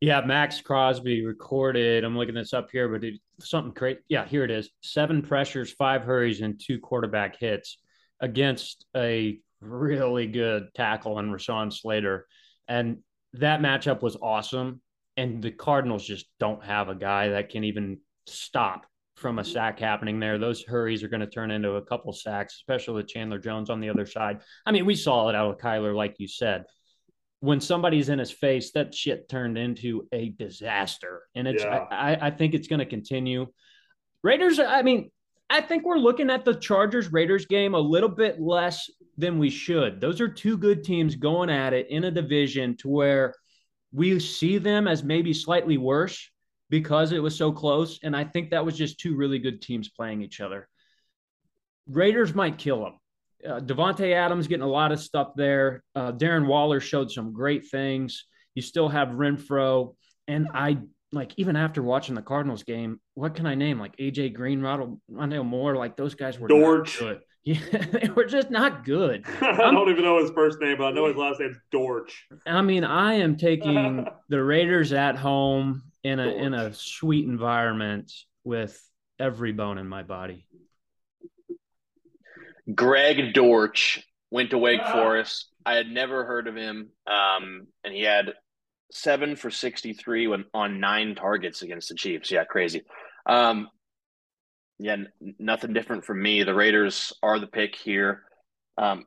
Yeah, 0.00 0.20
Maxx 0.20 0.60
Crosby 0.60 1.24
recorded. 1.24 2.04
I'm 2.04 2.16
looking 2.16 2.34
this 2.34 2.52
up 2.52 2.68
here, 2.70 2.88
but 2.88 3.02
it, 3.02 3.14
something 3.40 3.72
great. 3.72 4.00
Yeah, 4.08 4.26
here 4.26 4.44
it 4.44 4.50
is: 4.50 4.70
seven 4.82 5.22
pressures, 5.22 5.72
five 5.72 6.02
hurries, 6.02 6.42
and 6.42 6.60
two 6.60 6.78
quarterback 6.78 7.38
hits 7.38 7.78
against 8.20 8.84
a 8.94 9.38
really 9.60 10.26
good 10.26 10.68
tackle 10.74 11.18
in 11.18 11.30
Rashawn 11.30 11.72
Slater. 11.72 12.26
And 12.68 12.98
that 13.34 13.60
matchup 13.60 14.02
was 14.02 14.16
awesome. 14.20 14.80
And 15.16 15.42
the 15.42 15.50
Cardinals 15.50 16.06
just 16.06 16.26
don't 16.38 16.62
have 16.62 16.88
a 16.88 16.94
guy 16.94 17.28
that 17.30 17.48
can 17.48 17.64
even 17.64 17.98
stop 18.26 18.86
from 19.14 19.38
a 19.38 19.42
mm-hmm. 19.42 19.52
sack 19.52 19.78
happening 19.80 20.20
there. 20.20 20.38
Those 20.38 20.62
hurries 20.62 21.02
are 21.02 21.08
going 21.08 21.20
to 21.20 21.26
turn 21.26 21.50
into 21.50 21.76
a 21.76 21.82
couple 21.82 22.12
sacks, 22.12 22.54
especially 22.56 22.94
with 22.94 23.08
Chandler 23.08 23.38
Jones 23.38 23.70
on 23.70 23.80
the 23.80 23.88
other 23.88 24.06
side. 24.06 24.40
I 24.66 24.72
mean, 24.72 24.84
we 24.84 24.94
saw 24.94 25.28
it 25.28 25.34
out 25.34 25.50
of 25.50 25.58
Kyler, 25.58 25.94
like 25.94 26.16
you 26.18 26.28
said. 26.28 26.64
when 27.40 27.60
somebody's 27.60 28.08
in 28.08 28.18
his 28.18 28.30
face, 28.30 28.72
that 28.72 28.94
shit 28.94 29.28
turned 29.28 29.58
into 29.58 30.08
a 30.12 30.30
disaster. 30.30 31.22
And 31.34 31.46
it's 31.46 31.62
yeah. 31.62 31.84
I, 31.90 32.26
I 32.26 32.30
think 32.30 32.54
it's 32.54 32.68
going 32.68 32.80
to 32.80 32.86
continue. 32.86 33.46
Raiders, 34.22 34.58
I 34.58 34.82
mean, 34.82 35.10
I 35.48 35.60
think 35.60 35.84
we're 35.84 35.98
looking 35.98 36.30
at 36.30 36.44
the 36.44 36.54
Chargers 36.54 37.12
Raiders 37.12 37.46
game 37.46 37.74
a 37.74 37.80
little 37.80 38.08
bit 38.08 38.40
less 38.40 38.90
than 39.18 39.38
we 39.38 39.50
should. 39.50 40.00
Those 40.00 40.20
are 40.20 40.28
two 40.28 40.56
good 40.56 40.82
teams 40.82 41.14
going 41.14 41.50
at 41.50 41.72
it 41.72 41.88
in 41.90 42.04
a 42.04 42.10
division 42.10 42.76
to 42.78 42.88
where 42.88 43.34
we 43.92 44.18
see 44.18 44.58
them 44.58 44.88
as 44.88 45.04
maybe 45.04 45.32
slightly 45.32 45.78
worse 45.78 46.30
because 46.70 47.12
it 47.12 47.22
was 47.22 47.36
so 47.36 47.52
close. 47.52 47.98
And 48.02 48.16
I 48.16 48.24
think 48.24 48.50
that 48.50 48.64
was 48.64 48.76
just 48.76 48.98
two 48.98 49.16
really 49.16 49.38
good 49.38 49.62
teams 49.62 49.88
playing 49.88 50.22
each 50.22 50.40
other. 50.40 50.68
Raiders 51.88 52.34
might 52.34 52.58
kill 52.58 52.80
them. 52.82 53.00
Uh, 53.46 53.60
Davante 53.60 54.12
Adams 54.12 54.48
getting 54.48 54.64
a 54.64 54.68
lot 54.68 54.92
of 54.92 54.98
stuff 55.00 55.32
there. 55.36 55.84
Uh, 55.94 56.10
Darren 56.12 56.46
Waller 56.46 56.80
showed 56.80 57.10
some 57.10 57.32
great 57.32 57.68
things. 57.68 58.24
You 58.54 58.62
still 58.62 58.88
have 58.88 59.08
Renfrow, 59.08 59.94
and 60.26 60.48
I 60.54 60.78
like 61.12 61.32
even 61.36 61.54
after 61.56 61.82
watching 61.82 62.14
the 62.14 62.22
Cardinals 62.22 62.62
game, 62.64 63.00
what 63.14 63.34
can 63.34 63.46
I 63.46 63.54
name? 63.54 63.78
Like 63.78 63.96
AJ 63.98 64.34
Green, 64.34 64.60
Rondale 64.60 65.44
Moore, 65.44 65.76
like 65.76 65.96
those 65.96 66.14
guys 66.14 66.38
were 66.38 66.48
Dortch. 66.48 66.98
good. 66.98 67.20
Yeah, 67.46 67.60
they 67.92 68.08
were 68.08 68.24
just 68.24 68.50
not 68.50 68.84
good. 68.84 69.24
I 69.40 69.70
don't 69.70 69.88
even 69.88 70.02
know 70.02 70.20
his 70.20 70.32
first 70.32 70.60
name, 70.60 70.78
but 70.78 70.86
I 70.86 70.90
know 70.90 71.06
his 71.06 71.14
last 71.14 71.38
name's 71.38 71.56
Dortch. 71.70 72.26
I 72.44 72.60
mean, 72.60 72.82
I 72.82 73.14
am 73.14 73.36
taking 73.36 74.04
the 74.28 74.42
Raiders 74.42 74.92
at 74.92 75.14
home 75.14 75.84
in 76.06 76.20
a 76.20 76.24
Dortch. 76.24 76.42
in 76.42 76.54
a 76.54 76.74
sweet 76.74 77.26
environment 77.26 78.12
with 78.44 78.80
every 79.18 79.52
bone 79.52 79.78
in 79.78 79.88
my 79.88 80.02
body. 80.02 80.46
Greg 82.72 83.32
Dortch 83.32 84.06
went 84.30 84.50
to 84.50 84.58
Wake 84.58 84.84
Forest. 84.86 85.50
I 85.64 85.74
had 85.74 85.88
never 85.88 86.24
heard 86.24 86.48
of 86.48 86.56
him, 86.56 86.90
um, 87.06 87.66
and 87.84 87.92
he 87.92 88.02
had 88.02 88.34
seven 88.92 89.36
for 89.36 89.50
sixty-three 89.50 90.26
when, 90.28 90.44
on 90.54 90.80
nine 90.80 91.14
targets 91.14 91.62
against 91.62 91.88
the 91.88 91.94
Chiefs. 91.94 92.30
Yeah, 92.30 92.44
crazy. 92.44 92.82
Um, 93.24 93.68
yeah, 94.78 94.92
n- 94.92 95.08
nothing 95.38 95.72
different 95.72 96.04
from 96.04 96.22
me. 96.22 96.42
The 96.44 96.54
Raiders 96.54 97.12
are 97.22 97.38
the 97.40 97.46
pick 97.46 97.74
here. 97.74 98.22
Um, 98.78 99.06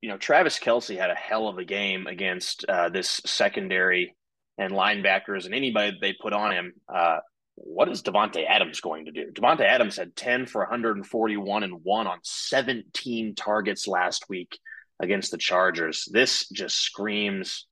you 0.00 0.08
know, 0.10 0.18
Travis 0.18 0.58
Kelce 0.58 0.96
had 0.96 1.10
a 1.10 1.14
hell 1.14 1.48
of 1.48 1.58
a 1.58 1.64
game 1.64 2.06
against 2.06 2.64
uh, 2.68 2.88
this 2.88 3.20
secondary 3.24 4.14
and 4.58 4.72
linebackers 4.72 5.44
and 5.44 5.54
anybody 5.54 5.96
they 6.00 6.12
put 6.12 6.32
on 6.32 6.52
him. 6.52 6.72
Uh, 6.92 7.18
what 7.56 7.88
is 7.88 8.02
Davante 8.02 8.44
Adams 8.46 8.80
going 8.80 9.06
to 9.06 9.12
do? 9.12 9.30
Davante 9.32 9.62
Adams 9.62 9.96
had 9.96 10.14
10 10.14 10.46
for 10.46 10.60
141 10.60 11.62
and 11.62 11.84
one 11.84 12.06
on 12.06 12.18
17 12.22 13.34
targets 13.34 13.88
last 13.88 14.28
week 14.28 14.58
against 15.00 15.30
the 15.30 15.38
Chargers. 15.38 16.06
This 16.10 16.48
just 16.50 16.78
screams 16.78 17.66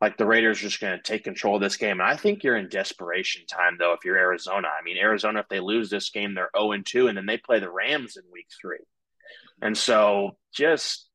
like 0.00 0.18
the 0.18 0.26
Raiders 0.26 0.58
are 0.58 0.64
just 0.64 0.80
going 0.80 0.96
to 0.96 1.02
take 1.02 1.24
control 1.24 1.56
of 1.56 1.62
this 1.62 1.78
game. 1.78 2.00
And 2.00 2.08
I 2.08 2.16
think 2.16 2.44
you're 2.44 2.56
in 2.56 2.68
desperation 2.68 3.46
time, 3.46 3.76
though, 3.78 3.94
if 3.94 4.04
you're 4.04 4.18
Arizona. 4.18 4.68
I 4.68 4.82
mean, 4.82 4.98
Arizona, 4.98 5.40
if 5.40 5.48
they 5.48 5.60
lose 5.60 5.88
this 5.88 6.10
game, 6.10 6.34
they're 6.34 6.50
0 6.56 6.72
and 6.72 6.84
2, 6.84 7.08
and 7.08 7.16
then 7.16 7.26
they 7.26 7.38
play 7.38 7.60
the 7.60 7.70
Rams 7.70 8.16
in 8.16 8.24
week 8.30 8.48
three. 8.60 8.84
And 9.62 9.76
so 9.76 10.36
just, 10.52 11.08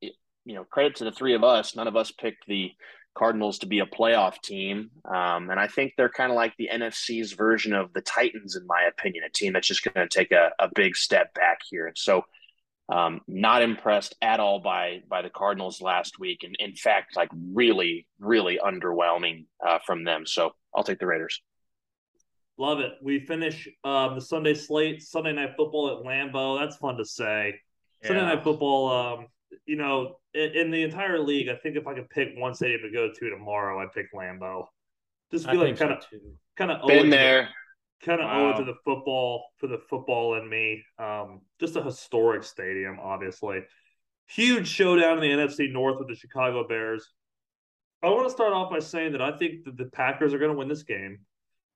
you 0.00 0.12
know, 0.54 0.64
credit 0.64 0.96
to 0.96 1.04
the 1.04 1.12
three 1.12 1.34
of 1.34 1.42
us. 1.42 1.74
None 1.74 1.88
of 1.88 1.96
us 1.96 2.12
picked 2.12 2.46
the 2.46 2.70
Cardinals 3.14 3.58
to 3.58 3.66
be 3.66 3.80
a 3.80 3.86
playoff 3.86 4.40
team. 4.42 4.90
Um, 5.04 5.50
and 5.50 5.60
I 5.60 5.66
think 5.66 5.94
they're 5.96 6.08
kind 6.08 6.30
of 6.30 6.36
like 6.36 6.56
the 6.56 6.70
NFC's 6.72 7.32
version 7.32 7.74
of 7.74 7.92
the 7.92 8.00
Titans, 8.00 8.56
in 8.56 8.66
my 8.66 8.82
opinion, 8.88 9.24
a 9.24 9.30
team 9.30 9.52
that's 9.52 9.68
just 9.68 9.84
going 9.84 10.08
to 10.08 10.14
take 10.14 10.32
a, 10.32 10.50
a 10.58 10.68
big 10.74 10.96
step 10.96 11.34
back 11.34 11.58
here. 11.68 11.86
And 11.86 11.98
so, 11.98 12.24
um, 12.88 13.20
not 13.26 13.62
impressed 13.62 14.16
at 14.20 14.40
all 14.40 14.60
by 14.60 15.02
by 15.08 15.22
the 15.22 15.30
Cardinals 15.30 15.80
last 15.80 16.18
week, 16.18 16.42
and 16.42 16.54
in 16.58 16.74
fact, 16.74 17.16
like 17.16 17.30
really, 17.32 18.06
really 18.18 18.58
underwhelming 18.62 19.46
uh, 19.64 19.78
from 19.86 20.04
them. 20.04 20.26
So 20.26 20.54
I'll 20.74 20.84
take 20.84 20.98
the 20.98 21.06
Raiders. 21.06 21.40
Love 22.58 22.80
it. 22.80 22.92
We 23.00 23.20
finish 23.20 23.68
uh, 23.82 24.14
the 24.14 24.20
Sunday 24.20 24.54
slate, 24.54 25.02
Sunday 25.02 25.32
night 25.32 25.54
football 25.56 25.96
at 25.96 26.04
Lambeau. 26.04 26.58
That's 26.58 26.76
fun 26.76 26.96
to 26.98 27.04
say. 27.04 27.54
Yeah. 28.02 28.08
Sunday 28.08 28.22
night 28.22 28.44
football. 28.44 28.90
Um, 28.90 29.26
you 29.66 29.76
know, 29.76 30.16
in, 30.34 30.50
in, 30.52 30.70
the 30.70 30.82
entire 30.82 31.18
league, 31.18 31.48
I 31.48 31.56
think 31.56 31.76
if 31.76 31.86
I 31.86 31.94
could 31.94 32.08
pick 32.10 32.28
one 32.36 32.54
stadium 32.54 32.80
to 32.82 32.90
go 32.90 33.10
to 33.12 33.30
tomorrow, 33.30 33.80
I'd 33.80 33.92
pick 33.92 34.12
Lambeau. 34.12 34.66
Just 35.30 35.48
feel 35.48 35.60
like 35.60 35.78
kind 35.78 35.92
of 35.92 36.04
kind 36.56 36.70
of 36.70 36.86
been 36.86 37.10
there. 37.10 37.48
Kind 38.04 38.20
of 38.20 38.26
wow. 38.26 38.46
owe 38.46 38.50
it 38.50 38.56
to 38.58 38.64
the 38.64 38.74
football 38.84 39.44
for 39.58 39.68
the 39.68 39.78
football 39.88 40.34
in 40.34 40.48
me. 40.48 40.82
Um, 40.98 41.42
just 41.60 41.76
a 41.76 41.82
historic 41.82 42.42
stadium, 42.42 42.98
obviously. 43.00 43.60
Huge 44.26 44.68
showdown 44.68 45.22
in 45.22 45.38
the 45.38 45.44
NFC 45.44 45.72
North 45.72 45.98
with 45.98 46.08
the 46.08 46.16
Chicago 46.16 46.66
Bears. 46.66 47.08
I 48.02 48.08
want 48.08 48.26
to 48.26 48.32
start 48.32 48.52
off 48.52 48.70
by 48.70 48.80
saying 48.80 49.12
that 49.12 49.22
I 49.22 49.36
think 49.36 49.64
that 49.64 49.76
the 49.76 49.84
Packers 49.84 50.34
are 50.34 50.38
going 50.38 50.50
to 50.50 50.56
win 50.56 50.68
this 50.68 50.82
game. 50.82 51.20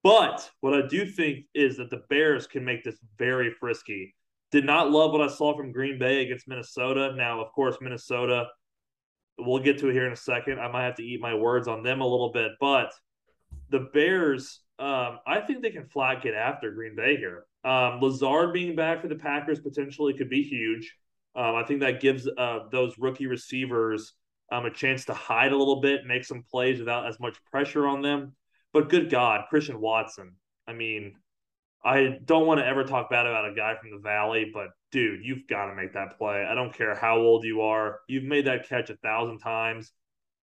But 0.03 0.51
what 0.61 0.75
I 0.75 0.87
do 0.87 1.07
think 1.07 1.47
is 1.55 1.77
that 1.77 1.91
the 1.91 2.03
Bears 2.11 2.47
can 2.47 2.65
make 2.65 2.85
this 2.85 2.99
very 3.19 3.51
frisky. 3.51 4.15
Did 4.57 4.65
not 4.65 4.91
love 4.91 5.13
what 5.13 5.21
I 5.21 5.29
saw 5.29 5.55
from 5.55 5.71
Green 5.71 5.99
Bay 5.99 6.23
against 6.23 6.49
Minnesota. 6.49 7.13
Now, 7.15 7.43
of 7.43 7.53
course, 7.53 7.77
Minnesota, 7.79 8.47
we'll 9.37 9.63
get 9.63 9.77
to 9.81 9.91
it 9.91 9.93
here 9.93 10.07
in 10.07 10.15
a 10.15 10.17
second. 10.17 10.59
I 10.59 10.73
might 10.73 10.87
have 10.87 10.95
to 10.95 11.05
eat 11.05 11.21
my 11.21 11.35
words 11.35 11.69
on 11.69 11.83
them 11.83 12.01
a 12.01 12.07
little 12.07 12.33
bit, 12.33 12.53
but 12.59 12.91
the 13.69 13.81
Bears, 13.93 14.61
um, 14.79 15.19
I 15.27 15.43
think 15.47 15.61
they 15.61 15.69
can 15.69 15.85
flat 15.85 16.23
get 16.23 16.33
after 16.33 16.71
Green 16.71 16.97
Bay 16.97 17.19
here. 17.19 17.45
Um, 17.65 18.01
Lazard 18.01 18.55
being 18.55 18.75
back 18.75 19.03
for 19.03 19.09
the 19.09 19.17
Packers 19.17 19.61
potentially 19.61 20.15
could 20.15 20.31
be 20.31 20.43
huge. 20.43 20.91
Um, 21.35 21.55
I 21.55 21.63
think 21.63 21.81
that 21.81 22.01
gives 22.01 22.27
uh, 22.27 22.61
those 22.73 22.97
rookie 22.97 23.27
receivers 23.27 24.15
um, 24.51 24.65
a 24.65 24.71
chance 24.71 25.05
to 25.05 25.13
hide 25.13 25.53
a 25.53 25.59
little 25.59 25.83
bit, 25.83 26.07
make 26.07 26.25
some 26.25 26.43
plays 26.51 26.79
without 26.79 27.07
as 27.07 27.21
much 27.21 27.37
pressure 27.51 27.87
on 27.87 28.01
them. 28.01 28.35
But 28.73 28.89
good 28.89 29.11
God, 29.11 29.45
Christian 29.51 29.83
Watson. 29.83 30.37
I 30.67 30.73
mean, 30.73 31.17
I 31.85 32.19
don't 32.25 32.47
want 32.47 32.59
to 32.59 32.67
ever 32.67 32.85
talk 32.85 33.11
bad 33.11 33.27
about 33.27 33.49
a 33.49 33.55
guy 33.55 33.75
from 33.81 33.91
the 33.91 33.99
Valley, 33.99 34.51
but 34.53 34.69
dude, 34.91 35.25
you've 35.25 35.47
got 35.49 35.67
to 35.67 35.75
make 35.75 35.93
that 35.95 36.19
play. 36.19 36.45
I 36.45 36.55
don't 36.55 36.75
care 36.75 36.95
how 36.95 37.19
old 37.19 37.45
you 37.45 37.61
are. 37.61 38.01
You've 38.09 38.25
made 38.25 38.47
that 38.47 38.69
catch 38.69 38.91
a 38.91 38.97
thousand 38.97 39.39
times. 39.39 39.93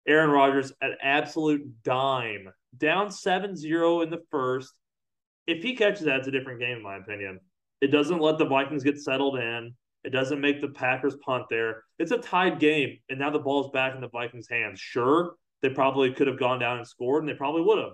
Aaron 0.07 0.29
Rodgers, 0.29 0.71
an 0.81 0.95
absolute 1.01 1.83
dime, 1.83 2.49
down 2.77 3.11
7 3.11 3.55
0 3.55 4.01
in 4.01 4.09
the 4.09 4.21
first. 4.31 4.73
If 5.45 5.63
he 5.63 5.75
catches 5.75 6.05
that, 6.05 6.19
it's 6.19 6.27
a 6.27 6.31
different 6.31 6.59
game, 6.59 6.77
in 6.77 6.83
my 6.83 6.97
opinion. 6.97 7.39
It 7.81 7.87
doesn't 7.87 8.21
let 8.21 8.37
the 8.37 8.45
Vikings 8.45 8.83
get 8.83 8.99
settled 8.99 9.37
in. 9.37 9.75
It 10.03 10.11
doesn't 10.11 10.41
make 10.41 10.61
the 10.61 10.69
Packers 10.69 11.15
punt 11.17 11.45
there. 11.49 11.83
It's 11.99 12.11
a 12.11 12.17
tied 12.17 12.59
game, 12.59 12.97
and 13.09 13.19
now 13.19 13.29
the 13.29 13.39
ball's 13.39 13.69
back 13.71 13.93
in 13.93 14.01
the 14.01 14.09
Vikings' 14.09 14.47
hands. 14.49 14.79
Sure, 14.79 15.33
they 15.61 15.69
probably 15.69 16.13
could 16.13 16.27
have 16.27 16.39
gone 16.39 16.59
down 16.59 16.77
and 16.77 16.87
scored, 16.87 17.23
and 17.23 17.29
they 17.29 17.37
probably 17.37 17.61
would 17.61 17.77
have. 17.77 17.93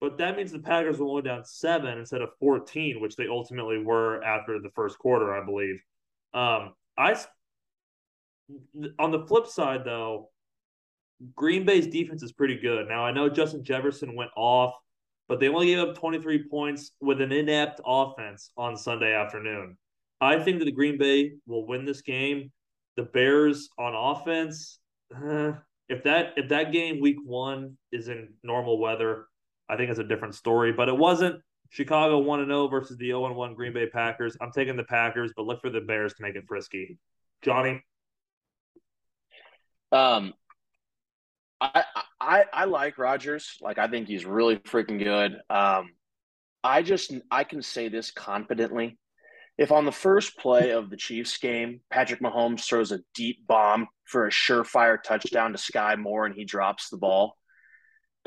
But 0.00 0.18
that 0.18 0.36
means 0.36 0.52
the 0.52 0.60
Packers 0.60 0.98
were 0.98 1.06
only 1.06 1.22
down 1.22 1.44
seven 1.44 1.98
instead 1.98 2.22
of 2.22 2.30
14, 2.38 3.00
which 3.00 3.16
they 3.16 3.26
ultimately 3.26 3.78
were 3.78 4.22
after 4.22 4.60
the 4.60 4.70
first 4.70 4.98
quarter, 4.98 5.34
I 5.34 5.44
believe. 5.44 5.82
Um, 6.34 6.74
I 6.96 7.16
on 8.98 9.10
the 9.10 9.26
flip 9.26 9.46
side, 9.46 9.84
though, 9.84 10.30
Green 11.34 11.64
Bay's 11.64 11.86
defense 11.86 12.22
is 12.22 12.32
pretty 12.32 12.56
good. 12.56 12.88
Now 12.88 13.04
I 13.04 13.10
know 13.10 13.28
Justin 13.28 13.64
Jefferson 13.64 14.14
went 14.14 14.30
off, 14.36 14.74
but 15.28 15.40
they 15.40 15.48
only 15.48 15.66
gave 15.66 15.80
up 15.80 15.96
23 15.96 16.48
points 16.48 16.92
with 17.00 17.20
an 17.20 17.32
inept 17.32 17.80
offense 17.84 18.52
on 18.56 18.76
Sunday 18.76 19.14
afternoon. 19.14 19.76
I 20.20 20.38
think 20.38 20.58
that 20.58 20.64
the 20.64 20.72
Green 20.72 20.98
Bay 20.98 21.32
will 21.46 21.66
win 21.66 21.84
this 21.84 22.02
game. 22.02 22.50
The 22.96 23.04
Bears 23.04 23.68
on 23.78 23.94
offense, 23.94 24.80
uh, 25.14 25.52
if 25.88 26.02
that 26.04 26.32
if 26.36 26.48
that 26.48 26.72
game 26.72 27.00
week 27.00 27.18
one 27.24 27.76
is 27.92 28.08
in 28.08 28.30
normal 28.42 28.80
weather, 28.80 29.26
I 29.68 29.76
think 29.76 29.90
it's 29.90 29.98
a 29.98 30.04
different 30.04 30.34
story, 30.34 30.72
but 30.72 30.88
it 30.88 30.96
wasn't. 30.96 31.40
Chicago 31.70 32.18
1 32.18 32.46
0 32.46 32.68
versus 32.68 32.96
the 32.96 33.08
0 33.08 33.32
1 33.32 33.54
Green 33.54 33.72
Bay 33.72 33.86
Packers. 33.86 34.36
I'm 34.40 34.52
taking 34.52 34.76
the 34.76 34.84
Packers, 34.84 35.32
but 35.36 35.46
look 35.46 35.60
for 35.60 35.70
the 35.70 35.80
Bears 35.80 36.14
to 36.14 36.22
make 36.22 36.34
it 36.34 36.44
frisky. 36.48 36.98
Johnny? 37.42 37.82
Um, 39.92 40.34
I, 41.60 41.84
I 42.20 42.44
I 42.52 42.64
like 42.64 42.98
Rodgers. 42.98 43.56
Like 43.60 43.78
I 43.78 43.88
think 43.88 44.08
he's 44.08 44.24
really 44.24 44.56
freaking 44.56 45.02
good. 45.02 45.40
Um, 45.50 45.90
I 46.62 46.82
just 46.82 47.12
I 47.30 47.44
can 47.44 47.62
say 47.62 47.88
this 47.88 48.10
confidently. 48.10 48.98
If 49.56 49.72
on 49.72 49.84
the 49.84 49.92
first 49.92 50.38
play 50.38 50.70
of 50.70 50.88
the 50.88 50.96
Chiefs 50.96 51.36
game, 51.38 51.80
Patrick 51.90 52.20
Mahomes 52.20 52.64
throws 52.64 52.92
a 52.92 53.00
deep 53.14 53.46
bomb 53.46 53.88
for 54.04 54.26
a 54.26 54.30
surefire 54.30 55.02
touchdown 55.02 55.52
to 55.52 55.58
Sky 55.58 55.96
Moore 55.96 56.26
and 56.26 56.34
he 56.34 56.44
drops 56.44 56.90
the 56.90 56.96
ball, 56.96 57.36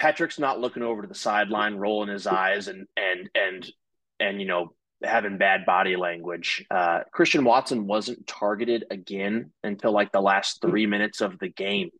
Patrick's 0.02 0.40
not 0.40 0.60
looking 0.60 0.82
over 0.82 1.04
to 1.04 1.08
the 1.08 1.14
sideline, 1.14 1.76
rolling 1.76 2.10
his 2.10 2.26
eyes 2.26 2.68
and 2.68 2.88
and 2.98 3.30
and 3.36 3.72
and 4.20 4.42
you 4.42 4.48
know 4.48 4.74
having 5.04 5.38
bad 5.38 5.64
body 5.64 5.96
language. 5.96 6.66
Uh, 6.72 7.02
Christian 7.14 7.44
Watson 7.44 7.86
wasn't 7.86 8.26
targeted 8.26 8.84
again 8.90 9.52
until 9.64 9.92
like 9.92 10.12
the 10.12 10.20
last 10.20 10.60
three 10.60 10.88
minutes 10.88 11.22
of 11.22 11.38
the 11.38 11.50
game 11.50 11.92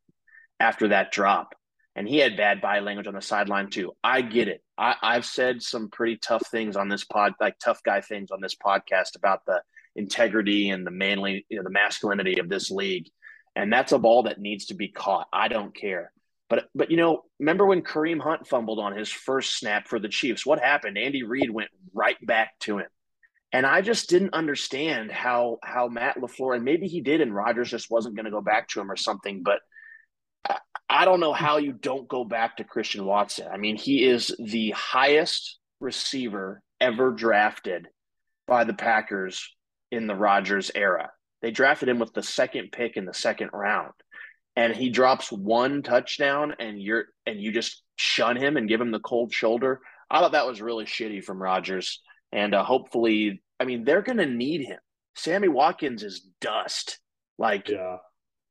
after 0.60 0.88
that 0.88 1.12
drop, 1.12 1.54
and 1.96 2.10
he 2.10 2.18
had 2.18 2.36
bad 2.36 2.60
body 2.60 2.82
language 2.82 3.06
on 3.06 3.14
the 3.14 3.22
sideline 3.22 3.70
too. 3.70 3.92
I 4.04 4.24
get 4.24 4.48
it. 4.48 4.64
I, 4.80 4.96
I've 5.04 5.26
said 5.26 5.62
some 5.62 5.92
pretty 5.92 6.18
tough 6.18 6.48
things 6.48 6.76
on 6.76 6.90
this 6.90 7.04
pod, 7.04 7.34
like 7.40 7.60
tough 7.60 7.84
guy 7.84 8.02
things 8.02 8.32
on 8.32 8.42
this 8.42 8.56
podcast 8.56 9.16
about 9.16 9.46
the 9.46 9.62
integrity 9.96 10.72
and 10.72 10.88
the 10.88 10.92
manly, 10.92 11.46
you 11.50 11.58
know, 11.58 11.64
the 11.64 11.70
masculinity 11.70 12.40
of 12.40 12.50
this 12.50 12.72
league, 12.72 13.12
and 13.56 13.72
that's 13.72 13.92
a 13.92 14.00
ball 14.00 14.24
that 14.24 14.42
needs 14.42 14.66
to 14.66 14.74
be 14.74 14.88
caught. 14.88 15.28
I 15.32 15.50
don't 15.50 15.76
care 15.76 16.12
But 16.52 16.66
but 16.76 16.92
you 16.92 16.98
know, 16.98 17.24
remember 17.40 17.66
when 17.66 17.82
Kareem 17.82 18.20
Hunt 18.20 18.46
fumbled 18.46 18.78
on 18.78 18.94
his 18.94 19.10
first 19.10 19.58
snap 19.58 19.88
for 19.88 20.00
the 20.00 20.10
Chiefs? 20.10 20.46
What 20.46 20.60
happened? 20.60 20.98
Andy 20.98 21.24
Reid 21.24 21.50
went 21.50 21.70
right 21.94 22.18
back 22.28 22.60
to 22.62 22.80
him. 22.80 22.88
And 23.54 23.66
I 23.66 23.80
just 23.80 24.10
didn't 24.10 24.34
understand 24.34 25.14
how 25.14 25.60
how 25.64 25.88
Matt 25.88 26.18
LaFleur, 26.18 26.58
and 26.58 26.66
maybe 26.66 26.88
he 26.88 27.00
did, 27.00 27.22
and 27.22 27.34
Rodgers 27.34 27.72
just 27.72 27.90
wasn't 27.90 28.18
going 28.18 28.26
to 28.26 28.32
go 28.32 28.42
back 28.42 28.68
to 28.70 28.82
him 28.82 28.92
or 28.92 28.98
something. 28.98 29.44
But 29.44 29.60
I, 30.90 31.06
don't 31.06 31.22
know 31.22 31.32
how 31.32 31.56
you 31.56 31.72
don't 31.72 32.10
go 32.10 32.26
back 32.26 32.58
to 32.58 32.66
Christian 32.66 33.06
Watson. 33.06 33.48
I 33.50 33.56
mean, 33.56 33.78
he 33.78 34.04
is 34.04 34.36
the 34.38 34.72
highest 34.72 35.58
receiver 35.80 36.62
ever 36.82 37.12
drafted 37.12 37.88
by 38.46 38.66
the 38.66 38.74
Packers 38.74 39.56
in 39.90 40.06
the 40.06 40.16
Rodgers 40.16 40.70
era. 40.76 41.12
They 41.42 41.52
drafted 41.52 41.88
him 41.88 42.00
with 42.00 42.12
the 42.14 42.24
second 42.24 42.74
pick 42.74 42.98
in 42.98 43.06
the 43.06 43.14
second 43.14 43.52
round 43.54 43.94
and 44.56 44.76
he 44.76 44.90
drops 44.90 45.32
one 45.32 45.82
touchdown 45.82 46.56
and 46.60 46.82
you're 46.82 47.06
and 47.26 47.40
you 47.40 47.52
just 47.52 47.84
shun 47.96 48.36
him 48.36 48.58
and 48.58 48.68
give 48.68 48.82
him 48.82 48.92
the 48.92 49.00
cold 49.00 49.34
shoulder. 49.34 49.80
I 50.10 50.20
thought 50.20 50.34
that 50.34 50.48
was 50.48 50.62
really 50.62 50.86
shitty 50.86 51.24
from 51.24 51.42
Rodgers. 51.42 52.02
And 52.32 52.54
uh, 52.54 52.64
hopefully, 52.64 53.42
I 53.60 53.66
mean, 53.66 53.84
they're 53.84 54.02
going 54.02 54.18
to 54.18 54.26
need 54.26 54.66
him. 54.66 54.80
Sammy 55.16 55.48
Watkins 55.48 56.04
is 56.04 56.28
dust. 56.40 57.00
Like, 57.38 57.70
yeah. 57.70 57.98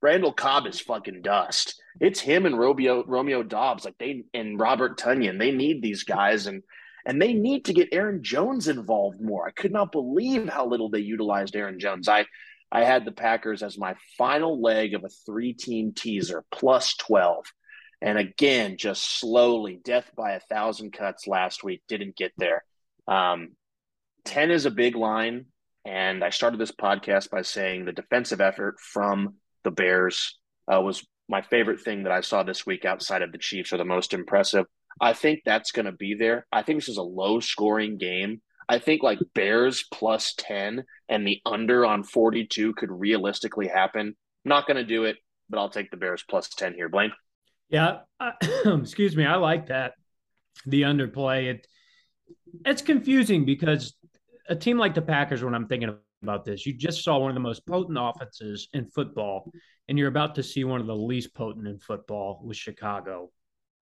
Randall 0.02 0.32
Cobb 0.32 0.66
is 0.66 0.80
fucking 0.80 1.20
dust. 1.22 1.80
It's 2.00 2.20
him 2.20 2.46
and 2.46 2.58
Romeo 2.58 3.04
Romeo 3.06 3.42
Doubs, 3.42 3.84
like 3.84 3.96
they 3.98 4.24
and 4.32 4.58
Robert 4.58 4.98
Tonyan. 4.98 5.38
They 5.38 5.50
need 5.50 5.82
these 5.82 6.04
guys, 6.04 6.46
and 6.46 6.62
and 7.04 7.20
they 7.20 7.34
need 7.34 7.66
to 7.66 7.74
get 7.74 7.90
Aaron 7.92 8.22
Jones 8.22 8.68
involved 8.68 9.20
more. 9.20 9.46
I 9.46 9.50
could 9.50 9.72
not 9.72 9.92
believe 9.92 10.48
how 10.48 10.66
little 10.66 10.88
they 10.88 11.00
utilized 11.00 11.54
Aaron 11.54 11.78
Jones. 11.78 12.08
I 12.08 12.24
I 12.72 12.84
had 12.84 13.04
the 13.04 13.12
Packers 13.12 13.62
as 13.62 13.78
my 13.78 13.94
final 14.16 14.60
leg 14.60 14.94
of 14.94 15.04
a 15.04 15.08
three 15.08 15.52
team 15.52 15.92
teaser, 15.92 16.44
plus 16.52 16.94
12. 16.96 17.44
And 18.02 18.16
again, 18.16 18.76
just 18.78 19.18
slowly, 19.18 19.80
death 19.82 20.10
by 20.16 20.32
a 20.32 20.40
thousand 20.40 20.92
cuts 20.92 21.26
last 21.26 21.62
week, 21.64 21.82
didn't 21.88 22.16
get 22.16 22.32
there. 22.38 22.64
Um, 23.06 23.50
10 24.24 24.50
is 24.50 24.66
a 24.66 24.70
big 24.70 24.96
line. 24.96 25.46
And 25.84 26.22
I 26.22 26.30
started 26.30 26.60
this 26.60 26.72
podcast 26.72 27.30
by 27.30 27.42
saying 27.42 27.84
the 27.84 27.92
defensive 27.92 28.40
effort 28.40 28.78
from 28.80 29.36
the 29.64 29.70
Bears 29.70 30.38
uh, 30.72 30.80
was 30.80 31.06
my 31.28 31.42
favorite 31.42 31.80
thing 31.80 32.04
that 32.04 32.12
I 32.12 32.20
saw 32.20 32.42
this 32.42 32.66
week 32.66 32.84
outside 32.84 33.22
of 33.22 33.32
the 33.32 33.38
Chiefs, 33.38 33.72
or 33.72 33.78
the 33.78 33.84
most 33.84 34.12
impressive. 34.12 34.66
I 35.00 35.12
think 35.12 35.40
that's 35.44 35.72
going 35.72 35.86
to 35.86 35.92
be 35.92 36.14
there. 36.14 36.46
I 36.52 36.62
think 36.62 36.80
this 36.80 36.88
is 36.88 36.96
a 36.96 37.02
low 37.02 37.40
scoring 37.40 37.98
game. 37.98 38.42
I 38.70 38.78
think 38.78 39.02
like 39.02 39.18
Bears 39.34 39.84
plus 39.92 40.32
10 40.38 40.84
and 41.08 41.26
the 41.26 41.40
under 41.44 41.84
on 41.84 42.04
42 42.04 42.72
could 42.74 42.92
realistically 42.92 43.66
happen. 43.66 44.14
Not 44.44 44.68
going 44.68 44.76
to 44.76 44.84
do 44.84 45.06
it, 45.06 45.16
but 45.48 45.58
I'll 45.58 45.70
take 45.70 45.90
the 45.90 45.96
Bears 45.96 46.22
plus 46.30 46.48
10 46.50 46.74
here. 46.74 46.88
Blaine? 46.88 47.10
Yeah. 47.68 48.02
Uh, 48.20 48.30
excuse 48.80 49.16
me. 49.16 49.26
I 49.26 49.34
like 49.34 49.66
that. 49.66 49.94
The 50.66 50.82
underplay. 50.82 51.46
It, 51.46 51.66
it's 52.64 52.80
confusing 52.80 53.44
because 53.44 53.92
a 54.48 54.54
team 54.54 54.78
like 54.78 54.94
the 54.94 55.02
Packers, 55.02 55.42
when 55.42 55.56
I'm 55.56 55.66
thinking 55.66 55.96
about 56.22 56.44
this, 56.44 56.64
you 56.64 56.72
just 56.72 57.02
saw 57.02 57.18
one 57.18 57.32
of 57.32 57.34
the 57.34 57.40
most 57.40 57.66
potent 57.66 57.98
offenses 58.00 58.68
in 58.72 58.86
football, 58.86 59.50
and 59.88 59.98
you're 59.98 60.06
about 60.06 60.36
to 60.36 60.44
see 60.44 60.62
one 60.62 60.80
of 60.80 60.86
the 60.86 60.94
least 60.94 61.34
potent 61.34 61.66
in 61.66 61.80
football 61.80 62.40
with 62.44 62.56
Chicago. 62.56 63.32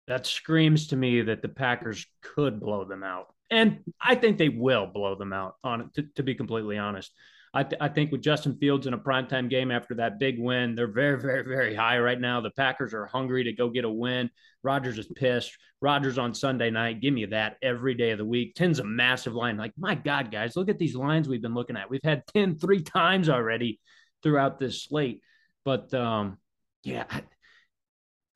That 0.08 0.26
screams 0.26 0.88
to 0.88 0.96
me 0.96 1.22
that 1.22 1.44
the 1.44 1.50
Packers 1.50 2.08
could 2.24 2.60
blow 2.60 2.84
them 2.84 3.04
out 3.04 3.28
and 3.52 3.80
I 4.02 4.16
think 4.16 4.38
they 4.38 4.50
will 4.50 4.88
blow 4.88 5.16
them 5.16 5.34
out. 5.34 5.56
On 5.64 5.92
to, 5.96 6.04
to 6.16 6.24
be 6.24 6.34
completely 6.34 6.78
honest, 6.78 7.12
I, 7.54 7.64
th- 7.64 7.82
I 7.82 7.90
think 7.90 8.12
with 8.12 8.22
Justin 8.22 8.56
Fields 8.56 8.88
in 8.88 8.94
a 8.94 8.98
primetime 8.98 9.50
game 9.50 9.72
after 9.72 9.96
that 9.96 10.20
big 10.20 10.40
win, 10.40 10.74
they're 10.74 10.88
very, 10.88 11.20
very, 11.20 11.44
very 11.44 11.76
high 11.76 12.00
right 12.00 12.20
now. 12.20 12.40
The 12.40 12.52
Packers 12.52 12.94
are 12.94 13.06
hungry 13.06 13.44
to 13.44 13.52
go 13.52 13.70
get 13.70 13.84
a 13.84 13.90
win. 13.90 14.30
Rodgers 14.64 14.98
is 14.98 15.08
pissed. 15.08 15.58
Rodgers 15.82 16.18
on 16.18 16.34
Sunday 16.34 16.70
night, 16.70 17.02
give 17.02 17.14
me 17.14 17.26
that 17.26 17.58
every 17.62 17.94
day 17.94 18.12
of 18.12 18.20
the 18.20 18.26
week. 18.26 18.56
10's 18.56 18.80
a 18.80 18.86
massive 18.86 19.34
line. 19.34 19.58
Like, 19.58 19.74
my 19.78 19.96
God, 19.96 20.32
guys, 20.32 20.56
look 20.56 20.70
at 20.70 20.80
these 20.80 20.96
lines 20.96 21.28
we've 21.28 21.42
been 21.42 21.54
looking 21.54 21.76
at. 21.76 21.90
We've 21.90 22.04
had 22.04 22.24
10 22.28 22.58
three 22.58 22.84
times 22.84 23.28
already 23.28 23.82
throughout 24.24 24.58
this 24.58 24.84
slate. 24.84 25.22
But 25.66 25.94
um, 25.94 26.38
yeah, 26.84 27.04
I, 27.10 27.24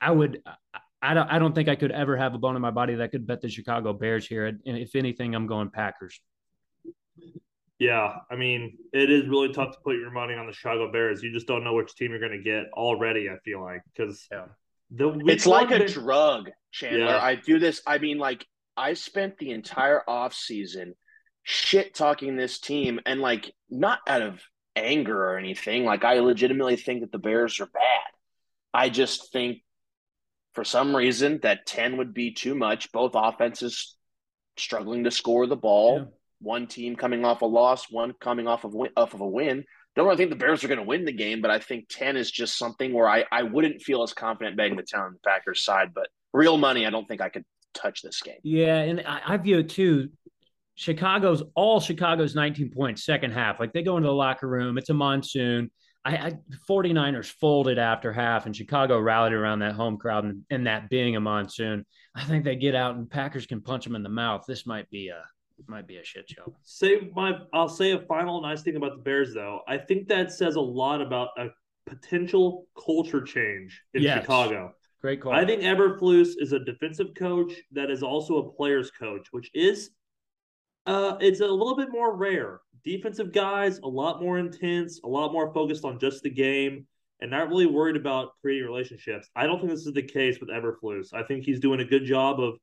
I 0.02 0.12
would 0.12 0.42
I 0.46 0.80
don't, 1.14 1.28
I 1.30 1.40
don't 1.40 1.54
think 1.54 1.70
I 1.70 1.76
could 1.76 1.92
ever 1.92 2.18
have 2.18 2.34
a 2.34 2.38
bone 2.38 2.56
in 2.56 2.62
my 2.62 2.72
body 2.72 2.96
that 2.96 3.12
could 3.12 3.28
bet 3.28 3.42
the 3.42 3.50
Chicago 3.50 3.94
Bears 3.94 4.28
here. 4.28 4.46
And 4.48 4.60
if 4.66 4.96
anything, 4.96 5.36
I'm 5.36 5.48
going 5.48 5.70
Packers. 5.70 6.20
Yeah, 7.78 8.20
I 8.32 8.36
mean, 8.36 8.78
it 8.94 9.12
is 9.12 9.28
really 9.28 9.52
tough 9.52 9.74
to 9.74 9.78
put 9.84 9.98
your 9.98 10.12
money 10.12 10.34
on 10.34 10.48
the 10.48 10.54
Chicago 10.54 10.92
Bears. 10.92 11.22
You 11.22 11.34
just 11.34 11.48
don't 11.48 11.64
know 11.64 11.74
which 11.74 11.94
team 11.96 12.12
you're 12.12 12.20
going 12.20 12.32
to 12.32 12.42
get 12.42 12.72
already. 12.74 13.30
I 13.30 13.38
feel 13.44 13.62
like 13.62 13.82
because 13.94 14.26
yeah. 14.32 14.46
the 14.92 15.20
it's 15.26 15.46
like 15.46 15.72
a 15.72 15.86
drug, 15.86 16.52
Chandler. 16.72 17.00
Yeah. 17.00 17.22
I 17.22 17.36
do 17.36 17.60
this. 17.60 17.82
I 17.86 17.98
mean, 17.98 18.18
like 18.18 18.46
I 18.78 18.94
spent 18.94 19.38
the 19.38 19.52
entire 19.52 20.10
off 20.10 20.34
season 20.34 20.94
shit 21.44 21.94
talking 21.94 22.38
this 22.38 22.60
team, 22.60 23.02
and 23.06 23.20
like 23.20 23.54
not 23.70 24.00
out 24.08 24.22
of 24.22 24.42
anger 24.78 25.32
or 25.32 25.38
anything. 25.38 25.84
Like 25.84 26.06
I 26.06 26.20
legitimately 26.20 26.78
think 26.78 27.02
that 27.02 27.12
the 27.12 27.20
Bears 27.20 27.60
are 27.60 27.68
bad. 27.68 28.12
I 28.74 28.88
just 28.88 29.34
think 29.34 29.58
for 30.56 30.64
some 30.64 30.96
reason 30.96 31.40
that 31.44 31.66
10 31.66 31.98
would 31.98 32.14
be 32.14 32.32
too 32.32 32.56
much. 32.56 32.92
Both 32.92 33.12
offenses 33.14 33.96
struggling 34.58 35.04
to 35.04 35.12
score 35.12 35.46
the 35.46 35.56
ball. 35.56 36.00
Yeah. 36.00 36.06
One 36.40 36.68
team 36.68 36.96
coming 36.96 37.26
off 37.26 37.42
a 37.42 37.46
loss, 37.46 37.92
one 37.92 38.14
coming 38.20 38.48
off 38.48 38.64
of 38.64 38.76
off 38.96 39.14
of 39.14 39.22
a 39.22 39.28
win. 39.28 39.66
Don't 39.96 40.06
really 40.06 40.18
think 40.18 40.30
the 40.30 40.36
Bears 40.36 40.64
are 40.64 40.68
going 40.68 40.80
to 40.80 40.86
win 40.86 41.06
the 41.06 41.14
game, 41.14 41.42
but 41.42 41.52
I 41.52 41.60
think 41.60 41.86
10 41.90 42.18
is 42.18 42.30
just 42.30 42.58
something 42.58 42.94
where 42.94 43.08
I, 43.08 43.24
I 43.32 43.44
wouldn't 43.44 43.82
feel 43.82 44.04
as 44.04 44.14
confident 44.14 44.58
betting 44.58 44.76
the 44.76 44.84
10 44.84 45.00
on 45.00 45.14
the 45.14 45.20
Packers 45.20 45.64
side. 45.64 45.94
But 45.94 46.08
real 46.34 46.58
money, 46.58 46.86
I 46.86 46.90
don't 46.90 47.08
think 47.08 47.22
I 47.22 47.30
could 47.30 47.46
touch 47.74 48.02
this 48.02 48.22
game. 48.22 48.40
Yeah, 48.44 48.80
and 48.80 49.02
I, 49.08 49.22
I 49.26 49.38
view 49.38 49.60
it 49.60 49.70
too. 49.70 50.10
Chicago's 50.76 51.42
all 51.56 51.80
Chicago's 51.80 52.36
19 52.36 52.72
points 52.72 53.06
second 53.06 53.32
half. 53.32 53.60
Like 53.60 53.72
they 53.72 53.84
go 53.84 53.96
into 53.96 54.08
the 54.08 54.14
locker 54.14 54.48
room, 54.48 54.78
it's 54.78 54.90
a 54.90 54.94
monsoon. 54.94 55.72
I, 56.06 56.16
I 56.16 56.32
49ers 56.70 57.32
folded 57.32 57.80
after 57.80 58.14
half 58.14 58.46
and 58.46 58.56
Chicago 58.56 59.00
rallied 59.00 59.34
around 59.34 59.60
that 59.60 59.74
home 59.74 59.98
crowd 59.98 60.24
and, 60.24 60.44
and 60.52 60.68
that 60.68 60.90
being 60.90 61.16
a 61.16 61.20
monsoon. 61.20 61.86
I 62.14 62.24
think 62.24 62.46
they 62.46 62.56
get 62.56 62.76
out 62.76 62.96
and 62.96 63.10
Packers 63.10 63.48
can 63.48 63.62
punch 63.62 63.84
them 63.84 63.96
in 63.96 64.04
the 64.04 64.10
mouth. 64.10 64.46
This 64.48 64.66
might 64.66 64.90
be 64.90 65.10
a 65.10 65.22
might 65.68 65.88
be 65.88 65.98
a 65.98 66.04
shit 66.04 66.30
show. 66.30 66.54
Say 66.64 67.10
my 67.16 67.40
I'll 67.54 67.70
say 67.70 67.92
a 67.92 68.00
final 68.00 68.42
nice 68.42 68.62
thing 68.62 68.76
about 68.76 68.92
the 68.92 69.02
Bears 69.02 69.34
though. 69.34 69.62
I 69.68 69.78
think 69.78 70.08
that 70.10 70.32
says 70.32 70.56
a 70.56 70.62
lot 70.62 71.02
about 71.02 71.30
a 71.38 71.48
potential 71.88 72.68
culture 72.84 73.22
change 73.22 73.82
in 73.94 74.04
yes. 74.04 74.22
Chicago. 74.22 74.74
Great 75.02 75.22
call. 75.22 75.34
I 75.34 75.46
think 75.46 75.62
Eberflus 75.62 76.34
is 76.38 76.52
a 76.52 76.60
defensive 76.60 77.14
coach 77.16 77.54
that 77.72 77.90
is 77.90 78.04
also 78.04 78.38
a 78.38 78.52
player's 78.52 78.92
coach, 78.92 79.28
which 79.32 79.50
is 79.54 79.92
uh, 80.86 81.16
it's 81.20 81.40
a 81.40 81.48
little 81.48 81.76
bit 81.76 81.90
more 81.92 82.16
rare. 82.16 82.62
Defensive 82.86 83.34
guys, 83.34 83.80
a 83.80 83.88
lot 83.88 84.22
more 84.22 84.38
intense, 84.38 85.00
a 85.04 85.08
lot 85.08 85.32
more 85.32 85.54
focused 85.54 85.86
on 85.86 86.00
just 86.00 86.24
the 86.24 86.30
game, 86.30 86.86
and 87.20 87.32
not 87.32 87.50
really 87.50 87.66
worried 87.66 87.96
about 87.96 88.34
creating 88.42 88.68
relationships. 88.68 89.30
I 89.36 89.48
don't 89.48 89.60
think 89.60 89.72
this 89.72 89.86
is 89.86 89.94
the 89.94 90.04
case 90.04 90.40
with 90.40 90.50
Eberflus. 90.50 91.14
I 91.14 91.24
think 91.24 91.44
he's 91.44 91.60
doing 91.60 91.80
a 91.80 91.86
good 91.86 92.06
job 92.06 92.40
of 92.40 92.56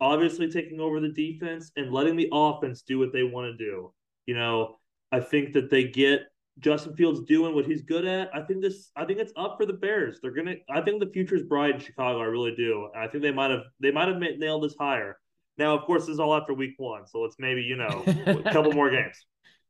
obviously 0.00 0.50
taking 0.50 0.80
over 0.80 1.00
the 1.00 1.08
defense 1.08 1.70
and 1.76 1.92
letting 1.92 2.16
the 2.16 2.28
offense 2.32 2.82
do 2.82 2.98
what 2.98 3.12
they 3.12 3.22
want 3.22 3.46
to 3.46 3.64
do. 3.64 3.92
You 4.26 4.34
know, 4.34 4.76
I 5.12 5.20
think 5.20 5.52
that 5.54 5.70
they 5.70 5.84
get 5.84 6.22
Justin 6.58 6.94
Fields 6.96 7.20
doing 7.22 7.54
what 7.54 7.66
he's 7.66 7.82
good 7.82 8.04
at. 8.04 8.28
I 8.34 8.42
think 8.42 8.62
this. 8.62 8.90
I 8.96 9.04
think 9.04 9.20
it's 9.20 9.32
up 9.36 9.56
for 9.58 9.66
the 9.66 9.72
Bears. 9.72 10.18
They're 10.20 10.32
gonna. 10.32 10.54
I 10.70 10.80
think 10.80 11.00
the 11.00 11.10
future 11.10 11.36
is 11.36 11.42
bright 11.42 11.74
in 11.74 11.80
Chicago. 11.80 12.20
I 12.20 12.24
really 12.24 12.54
do. 12.56 12.88
I 12.96 13.06
think 13.08 13.22
they 13.22 13.32
might 13.32 13.50
have. 13.50 13.62
They 13.80 13.90
might 13.90 14.08
have 14.08 14.18
nailed 14.18 14.64
this 14.64 14.74
higher. 14.78 15.18
Now, 15.58 15.76
of 15.76 15.84
course, 15.84 16.02
this 16.02 16.14
is 16.14 16.20
all 16.20 16.34
after 16.34 16.52
week 16.52 16.74
one, 16.76 17.06
so 17.06 17.20
let's 17.20 17.36
maybe 17.38 17.62
you 17.62 17.76
know 17.76 18.04
a 18.26 18.52
couple 18.52 18.72
more 18.72 18.90
games. 18.90 19.24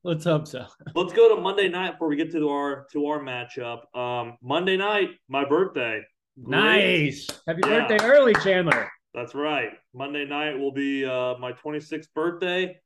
Let's 0.06 0.22
hope 0.22 0.46
so. 0.46 0.64
let's 0.94 1.12
go 1.12 1.34
to 1.34 1.42
Monday 1.42 1.68
night 1.68 1.94
before 1.94 2.06
we 2.06 2.14
get 2.14 2.30
to 2.30 2.48
our 2.48 2.86
to 2.92 3.06
our 3.06 3.18
matchup. 3.18 3.92
Um, 3.92 4.38
Monday 4.40 4.76
night, 4.76 5.08
my 5.28 5.44
birthday. 5.44 6.00
Great. 6.40 6.48
Nice. 6.48 7.26
Happy 7.44 7.60
yeah. 7.66 7.88
birthday 7.88 8.04
early, 8.04 8.32
Chandler. 8.34 8.88
That's 9.14 9.34
right. 9.34 9.70
Monday 9.92 10.24
night 10.24 10.56
will 10.56 10.70
be 10.70 11.04
uh, 11.04 11.34
my 11.38 11.50
26th 11.54 12.06
birthday. 12.14 12.76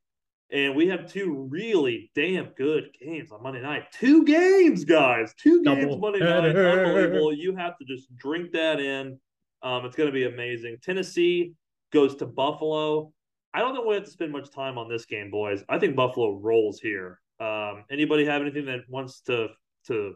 And 0.51 0.75
we 0.75 0.87
have 0.87 1.07
two 1.07 1.47
really 1.47 2.09
damn 2.15 2.53
good 2.57 2.89
games 2.99 3.31
on 3.31 3.43
Monday 3.43 3.61
night. 3.61 3.83
Two 3.91 4.25
games, 4.25 4.83
guys. 4.83 5.35
Two 5.37 5.61
Double. 5.61 5.79
games 5.79 5.97
Monday 6.01 6.19
night. 6.21 6.55
Unbelievable. 6.55 7.33
You 7.33 7.55
have 7.55 7.77
to 7.77 7.85
just 7.85 8.17
drink 8.17 8.51
that 8.53 8.79
in. 8.79 9.19
Um, 9.61 9.85
it's 9.85 9.95
going 9.95 10.07
to 10.07 10.13
be 10.13 10.25
amazing. 10.25 10.77
Tennessee 10.81 11.53
goes 11.93 12.15
to 12.15 12.25
Buffalo. 12.25 13.13
I 13.53 13.59
don't 13.59 13.73
think 13.73 13.85
we 13.85 13.95
have 13.95 14.05
to 14.05 14.09
spend 14.09 14.31
much 14.31 14.49
time 14.51 14.77
on 14.77 14.89
this 14.89 15.05
game, 15.05 15.29
boys. 15.29 15.63
I 15.67 15.77
think 15.79 15.95
Buffalo 15.95 16.37
rolls 16.39 16.79
here. 16.79 17.19
Um, 17.39 17.83
anybody 17.91 18.25
have 18.25 18.41
anything 18.41 18.65
that 18.65 18.81
wants 18.87 19.21
to 19.21 19.47
to 19.87 20.15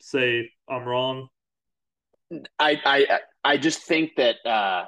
say 0.00 0.50
I'm 0.68 0.84
wrong? 0.84 1.28
I 2.58 2.78
I 2.84 3.20
I 3.44 3.56
just 3.56 3.84
think 3.84 4.12
that 4.16 4.36
uh, 4.44 4.86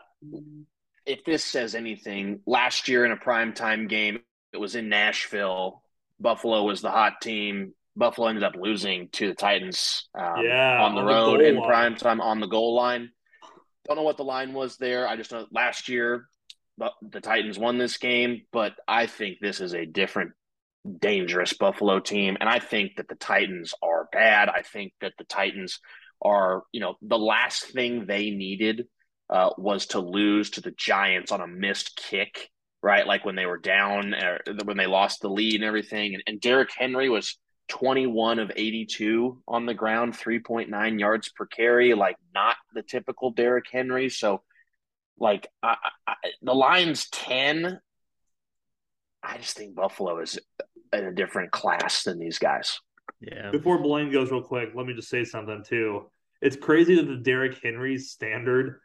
if 1.07 1.25
this 1.25 1.45
says 1.45 1.75
anything, 1.75 2.41
last 2.47 2.89
year 2.89 3.05
in 3.05 3.13
a 3.13 3.17
primetime 3.17 3.89
game, 3.89 4.21
it 4.53 4.59
was 4.59 4.75
in 4.75 4.89
Nashville. 4.89 5.83
Buffalo 6.21 6.63
was 6.65 6.83
the 6.83 6.91
hot 6.91 7.21
team. 7.21 7.75
Buffalo 7.97 8.29
ended 8.29 8.45
up 8.45 8.55
losing 8.59 9.09
to 9.11 9.29
the 9.29 9.35
Titans. 9.35 10.09
Um, 10.15 10.45
yeah, 10.45 10.83
on 10.83 10.95
the 10.95 11.01
on 11.01 11.07
road 11.07 11.41
the 11.41 11.49
in 11.49 11.63
prime 11.63 11.97
time 11.97 12.21
on 12.21 12.41
the 12.41 12.47
goal 12.47 12.75
line. 12.75 13.11
don't 13.87 13.97
know 13.97 14.03
what 14.03 14.19
the 14.19 14.25
line 14.25 14.53
was 14.53 14.77
there. 14.77 15.09
I 15.09 15.17
just 15.17 15.33
know 15.33 15.47
last 15.53 15.89
year 15.89 16.29
the 17.03 17.21
Titans 17.21 17.59
won 17.59 17.79
this 17.79 17.99
game, 17.99 18.43
but 18.53 18.73
I 18.87 19.07
think 19.07 19.39
this 19.41 19.61
is 19.61 19.75
a 19.75 19.87
different 19.87 20.33
dangerous 20.99 21.53
Buffalo 21.53 22.01
team. 22.01 22.37
And 22.41 22.49
I 22.49 22.59
think 22.59 22.97
that 22.97 23.09
the 23.09 23.15
Titans 23.15 23.75
are 23.83 24.09
bad. 24.13 24.49
I 24.49 24.63
think 24.63 24.93
that 25.01 25.13
the 25.19 25.25
Titans 25.25 25.81
are, 26.21 26.63
you 26.73 26.81
know, 26.81 26.97
the 27.03 27.19
last 27.19 27.65
thing 27.67 28.07
they 28.07 28.31
needed 28.31 28.87
uh, 29.31 29.51
was 29.57 29.87
to 29.87 30.01
lose 30.01 30.51
to 30.51 30.61
the 30.61 30.73
Giants 30.73 31.33
on 31.33 31.41
a 31.41 31.47
missed 31.47 31.97
kick, 31.97 32.51
right? 32.83 33.07
Like 33.07 33.25
when 33.25 33.37
they 33.37 33.47
were 33.47 33.59
down, 33.59 34.15
or 34.15 34.41
when 34.65 34.77
they 34.77 34.87
lost 34.87 35.21
the 35.21 35.31
lead 35.31 35.57
and 35.57 35.65
everything. 35.65 36.15
And, 36.15 36.23
and 36.27 36.41
Derrick 36.41 36.71
Henry 36.77 37.09
was 37.09 37.39
21 37.69 38.39
of 38.39 38.53
82 38.55 39.43
on 39.49 39.67
the 39.67 39.75
ground, 39.75 40.15
3.9 40.15 41.01
yards 41.01 41.29
per 41.31 41.47
carry, 41.47 41.95
like 41.95 42.17
not 42.35 42.57
the 42.75 42.83
typical 42.83 43.31
Derrick 43.31 43.67
Henry. 43.71 44.09
So, 44.11 44.43
like, 45.19 45.49
I, 45.63 45.77
I, 46.07 46.15
the 46.43 46.55
line's 46.55 47.09
10. 47.11 47.79
I 49.23 49.39
just 49.39 49.57
think 49.57 49.75
Buffalo 49.75 50.19
is 50.21 50.39
in 50.93 51.05
a 51.05 51.13
different 51.13 51.53
class 51.53 52.03
than 52.03 52.19
these 52.19 52.39
guys. 52.39 52.81
Yeah. 53.21 53.51
Before 53.51 53.81
Blaine 53.81 54.11
goes 54.11 54.31
real 54.31 54.43
quick, 54.43 54.71
let 54.75 54.87
me 54.87 54.95
just 54.95 55.09
say 55.09 55.25
something 55.25 55.63
too. 55.65 56.11
It's 56.41 56.57
crazy 56.57 56.97
that 56.97 57.07
the 57.07 57.17
Derrick 57.17 57.59
Henry 57.63 57.99
standard 57.99 58.81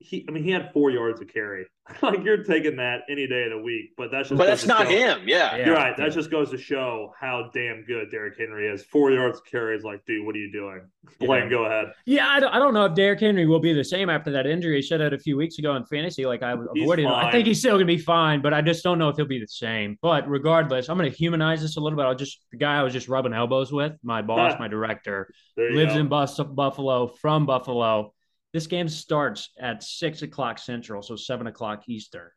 he 0.00 0.24
I 0.28 0.32
mean 0.32 0.42
he 0.42 0.50
had 0.50 0.72
four 0.72 0.90
yards 0.90 1.20
of 1.20 1.28
carry. 1.28 1.66
like 2.02 2.22
you're 2.24 2.44
taking 2.44 2.76
that 2.76 3.00
any 3.10 3.26
day 3.26 3.44
of 3.44 3.50
the 3.50 3.58
week, 3.58 3.90
but 3.96 4.10
that's 4.10 4.28
just 4.28 4.38
But 4.38 4.46
that's 4.46 4.66
not 4.66 4.86
show, 4.86 4.92
him. 4.92 5.22
Yeah. 5.26 5.56
You're 5.56 5.74
right. 5.74 5.96
That 5.96 6.12
just 6.12 6.30
goes 6.30 6.50
to 6.50 6.58
show 6.58 7.12
how 7.18 7.50
damn 7.52 7.84
good 7.84 8.10
Derrick 8.10 8.38
Henry 8.38 8.68
is. 8.68 8.84
Four 8.84 9.10
yards 9.10 9.38
of 9.38 9.44
carry 9.44 9.76
is 9.76 9.82
like, 9.82 10.04
dude, 10.06 10.24
what 10.24 10.34
are 10.34 10.38
you 10.38 10.52
doing? 10.52 10.82
Blaine, 11.18 11.44
yeah. 11.44 11.48
go 11.48 11.64
ahead. 11.64 11.86
Yeah, 12.06 12.28
I 12.28 12.40
don't, 12.40 12.52
I 12.54 12.58
don't 12.58 12.74
know 12.74 12.84
if 12.84 12.94
Derrick 12.94 13.20
Henry 13.20 13.46
will 13.46 13.60
be 13.60 13.72
the 13.72 13.84
same 13.84 14.08
after 14.08 14.30
that 14.32 14.46
injury 14.46 14.76
he 14.76 14.82
shut 14.82 15.00
out 15.00 15.12
a 15.12 15.18
few 15.18 15.36
weeks 15.36 15.58
ago 15.58 15.74
in 15.76 15.84
fantasy. 15.84 16.26
Like 16.26 16.42
I 16.42 16.52
avoided 16.52 17.06
him. 17.06 17.12
I 17.12 17.30
think 17.30 17.46
he's 17.46 17.58
still 17.58 17.74
gonna 17.74 17.86
be 17.86 17.98
fine, 17.98 18.40
but 18.40 18.54
I 18.54 18.62
just 18.62 18.84
don't 18.84 18.98
know 18.98 19.08
if 19.08 19.16
he'll 19.16 19.26
be 19.26 19.40
the 19.40 19.48
same. 19.48 19.98
But 20.00 20.28
regardless, 20.28 20.88
I'm 20.88 20.96
gonna 20.96 21.10
humanize 21.10 21.60
this 21.60 21.76
a 21.76 21.80
little 21.80 21.96
bit. 21.96 22.04
I'll 22.04 22.14
just 22.14 22.40
the 22.52 22.58
guy 22.58 22.78
I 22.78 22.82
was 22.82 22.92
just 22.92 23.08
rubbing 23.08 23.32
elbows 23.32 23.72
with, 23.72 23.92
my 24.02 24.22
boss, 24.22 24.56
my 24.60 24.68
director, 24.68 25.32
lives 25.56 25.94
go. 25.94 26.00
in 26.00 26.08
Bus- 26.08 26.38
Buffalo 26.38 27.08
from 27.08 27.46
Buffalo 27.46 28.12
this 28.52 28.66
game 28.66 28.88
starts 28.88 29.50
at 29.58 29.82
six 29.82 30.22
o'clock 30.22 30.58
Central, 30.58 31.02
so 31.02 31.16
seven 31.16 31.46
o'clock 31.46 31.84
Eastern. 31.88 32.28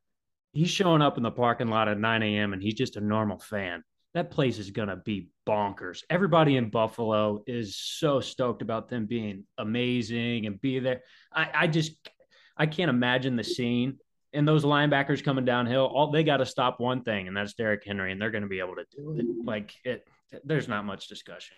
He's 0.52 0.69
showing 0.69 1.02
up 1.02 1.18
in 1.18 1.23
the 1.23 1.31
parking 1.31 1.68
lot 1.68 1.88
at 1.88 1.99
9 1.99 2.23
a.m. 2.23 2.53
and 2.53 2.61
he's 2.61 2.76
just 2.76 2.95
a 2.95 3.02
normal 3.02 3.40
fan. 3.40 3.84
That 4.14 4.30
place 4.30 4.60
is 4.60 4.69
going 4.69 4.90
to 4.90 4.98
be 4.98 5.30
bonkers. 5.48 6.02
Everybody 6.11 6.57
in 6.57 6.69
Buffalo 6.69 7.44
is 7.48 7.76
so 7.76 8.19
stoked 8.19 8.61
about 8.61 8.88
them 8.88 9.07
being 9.07 9.45
amazing 9.57 10.45
and 10.45 10.61
be 10.61 10.77
there. 10.77 11.02
I, 11.34 11.49
I 11.56 11.68
just, 11.68 11.94
I 12.56 12.68
can't 12.68 12.90
imagine 12.90 13.35
the 13.35 13.44
scene. 13.44 13.98
And 14.31 14.48
those 14.48 14.64
linebackers 14.64 15.23
coming 15.23 15.45
downhill, 15.45 15.85
all 15.85 16.11
they 16.11 16.23
got 16.23 16.38
to 16.38 16.45
stop 16.45 16.80
one 16.80 17.03
thing, 17.03 17.27
and 17.27 17.38
that's 17.38 17.53
Derrick 17.53 17.84
Henry, 17.85 18.11
and 18.11 18.19
they're 18.22 18.31
going 18.31 18.44
to 18.44 18.49
be 18.49 18.60
able 18.60 18.76
to 18.76 18.85
do 18.95 19.15
it. 19.18 19.26
Like 19.45 19.73
it, 19.84 20.07
there's 20.44 20.68
not 20.68 20.85
much 20.85 21.07
discussion. 21.07 21.56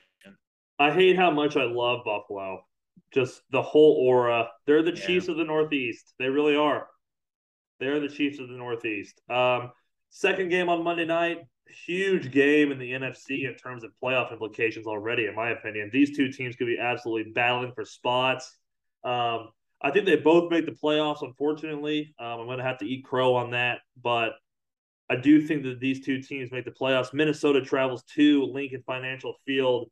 I 0.77 0.91
hate 0.91 1.15
how 1.15 1.31
much 1.31 1.55
I 1.55 1.63
love 1.63 2.03
Buffalo 2.03 2.65
just 3.11 3.41
the 3.51 3.61
whole 3.61 3.93
aura. 4.07 4.49
They're 4.65 4.83
the 4.83 4.95
yeah. 4.95 5.05
Chiefs 5.05 5.27
of 5.27 5.37
the 5.37 5.43
Northeast. 5.43 6.13
They 6.19 6.29
really 6.29 6.55
are. 6.55 6.87
They're 7.79 7.99
the 7.99 8.09
Chiefs 8.09 8.39
of 8.39 8.47
the 8.47 8.55
Northeast. 8.55 9.21
Um, 9.29 9.71
second 10.09 10.49
game 10.49 10.69
on 10.69 10.83
Monday 10.83 11.05
night, 11.05 11.39
huge 11.85 12.31
game 12.31 12.71
in 12.71 12.79
the 12.79 12.91
NFC 12.91 13.47
in 13.47 13.55
terms 13.55 13.83
of 13.83 13.91
playoff 14.01 14.31
implications 14.31 14.87
already, 14.87 15.25
in 15.25 15.35
my 15.35 15.49
opinion. 15.49 15.89
These 15.91 16.15
two 16.15 16.31
teams 16.31 16.55
could 16.55 16.67
be 16.67 16.77
absolutely 16.79 17.31
battling 17.31 17.73
for 17.73 17.85
spots. 17.85 18.57
Um, 19.03 19.49
I 19.81 19.91
think 19.91 20.05
they 20.05 20.15
both 20.15 20.51
make 20.51 20.65
the 20.65 20.71
playoffs, 20.71 21.21
unfortunately. 21.21 22.15
Um, 22.19 22.39
I'm 22.39 22.45
going 22.45 22.59
to 22.59 22.63
have 22.63 22.79
to 22.79 22.87
eat 22.87 23.05
crow 23.05 23.35
on 23.35 23.51
that, 23.51 23.79
but 24.01 24.33
I 25.09 25.15
do 25.15 25.41
think 25.41 25.63
that 25.63 25.79
these 25.79 26.03
two 26.03 26.21
teams 26.21 26.51
make 26.51 26.65
the 26.65 26.71
playoffs. 26.71 27.13
Minnesota 27.13 27.61
travels 27.61 28.03
to 28.15 28.45
Lincoln 28.45 28.83
Financial 28.87 29.35
Field 29.45 29.89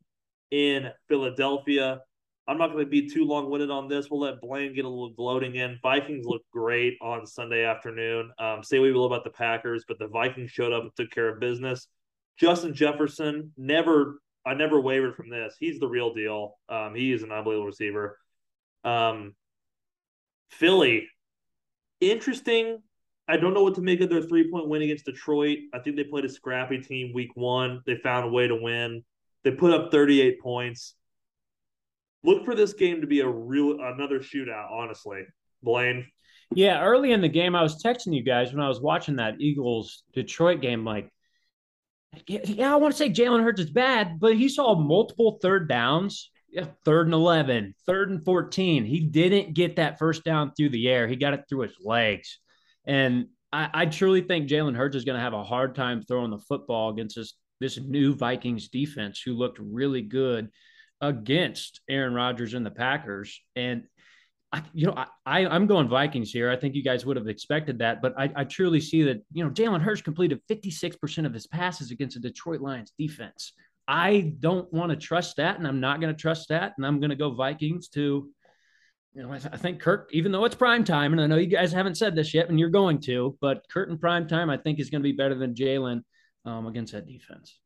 in 0.52 0.90
Philadelphia. 1.08 2.00
I'm 2.48 2.58
not 2.58 2.72
going 2.74 2.84
to 2.84 2.90
be 2.90 3.10
too 3.10 3.24
long 3.24 3.50
winded 3.50 3.72
on 3.72 3.88
this. 3.88 4.10
We'll 4.10 4.20
let 4.20 4.42
Blaine 4.42 4.76
get 4.76 4.84
a 4.84 4.90
little 4.90 5.14
gloating 5.14 5.56
in. 5.56 5.80
Vikings 5.82 6.26
looked 6.26 6.50
great 6.52 6.98
on 7.02 7.26
Sunday 7.26 7.64
afternoon. 7.64 8.32
Um, 8.38 8.62
say 8.64 8.80
we 8.80 8.92
will 8.92 9.06
about 9.06 9.24
the 9.24 9.30
Packers, 9.30 9.86
but 9.88 9.98
the 9.98 10.08
Vikings 10.08 10.52
showed 10.52 10.74
up 10.74 10.84
and 10.84 10.92
took 10.96 11.10
care 11.10 11.30
of 11.30 11.40
business. 11.40 11.88
Justin 12.38 12.74
Jefferson 12.74 13.52
never, 13.56 14.20
I 14.46 14.56
never 14.56 14.82
wavered 14.82 15.16
from 15.16 15.30
this. 15.30 15.56
He's 15.58 15.80
the 15.80 15.88
real 15.88 16.14
deal. 16.14 16.58
Um, 16.68 16.94
he 16.96 17.14
is 17.14 17.24
an 17.24 17.32
unbelievable 17.32 17.68
receiver. 17.68 18.20
Um, 18.84 19.36
Philly, 20.50 21.08
interesting. 22.02 22.80
I 23.26 23.38
don't 23.38 23.54
know 23.54 23.64
what 23.64 23.76
to 23.76 23.82
make 23.82 24.02
of 24.02 24.10
their 24.10 24.22
three 24.22 24.52
point 24.52 24.68
win 24.68 24.82
against 24.82 25.06
Detroit. 25.06 25.60
I 25.74 25.80
think 25.80 25.96
they 25.96 26.04
played 26.04 26.26
a 26.26 26.30
scrappy 26.30 26.80
team 26.80 27.14
week 27.14 27.32
one. 27.36 27.82
They 27.86 27.96
found 27.96 28.26
a 28.26 28.30
way 28.30 28.50
to 28.50 28.56
win. 28.56 29.06
They 29.46 29.52
put 29.52 29.72
up 29.72 29.92
38 29.92 30.42
points 30.42 30.96
look 32.24 32.46
for 32.46 32.56
this 32.56 32.74
game 32.74 33.02
to 33.02 33.08
be 33.08 33.20
a 33.20 33.28
real 33.28 33.80
another 33.82 34.20
shootout. 34.20 34.72
Honestly, 34.72 35.24
Blaine. 35.62 36.08
Yeah, 36.56 36.84
early 36.84 37.12
in 37.12 37.22
the 37.22 37.30
game, 37.30 37.56
I 37.56 37.64
was 37.64 37.82
texting 37.82 38.14
you 38.14 38.24
guys 38.24 38.54
when 38.54 38.62
I 38.62 38.68
was 38.68 38.82
watching 38.82 39.16
that 39.16 39.40
Eagles 39.40 40.04
Detroit 40.14 40.62
game. 40.62 40.86
Like, 40.86 41.10
yeah, 42.28 42.74
I 42.74 42.76
want 42.76 42.94
to 42.94 42.98
say 42.98 43.10
Jalen 43.10 43.44
Hurts 43.44 43.62
is 43.62 43.72
bad, 43.72 44.20
but 44.20 44.36
he 44.36 44.50
saw 44.50 44.76
multiple 44.76 45.40
third 45.42 45.68
downs. 45.68 46.30
Yeah, 46.50 46.66
third 46.86 47.08
and 47.08 47.16
11, 47.16 47.74
third 47.88 48.12
and 48.12 48.24
14. 48.24 48.86
He 48.86 49.00
didn't 49.00 49.56
get 49.56 49.78
that 49.78 49.98
first 49.98 50.24
down 50.24 50.52
through 50.56 50.70
the 50.70 50.88
air. 50.88 51.08
He 51.08 51.16
got 51.16 51.34
it 51.34 51.46
through 51.50 51.62
his 51.62 51.76
legs. 51.84 52.38
And 52.86 53.30
I, 53.52 53.70
I 53.74 53.86
truly 53.88 54.22
think 54.22 54.50
Jalen 54.50 54.76
Hurts 54.76 54.96
is 54.96 55.04
going 55.04 55.16
to 55.16 55.24
have 55.24 55.34
a 55.34 55.44
hard 55.44 55.74
time 55.74 56.04
throwing 56.04 56.30
the 56.30 56.38
football 56.38 56.92
against 56.92 57.16
this, 57.16 57.34
this 57.60 57.80
new 57.80 58.14
Vikings 58.14 58.68
defense 58.68 59.20
who 59.20 59.34
looked 59.34 59.58
really 59.58 60.04
good 60.04 60.50
against 61.02 61.82
Aaron 61.90 62.14
Rodgers 62.14 62.54
and 62.54 62.66
the 62.66 62.72
Packers. 62.72 63.42
And 63.56 63.84
I, 64.52 64.62
you 64.74 64.86
know, 64.86 64.94
I, 65.26 65.46
I'm 65.48 65.66
going 65.66 65.88
Vikings 65.88 66.32
here. 66.32 66.52
I 66.52 66.56
think 66.56 66.76
you 66.76 66.84
guys 66.84 67.06
would 67.06 67.18
have 67.18 67.28
expected 67.28 67.80
that, 67.80 68.02
but 68.02 68.14
I, 68.18 68.32
I 68.36 68.44
truly 68.44 68.80
see 68.80 69.04
that, 69.04 69.24
you 69.34 69.44
know, 69.44 69.50
Jalen 69.50 69.82
Hurts 69.82 70.02
completed 70.02 70.42
56% 70.50 71.26
of 71.26 71.34
his 71.34 71.48
passes 71.48 71.92
against 71.92 72.16
the 72.16 72.30
Detroit 72.30 72.62
Lions 72.62 72.94
defense. 72.98 73.54
I 73.88 74.34
don't 74.40 74.72
want 74.72 74.92
to 74.92 74.96
trust 74.96 75.38
that, 75.38 75.58
and 75.58 75.68
I'm 75.68 75.80
not 75.80 76.00
going 76.00 76.14
to 76.14 76.22
trust 76.22 76.50
that. 76.50 76.74
And 76.78 76.86
I'm 76.86 77.00
going 77.00 77.10
to 77.10 77.16
go 77.16 77.32
Vikings 77.32 77.90
to, 77.90 78.30
you 79.14 79.24
know, 79.24 79.32
I, 79.32 79.40
th- 79.40 79.54
I, 79.54 79.58
think 79.58 79.82
Kirk, 79.82 80.10
even 80.14 80.32
though 80.32 80.46
it's 80.46 80.56
prime 80.56 80.84
time, 80.84 81.12
and 81.12 81.22
I 81.22 81.28
know 81.28 81.36
you 81.36 81.48
guys 81.48 81.74
haven't 81.74 81.98
said 81.98 82.16
this 82.16 82.34
yet, 82.34 82.50
and 82.50 82.60
you're 82.60 82.70
going 82.70 83.02
to, 83.02 83.38
but 83.42 83.66
Kurt 83.70 83.90
in 83.90 83.98
prime 83.98 84.28
time, 84.28 84.50
I 84.50 84.58
think 84.58 84.80
is 84.80 84.90
going 84.90 85.02
to 85.02 85.10
be 85.10 85.16
better 85.16 85.36
than 85.36 85.56
Jalen 85.56 86.04
um, 86.46 86.68
against 86.68 86.94
that 86.94 87.08
defense. 87.08 87.60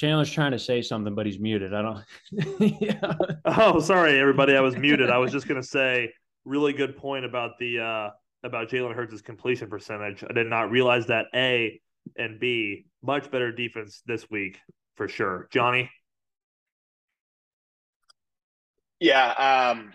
Chandler's 0.00 0.30
trying 0.30 0.52
to 0.52 0.58
say 0.58 0.80
something, 0.80 1.14
but 1.14 1.26
he's 1.26 1.38
muted. 1.38 1.74
I 1.74 1.82
don't. 1.82 2.04
yeah. 2.80 3.12
Oh, 3.44 3.80
sorry, 3.80 4.18
everybody. 4.18 4.56
I 4.56 4.60
was 4.60 4.74
muted. 4.74 5.10
I 5.10 5.18
was 5.18 5.30
just 5.30 5.46
gonna 5.46 5.62
say 5.62 6.10
really 6.46 6.72
good 6.72 6.96
point 6.96 7.26
about 7.26 7.58
the 7.58 7.80
uh 7.80 8.08
about 8.42 8.70
Jalen 8.70 8.94
Hurts' 8.94 9.20
completion 9.20 9.68
percentage. 9.68 10.24
I 10.26 10.32
did 10.32 10.46
not 10.46 10.70
realize 10.70 11.08
that 11.08 11.26
A 11.34 11.78
and 12.16 12.40
B 12.40 12.86
much 13.02 13.30
better 13.30 13.52
defense 13.52 14.02
this 14.06 14.30
week 14.30 14.58
for 14.96 15.06
sure. 15.06 15.48
Johnny. 15.52 15.90
Yeah. 19.00 19.74
Um. 19.76 19.92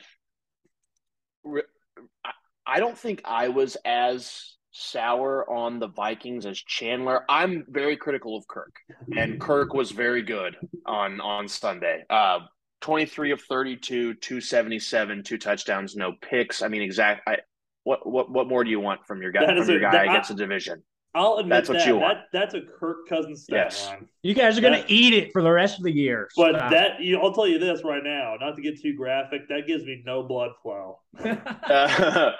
I 2.67 2.79
don't 2.79 2.97
think 2.97 3.23
I 3.25 3.47
was 3.47 3.75
as 3.83 4.54
sour 4.75 5.49
on 5.49 5.79
the 5.79 5.87
Vikings 5.87 6.45
as 6.45 6.61
Chandler. 6.61 7.23
I'm 7.29 7.65
very 7.69 7.95
critical 7.95 8.35
of 8.37 8.47
Kirk, 8.47 8.75
and 9.17 9.39
Kirk 9.39 9.73
was 9.73 9.91
very 9.91 10.21
good 10.21 10.57
on 10.85 11.21
on 11.21 11.47
Sunday. 11.47 12.03
Uh, 12.09 12.39
23 12.81 13.31
of 13.31 13.41
32, 13.41 14.15
277, 14.15 15.23
two 15.23 15.37
touchdowns, 15.37 15.95
no 15.95 16.13
picks. 16.21 16.61
I 16.61 16.67
mean, 16.67 16.81
exact. 16.81 17.27
I, 17.27 17.37
what 17.83 18.05
what 18.05 18.29
what 18.29 18.47
more 18.47 18.63
do 18.63 18.69
you 18.69 18.79
want 18.79 19.05
from 19.07 19.21
your 19.21 19.31
guy 19.31 19.45
from 19.45 19.55
your 19.55 19.77
a, 19.77 19.81
guy 19.81 19.91
that, 19.91 20.07
against 20.07 20.31
a 20.31 20.35
division? 20.35 20.83
I'll 21.13 21.37
admit 21.37 21.55
that's 21.55 21.69
what 21.69 21.77
that, 21.77 21.87
you 21.87 21.95
want. 21.95 22.17
That, 22.33 22.39
that's 22.39 22.53
a 22.55 22.61
Kirk 22.61 23.07
Cousins 23.07 23.43
stat 23.43 23.67
yes. 23.71 23.87
line. 23.87 24.09
You 24.23 24.33
guys 24.33 24.57
are 24.57 24.61
going 24.61 24.83
to 24.83 24.91
eat 24.91 25.13
it 25.13 25.31
for 25.31 25.41
the 25.41 25.51
rest 25.51 25.77
of 25.77 25.85
the 25.85 25.91
year. 25.91 26.27
But 26.35 26.55
Stop. 26.55 26.71
that 26.71 26.99
you, 26.99 27.17
I'll 27.21 27.31
tell 27.31 27.47
you 27.47 27.57
this 27.57 27.85
right 27.85 28.03
now, 28.03 28.35
not 28.41 28.57
to 28.57 28.61
get 28.61 28.81
too 28.81 28.93
graphic, 28.97 29.47
that 29.47 29.65
gives 29.65 29.85
me 29.85 30.03
no 30.05 30.23
blood 30.23 30.51
flow. 30.61 30.99
uh, 31.23 32.31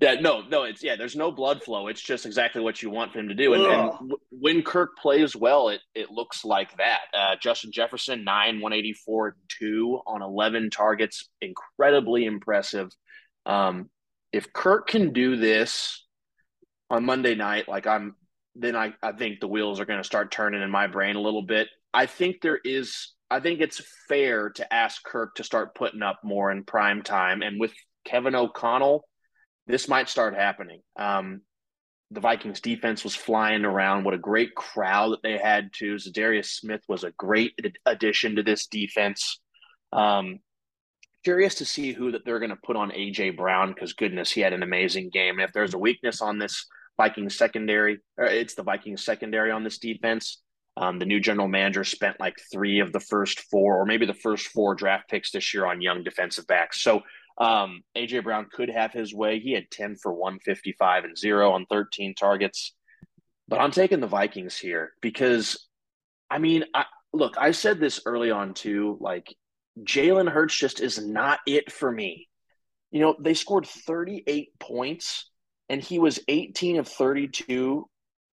Yeah, 0.00 0.14
no, 0.14 0.42
no, 0.48 0.62
it's 0.62 0.82
yeah. 0.82 0.96
There's 0.96 1.16
no 1.16 1.32
blood 1.32 1.62
flow. 1.62 1.88
It's 1.88 2.00
just 2.00 2.24
exactly 2.24 2.62
what 2.62 2.82
you 2.82 2.90
want 2.90 3.12
for 3.12 3.18
him 3.18 3.28
to 3.28 3.34
do. 3.34 3.54
And, 3.54 3.64
and 3.64 4.12
when 4.30 4.62
Kirk 4.62 4.96
plays 4.96 5.34
well, 5.34 5.70
it 5.70 5.80
it 5.94 6.10
looks 6.10 6.44
like 6.44 6.76
that. 6.76 7.00
Uh, 7.12 7.36
Justin 7.40 7.72
Jefferson 7.72 8.22
nine 8.22 8.60
one 8.60 8.72
eighty 8.72 8.92
four 8.92 9.36
two 9.48 10.00
on 10.06 10.22
eleven 10.22 10.70
targets, 10.70 11.28
incredibly 11.40 12.26
impressive. 12.26 12.90
Um, 13.44 13.90
if 14.32 14.52
Kirk 14.52 14.88
can 14.88 15.12
do 15.12 15.36
this 15.36 16.06
on 16.88 17.04
Monday 17.04 17.34
night, 17.34 17.68
like 17.68 17.86
I'm, 17.86 18.14
then 18.54 18.76
I 18.76 18.94
I 19.02 19.12
think 19.12 19.40
the 19.40 19.48
wheels 19.48 19.80
are 19.80 19.84
going 19.84 20.00
to 20.00 20.04
start 20.04 20.30
turning 20.30 20.62
in 20.62 20.70
my 20.70 20.86
brain 20.86 21.16
a 21.16 21.20
little 21.20 21.42
bit. 21.42 21.68
I 21.92 22.06
think 22.06 22.40
there 22.40 22.60
is 22.64 23.14
I 23.32 23.40
think 23.40 23.60
it's 23.60 23.80
fair 24.08 24.50
to 24.50 24.72
ask 24.72 25.02
Kirk 25.02 25.34
to 25.36 25.44
start 25.44 25.74
putting 25.74 26.02
up 26.02 26.20
more 26.22 26.52
in 26.52 26.64
prime 26.64 27.02
time. 27.02 27.42
And 27.42 27.58
with 27.58 27.72
Kevin 28.04 28.34
O'Connell, 28.34 29.04
this 29.66 29.88
might 29.88 30.08
start 30.08 30.34
happening. 30.34 30.80
Um, 30.96 31.42
the 32.10 32.20
Vikings 32.20 32.60
defense 32.60 33.04
was 33.04 33.14
flying 33.14 33.64
around. 33.64 34.04
What 34.04 34.14
a 34.14 34.18
great 34.18 34.54
crowd 34.54 35.12
that 35.12 35.22
they 35.22 35.38
had 35.38 35.70
too. 35.72 35.94
Za'Darius 35.94 36.46
Smith 36.46 36.82
was 36.88 37.04
a 37.04 37.12
great 37.12 37.58
addition 37.86 38.36
to 38.36 38.42
this 38.42 38.66
defense. 38.66 39.40
Um, 39.92 40.40
curious 41.24 41.54
to 41.56 41.64
see 41.64 41.92
who 41.92 42.12
that 42.12 42.24
they're 42.24 42.38
going 42.38 42.50
to 42.50 42.56
put 42.56 42.76
on 42.76 42.90
AJ 42.90 43.36
Brown 43.36 43.72
because 43.72 43.94
goodness, 43.94 44.30
he 44.30 44.40
had 44.40 44.52
an 44.52 44.62
amazing 44.62 45.10
game. 45.10 45.38
And 45.38 45.48
if 45.48 45.52
there's 45.52 45.74
a 45.74 45.78
weakness 45.78 46.20
on 46.20 46.38
this 46.38 46.66
Vikings 46.98 47.36
secondary, 47.36 47.98
it's 48.18 48.54
the 48.54 48.62
Vikings 48.62 49.04
secondary 49.04 49.50
on 49.50 49.64
this 49.64 49.78
defense. 49.78 50.42
Um, 50.76 50.98
the 50.98 51.06
new 51.06 51.20
general 51.20 51.48
manager 51.48 51.84
spent 51.84 52.18
like 52.18 52.36
three 52.50 52.80
of 52.80 52.92
the 52.92 53.00
first 53.00 53.40
four, 53.50 53.80
or 53.80 53.86
maybe 53.86 54.06
the 54.06 54.14
first 54.14 54.48
four 54.48 54.74
draft 54.74 55.08
picks 55.08 55.30
this 55.30 55.52
year 55.52 55.66
on 55.66 55.82
young 55.82 56.02
defensive 56.02 56.46
backs. 56.46 56.80
So 56.82 57.02
um, 57.42 57.82
AJ 57.96 58.22
Brown 58.22 58.46
could 58.52 58.70
have 58.70 58.92
his 58.92 59.12
way. 59.12 59.40
He 59.40 59.52
had 59.52 59.68
10 59.72 59.96
for 59.96 60.12
155 60.12 61.04
and 61.04 61.18
zero 61.18 61.50
on 61.50 61.66
13 61.66 62.14
targets. 62.14 62.72
But 63.48 63.60
I'm 63.60 63.72
taking 63.72 63.98
the 63.98 64.06
Vikings 64.06 64.56
here 64.56 64.92
because, 65.00 65.68
I 66.30 66.38
mean, 66.38 66.64
I, 66.72 66.84
look, 67.12 67.34
I 67.36 67.50
said 67.50 67.80
this 67.80 68.00
early 68.06 68.30
on 68.30 68.54
too. 68.54 68.96
Like, 69.00 69.34
Jalen 69.82 70.30
Hurts 70.30 70.56
just 70.56 70.80
is 70.80 71.04
not 71.04 71.40
it 71.44 71.72
for 71.72 71.90
me. 71.90 72.28
You 72.92 73.00
know, 73.00 73.16
they 73.18 73.34
scored 73.34 73.66
38 73.66 74.50
points 74.60 75.28
and 75.68 75.82
he 75.82 75.98
was 75.98 76.20
18 76.28 76.78
of 76.78 76.86
32, 76.86 77.88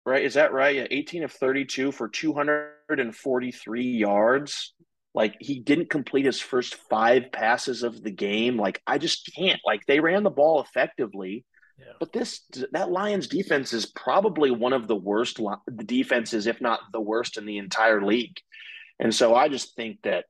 right? 0.06 0.24
Is 0.24 0.36
that 0.36 0.54
right? 0.54 0.78
Yeah, 0.78 0.88
18 0.90 1.26
of 1.26 1.32
32 1.34 1.92
for 1.92 2.08
243 2.08 3.84
yards. 3.84 4.74
Like 5.14 5.36
he 5.40 5.60
didn't 5.60 5.90
complete 5.90 6.26
his 6.26 6.40
first 6.40 6.76
five 6.90 7.32
passes 7.32 7.84
of 7.84 8.02
the 8.02 8.12
game. 8.12 8.58
Like 8.58 8.82
I 8.88 8.98
just 8.98 9.32
can't. 9.36 9.60
Like 9.66 9.86
they 9.86 10.00
ran 10.00 10.24
the 10.24 10.32
ball 10.32 10.62
effectively, 10.62 11.46
yeah. 11.78 11.94
but 12.00 12.12
this 12.12 12.42
that 12.72 12.92
Lions 12.92 13.28
defense 13.28 13.74
is 13.74 13.86
probably 13.86 14.50
one 14.50 14.74
of 14.74 14.88
the 14.88 14.96
worst 14.96 15.38
the 15.68 15.84
defenses, 15.84 16.48
if 16.48 16.62
not 16.62 16.80
the 16.92 17.02
worst 17.02 17.38
in 17.38 17.46
the 17.46 17.60
entire 17.60 18.04
league. 18.04 18.38
And 19.00 19.14
so 19.14 19.36
I 19.36 19.50
just 19.50 19.76
think 19.76 20.00
that 20.04 20.26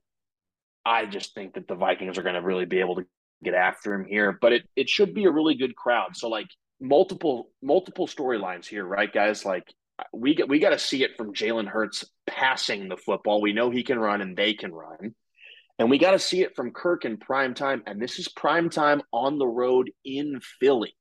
I 0.85 1.05
just 1.05 1.33
think 1.33 1.53
that 1.53 1.67
the 1.67 1.75
Vikings 1.75 2.17
are 2.17 2.23
going 2.23 2.35
to 2.35 2.41
really 2.41 2.65
be 2.65 2.81
able 2.81 2.95
to 2.95 3.05
get 3.41 3.53
after 3.53 3.93
him 3.93 4.05
here. 4.05 4.37
But 4.39 4.51
it 4.51 4.69
it 4.75 4.89
should 4.89 5.13
be 5.13 5.25
a 5.25 5.31
really 5.31 5.55
good 5.55 5.77
crowd. 5.77 6.17
So 6.17 6.27
like 6.27 6.47
multiple 6.81 7.51
multiple 7.61 8.07
storylines 8.07 8.65
here, 8.65 8.85
right, 8.85 9.11
guys? 9.11 9.45
Like 9.45 9.63
we 10.11 10.35
get 10.35 10.49
we 10.49 10.59
got 10.59 10.71
to 10.71 10.79
see 10.79 11.03
it 11.03 11.17
from 11.17 11.33
Jalen 11.33 11.67
Hurts 11.67 12.05
passing 12.27 12.89
the 12.89 12.97
football. 12.97 13.41
We 13.41 13.53
know 13.53 13.69
he 13.69 13.83
can 13.83 13.99
run 13.99 14.21
and 14.21 14.35
they 14.35 14.53
can 14.53 14.73
run. 14.73 15.13
And 15.79 15.89
we 15.89 15.97
got 15.97 16.11
to 16.11 16.19
see 16.19 16.41
it 16.41 16.55
from 16.55 16.71
Kirk 16.71 17.03
in 17.03 17.17
prime 17.17 17.53
time. 17.53 17.83
And 17.87 18.01
this 18.01 18.19
is 18.19 18.27
prime 18.27 18.69
time 18.69 19.01
on 19.11 19.39
the 19.39 19.47
road 19.47 19.91
in 20.05 20.39
Philly. 20.59 20.95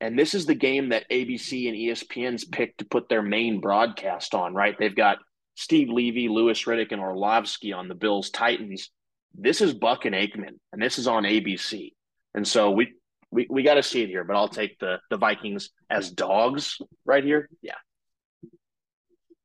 And 0.00 0.18
this 0.18 0.34
is 0.34 0.46
the 0.46 0.54
game 0.54 0.88
that 0.88 1.08
ABC 1.10 1.68
and 1.68 1.76
ESPN's 1.76 2.44
picked 2.44 2.78
to 2.78 2.84
put 2.84 3.08
their 3.08 3.22
main 3.22 3.60
broadcast 3.60 4.34
on, 4.34 4.54
right? 4.54 4.76
They've 4.78 4.94
got 4.94 5.18
Steve 5.54 5.90
Levy, 5.90 6.28
Louis 6.28 6.60
Riddick, 6.64 6.92
and 6.92 7.00
Orlovsky 7.00 7.72
on 7.72 7.88
the 7.88 7.94
Bills 7.94 8.30
Titans. 8.30 8.90
This 9.34 9.60
is 9.60 9.74
Buck 9.74 10.04
and 10.04 10.14
Aikman, 10.14 10.58
and 10.72 10.82
this 10.82 10.98
is 10.98 11.06
on 11.06 11.22
ABC. 11.24 11.92
And 12.34 12.46
so 12.46 12.70
we 12.70 12.94
we, 13.30 13.46
we 13.48 13.62
got 13.62 13.74
to 13.74 13.82
see 13.82 14.02
it 14.02 14.08
here, 14.08 14.24
but 14.24 14.36
I'll 14.36 14.48
take 14.48 14.78
the 14.78 14.98
the 15.10 15.16
Vikings 15.16 15.70
as 15.88 16.10
dogs 16.10 16.78
right 17.04 17.24
here. 17.24 17.48
Yeah. 17.62 17.74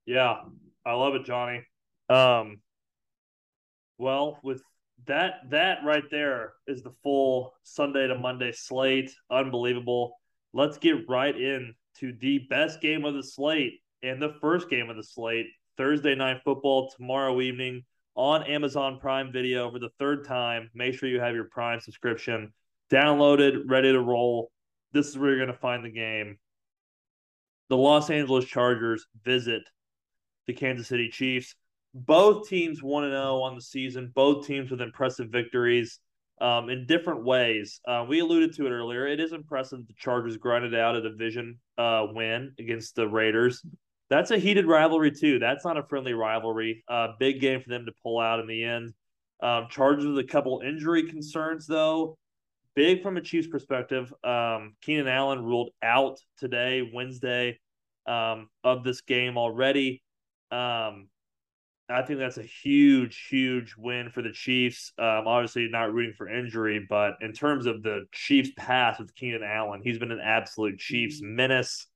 Yeah, 0.07 0.37
I 0.85 0.93
love 0.93 1.15
it, 1.15 1.25
Johnny. 1.25 1.63
Um, 2.09 2.61
well, 3.97 4.39
with 4.41 4.61
that 5.05 5.49
that 5.49 5.79
right 5.85 6.09
there 6.09 6.53
is 6.65 6.81
the 6.81 6.93
full 7.03 7.53
Sunday 7.63 8.07
to 8.07 8.17
Monday 8.17 8.53
slate. 8.53 9.13
Unbelievable. 9.29 10.17
Let's 10.53 10.77
get 10.77 11.09
right 11.09 11.35
in 11.35 11.75
to 11.99 12.13
the 12.21 12.39
best 12.49 12.79
game 12.79 13.03
of 13.03 13.15
the 13.15 13.21
slate 13.21 13.81
and 14.01 14.21
the 14.21 14.35
first 14.39 14.69
game 14.69 14.89
of 14.89 14.95
the 14.95 15.03
slate. 15.03 15.47
Thursday 15.77 16.15
night 16.15 16.37
football 16.43 16.89
tomorrow 16.95 17.39
evening 17.41 17.83
on 18.15 18.43
Amazon 18.43 18.99
Prime 18.99 19.31
Video 19.31 19.69
for 19.69 19.77
the 19.77 19.91
third 19.99 20.25
time. 20.25 20.69
Make 20.73 20.97
sure 20.97 21.09
you 21.09 21.19
have 21.19 21.35
your 21.35 21.49
Prime 21.51 21.81
subscription 21.81 22.53
downloaded, 22.89 23.63
ready 23.65 23.91
to 23.91 23.99
roll. 23.99 24.51
This 24.93 25.09
is 25.09 25.17
where 25.17 25.29
you're 25.29 25.37
going 25.37 25.53
to 25.53 25.59
find 25.59 25.83
the 25.83 25.91
game. 25.91 26.39
The 27.69 27.77
Los 27.77 28.09
Angeles 28.09 28.45
Chargers 28.45 29.05
visit 29.23 29.63
the 30.47 30.53
Kansas 30.53 30.87
City 30.87 31.09
Chiefs. 31.09 31.55
Both 31.93 32.47
teams 32.47 32.83
1 32.83 33.09
0 33.09 33.41
on 33.41 33.55
the 33.55 33.61
season, 33.61 34.11
both 34.13 34.45
teams 34.45 34.71
with 34.71 34.81
impressive 34.81 35.29
victories 35.29 35.99
um, 36.39 36.69
in 36.69 36.85
different 36.85 37.23
ways. 37.23 37.79
Uh, 37.87 38.05
we 38.07 38.19
alluded 38.19 38.53
to 38.55 38.67
it 38.67 38.71
earlier. 38.71 39.07
It 39.07 39.19
is 39.19 39.33
impressive 39.33 39.85
the 39.87 39.93
Chargers 39.97 40.37
grinded 40.37 40.75
out 40.75 40.95
a 40.95 41.01
division 41.01 41.59
uh, 41.77 42.07
win 42.11 42.53
against 42.59 42.95
the 42.95 43.07
Raiders. 43.07 43.65
That's 44.09 44.31
a 44.31 44.37
heated 44.37 44.67
rivalry, 44.67 45.11
too. 45.11 45.39
That's 45.39 45.65
not 45.65 45.77
a 45.77 45.83
friendly 45.83 46.13
rivalry. 46.13 46.83
Uh, 46.87 47.09
big 47.19 47.41
game 47.41 47.61
for 47.61 47.69
them 47.69 47.85
to 47.85 47.91
pull 48.03 48.19
out 48.19 48.39
in 48.39 48.47
the 48.47 48.63
end. 48.63 48.93
Um, 49.41 49.67
Chargers 49.69 50.05
with 50.05 50.19
a 50.19 50.23
couple 50.23 50.61
injury 50.65 51.09
concerns, 51.09 51.67
though. 51.67 52.17
Big 52.75 53.01
from 53.01 53.17
a 53.17 53.21
Chiefs 53.21 53.47
perspective. 53.47 54.13
Um, 54.23 54.75
Keenan 54.81 55.07
Allen 55.07 55.43
ruled 55.43 55.71
out 55.81 56.19
today, 56.37 56.89
Wednesday, 56.93 57.59
um, 58.05 58.49
of 58.63 58.83
this 58.83 59.01
game 59.01 59.37
already. 59.37 60.01
Um, 60.51 61.09
I 61.89 62.01
think 62.01 62.19
that's 62.19 62.37
a 62.37 62.43
huge, 62.43 63.27
huge 63.29 63.75
win 63.77 64.09
for 64.09 64.21
the 64.21 64.31
Chiefs. 64.31 64.91
Um, 64.99 65.25
obviously, 65.25 65.69
not 65.69 65.93
rooting 65.93 66.13
for 66.17 66.27
injury, 66.27 66.85
but 66.87 67.13
in 67.21 67.31
terms 67.31 67.65
of 67.65 67.81
the 67.81 68.05
Chiefs' 68.11 68.51
pass 68.57 68.99
with 68.99 69.15
Keenan 69.15 69.43
Allen, 69.43 69.81
he's 69.81 69.97
been 69.97 70.11
an 70.11 70.19
absolute 70.21 70.79
Chiefs 70.79 71.21
menace. 71.21 71.87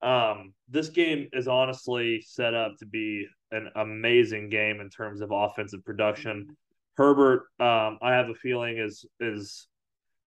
Um, 0.00 0.54
this 0.68 0.88
game 0.88 1.28
is 1.32 1.46
honestly 1.46 2.22
set 2.26 2.54
up 2.54 2.76
to 2.78 2.86
be 2.86 3.26
an 3.50 3.70
amazing 3.76 4.48
game 4.48 4.80
in 4.80 4.88
terms 4.88 5.20
of 5.20 5.30
offensive 5.30 5.84
production. 5.84 6.56
Herbert, 6.96 7.42
um, 7.60 7.98
I 8.00 8.12
have 8.12 8.28
a 8.30 8.34
feeling 8.34 8.78
is 8.78 9.04
is 9.20 9.66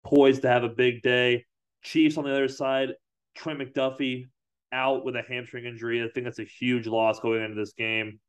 poised 0.04 0.44
to 0.44 0.49
have 0.49 0.64
a 0.64 0.70
big 0.70 1.02
day. 1.02 1.45
Chiefs 1.82 2.18
on 2.18 2.24
the 2.24 2.32
other 2.32 2.48
side, 2.48 2.94
Trent 3.36 3.60
McDuffie 3.60 4.28
out 4.72 5.06
with 5.06 5.15
a 5.15 5.22
hamstring 5.22 5.65
injury. 5.65 6.03
I 6.03 6.07
think 6.10 6.26
that's 6.26 6.39
a 6.39 6.44
huge 6.44 6.88
loss 6.88 7.19
going 7.19 7.44
into 7.44 7.56
this 7.56 7.73
game. 7.73 8.19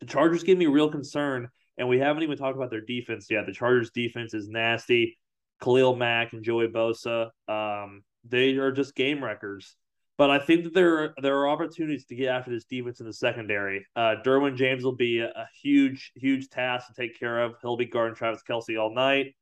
The 0.00 0.06
Chargers 0.06 0.42
give 0.42 0.58
me 0.58 0.66
real 0.66 0.90
concern, 0.90 1.48
and 1.78 1.88
we 1.88 1.98
haven't 1.98 2.22
even 2.22 2.36
talked 2.36 2.56
about 2.56 2.70
their 2.70 2.80
defense 2.80 3.26
yet. 3.30 3.46
The 3.46 3.52
Chargers 3.52 3.90
defense 3.90 4.34
is 4.34 4.48
nasty. 4.48 5.18
Khalil 5.62 5.96
Mack 5.96 6.32
and 6.32 6.42
Joey 6.42 6.68
Bosa, 6.68 7.30
um, 7.48 8.02
they 8.24 8.56
are 8.56 8.72
just 8.72 8.94
game 8.94 9.22
wreckers. 9.22 9.76
But 10.16 10.30
I 10.30 10.38
think 10.38 10.64
that 10.64 10.74
there 10.74 10.98
are, 10.98 11.14
there 11.20 11.38
are 11.38 11.48
opportunities 11.48 12.04
to 12.06 12.14
get 12.14 12.28
after 12.28 12.50
this 12.50 12.64
defense 12.64 13.00
in 13.00 13.06
the 13.06 13.12
secondary. 13.12 13.84
Uh, 13.96 14.16
Derwin 14.24 14.56
James 14.56 14.84
will 14.84 14.94
be 14.94 15.18
a, 15.18 15.26
a, 15.26 15.48
huge, 15.60 16.12
huge 16.14 16.48
task 16.50 16.86
to 16.86 16.94
take 16.94 17.18
care 17.18 17.42
of. 17.42 17.54
He'll 17.62 17.76
be 17.76 17.86
guarding 17.86 18.14
Travis 18.14 18.42
Kelce 18.48 18.80
all 18.80 18.94
night. 18.94 19.34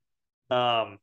Um, 0.50 0.98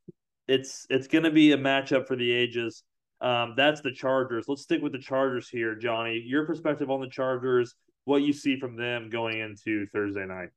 it's 0.47 0.87
it's 0.89 1.07
going 1.07 1.23
to 1.23 1.31
be 1.31 1.51
a 1.51 1.57
matchup 1.57 2.07
for 2.07 2.15
the 2.15 2.31
ages. 2.31 2.83
Um, 3.21 3.53
that's 3.57 3.81
the 3.81 3.91
Chargers. 3.91 4.45
Let's 4.47 4.61
stick 4.61 4.81
with 4.81 4.93
the 4.93 4.99
Chargers 4.99 5.49
here, 5.49 5.75
Johnny. 5.75 6.23
Your 6.25 6.45
perspective 6.45 6.89
on 6.89 7.01
the 7.01 7.09
Chargers, 7.09 7.75
what 8.05 8.21
you 8.21 8.33
see 8.33 8.59
from 8.59 8.77
them 8.77 9.09
going 9.09 9.39
into 9.39 9.87
Thursday 9.87 10.25
night. 10.25 10.49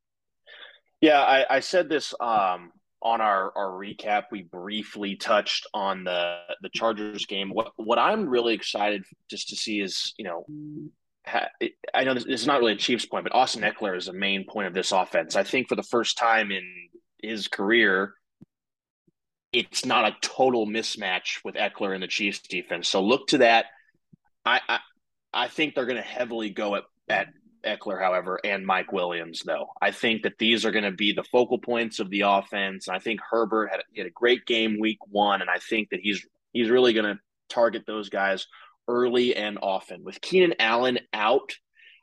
Yeah, 1.00 1.20
I, 1.20 1.56
I 1.56 1.60
said 1.60 1.88
this 1.88 2.14
um, 2.20 2.70
on 3.02 3.20
our, 3.20 3.52
our 3.56 3.70
recap. 3.70 4.24
We 4.30 4.42
briefly 4.42 5.16
touched 5.16 5.66
on 5.74 6.04
the 6.04 6.38
the 6.62 6.70
Chargers 6.72 7.26
game. 7.26 7.50
What 7.50 7.72
what 7.76 7.98
I'm 7.98 8.28
really 8.28 8.54
excited 8.54 9.04
just 9.28 9.48
to 9.48 9.56
see 9.56 9.80
is 9.80 10.14
you 10.16 10.24
know. 10.24 10.46
I 11.94 12.02
know 12.02 12.14
this 12.14 12.24
is 12.24 12.48
not 12.48 12.58
really 12.58 12.72
a 12.72 12.76
Chiefs 12.76 13.06
point, 13.06 13.22
but 13.22 13.32
Austin 13.32 13.62
Ekeler 13.62 13.96
is 13.96 14.08
a 14.08 14.12
main 14.12 14.44
point 14.44 14.66
of 14.66 14.74
this 14.74 14.90
offense. 14.90 15.36
I 15.36 15.44
think 15.44 15.68
for 15.68 15.76
the 15.76 15.82
first 15.84 16.18
time 16.18 16.50
in 16.50 16.64
his 17.22 17.46
career, 17.46 18.14
it's 19.52 19.84
not 19.84 20.06
a 20.06 20.16
total 20.20 20.66
mismatch 20.66 21.44
with 21.44 21.54
Ekeler 21.56 21.94
and 21.94 22.02
the 22.02 22.08
Chiefs 22.08 22.40
defense. 22.40 22.88
So 22.88 23.02
look 23.02 23.28
to 23.28 23.38
that. 23.38 23.66
I 24.44 24.60
I, 24.68 24.78
I 25.32 25.48
think 25.48 25.74
they're 25.74 25.86
going 25.86 25.96
to 25.96 26.02
heavily 26.02 26.50
go 26.50 26.76
at, 26.76 26.84
at 27.08 27.28
Ekeler, 27.64 28.00
however, 28.00 28.40
and 28.44 28.66
Mike 28.66 28.92
Williams, 28.92 29.42
though. 29.44 29.68
I 29.80 29.92
think 29.92 30.22
that 30.22 30.38
these 30.38 30.64
are 30.64 30.72
going 30.72 30.84
to 30.84 30.90
be 30.90 31.12
the 31.12 31.24
focal 31.24 31.58
points 31.58 32.00
of 32.00 32.10
the 32.10 32.22
offense. 32.22 32.88
I 32.88 32.98
think 32.98 33.20
Herbert 33.30 33.68
had, 33.70 33.80
had 33.96 34.06
a 34.06 34.10
great 34.10 34.46
game 34.46 34.78
week 34.80 34.98
one, 35.06 35.40
and 35.40 35.50
I 35.50 35.58
think 35.58 35.90
that 35.90 36.00
he's 36.00 36.26
he's 36.52 36.70
really 36.70 36.92
going 36.92 37.06
to 37.06 37.20
target 37.48 37.84
those 37.86 38.08
guys 38.08 38.46
early 38.88 39.36
and 39.36 39.58
often. 39.62 40.02
With 40.02 40.20
Keenan 40.20 40.54
Allen 40.58 40.98
out, 41.12 41.52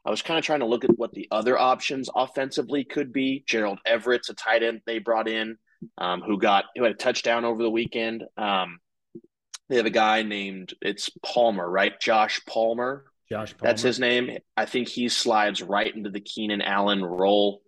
I 0.06 0.12
was 0.12 0.22
kind 0.22 0.38
of 0.38 0.46
trying 0.46 0.62
to 0.62 0.66
look 0.66 0.86
at 0.86 0.98
what 0.98 1.14
the 1.14 1.28
other 1.32 1.60
options 1.60 2.10
offensively 2.16 2.84
could 2.84 3.12
be. 3.12 3.44
Gerald 3.48 3.80
Everett's 3.86 4.30
a 4.30 4.34
tight 4.34 4.64
end 4.64 4.82
they 4.86 5.00
brought 5.00 5.28
in 5.28 5.58
um, 5.98 6.22
who 6.22 6.38
got 6.38 6.66
who 6.76 6.84
had 6.84 6.94
a 6.94 6.96
touchdown 6.96 7.46
over 7.46 7.62
the 7.62 7.70
weekend. 7.70 8.24
Um, 8.38 8.80
they 9.70 9.78
have 9.78 9.86
a 9.86 9.92
guy 9.92 10.24
named 10.24 10.74
it's 10.82 11.10
Palmer, 11.24 11.70
right? 11.70 12.00
Josh 12.00 12.42
Palmer. 12.46 13.06
Josh 13.30 13.56
Palmer. 13.56 13.70
That's 13.70 13.82
his 13.82 14.00
name. 14.00 14.38
I 14.58 14.66
think 14.66 14.88
he 14.88 15.10
slides 15.10 15.62
right 15.62 15.94
into 15.94 16.10
the 16.10 16.20
Keenan 16.20 16.62
Allen 16.62 17.04
role. 17.06 17.62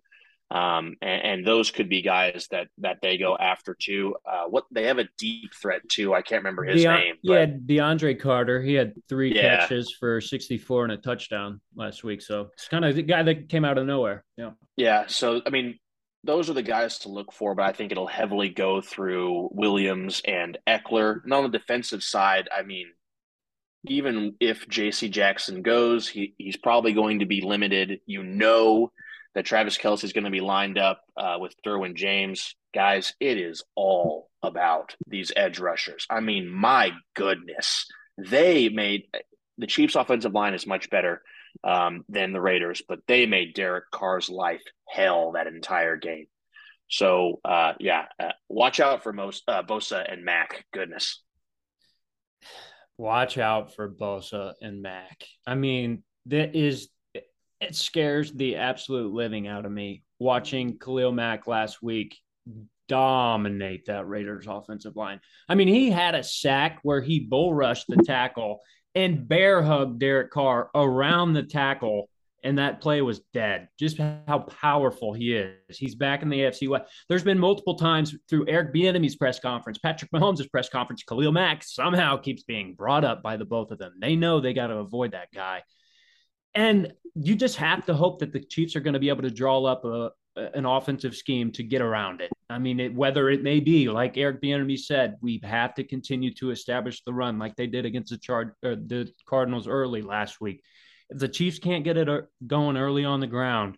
Um, 0.50 0.96
and, 1.00 1.22
and, 1.22 1.46
those 1.46 1.70
could 1.70 1.88
be 1.88 2.02
guys 2.02 2.46
that 2.50 2.68
that 2.76 2.98
they 3.00 3.16
go 3.16 3.38
after 3.38 3.74
too. 3.80 4.16
Uh, 4.30 4.44
what 4.44 4.64
they 4.70 4.84
have 4.84 4.98
a 4.98 5.08
deep 5.16 5.50
threat 5.54 5.80
too. 5.88 6.12
I 6.12 6.20
can't 6.20 6.40
remember 6.40 6.62
his 6.64 6.84
name. 6.84 7.14
Yeah, 7.22 7.46
DeAndre 7.46 8.20
Carter. 8.20 8.60
He 8.60 8.74
had 8.74 8.92
three 9.08 9.34
yeah. 9.34 9.60
catches 9.60 9.96
for 9.98 10.20
64 10.20 10.84
and 10.84 10.92
a 10.92 10.98
touchdown 10.98 11.62
last 11.74 12.04
week. 12.04 12.20
So 12.20 12.50
it's 12.52 12.68
kind 12.68 12.84
of 12.84 12.94
the 12.94 13.02
guy 13.02 13.22
that 13.22 13.48
came 13.48 13.64
out 13.64 13.78
of 13.78 13.86
nowhere. 13.86 14.24
Yeah. 14.36 14.50
Yeah. 14.76 15.06
So 15.06 15.40
I 15.46 15.48
mean, 15.48 15.78
those 16.24 16.48
are 16.48 16.54
the 16.54 16.62
guys 16.62 17.00
to 17.00 17.08
look 17.08 17.32
for, 17.32 17.54
but 17.54 17.64
I 17.64 17.72
think 17.72 17.90
it'll 17.90 18.06
heavily 18.06 18.48
go 18.48 18.80
through 18.80 19.50
Williams 19.52 20.22
and 20.24 20.56
Ekeler. 20.66 21.22
And 21.24 21.32
on 21.32 21.42
the 21.42 21.58
defensive 21.58 22.02
side, 22.02 22.48
I 22.56 22.62
mean, 22.62 22.86
even 23.86 24.36
if 24.38 24.68
JC 24.68 25.10
Jackson 25.10 25.62
goes, 25.62 26.08
he, 26.08 26.34
he's 26.38 26.56
probably 26.56 26.92
going 26.92 27.18
to 27.18 27.26
be 27.26 27.40
limited. 27.40 28.00
You 28.06 28.22
know 28.22 28.92
that 29.34 29.46
Travis 29.46 29.78
Kelce 29.78 30.04
is 30.04 30.12
going 30.12 30.24
to 30.24 30.30
be 30.30 30.40
lined 30.40 30.78
up 30.78 31.02
uh, 31.16 31.38
with 31.40 31.54
Derwin 31.66 31.96
James. 31.96 32.54
Guys, 32.72 33.14
it 33.18 33.38
is 33.38 33.64
all 33.74 34.30
about 34.42 34.94
these 35.08 35.32
edge 35.34 35.58
rushers. 35.58 36.06
I 36.08 36.20
mean, 36.20 36.48
my 36.48 36.92
goodness, 37.14 37.86
they 38.16 38.68
made 38.68 39.04
the 39.58 39.66
Chiefs' 39.66 39.96
offensive 39.96 40.32
line 40.32 40.54
is 40.54 40.66
much 40.66 40.88
better 40.90 41.22
um, 41.64 42.04
than 42.08 42.32
the 42.32 42.40
Raiders, 42.40 42.82
but 42.86 43.00
they 43.06 43.26
made 43.26 43.54
Derek 43.54 43.90
Carr's 43.90 44.28
life 44.28 44.62
hell 44.88 45.32
that 45.32 45.46
entire 45.46 45.96
game. 45.96 46.26
So, 46.88 47.40
uh, 47.44 47.72
yeah, 47.80 48.06
uh, 48.20 48.32
watch 48.48 48.80
out 48.80 49.02
for 49.02 49.12
most 49.12 49.44
uh, 49.48 49.62
Bosa 49.62 50.10
and 50.10 50.24
Mack. 50.24 50.64
Goodness, 50.72 51.22
watch 52.98 53.38
out 53.38 53.74
for 53.74 53.88
Bosa 53.88 54.52
and 54.60 54.82
Mack. 54.82 55.24
I 55.46 55.54
mean, 55.54 56.02
that 56.26 56.54
is 56.54 56.88
it 57.62 57.76
scares 57.76 58.32
the 58.32 58.56
absolute 58.56 59.12
living 59.12 59.46
out 59.46 59.64
of 59.64 59.72
me 59.72 60.02
watching 60.18 60.78
Khalil 60.78 61.12
Mack 61.12 61.46
last 61.46 61.82
week 61.82 62.16
dominate 62.88 63.86
that 63.86 64.08
Raiders 64.08 64.46
offensive 64.48 64.96
line. 64.96 65.20
I 65.48 65.54
mean, 65.54 65.68
he 65.68 65.90
had 65.90 66.14
a 66.14 66.24
sack 66.24 66.80
where 66.82 67.00
he 67.00 67.20
bull 67.20 67.54
rushed 67.54 67.86
the 67.88 68.02
tackle 68.02 68.60
and 68.94 69.26
bear 69.26 69.62
hugged 69.62 69.98
Derek 69.98 70.30
Carr 70.30 70.70
around 70.74 71.32
the 71.32 71.42
tackle, 71.42 72.08
and 72.44 72.58
that 72.58 72.80
play 72.80 73.00
was 73.02 73.20
dead. 73.32 73.68
Just 73.78 73.98
how 73.98 74.46
powerful 74.60 75.12
he 75.12 75.34
is. 75.34 75.78
He's 75.78 75.94
back 75.94 76.22
in 76.22 76.28
the 76.28 76.40
AFC 76.40 76.68
West. 76.68 76.90
There's 77.08 77.22
been 77.22 77.38
multiple 77.38 77.76
times 77.76 78.14
through 78.28 78.48
Eric 78.48 78.74
Bieniemy's 78.74 79.16
press 79.16 79.38
conference, 79.38 79.78
Patrick 79.78 80.10
Mahomes' 80.10 80.50
press 80.50 80.68
conference, 80.68 81.02
Khalil 81.04 81.32
Mack 81.32 81.62
somehow 81.62 82.16
keeps 82.16 82.42
being 82.42 82.74
brought 82.74 83.04
up 83.04 83.22
by 83.22 83.36
the 83.36 83.44
both 83.44 83.70
of 83.70 83.78
them. 83.78 83.94
They 84.00 84.16
know 84.16 84.40
they 84.40 84.52
got 84.54 84.68
to 84.68 84.76
avoid 84.76 85.12
that 85.12 85.28
guy. 85.34 85.62
And 86.54 86.92
you 87.14 87.34
just 87.34 87.56
have 87.56 87.86
to 87.86 87.94
hope 87.94 88.18
that 88.20 88.32
the 88.32 88.40
Chiefs 88.40 88.76
are 88.76 88.80
going 88.80 88.94
to 88.94 89.00
be 89.00 89.08
able 89.08 89.22
to 89.22 89.30
draw 89.30 89.64
up 89.64 89.84
a, 89.84 90.10
an 90.36 90.64
offensive 90.64 91.14
scheme 91.14 91.52
to 91.52 91.62
get 91.62 91.82
around 91.82 92.20
it. 92.20 92.30
I 92.48 92.58
mean, 92.58 92.80
it, 92.80 92.94
whether 92.94 93.28
it 93.28 93.42
may 93.42 93.60
be 93.60 93.88
like 93.88 94.16
Eric 94.16 94.40
Bieniemy 94.42 94.78
said, 94.78 95.16
we 95.20 95.40
have 95.42 95.74
to 95.74 95.84
continue 95.84 96.32
to 96.34 96.50
establish 96.50 97.02
the 97.04 97.12
run 97.12 97.38
like 97.38 97.56
they 97.56 97.66
did 97.66 97.84
against 97.84 98.10
the 98.10 98.18
chart 98.18 98.56
or 98.62 98.76
the 98.76 99.12
Cardinals 99.26 99.68
early 99.68 100.02
last 100.02 100.40
week. 100.40 100.62
If 101.10 101.18
the 101.18 101.28
Chiefs 101.28 101.58
can't 101.58 101.84
get 101.84 101.96
it 101.96 102.08
uh, 102.08 102.22
going 102.46 102.76
early 102.76 103.04
on 103.04 103.20
the 103.20 103.26
ground, 103.26 103.76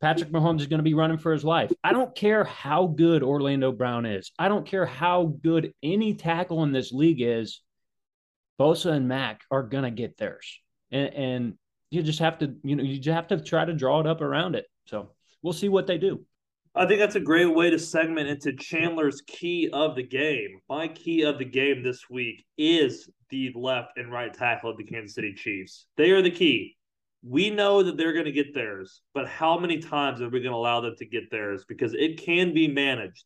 Patrick 0.00 0.30
Mahomes 0.30 0.60
is 0.60 0.66
going 0.66 0.78
to 0.78 0.84
be 0.84 0.94
running 0.94 1.18
for 1.18 1.32
his 1.32 1.44
life. 1.44 1.70
I 1.84 1.92
don't 1.92 2.14
care 2.14 2.44
how 2.44 2.86
good 2.86 3.22
Orlando 3.22 3.70
Brown 3.70 4.06
is. 4.06 4.32
I 4.38 4.48
don't 4.48 4.66
care 4.66 4.86
how 4.86 5.34
good 5.42 5.74
any 5.82 6.14
tackle 6.14 6.62
in 6.62 6.72
this 6.72 6.90
league 6.92 7.20
is. 7.20 7.60
Bosa 8.58 8.92
and 8.92 9.08
Mack 9.08 9.42
are 9.50 9.62
going 9.62 9.84
to 9.84 9.90
get 9.90 10.16
theirs. 10.16 10.58
And, 10.90 11.14
and 11.14 11.54
you 11.90 12.02
just 12.02 12.20
have 12.20 12.38
to, 12.38 12.54
you 12.62 12.76
know, 12.76 12.82
you 12.82 12.98
just 12.98 13.14
have 13.14 13.28
to 13.28 13.42
try 13.42 13.64
to 13.64 13.74
draw 13.74 14.00
it 14.00 14.06
up 14.06 14.22
around 14.22 14.54
it. 14.54 14.66
So 14.86 15.10
we'll 15.42 15.52
see 15.52 15.68
what 15.68 15.86
they 15.86 15.98
do. 15.98 16.24
I 16.74 16.86
think 16.86 17.00
that's 17.00 17.16
a 17.16 17.20
great 17.20 17.52
way 17.52 17.70
to 17.70 17.78
segment 17.78 18.28
into 18.28 18.52
Chandler's 18.52 19.22
key 19.26 19.68
of 19.72 19.96
the 19.96 20.04
game. 20.04 20.60
My 20.68 20.86
key 20.86 21.22
of 21.22 21.38
the 21.38 21.44
game 21.44 21.82
this 21.82 22.08
week 22.08 22.44
is 22.56 23.10
the 23.28 23.52
left 23.56 23.96
and 23.96 24.12
right 24.12 24.32
tackle 24.32 24.70
of 24.70 24.76
the 24.76 24.84
Kansas 24.84 25.16
City 25.16 25.34
Chiefs. 25.34 25.86
They 25.96 26.12
are 26.12 26.22
the 26.22 26.30
key. 26.30 26.76
We 27.22 27.50
know 27.50 27.82
that 27.82 27.96
they're 27.96 28.12
going 28.12 28.26
to 28.26 28.32
get 28.32 28.54
theirs, 28.54 29.02
but 29.14 29.26
how 29.26 29.58
many 29.58 29.78
times 29.78 30.22
are 30.22 30.28
we 30.28 30.40
going 30.40 30.52
to 30.52 30.56
allow 30.56 30.80
them 30.80 30.94
to 30.98 31.06
get 31.06 31.30
theirs? 31.30 31.64
Because 31.68 31.92
it 31.92 32.22
can 32.22 32.54
be 32.54 32.68
managed. 32.68 33.24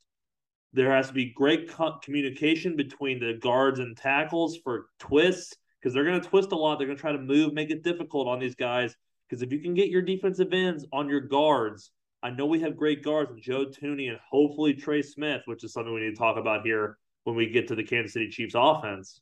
There 0.72 0.90
has 0.90 1.08
to 1.08 1.12
be 1.12 1.26
great 1.26 1.70
co- 1.70 1.98
communication 2.02 2.76
between 2.76 3.20
the 3.20 3.34
guards 3.34 3.78
and 3.78 3.96
tackles 3.96 4.58
for 4.64 4.86
twists 4.98 5.54
because 5.78 5.94
they're 5.94 6.04
going 6.04 6.20
to 6.20 6.28
twist 6.28 6.50
a 6.50 6.56
lot. 6.56 6.78
They're 6.78 6.88
going 6.88 6.96
to 6.96 7.00
try 7.00 7.12
to 7.12 7.18
move, 7.18 7.52
make 7.52 7.70
it 7.70 7.84
difficult 7.84 8.26
on 8.26 8.40
these 8.40 8.54
guys. 8.54 8.96
Because 9.28 9.42
if 9.42 9.52
you 9.52 9.60
can 9.60 9.74
get 9.74 9.90
your 9.90 10.02
defensive 10.02 10.52
ends 10.52 10.86
on 10.92 11.08
your 11.08 11.20
guards, 11.20 11.92
I 12.24 12.30
know 12.30 12.46
we 12.46 12.60
have 12.60 12.76
great 12.76 13.04
guards 13.04 13.30
with 13.30 13.42
Joe 13.42 13.66
Thuney 13.66 14.08
and 14.08 14.18
hopefully 14.28 14.74
Trey 14.74 15.02
Smith, 15.02 15.42
which 15.44 15.62
is 15.62 15.72
something 15.72 15.92
we 15.92 16.00
need 16.00 16.10
to 16.10 16.16
talk 16.16 16.38
about 16.38 16.64
here 16.64 16.98
when 17.24 17.36
we 17.36 17.50
get 17.50 17.68
to 17.68 17.74
the 17.74 17.84
Kansas 17.84 18.14
City 18.14 18.30
Chiefs 18.30 18.54
offense. 18.56 19.20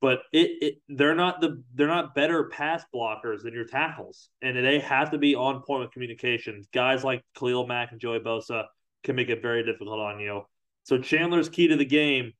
But 0.00 0.22
it, 0.32 0.50
it 0.60 0.74
they're 0.88 1.14
not 1.14 1.40
the 1.40 1.62
they're 1.74 1.86
not 1.86 2.14
better 2.14 2.44
pass 2.44 2.84
blockers 2.94 3.42
than 3.42 3.54
your 3.54 3.66
tackles, 3.66 4.28
and 4.42 4.56
they 4.56 4.80
have 4.80 5.10
to 5.12 5.18
be 5.18 5.34
on 5.34 5.62
point 5.62 5.82
with 5.82 5.92
communication. 5.92 6.62
Guys 6.72 7.04
like 7.04 7.22
Khalil 7.38 7.66
Mack 7.66 7.92
and 7.92 8.00
Joey 8.00 8.18
Bosa 8.20 8.64
can 9.02 9.14
make 9.14 9.28
it 9.28 9.40
very 9.40 9.62
difficult 9.64 10.00
on 10.00 10.18
you. 10.18 10.42
So 10.82 10.98
Chandler's 10.98 11.48
key 11.48 11.68
to 11.68 11.76
the 11.76 11.84
game 11.84 12.32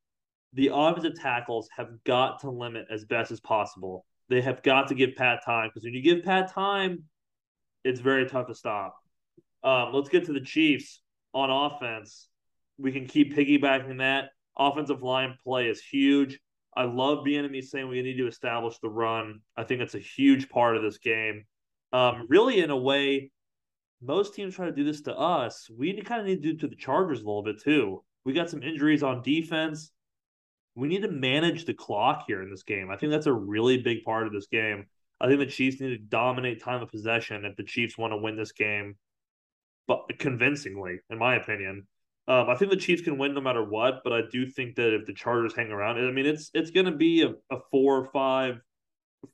the 0.54 0.70
offensive 0.72 1.20
tackles 1.20 1.68
have 1.76 1.88
got 2.04 2.40
to 2.40 2.50
limit 2.50 2.86
as 2.90 3.04
best 3.04 3.32
as 3.32 3.40
possible. 3.40 4.06
They 4.28 4.40
have 4.40 4.62
got 4.62 4.88
to 4.88 4.94
give 4.94 5.16
Pat 5.16 5.40
time 5.44 5.68
because 5.68 5.84
when 5.84 5.94
you 5.94 6.02
give 6.02 6.24
Pat 6.24 6.52
time, 6.52 7.04
it's 7.84 8.00
very 8.00 8.26
tough 8.26 8.46
to 8.48 8.54
stop. 8.54 8.96
Um, 9.62 9.92
let's 9.92 10.08
get 10.08 10.26
to 10.26 10.32
the 10.32 10.40
Chiefs 10.40 11.00
on 11.32 11.50
offense. 11.50 12.28
We 12.78 12.92
can 12.92 13.06
keep 13.06 13.34
piggybacking 13.34 13.98
that. 13.98 14.30
Offensive 14.58 15.02
line 15.02 15.36
play 15.44 15.66
is 15.66 15.80
huge. 15.80 16.38
I 16.76 16.84
love 16.84 17.24
being 17.24 17.44
Bieniemy 17.44 17.62
saying 17.62 17.88
we 17.88 18.02
need 18.02 18.16
to 18.16 18.26
establish 18.26 18.78
the 18.78 18.88
run. 18.88 19.40
I 19.56 19.64
think 19.64 19.80
it's 19.80 19.94
a 19.94 20.00
huge 20.00 20.48
part 20.48 20.76
of 20.76 20.82
this 20.82 20.98
game. 20.98 21.44
Um, 21.92 22.26
really, 22.28 22.60
in 22.60 22.70
a 22.70 22.76
way, 22.76 23.30
most 24.02 24.34
teams 24.34 24.56
try 24.56 24.66
to 24.66 24.72
do 24.72 24.84
this 24.84 25.02
to 25.02 25.16
us. 25.16 25.68
We 25.76 26.00
kind 26.02 26.20
of 26.20 26.26
need 26.26 26.42
to 26.42 26.52
do 26.52 26.58
to 26.58 26.68
the 26.68 26.76
Chargers 26.76 27.20
a 27.20 27.24
little 27.24 27.44
bit 27.44 27.62
too. 27.62 28.02
We 28.24 28.32
got 28.32 28.50
some 28.50 28.62
injuries 28.62 29.02
on 29.02 29.22
defense 29.22 29.92
we 30.74 30.88
need 30.88 31.02
to 31.02 31.10
manage 31.10 31.64
the 31.64 31.74
clock 31.74 32.24
here 32.26 32.42
in 32.42 32.50
this 32.50 32.62
game. 32.62 32.90
I 32.90 32.96
think 32.96 33.12
that's 33.12 33.26
a 33.26 33.32
really 33.32 33.78
big 33.78 34.04
part 34.04 34.26
of 34.26 34.32
this 34.32 34.46
game. 34.46 34.86
I 35.20 35.28
think 35.28 35.38
the 35.40 35.46
Chiefs 35.46 35.80
need 35.80 35.90
to 35.90 35.98
dominate 35.98 36.62
time 36.62 36.82
of 36.82 36.90
possession 36.90 37.44
if 37.44 37.56
the 37.56 37.62
Chiefs 37.62 37.96
want 37.96 38.12
to 38.12 38.16
win 38.16 38.36
this 38.36 38.52
game, 38.52 38.96
but 39.86 40.18
convincingly, 40.18 41.00
in 41.10 41.18
my 41.18 41.36
opinion. 41.36 41.86
Um, 42.26 42.48
I 42.48 42.54
think 42.54 42.70
the 42.70 42.76
Chiefs 42.76 43.02
can 43.02 43.18
win 43.18 43.34
no 43.34 43.40
matter 43.40 43.62
what, 43.62 44.00
but 44.02 44.12
I 44.12 44.22
do 44.32 44.46
think 44.46 44.76
that 44.76 44.94
if 44.94 45.06
the 45.06 45.12
Chargers 45.12 45.54
hang 45.54 45.70
around, 45.70 45.98
I 45.98 46.10
mean, 46.10 46.26
it's 46.26 46.50
it's 46.54 46.70
going 46.70 46.86
to 46.86 46.92
be 46.92 47.22
a, 47.22 47.34
a 47.54 47.58
four, 47.70 48.06
five, 48.12 48.60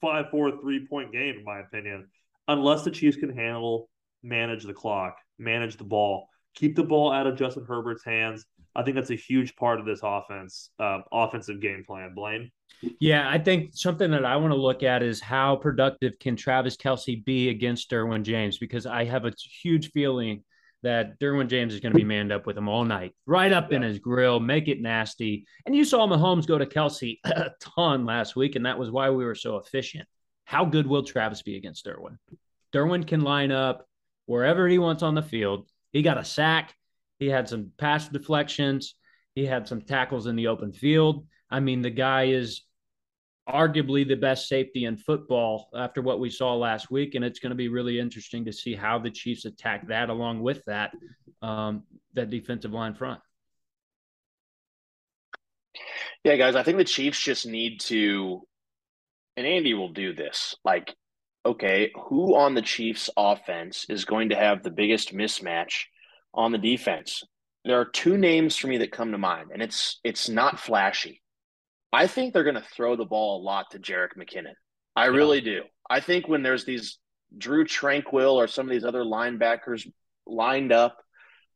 five, 0.00 0.30
four, 0.30 0.60
three 0.60 0.86
point 0.86 1.12
game, 1.12 1.36
in 1.38 1.44
my 1.44 1.60
opinion, 1.60 2.08
unless 2.48 2.82
the 2.82 2.90
Chiefs 2.90 3.16
can 3.16 3.32
handle, 3.32 3.88
manage 4.22 4.64
the 4.64 4.74
clock, 4.74 5.18
manage 5.38 5.76
the 5.76 5.84
ball, 5.84 6.28
keep 6.54 6.74
the 6.74 6.82
ball 6.82 7.12
out 7.12 7.28
of 7.28 7.36
Justin 7.36 7.64
Herbert's 7.64 8.04
hands, 8.04 8.44
I 8.74 8.82
think 8.82 8.96
that's 8.96 9.10
a 9.10 9.16
huge 9.16 9.56
part 9.56 9.80
of 9.80 9.86
this 9.86 10.00
offense, 10.02 10.70
uh, 10.78 11.00
offensive 11.12 11.60
game 11.60 11.84
plan. 11.84 12.14
Blaine. 12.14 12.50
Yeah, 12.98 13.28
I 13.28 13.38
think 13.38 13.70
something 13.74 14.10
that 14.12 14.24
I 14.24 14.36
want 14.36 14.52
to 14.52 14.58
look 14.58 14.82
at 14.82 15.02
is 15.02 15.20
how 15.20 15.56
productive 15.56 16.18
can 16.18 16.36
Travis 16.36 16.76
Kelce 16.76 17.22
be 17.24 17.50
against 17.50 17.90
Derwin 17.90 18.22
James 18.22 18.58
because 18.58 18.86
I 18.86 19.04
have 19.04 19.26
a 19.26 19.32
huge 19.62 19.90
feeling 19.90 20.42
that 20.82 21.18
Derwin 21.20 21.48
James 21.48 21.74
is 21.74 21.80
going 21.80 21.92
to 21.92 21.98
be 21.98 22.04
manned 22.04 22.32
up 22.32 22.46
with 22.46 22.56
him 22.56 22.68
all 22.68 22.84
night, 22.84 23.14
right 23.26 23.52
up 23.52 23.70
yeah. 23.70 23.76
in 23.76 23.82
his 23.82 23.98
grill, 23.98 24.40
make 24.40 24.68
it 24.68 24.80
nasty. 24.80 25.44
And 25.66 25.76
you 25.76 25.84
saw 25.84 26.06
Mahomes 26.06 26.46
go 26.46 26.56
to 26.56 26.64
Kelce 26.64 27.18
a 27.24 27.50
ton 27.60 28.06
last 28.06 28.34
week, 28.34 28.56
and 28.56 28.64
that 28.64 28.78
was 28.78 28.90
why 28.90 29.10
we 29.10 29.24
were 29.24 29.34
so 29.34 29.56
efficient. 29.56 30.08
How 30.44 30.64
good 30.64 30.86
will 30.86 31.02
Travis 31.02 31.42
be 31.42 31.56
against 31.56 31.84
Derwin? 31.84 32.16
Derwin 32.72 33.06
can 33.06 33.20
line 33.20 33.52
up 33.52 33.86
wherever 34.26 34.66
he 34.66 34.78
wants 34.78 35.02
on 35.02 35.14
the 35.14 35.22
field. 35.22 35.68
He 35.92 36.02
got 36.02 36.18
a 36.18 36.24
sack. 36.24 36.74
He 37.18 37.26
had 37.26 37.48
some 37.48 37.72
pass 37.76 38.08
deflections. 38.08 38.94
He 39.34 39.44
had 39.44 39.68
some 39.68 39.82
tackles 39.82 40.26
in 40.26 40.36
the 40.36 40.46
open 40.46 40.72
field. 40.72 41.26
I 41.50 41.60
mean, 41.60 41.82
the 41.82 41.90
guy 41.90 42.24
is 42.24 42.62
arguably 43.48 44.06
the 44.06 44.16
best 44.16 44.48
safety 44.48 44.84
in 44.84 44.96
football 44.96 45.68
after 45.74 46.02
what 46.02 46.20
we 46.20 46.30
saw 46.30 46.54
last 46.54 46.90
week. 46.90 47.14
And 47.14 47.24
it's 47.24 47.40
going 47.40 47.50
to 47.50 47.56
be 47.56 47.68
really 47.68 47.98
interesting 47.98 48.44
to 48.44 48.52
see 48.52 48.74
how 48.74 48.98
the 48.98 49.10
Chiefs 49.10 49.44
attack 49.44 49.88
that 49.88 50.10
along 50.10 50.40
with 50.40 50.64
that, 50.66 50.92
um, 51.42 51.82
that 52.14 52.30
defensive 52.30 52.72
line 52.72 52.94
front. 52.94 53.20
Yeah, 56.24 56.36
guys, 56.36 56.54
I 56.54 56.62
think 56.62 56.78
the 56.78 56.84
Chiefs 56.84 57.20
just 57.20 57.46
need 57.46 57.80
to, 57.80 58.42
and 59.36 59.46
Andy 59.46 59.74
will 59.74 59.92
do 59.92 60.14
this. 60.14 60.54
Like, 60.64 60.94
okay, 61.46 61.90
who 61.94 62.36
on 62.36 62.54
the 62.54 62.62
Chiefs 62.62 63.08
offense 63.16 63.86
is 63.88 64.04
going 64.04 64.28
to 64.28 64.36
have 64.36 64.62
the 64.62 64.70
biggest 64.70 65.14
mismatch 65.14 65.84
on 66.34 66.52
the 66.52 66.58
defense. 66.58 67.22
There 67.64 67.80
are 67.80 67.86
two 67.86 68.16
names 68.16 68.56
for 68.56 68.68
me 68.68 68.78
that 68.78 68.92
come 68.92 69.12
to 69.12 69.18
mind, 69.18 69.50
and 69.52 69.62
it's 69.62 70.00
it's 70.04 70.28
not 70.28 70.60
flashy. 70.60 71.19
I 71.92 72.06
think 72.06 72.32
they're 72.32 72.44
going 72.44 72.54
to 72.54 72.60
throw 72.62 72.96
the 72.96 73.04
ball 73.04 73.40
a 73.40 73.42
lot 73.42 73.70
to 73.72 73.78
Jerick 73.78 74.16
McKinnon. 74.16 74.54
I 74.94 75.04
yeah. 75.04 75.16
really 75.16 75.40
do. 75.40 75.62
I 75.88 76.00
think 76.00 76.28
when 76.28 76.42
there's 76.42 76.64
these 76.64 76.98
Drue 77.36 77.64
Tranquill 77.64 78.34
or 78.34 78.46
some 78.46 78.66
of 78.66 78.70
these 78.70 78.84
other 78.84 79.02
linebackers 79.02 79.88
lined 80.26 80.72
up, 80.72 80.98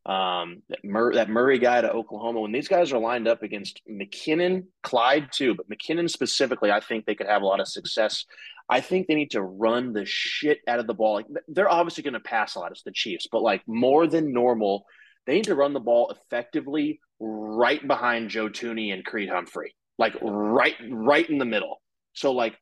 um, 0.06 0.62
that, 0.68 0.84
Mur- 0.84 1.14
that 1.14 1.30
Murray 1.30 1.58
guy 1.58 1.80
to 1.80 1.90
Oklahoma, 1.90 2.40
when 2.40 2.52
these 2.52 2.68
guys 2.68 2.92
are 2.92 2.98
lined 2.98 3.26
up 3.26 3.42
against 3.42 3.80
McKinnon, 3.90 4.64
Clyde 4.82 5.28
too, 5.32 5.54
but 5.54 5.68
McKinnon 5.68 6.10
specifically, 6.10 6.70
I 6.70 6.80
think 6.80 7.06
they 7.06 7.14
could 7.14 7.26
have 7.26 7.42
a 7.42 7.46
lot 7.46 7.60
of 7.60 7.68
success. 7.68 8.26
I 8.68 8.80
think 8.80 9.06
they 9.06 9.14
need 9.14 9.30
to 9.30 9.42
run 9.42 9.92
the 9.92 10.04
shit 10.04 10.58
out 10.68 10.78
of 10.78 10.86
the 10.86 10.94
ball. 10.94 11.14
Like 11.14 11.26
they're 11.48 11.70
obviously 11.70 12.02
going 12.02 12.14
to 12.14 12.20
pass 12.20 12.54
a 12.54 12.60
lot. 12.60 12.72
It's 12.72 12.82
the 12.82 12.92
Chiefs, 12.92 13.28
but 13.30 13.42
like 13.42 13.62
more 13.66 14.06
than 14.06 14.32
normal, 14.32 14.84
they 15.26 15.36
need 15.36 15.44
to 15.44 15.54
run 15.54 15.72
the 15.72 15.80
ball 15.80 16.10
effectively 16.10 17.00
right 17.18 17.86
behind 17.86 18.28
Joe 18.28 18.48
Thuney 18.48 18.92
and 18.92 19.04
Creed 19.04 19.30
Humphrey, 19.30 19.74
like 19.98 20.16
right, 20.20 20.76
right 20.90 21.28
in 21.28 21.38
the 21.38 21.44
middle. 21.44 21.80
So 22.14 22.32
like 22.32 22.56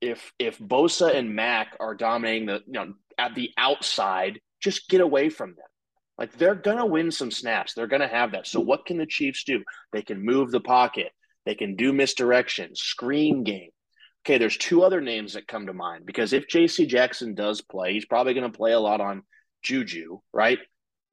if 0.00 0.32
if 0.38 0.58
Bosa 0.58 1.14
and 1.14 1.34
Mack 1.34 1.76
are 1.78 1.94
dominating 1.94 2.46
the 2.46 2.62
you 2.66 2.72
know 2.72 2.94
at 3.18 3.34
the 3.34 3.50
outside, 3.58 4.40
just 4.60 4.88
get 4.88 5.00
away 5.00 5.28
from 5.28 5.50
them. 5.50 5.66
Like 6.16 6.32
they're 6.32 6.54
gonna 6.54 6.86
win 6.86 7.10
some 7.10 7.30
snaps. 7.30 7.74
They're 7.74 7.86
gonna 7.86 8.08
have 8.08 8.32
that. 8.32 8.46
So 8.46 8.60
what 8.60 8.86
can 8.86 8.98
the 8.98 9.06
Chiefs 9.06 9.44
do? 9.44 9.62
They 9.92 10.02
can 10.02 10.24
move 10.24 10.50
the 10.50 10.60
pocket. 10.60 11.12
They 11.44 11.54
can 11.54 11.76
do 11.76 11.92
misdirection, 11.92 12.74
screen 12.74 13.44
game. 13.44 13.70
Okay, 14.26 14.36
there's 14.36 14.58
two 14.58 14.82
other 14.82 15.00
names 15.00 15.32
that 15.32 15.48
come 15.48 15.66
to 15.66 15.72
mind 15.72 16.04
because 16.04 16.34
if 16.34 16.46
JC 16.46 16.86
Jackson 16.86 17.34
does 17.34 17.62
play, 17.62 17.94
he's 17.94 18.04
probably 18.04 18.34
going 18.34 18.50
to 18.50 18.54
play 18.54 18.72
a 18.72 18.78
lot 18.78 19.00
on 19.00 19.22
Juju, 19.62 20.18
right? 20.32 20.58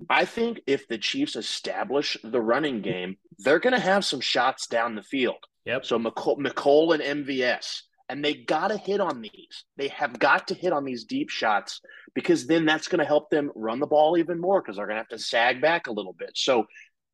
I 0.09 0.25
think 0.25 0.61
if 0.67 0.87
the 0.87 0.97
Chiefs 0.97 1.35
establish 1.35 2.17
the 2.23 2.41
running 2.41 2.81
game, 2.81 3.17
they're 3.39 3.59
going 3.59 3.73
to 3.73 3.79
have 3.79 4.05
some 4.05 4.19
shots 4.19 4.67
down 4.67 4.95
the 4.95 5.03
field. 5.03 5.43
Yep. 5.65 5.85
So 5.85 5.97
Mecole, 5.97 6.37
Mecole 6.37 6.93
and 6.93 7.25
MVS, 7.25 7.81
and 8.09 8.23
they 8.23 8.33
got 8.33 8.67
to 8.69 8.77
hit 8.77 8.99
on 8.99 9.21
these. 9.21 9.63
They 9.77 9.87
have 9.89 10.19
got 10.19 10.49
to 10.49 10.53
hit 10.53 10.73
on 10.73 10.85
these 10.85 11.05
deep 11.05 11.29
shots 11.29 11.81
because 12.13 12.45
then 12.45 12.65
that's 12.65 12.87
going 12.87 12.99
to 12.99 13.05
help 13.05 13.29
them 13.29 13.51
run 13.55 13.79
the 13.79 13.87
ball 13.87 14.17
even 14.17 14.39
more 14.39 14.61
because 14.61 14.77
they're 14.77 14.85
going 14.85 14.95
to 14.95 15.01
have 15.01 15.07
to 15.09 15.19
sag 15.19 15.61
back 15.61 15.87
a 15.87 15.91
little 15.91 16.13
bit. 16.13 16.31
So, 16.35 16.65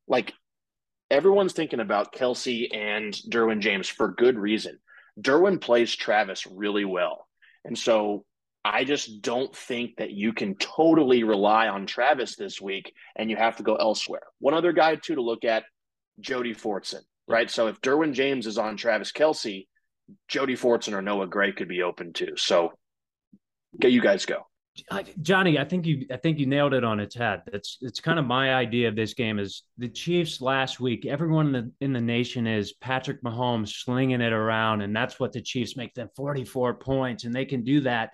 like, 0.06 0.34
everyone's 1.10 1.54
thinking 1.54 1.80
about 1.80 2.14
Kelce 2.14 2.74
and 2.76 3.14
Derwin 3.14 3.60
James 3.60 3.88
for 3.88 4.08
good 4.08 4.38
reason. 4.38 4.78
Derwin 5.20 5.60
plays 5.60 5.94
Travis 5.94 6.46
really 6.46 6.84
well. 6.84 7.26
And 7.64 7.78
so 7.78 8.24
I 8.64 8.84
just 8.84 9.22
don't 9.22 9.54
think 9.54 9.96
that 9.96 10.12
you 10.12 10.32
can 10.32 10.54
totally 10.54 11.24
rely 11.24 11.68
on 11.68 11.86
Travis 11.86 12.36
this 12.36 12.60
week 12.60 12.92
and 13.16 13.28
you 13.28 13.36
have 13.36 13.56
to 13.56 13.62
go 13.62 13.74
elsewhere. 13.74 14.22
One 14.38 14.54
other 14.54 14.72
guy, 14.72 14.96
too, 14.96 15.16
to 15.16 15.22
look 15.22 15.44
at 15.44 15.64
Jody 16.20 16.54
Fortson, 16.54 17.00
right? 17.26 17.50
So 17.50 17.66
if 17.66 17.80
Derwin 17.80 18.12
James 18.12 18.46
is 18.46 18.58
on 18.58 18.76
Travis 18.76 19.10
Kelce, 19.10 19.66
Jody 20.28 20.54
Fortson 20.54 20.92
or 20.92 21.02
Noah 21.02 21.26
Gray 21.26 21.52
could 21.52 21.68
be 21.68 21.82
open 21.82 22.12
too. 22.12 22.34
So 22.36 22.72
get 23.80 23.92
you 23.92 24.00
guys 24.00 24.26
go. 24.26 24.46
Johnny, 25.20 25.58
I 25.58 25.64
think 25.64 25.84
you 25.84 26.06
I 26.10 26.16
think 26.16 26.38
you 26.38 26.46
nailed 26.46 26.72
it 26.72 26.82
on 26.82 26.98
its 26.98 27.14
head. 27.14 27.42
That's 27.50 27.76
it's 27.82 28.00
kind 28.00 28.18
of 28.18 28.24
my 28.24 28.54
idea 28.54 28.88
of 28.88 28.96
this 28.96 29.12
game 29.12 29.38
is 29.38 29.64
the 29.76 29.88
Chiefs 29.88 30.40
last 30.40 30.80
week. 30.80 31.04
Everyone 31.04 31.48
in 31.48 31.52
the 31.52 31.72
in 31.82 31.92
the 31.92 32.00
nation 32.00 32.46
is 32.46 32.72
Patrick 32.74 33.22
Mahomes 33.22 33.68
slinging 33.68 34.22
it 34.22 34.32
around, 34.32 34.80
and 34.80 34.96
that's 34.96 35.20
what 35.20 35.32
the 35.32 35.42
Chiefs 35.42 35.76
make 35.76 35.92
them 35.92 36.08
44 36.16 36.74
points, 36.74 37.24
and 37.24 37.34
they 37.34 37.44
can 37.44 37.64
do 37.64 37.80
that. 37.82 38.12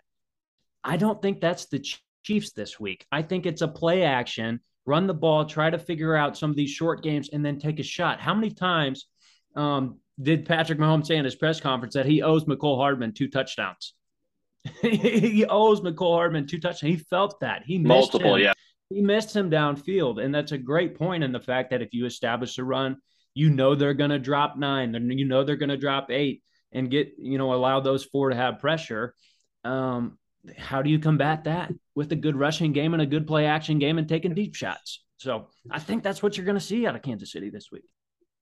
I 0.84 0.96
don't 0.96 1.20
think 1.20 1.40
that's 1.40 1.66
the 1.66 1.84
Chiefs 2.24 2.52
this 2.52 2.78
week. 2.78 3.06
I 3.10 3.22
think 3.22 3.46
it's 3.46 3.62
a 3.62 3.68
play 3.68 4.02
action, 4.02 4.60
run 4.86 5.06
the 5.06 5.14
ball, 5.14 5.44
try 5.44 5.70
to 5.70 5.78
figure 5.78 6.14
out 6.14 6.36
some 6.36 6.50
of 6.50 6.56
these 6.56 6.70
short 6.70 7.02
games, 7.02 7.30
and 7.32 7.44
then 7.44 7.59
take 7.59 7.78
a 7.78 7.82
shot. 7.82 8.20
How 8.20 8.34
many 8.34 8.50
times 8.50 9.06
um, 9.56 9.98
did 10.20 10.46
Patrick 10.46 10.78
Mahomes 10.78 11.06
say 11.06 11.16
in 11.16 11.24
his 11.24 11.34
press 11.34 11.60
conference 11.60 11.94
that 11.94 12.06
he 12.06 12.22
owes 12.22 12.44
Mecole 12.44 12.76
Hardman 12.76 13.12
two 13.12 13.28
touchdowns? 13.28 13.94
he 14.82 15.44
owes 15.48 15.80
Mecole 15.80 16.14
Hardman 16.14 16.46
two 16.46 16.59
touchdowns. 16.59 16.80
He 16.80 16.96
felt 16.96 17.40
that. 17.40 17.62
He 17.64 17.78
multiple, 17.78 18.34
him. 18.34 18.42
yeah. 18.42 18.52
He 18.90 19.02
missed 19.02 19.36
him 19.36 19.50
downfield, 19.50 20.22
and 20.22 20.34
that's 20.34 20.52
a 20.52 20.59
great 20.59 20.96
point 20.96 21.22
in 21.22 21.32
the 21.32 21.40
fact 21.40 21.70
that 21.70 21.82
if 21.82 21.92
you 21.92 22.06
establish 22.06 22.56
a 22.59 22.64
run, 22.64 22.96
you 23.34 23.50
know 23.50 23.74
they're 23.74 23.94
going 23.94 24.10
to 24.10 24.18
drop 24.18 24.56
nine, 24.56 24.92
then 24.92 25.10
you 25.10 25.26
know 25.26 25.44
they're 25.44 25.56
going 25.56 25.68
to 25.68 25.76
drop 25.76 26.10
eight, 26.10 26.42
and 26.72 26.90
get 26.90 27.12
you 27.18 27.38
know 27.38 27.52
allow 27.52 27.80
those 27.80 28.05
four 28.05 28.30
to 28.30 28.36
have 28.36 28.59
pressure. 28.59 29.14
Um, 29.64 30.18
how 30.57 30.83
do 30.83 30.91
you 30.91 30.99
combat 30.99 31.45
that 31.45 31.73
with 31.95 32.12
a 32.12 32.16
good 32.16 32.37
rushing 32.37 32.73
game 32.73 32.93
and 32.95 33.03
a 33.03 33.07
good 33.07 33.27
play 33.27 33.47
action 33.47 33.79
game 33.79 33.99
and 33.99 34.09
taking 34.09 34.35
deep 34.35 34.55
shots? 34.55 35.03
So 35.19 35.49
I 35.70 35.79
think 35.79 36.03
that's 36.03 36.23
what 36.23 36.37
you're 36.37 36.47
going 36.47 36.59
to 36.59 36.65
see 36.65 36.87
out 36.87 36.95
of 36.95 37.03
Kansas 37.03 37.33
City 37.33 37.51
this 37.51 37.70
week. 37.73 37.85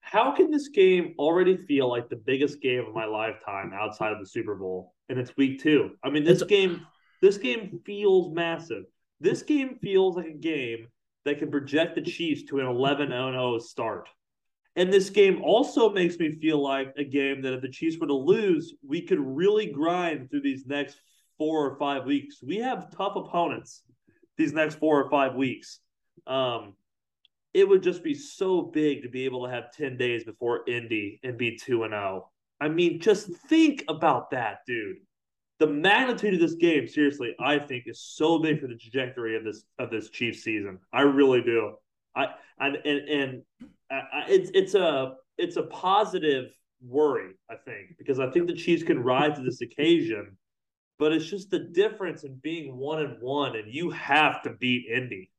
How 0.00 0.30
can 0.30 0.50
this 0.50 0.68
game 0.68 1.14
already 1.18 1.56
feel 1.56 1.88
like 1.88 2.08
the 2.08 2.16
biggest 2.16 2.60
game 2.60 2.84
of 2.86 2.94
my 2.94 3.06
lifetime 3.06 3.72
outside 3.74 4.12
of 4.12 4.20
the 4.20 4.26
Super 4.26 4.54
Bowl? 4.54 4.94
And 5.08 5.18
it's 5.18 5.36
week 5.36 5.60
two. 5.60 5.92
I 6.04 6.10
mean, 6.10 6.22
this 6.22 6.42
it's, 6.42 6.48
game, 6.48 6.86
this 7.22 7.38
game 7.38 7.80
feels 7.84 8.32
massive. 8.32 8.84
This 9.20 9.42
game 9.42 9.78
feels 9.82 10.16
like 10.16 10.26
a 10.26 10.38
game 10.38 10.88
that 11.24 11.38
can 11.38 11.50
project 11.50 11.96
the 11.96 12.02
Chiefs 12.02 12.44
to 12.44 12.60
an 12.60 12.66
11 12.66 13.08
0 13.08 13.58
start. 13.58 14.08
And 14.76 14.92
this 14.92 15.08
game 15.08 15.42
also 15.42 15.90
makes 15.90 16.18
me 16.18 16.38
feel 16.40 16.62
like 16.62 16.92
a 16.98 17.04
game 17.04 17.40
that 17.42 17.54
if 17.54 17.62
the 17.62 17.68
Chiefs 17.68 17.96
were 17.98 18.06
to 18.06 18.14
lose, 18.14 18.74
we 18.86 19.00
could 19.00 19.18
really 19.18 19.72
grind 19.72 20.30
through 20.30 20.42
these 20.42 20.66
next 20.66 21.00
four 21.38 21.66
or 21.66 21.76
five 21.78 22.04
weeks. 22.04 22.42
We 22.42 22.58
have 22.58 22.90
tough 22.96 23.16
opponents 23.16 23.82
these 24.36 24.52
next 24.52 24.76
four 24.76 25.02
or 25.02 25.10
five 25.10 25.34
weeks. 25.34 25.80
Um, 26.26 26.74
it 27.54 27.66
would 27.66 27.82
just 27.82 28.02
be 28.04 28.14
so 28.14 28.62
big 28.62 29.02
to 29.02 29.08
be 29.08 29.24
able 29.24 29.44
to 29.44 29.50
have 29.50 29.72
10 29.72 29.96
days 29.96 30.24
before 30.24 30.68
Indy 30.68 31.20
and 31.22 31.38
be 31.38 31.56
2 31.56 31.84
and 31.84 31.92
0. 31.92 32.30
I 32.60 32.68
mean, 32.68 33.00
just 33.00 33.28
think 33.48 33.84
about 33.88 34.30
that, 34.30 34.58
dude. 34.66 34.96
The 35.58 35.66
magnitude 35.66 36.34
of 36.34 36.40
this 36.40 36.54
game, 36.54 36.86
seriously, 36.86 37.34
I 37.40 37.58
think 37.58 37.84
is 37.86 38.02
so 38.02 38.38
big 38.38 38.60
for 38.60 38.66
the 38.66 38.76
trajectory 38.76 39.36
of 39.36 39.44
this 39.44 39.64
of 39.78 39.90
this 39.90 40.10
Chiefs 40.10 40.42
season. 40.42 40.78
I 40.92 41.02
really 41.02 41.40
do. 41.40 41.76
I, 42.14 42.26
I 42.60 42.66
and 42.66 43.08
and 43.08 43.42
I, 43.90 44.24
it's 44.28 44.50
it's 44.52 44.74
a 44.74 45.14
it's 45.38 45.56
a 45.56 45.62
positive 45.62 46.50
worry, 46.86 47.32
I 47.50 47.54
think, 47.56 47.96
because 47.96 48.20
I 48.20 48.30
think 48.30 48.48
the 48.48 48.54
Chiefs 48.54 48.82
can 48.82 49.02
rise 49.02 49.38
to 49.38 49.42
this 49.42 49.62
occasion 49.62 50.36
but 50.98 51.12
it's 51.12 51.26
just 51.26 51.50
the 51.50 51.58
difference 51.58 52.24
in 52.24 52.36
being 52.36 52.76
one 52.76 53.02
and 53.02 53.20
one, 53.20 53.56
and 53.56 53.72
you 53.72 53.90
have 53.90 54.42
to 54.42 54.50
beat 54.50 54.86
Indy. 54.86 55.30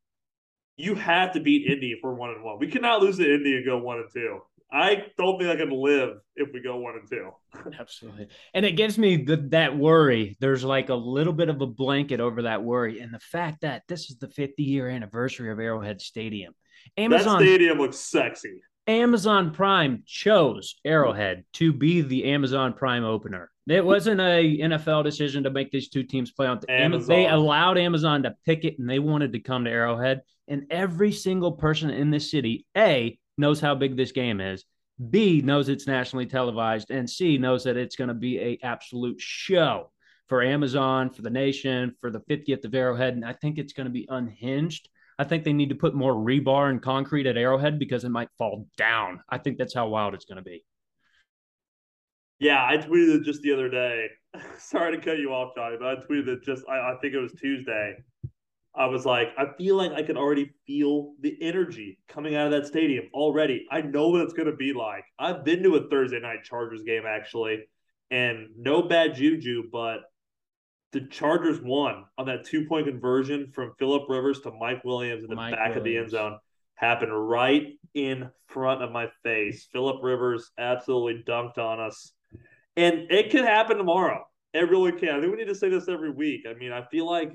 You 0.76 0.96
have 0.96 1.34
to 1.34 1.40
beat 1.40 1.70
Indy 1.70 1.92
if 1.92 2.00
we're 2.04 2.14
one 2.14 2.30
and 2.30 2.44
one. 2.44 2.60
We 2.60 2.68
cannot 2.68 3.02
lose 3.02 3.18
to 3.18 3.34
Indy 3.34 3.56
and 3.56 3.66
go 3.66 3.80
one 3.80 3.98
and 3.98 4.10
two. 4.14 4.42
I 4.72 5.06
don't 5.18 5.40
think 5.40 5.50
I 5.50 5.56
can 5.56 5.70
live 5.70 6.18
if 6.36 6.50
we 6.54 6.62
go 6.62 6.78
one 6.78 6.96
and 6.96 7.10
two. 7.10 7.32
Absolutely. 7.80 8.28
And 8.54 8.66
it 8.66 8.74
gives 8.74 8.98
me 8.98 9.24
the, 9.24 9.38
that 9.52 9.78
worry. 9.78 10.36
There's 10.40 10.64
like 10.64 10.90
a 10.90 10.96
little 10.96 11.34
bit 11.34 11.50
of 11.50 11.62
a 11.62 11.68
blanket 11.68 12.20
over 12.20 12.44
that 12.44 12.64
worry. 12.64 13.00
And 13.00 13.14
the 13.14 13.20
fact 13.20 13.62
that 13.62 13.84
this 13.88 14.10
is 14.10 14.18
the 14.18 14.28
50 14.28 14.64
year 14.64 14.90
anniversary 14.90 15.52
of 15.52 15.60
Arrowhead 15.60 16.02
Stadium. 16.02 16.54
Amazon, 16.98 17.40
that 17.40 17.46
stadium 17.46 17.78
looks 17.78 17.98
sexy. 17.98 18.62
Amazon 18.88 19.52
Prime 19.52 20.04
chose 20.06 20.80
Arrowhead 20.86 21.44
to 21.54 21.74
be 21.74 22.02
the 22.02 22.26
Amazon 22.26 22.72
Prime 22.74 23.04
opener. 23.04 23.52
It 23.68 23.84
wasn't 23.84 24.22
a 24.22 24.60
NFL 24.60 25.04
decision 25.04 25.44
to 25.44 25.50
make 25.50 25.72
these 25.72 25.90
two 25.90 26.04
teams 26.04 26.32
play 26.32 26.48
on. 26.48 26.60
The, 26.62 26.72
Amazon. 26.72 27.08
They 27.08 27.28
allowed 27.28 27.78
Amazon 27.78 28.24
to 28.24 28.36
pick 28.46 28.64
it, 28.64 28.80
and 28.80 28.90
they 28.90 29.00
wanted 29.00 29.34
to 29.34 29.40
come 29.40 29.66
to 29.66 29.70
Arrowhead. 29.70 30.22
And 30.48 30.68
every 30.70 31.12
single 31.12 31.52
person 31.52 31.90
in 31.90 32.10
this 32.10 32.32
city, 32.32 32.66
a 32.78 33.20
knows 33.38 33.60
how 33.60 33.76
big 33.76 33.98
this 33.98 34.14
game 34.14 34.40
is. 34.40 34.64
B 35.10 35.42
knows 35.42 35.68
it's 35.68 35.86
nationally 35.86 36.26
televised, 36.26 36.90
and 36.90 37.10
C 37.10 37.38
knows 37.38 37.66
that 37.66 37.76
it's 37.76 37.98
going 37.98 38.08
to 38.08 38.14
be 38.14 38.40
a 38.40 38.60
absolute 38.64 39.20
show 39.20 39.92
for 40.28 40.42
Amazon, 40.42 41.10
for 41.10 41.22
the 41.22 41.30
nation, 41.30 41.94
for 42.00 42.10
the 42.10 42.22
50th 42.22 42.66
of 42.66 42.74
Arrowhead, 42.74 43.14
and 43.16 43.26
I 43.26 43.34
think 43.34 43.58
it's 43.58 43.74
going 43.74 43.86
to 43.86 43.92
be 43.92 44.08
unhinged. 44.10 44.90
I 45.20 45.24
think 45.24 45.44
they 45.44 45.54
need 45.54 45.70
to 45.70 45.76
put 45.76 45.96
more 45.96 46.14
rebar 46.14 46.70
and 46.70 46.82
concrete 46.82 47.26
at 47.26 47.38
Arrowhead 47.38 47.80
because 47.80 48.04
it 48.04 48.10
might 48.10 48.30
fall 48.38 48.68
down. 48.78 49.22
I 49.30 49.38
think 49.40 49.58
that's 49.58 49.74
how 49.74 49.88
wild 49.88 50.14
it's 50.14 50.26
going 50.26 50.38
to 50.38 50.44
be. 50.44 50.64
Yeah, 52.40 52.64
I 52.64 52.78
tweeted 52.78 53.24
just 53.24 53.42
the 53.42 53.54
other 53.54 53.70
day. 53.70 54.08
Sorry 54.60 54.96
to 54.96 55.04
cut 55.04 55.18
you 55.18 55.34
off, 55.34 55.56
Johnny, 55.56 55.78
but 55.80 55.88
I 55.88 55.96
tweeted 55.96 56.44
just, 56.44 56.64
I, 56.70 56.92
I 56.92 56.96
think 57.02 57.16
it 57.16 57.20
was 57.20 57.34
Tuesday. 57.34 57.96
I 58.76 58.86
was 58.86 59.08
like, 59.08 59.30
I 59.40 59.46
feel 59.58 59.76
like 59.76 59.92
I 59.94 60.04
can 60.04 60.18
already 60.18 60.52
feel 60.68 61.14
the 61.20 61.36
energy 61.42 61.98
coming 62.08 62.36
out 62.36 62.46
of 62.46 62.52
that 62.52 62.68
stadium 62.68 63.06
already. 63.12 63.66
I 63.72 63.82
know 63.82 64.10
what 64.10 64.22
it's 64.22 64.34
going 64.34 64.52
to 64.52 64.56
be 64.56 64.72
like. 64.72 65.04
I've 65.18 65.44
been 65.44 65.64
to 65.64 65.78
a 65.78 65.90
Thursday 65.90 66.20
night 66.20 66.44
Chargers 66.44 66.84
game 66.84 67.04
actually, 67.08 67.64
and 68.12 68.50
no 68.56 68.84
bad 68.84 69.16
juju, 69.16 69.64
but 69.72 70.02
the 70.94 71.02
Chargers 71.02 71.62
won 71.62 72.06
on 72.18 72.26
that 72.28 72.46
two 72.46 72.66
point 72.66 72.88
conversion 72.88 73.52
from 73.54 73.74
Philip 73.78 74.04
Rivers 74.10 74.42
to 74.42 74.52
Mike 74.52 74.84
Williams 74.84 75.24
in 75.24 75.30
the 75.30 75.36
Mike 75.36 75.54
back 75.54 75.76
Williams. 75.76 75.78
of 75.78 75.84
the 75.84 75.98
end 75.98 76.10
zone. 76.12 76.40
Happened 76.76 77.12
right 77.30 77.74
in 77.96 78.30
front 78.48 78.84
of 78.84 78.92
my 78.92 79.08
face. 79.24 79.68
Philip 79.72 80.04
Rivers 80.04 80.52
absolutely 80.60 81.24
dunked 81.24 81.58
on 81.58 81.80
us 81.80 82.14
and 82.78 83.12
it 83.12 83.32
could 83.32 83.44
happen 83.44 83.78
tomorrow. 83.78 84.24
It 84.54 84.70
really 84.70 84.92
can. 84.94 85.10
I 85.10 85.20
think 85.20 85.32
we 85.32 85.38
need 85.38 85.48
to 85.50 85.56
say 85.56 85.70
this 85.70 85.90
every 85.90 86.12
week. 86.12 86.46
I 86.48 86.54
mean, 86.54 86.72
I 86.72 86.84
feel 86.84 87.06
like 87.10 87.34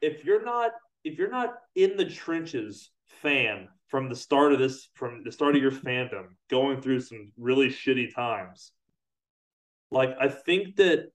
if 0.00 0.24
you're 0.24 0.44
not 0.44 0.72
if 1.04 1.18
you're 1.18 1.30
not 1.30 1.54
in 1.74 1.96
the 1.96 2.06
trenches 2.06 2.90
fan 3.06 3.68
from 3.88 4.08
the 4.08 4.16
start 4.16 4.52
of 4.52 4.58
this 4.58 4.88
from 4.94 5.22
the 5.24 5.30
start 5.30 5.54
of 5.54 5.62
your 5.62 5.70
fandom 5.70 6.24
going 6.50 6.80
through 6.80 7.00
some 7.00 7.30
really 7.36 7.68
shitty 7.68 8.12
times 8.14 8.72
like 9.90 10.10
i 10.20 10.28
think 10.28 10.74
that 10.76 11.10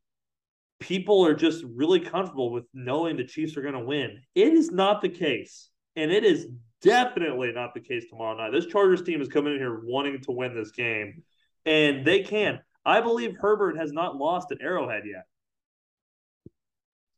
people 0.79 1.25
are 1.25 1.33
just 1.33 1.63
really 1.75 1.99
comfortable 1.99 2.51
with 2.51 2.65
knowing 2.73 3.17
the 3.17 3.23
chiefs 3.23 3.57
are 3.57 3.61
going 3.61 3.73
to 3.73 3.79
win 3.79 4.21
it 4.35 4.53
is 4.53 4.71
not 4.71 5.01
the 5.01 5.09
case 5.09 5.69
And 5.95 6.11
it 6.11 6.23
is 6.23 6.47
definitely 6.81 7.51
not 7.51 7.73
the 7.73 7.79
case 7.79 8.05
tomorrow 8.09 8.37
night. 8.37 8.51
This 8.51 8.65
Chargers 8.65 9.01
team 9.01 9.21
is 9.21 9.27
coming 9.27 9.53
in 9.53 9.59
here 9.59 9.81
wanting 9.83 10.19
to 10.21 10.31
win 10.31 10.55
this 10.55 10.71
game, 10.71 11.23
and 11.65 12.05
they 12.05 12.21
can. 12.21 12.59
I 12.85 13.01
believe 13.01 13.35
Herbert 13.39 13.77
has 13.77 13.91
not 13.91 14.15
lost 14.15 14.51
at 14.51 14.61
Arrowhead 14.61 15.03
yet. 15.05 15.25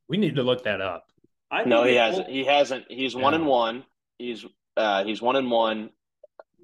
We 0.08 0.18
need 0.18 0.36
to 0.36 0.44
look 0.44 0.64
that 0.64 0.82
up. 0.82 1.06
I 1.50 1.64
no, 1.64 1.84
he 1.84 1.96
hasn't. 1.96 2.30
He 2.30 2.44
hasn't. 2.46 2.86
He's 2.90 3.14
yeah. 3.14 3.22
one 3.22 3.34
and 3.34 3.46
one. 3.46 3.84
He's 4.18 4.46
uh, 4.78 5.04
he's 5.04 5.22
one 5.22 5.36
and 5.36 5.52
one. 5.52 5.90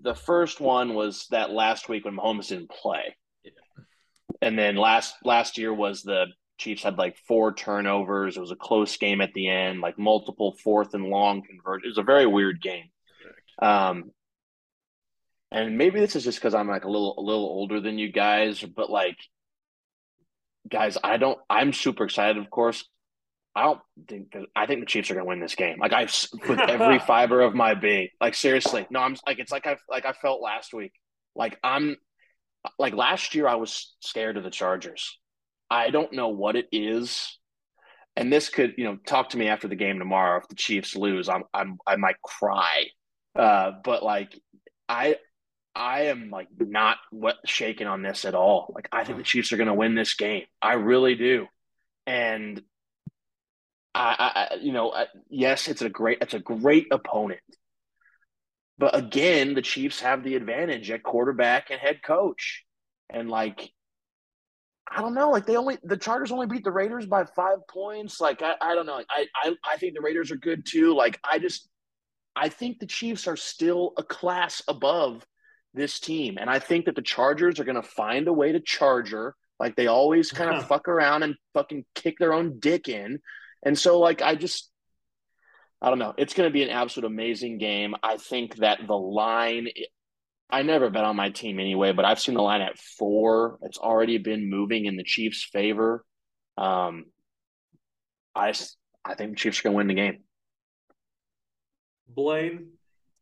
The 0.02 0.16
first 0.16 0.60
one 0.60 0.94
was 0.94 1.28
that 1.32 1.52
last 1.52 1.90
week 1.90 2.06
when 2.06 2.16
Mahomes 2.16 2.50
didn't 2.50 2.70
play, 2.70 3.16
yeah. 3.44 3.52
and 4.42 4.58
then 4.58 4.76
last 4.76 5.16
last 5.24 5.58
year 5.58 5.74
was 5.74 6.04
the 6.04 6.28
Chiefs 6.58 6.84
had 6.84 6.98
like 6.98 7.18
four 7.28 7.54
turnovers. 7.54 8.38
It 8.38 8.42
was 8.42 8.52
a 8.52 8.56
close 8.56 8.98
game 8.98 9.22
at 9.22 9.34
the 9.34 9.48
end, 9.50 9.82
like 9.82 9.98
multiple 10.00 10.56
fourth 10.64 10.94
and 10.94 11.06
long 11.06 11.44
conversions. 11.44 11.86
It 11.86 11.90
was 11.90 11.98
a 11.98 12.04
very 12.04 12.26
weird 12.26 12.62
game. 12.62 12.90
Um, 13.62 14.12
and 15.52 15.78
maybe 15.78 16.00
this 16.00 16.16
is 16.16 16.24
just 16.24 16.40
because 16.40 16.54
I'm 16.54 16.68
like 16.68 16.84
a 16.84 16.90
little 16.90 17.16
a 17.18 17.22
little 17.22 17.46
older 17.46 17.80
than 17.80 17.98
you 17.98 18.12
guys, 18.12 18.62
but 18.62 18.90
like, 18.90 19.18
guys, 20.70 20.98
I 21.04 21.18
don't. 21.18 21.40
I'm 21.50 21.74
super 21.74 22.04
excited, 22.04 22.38
of 22.38 22.50
course, 22.50 22.84
I 23.58 23.64
don't 23.64 23.80
think 24.08 24.36
I 24.56 24.68
think 24.68 24.82
the 24.82 24.86
Chiefs 24.86 25.10
are 25.10 25.16
going 25.16 25.26
to 25.26 25.30
win 25.30 25.40
this 25.40 25.56
game. 25.56 25.80
Like 25.80 25.92
I've 25.92 26.14
with 26.48 26.60
every 26.60 27.00
fiber 27.08 27.42
of 27.42 27.56
my 27.56 27.74
being. 27.74 28.10
Like 28.22 28.36
seriously, 28.36 28.86
no, 28.92 29.00
I'm 29.00 29.16
like 29.26 29.40
it's 29.40 29.52
like 29.52 29.66
I 29.66 29.78
like 29.90 30.06
I 30.06 30.14
felt 30.14 30.44
last 30.44 30.76
week. 30.76 30.92
Like 31.36 31.58
I'm 31.64 31.96
like 32.78 32.94
last 32.94 33.34
year 33.34 33.48
I 33.48 33.56
was 33.56 33.96
scared 34.00 34.38
of 34.38 34.44
the 34.44 34.52
Chargers. 34.52 35.18
I 35.70 35.90
don't 35.90 36.14
know 36.14 36.30
what 36.30 36.56
it 36.56 36.68
is. 36.72 37.38
And 38.16 38.34
this 38.34 38.50
could, 38.50 38.74
you 38.78 38.86
know, 38.86 38.98
talk 39.06 39.30
to 39.30 39.38
me 39.38 39.48
after 39.48 39.68
the 39.68 39.76
game 39.76 40.00
tomorrow. 40.00 40.40
If 40.40 40.48
the 40.48 40.56
Chiefs 40.56 40.96
lose, 40.96 41.30
I'm, 41.30 41.44
I'm 41.54 41.78
I 41.86 41.98
might 41.98 42.20
cry. 42.22 42.86
Uh, 43.36 43.74
but 43.84 44.02
like, 44.02 44.40
I, 44.90 45.18
I 45.76 46.06
am 46.06 46.32
like 46.32 46.48
not 46.58 46.98
what 47.12 47.36
shaking 47.46 47.86
on 47.86 48.02
this 48.02 48.26
at 48.26 48.34
all. 48.34 48.72
Like, 48.74 48.90
I 48.92 49.04
think 49.04 49.20
the 49.20 49.24
Chiefs 49.24 49.52
are 49.52 49.58
going 49.58 49.68
to 49.68 49.76
win 49.76 49.94
this 49.94 50.16
game. 50.16 50.46
I 50.62 50.74
really 50.74 51.14
do. 51.14 51.46
And 52.08 52.62
I, 53.94 54.48
I 54.52 54.56
you 54.56 54.72
know, 54.72 54.96
yes, 55.30 55.68
it's 55.68 55.84
a 55.84 55.90
great, 55.90 56.18
it's 56.22 56.34
a 56.34 56.40
great 56.40 56.88
opponent. 56.92 57.42
But 58.80 58.96
again, 58.96 59.54
the 59.54 59.62
Chiefs 59.62 60.00
have 60.02 60.24
the 60.24 60.36
advantage 60.36 60.90
at 60.90 61.04
quarterback 61.04 61.70
and 61.70 61.80
head 61.80 62.02
coach. 62.04 62.64
And 63.10 63.30
like, 63.30 63.72
I 64.90 65.02
don't 65.02 65.14
know. 65.14 65.32
Like 65.32 65.46
they 65.46 65.56
only 65.58 65.78
the 65.84 65.98
Chargers 65.98 66.32
only 66.32 66.48
beat 66.48 66.64
the 66.64 66.72
Raiders 66.72 67.06
by 67.06 67.26
five 67.26 67.60
points. 67.70 68.22
Like 68.22 68.42
I, 68.42 68.56
I 68.62 68.76
don't 68.76 68.86
know. 68.86 69.02
I, 69.10 69.28
I 69.36 69.56
I 69.64 69.78
think 69.78 69.94
the 69.94 70.02
Raiders 70.02 70.32
are 70.32 70.38
good 70.38 70.66
too. 70.66 70.96
Like 70.96 71.20
I 71.24 71.40
just 71.40 71.68
I 72.36 72.50
think 72.50 72.80
the 72.80 72.86
Chiefs 72.86 73.28
are 73.28 73.36
still 73.36 73.94
a 73.98 74.04
class 74.04 74.62
above 74.68 75.26
this 75.74 76.00
team. 76.00 76.38
And 76.40 76.50
I 76.50 76.60
think 76.60 76.86
that 76.86 76.96
the 76.96 77.02
Chargers 77.02 77.60
are 77.60 77.66
gonna 77.66 77.84
find 77.84 78.28
a 78.28 78.34
way 78.34 78.52
to 78.52 78.60
charger. 78.60 79.36
Like 79.60 79.76
they 79.76 79.88
always 79.88 80.32
kind 80.32 80.56
of 80.56 80.68
fuck 80.68 80.88
around 80.88 81.24
and 81.24 81.36
fucking 81.54 81.86
kick 81.96 82.18
their 82.20 82.34
own 82.34 82.60
dick 82.60 82.88
in. 82.88 83.20
And 83.64 83.78
so, 83.78 84.00
like, 84.00 84.22
I 84.22 84.36
just, 84.36 84.70
I 85.82 85.90
don't 85.90 86.00
know. 86.00 86.14
It's 86.18 86.34
going 86.34 86.50
to 86.50 86.54
be 86.54 86.64
an 86.64 86.70
absolute 86.70 87.08
amazing 87.08 87.58
game. 87.58 87.96
I 88.04 88.18
think 88.18 88.58
that 88.58 88.80
the 88.86 88.98
line, 88.98 89.68
I 90.50 90.62
never 90.62 90.90
bet 90.90 91.04
on 91.04 91.16
my 91.16 91.30
team 91.30 91.60
anyway, 91.60 91.92
but 91.92 92.06
I've 92.06 92.20
seen 92.20 92.36
the 92.36 92.42
line 92.42 92.62
at 92.62 92.78
four. 92.78 93.60
It's 93.64 93.78
already 93.78 94.18
been 94.18 94.50
moving 94.50 94.86
in 94.86 94.96
the 94.96 95.04
Chiefs' 95.04 95.44
favor. 95.44 96.06
Um, 96.58 97.06
I, 98.34 98.54
I 99.04 99.16
think 99.16 99.32
the 99.32 99.36
Chiefs 99.36 99.60
are 99.60 99.64
going 99.64 99.74
to 99.74 99.78
win 99.78 99.88
the 99.88 99.94
game. 99.94 100.24
Blaine, 102.08 102.70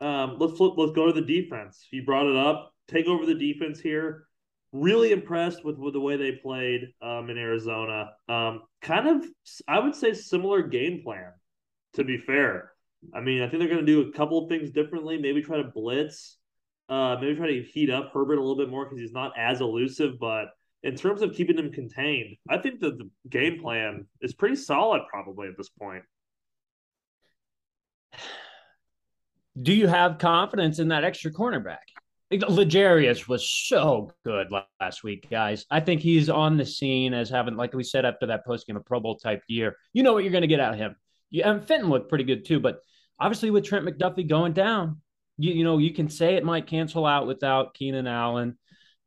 um, 0.02 0.38
let's 0.40 0.58
flip, 0.58 0.74
let's 0.78 0.92
go 0.92 1.08
to 1.08 1.14
the 1.14 1.26
defense. 1.26 1.88
You 1.92 2.04
brought 2.04 2.28
it 2.28 2.36
up. 2.36 2.72
Take 2.88 3.08
over 3.08 3.26
the 3.26 3.34
defense 3.34 3.80
here 3.80 4.28
really 4.76 5.12
impressed 5.12 5.64
with, 5.64 5.78
with 5.78 5.94
the 5.94 6.00
way 6.00 6.18
they 6.18 6.34
played 6.34 6.90
um, 7.02 7.30
in 7.30 7.38
Arizona. 7.38 8.12
Um, 8.28 8.64
kind 8.82 9.08
of, 9.08 9.26
I 9.68 9.80
would 9.80 9.96
say, 9.96 10.14
similar 10.14 10.62
game 10.62 11.02
plan. 11.04 11.32
To 11.94 12.04
be 12.04 12.18
fair, 12.18 12.74
I 13.14 13.22
mean, 13.22 13.42
I 13.42 13.48
think 13.48 13.60
they're 13.60 13.70
going 13.70 13.86
to 13.86 14.04
do 14.04 14.10
a 14.10 14.12
couple 14.12 14.44
of 14.44 14.50
things 14.50 14.70
differently. 14.72 15.18
Maybe 15.18 15.42
try 15.42 15.58
to 15.58 15.72
blitz, 15.74 16.38
uh, 16.90 17.18
maybe 17.20 17.36
try 17.36 17.48
to 17.48 17.64
heat 17.64 17.90
up 17.90 18.12
Herbert 18.14 18.38
a 18.38 18.42
little 18.42 18.58
bit 18.58 18.70
more 18.70 18.86
because 18.86 19.00
he's 19.00 19.14
not 19.14 19.34
as 19.38 19.62
elusive. 19.62 20.20
But 20.20 20.48
in 20.84 20.96
terms 20.96 21.22
of 21.22 21.34
keeping 21.34 21.58
him 21.58 21.72
contained, 21.72 22.38
I 22.50 22.58
think 22.58 22.80
that 22.82 22.98
the 22.98 23.10
game 23.30 23.62
plan 23.62 24.06
is 24.22 24.34
pretty 24.34 24.56
solid, 24.56 25.02
probably 25.10 25.48
at 25.48 25.58
this 25.58 25.70
point. 25.70 26.04
Do 29.62 29.74
you 29.74 29.88
have 29.88 30.18
confidence 30.18 30.80
in 30.80 30.90
that 30.90 31.04
extra 31.04 31.32
cornerback? 31.32 31.78
L'Jarius 32.32 33.28
was 33.28 33.50
so 33.50 34.12
good 34.26 34.48
last 34.82 35.04
week, 35.04 35.30
guys. 35.30 35.66
I 35.70 35.80
think 35.80 36.02
he's 36.02 36.30
on 36.30 36.58
the 36.58 36.66
scene 36.66 37.14
as 37.14 37.30
having, 37.30 37.56
like 37.56 37.74
we 37.74 37.84
said 37.84 38.04
after 38.04 38.26
that 38.28 38.46
post 38.46 38.68
game, 38.68 38.76
a 38.76 38.80
Pro 38.80 39.00
Bowl 39.00 39.16
type 39.16 39.44
year. 39.48 39.78
You 39.94 40.04
know 40.04 40.14
what 40.14 40.24
you're 40.24 40.32
going 40.32 40.42
to 40.42 40.48
get 40.48 40.60
out 40.60 40.74
of 40.74 40.80
him. 40.80 40.96
Yeah, 41.30 41.52
and 41.52 41.64
Fenton 41.64 41.90
looked 41.90 42.10
pretty 42.10 42.24
good 42.24 42.46
too, 42.46 42.60
but 42.60 42.80
obviously 43.20 43.52
with 43.52 43.64
Trent 43.64 43.86
McDuffie 43.86 44.28
going 44.28 44.54
down, 44.54 45.02
you, 45.38 45.54
you 45.54 45.64
know 45.64 45.78
you 45.78 45.94
can 45.94 46.10
say 46.10 46.36
it 46.36 46.44
might 46.44 46.68
cancel 46.68 47.06
out 47.06 47.28
without 47.28 47.74
Keenan 47.74 48.08
Allen, 48.08 48.58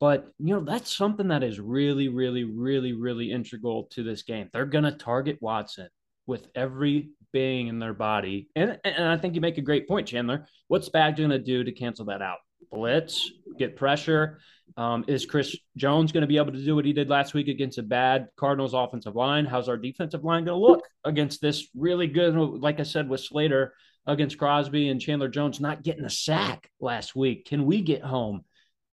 but 0.01 0.33
you 0.39 0.55
know 0.55 0.61
that's 0.61 0.95
something 0.95 1.29
that 1.29 1.43
is 1.43 1.61
really, 1.61 2.09
really, 2.09 2.45
really, 2.45 2.93
really 2.93 3.33
integral 3.33 3.85
to 3.93 4.03
this 4.03 4.23
game. 4.23 4.49
They're 4.53 4.67
going 4.67 4.85
to 4.85 4.93
target 4.93 5.39
Watson 5.41 5.89
with 6.27 6.49
every 6.55 7.11
being 7.33 7.69
in 7.69 7.79
their 7.79 7.95
body, 7.95 8.49
and 8.57 8.79
and 8.85 9.05
I 9.05 9.17
think 9.17 9.35
you 9.35 9.41
make 9.41 9.59
a 9.59 9.63
great 9.63 9.89
point, 9.89 10.09
Chandler. 10.09 10.47
What's 10.69 10.89
Bag 10.89 11.17
going 11.17 11.31
to 11.31 11.39
do 11.39 11.65
to 11.65 11.73
cancel 11.73 12.07
that 12.07 12.23
out? 12.23 12.39
blitz, 12.71 13.31
get 13.59 13.77
pressure. 13.77 14.39
Um, 14.77 15.05
is 15.09 15.27
Chris 15.27 15.57
Jones 15.77 16.13
going 16.13 16.21
to 16.21 16.27
be 16.27 16.37
able 16.37 16.53
to 16.53 16.65
do 16.65 16.77
what 16.77 16.85
he 16.85 16.93
did 16.93 17.09
last 17.09 17.35
week 17.35 17.49
against 17.49 17.79
a 17.79 17.83
bad 17.83 18.29
Cardinals 18.37 18.75
offensive 18.75 19.17
line? 19.17 19.45
How's 19.45 19.69
our 19.69 19.77
defensive 19.77 20.25
line 20.25 20.45
going 20.45 20.61
to 20.61 20.67
look 20.67 20.85
against 21.05 21.41
this 21.41 21.69
really 21.75 22.07
good, 22.07 22.35
like 22.35 22.79
I 22.79 22.85
said, 22.85 23.09
with 23.09 23.21
Slater 23.21 23.75
against 24.09 24.39
Crosby 24.39 24.89
and 24.89 25.01
Chandler 25.01 25.29
Jones 25.29 25.61
not 25.61 25.85
getting 25.85 26.05
a 26.05 26.11
sack 26.11 26.69
last 26.81 27.15
week? 27.15 27.47
Can 27.47 27.65
we 27.65 27.83
get 27.83 28.03
home? 28.03 28.45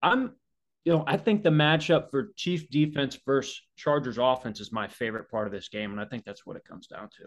I'm, 0.02 0.36
you 0.86 0.94
know, 0.94 1.04
I 1.06 1.18
think 1.18 1.44
the 1.44 1.50
matchup 1.50 2.10
for 2.10 2.32
Chief 2.38 2.70
defense 2.70 3.20
versus 3.26 3.62
Chargers 3.76 4.18
offense 4.18 4.62
is 4.62 4.72
my 4.72 4.88
favorite 4.88 5.30
part 5.30 5.48
of 5.48 5.52
this 5.52 5.68
game. 5.68 5.92
And 5.92 6.00
I 6.00 6.06
think 6.06 6.24
that's 6.24 6.46
what 6.46 6.56
it 6.56 6.64
comes 6.64 6.88
down 6.88 7.10
to. 7.18 7.26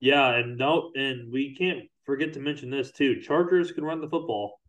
Yeah. 0.00 0.34
And 0.34 0.58
no, 0.58 0.90
and 0.96 1.30
we 1.30 1.54
can't 1.54 1.84
forget 2.04 2.32
to 2.32 2.40
mention 2.40 2.70
this 2.70 2.90
too. 2.90 3.20
Chargers 3.20 3.70
can 3.70 3.84
run 3.84 4.00
the 4.00 4.08
football. 4.08 4.60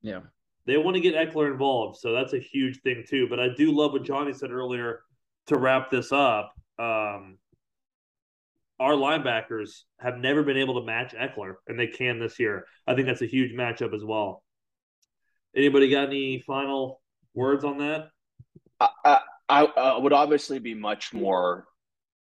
Yeah 0.00 0.20
they 0.68 0.76
want 0.76 0.94
to 0.94 1.00
get 1.00 1.14
Ekeler 1.14 1.50
involved. 1.50 1.98
So 1.98 2.12
that's 2.12 2.34
a 2.34 2.38
huge 2.38 2.82
thing 2.82 3.02
too. 3.08 3.26
But 3.28 3.40
I 3.40 3.48
do 3.48 3.72
love 3.72 3.92
what 3.92 4.04
Johnny 4.04 4.34
said 4.34 4.50
earlier 4.50 5.00
to 5.46 5.58
wrap 5.58 5.90
this 5.90 6.12
up. 6.12 6.52
Um, 6.78 7.38
our 8.80 8.92
linebackers 8.92 9.82
have 9.98 10.18
never 10.18 10.42
been 10.42 10.56
able 10.56 10.80
to 10.80 10.86
match 10.86 11.14
Ekeler, 11.14 11.54
and 11.66 11.78
they 11.78 11.88
can 11.88 12.18
this 12.18 12.38
year. 12.38 12.64
I 12.86 12.94
think 12.94 13.06
that's 13.06 13.22
a 13.22 13.26
huge 13.26 13.52
matchup 13.52 13.94
as 13.94 14.04
well. 14.04 14.42
Anybody 15.54 15.90
got 15.90 16.08
any 16.08 16.40
final 16.46 17.00
words 17.34 17.64
on 17.64 17.78
that? 17.78 18.10
I, 18.80 19.20
I, 19.48 19.64
I 19.64 19.98
would 19.98 20.12
obviously 20.12 20.58
be 20.58 20.74
much 20.74 21.12
more 21.12 21.66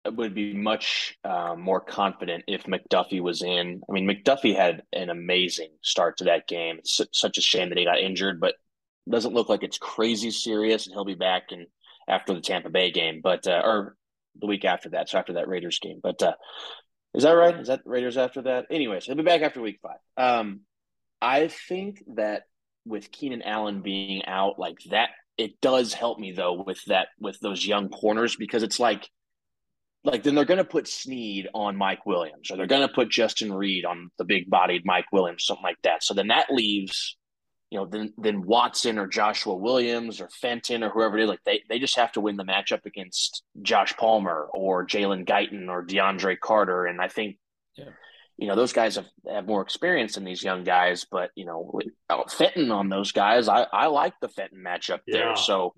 would 0.07 0.35
be 0.35 0.55
much 0.55 1.19
uh, 1.25 1.55
more 1.57 1.81
confident 1.81 2.45
if 2.47 2.65
McDuffie 2.65 3.21
was 3.21 3.43
in. 3.43 3.83
I 3.89 3.93
mean, 3.93 4.09
McDuffie 4.09 4.57
had 4.57 4.83
an 4.95 5.11
amazing 5.11 5.69
start 5.83 6.17
to 6.19 6.25
that 6.25 6.49
game. 6.49 6.79
It's 6.79 7.01
such 7.13 7.37
a 7.37 7.43
shame 7.43 7.69
that 7.69 7.77
he 7.77 7.85
got 7.85 8.01
injured, 8.01 8.41
but 8.41 8.55
doesn't 9.09 9.35
look 9.35 9.49
like 9.49 9.63
it's 9.63 9.79
crazy 9.79 10.31
serious, 10.31 10.87
and 10.87 10.95
he'll 10.95 11.05
be 11.05 11.15
back 11.15 11.53
in 11.53 11.67
after 12.09 12.33
the 12.33 12.41
Tampa 12.41 12.71
Bay 12.71 12.91
game, 12.91 13.21
but 13.23 13.47
uh, 13.47 13.63
or 13.65 13.97
the 14.39 14.47
week 14.47 14.65
after 14.65 14.91
that, 14.91 15.09
so 15.09 15.19
after 15.19 15.35
that 15.35 15.49
Raiders 15.49 15.79
game. 15.79 16.01
But 16.03 16.23
uh, 16.23 16.35
is 17.15 17.25
that 17.25 17.33
right? 17.33 17.59
Is 17.59 17.69
that 17.69 17.83
Raiders 17.85 18.17
after 18.17 18.43
that? 18.43 18.67
Anyways, 18.71 19.05
he'll 19.05 19.17
be 19.17 19.23
back 19.23 19.43
after 19.43 19.61
week 19.61 19.81
five. 19.83 19.99
Um, 20.17 20.61
I 21.21 21.49
think 21.49 22.03
that 22.15 22.45
with 22.85 23.11
Keenan 23.11 23.43
Allen 23.43 23.83
being 23.83 24.25
out 24.27 24.59
like 24.59 24.79
that, 24.91 25.11
it 25.37 25.61
does 25.61 25.93
help 25.93 26.19
me 26.19 26.33
though 26.33 26.63
with 26.67 26.83
that 26.87 27.09
with 27.19 27.39
those 27.41 27.67
young 27.67 27.89
corners 27.89 28.37
because 28.37 28.63
it's 28.63 28.81
like 28.81 29.09
like 30.05 30.23
then 30.23 30.35
they're 30.35 30.45
going 30.45 30.59
to 30.59 30.65
put 30.65 30.89
Sneed 30.89 31.49
on 31.55 31.77
Mike 31.77 32.07
Williams 32.07 32.51
or 32.51 32.57
they're 32.57 32.67
going 32.67 32.87
to 32.87 32.95
put 32.95 33.11
Justin 33.11 33.53
Reid 33.53 33.85
on 33.85 34.11
the 34.19 34.25
big 34.25 34.49
bodied 34.49 34.83
Mike 34.85 35.07
Williams, 35.13 35.45
something 35.45 35.63
like 35.63 35.81
that. 35.83 36.03
So 36.03 36.15
then 36.15 36.29
that 36.29 36.51
leaves, 36.51 37.17
you 37.71 37.79
know, 37.79 37.87
then 37.87 38.13
then 38.19 38.43
Watson 38.43 38.99
or 38.99 39.07
Joshua 39.07 39.55
Williams 39.55 40.21
or 40.21 40.29
Fenton 40.29 40.83
or 40.83 40.91
whoever 40.91 41.17
it 41.17 41.23
is, 41.23 41.29
like 41.29 41.45
they, 41.45 41.63
they 41.69 41.79
just 41.79 41.97
have 41.97 42.13
to 42.13 42.21
win 42.21 42.37
the 42.37 42.45
matchup 42.45 42.85
against 42.85 43.43
Josh 43.63 43.97
Palmer 43.97 44.49
or 44.53 44.87
Jalen 44.87 45.27
Guyton 45.27 45.69
or 45.69 45.85
DeAndre 45.85 46.39
Carter. 46.39 46.87
And 46.87 47.01
I 47.01 47.09
think, 47.09 47.39
yeah. 47.77 47.91
you 48.37 48.49
know, 48.49 48.57
those 48.57 48.73
guys 48.73 48.97
have, 48.97 49.07
have 49.29 49.47
more 49.47 49.63
experience 49.63 50.15
than 50.15 50.25
these 50.25 50.43
young 50.43 50.65
guys, 50.65 51.07
but, 51.11 51.31
you 51.37 51.47
know, 51.47 51.79
uh, 52.09 52.23
Fenton 52.29 52.71
on 52.71 52.89
those 52.89 53.13
guys, 53.13 53.49
I, 53.49 53.67
I 53.73 53.87
like 53.87 54.15
the 54.21 54.29
Fenton 54.29 54.63
matchup 54.67 55.01
yeah. 55.07 55.19
there. 55.19 55.37
So 55.37 55.75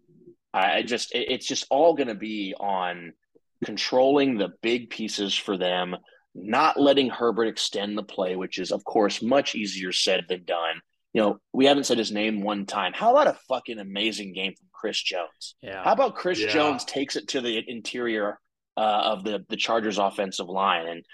I 0.53 0.83
just, 0.83 1.15
it, 1.15 1.31
it's 1.31 1.47
just 1.47 1.67
all 1.71 1.95
going 1.95 2.09
to 2.09 2.15
be 2.15 2.55
on– 2.59 3.13
controlling 3.65 4.39
the 4.39 4.49
big 4.61 4.91
pieces 4.91 5.37
for 5.37 5.57
them, 5.57 5.95
not 6.35 6.81
letting 6.81 7.09
Herbert 7.09 7.45
extend 7.45 7.97
the 7.97 8.03
play, 8.03 8.35
which 8.35 8.59
is, 8.59 8.73
of 8.73 8.83
course, 8.83 9.23
much 9.23 9.55
easier 9.55 9.93
said 9.93 10.25
than 10.29 10.43
done. 10.45 10.81
You 11.13 11.21
know, 11.21 11.39
we 11.53 11.67
haven't 11.67 11.85
said 11.85 11.99
his 11.99 12.11
name 12.13 12.41
one 12.43 12.65
time. 12.67 12.93
How 12.95 13.11
about 13.13 13.27
a 13.27 13.39
fucking 13.49 13.79
amazing 13.79 14.33
game 14.33 14.55
from 14.59 14.69
Chris 14.73 15.01
Jones? 15.03 15.55
Yeah. 15.61 15.85
How 15.85 15.93
about 15.93 16.15
Chris 16.15 16.41
Yeah. 16.41 16.49
Jones 16.49 16.85
takes 16.85 17.17
it 17.17 17.29
to 17.29 17.41
the 17.41 17.63
interior 17.69 18.39
uh, 18.77 18.81
of 18.81 19.25
the 19.25 19.45
the 19.51 19.57
Chargers 19.57 19.99
offensive 19.99 20.49
line 20.49 20.89
and 20.89 21.05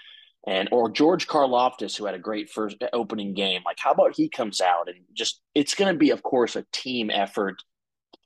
and 0.47 0.69
or 0.71 0.89
George 0.89 1.27
Karlaftis 1.27 1.97
who 1.97 2.05
had 2.05 2.15
a 2.15 2.19
great 2.19 2.49
first 2.49 2.77
opening 2.93 3.33
game. 3.33 3.61
Like 3.65 3.77
how 3.79 3.91
about 3.91 4.15
he 4.15 4.29
comes 4.29 4.61
out 4.61 4.87
and 4.87 4.99
just 5.13 5.41
it's 5.53 5.75
going 5.75 5.93
to 5.93 5.97
be 5.99 6.11
of 6.11 6.23
course 6.23 6.55
a 6.55 6.65
team 6.71 7.09
effort 7.09 7.61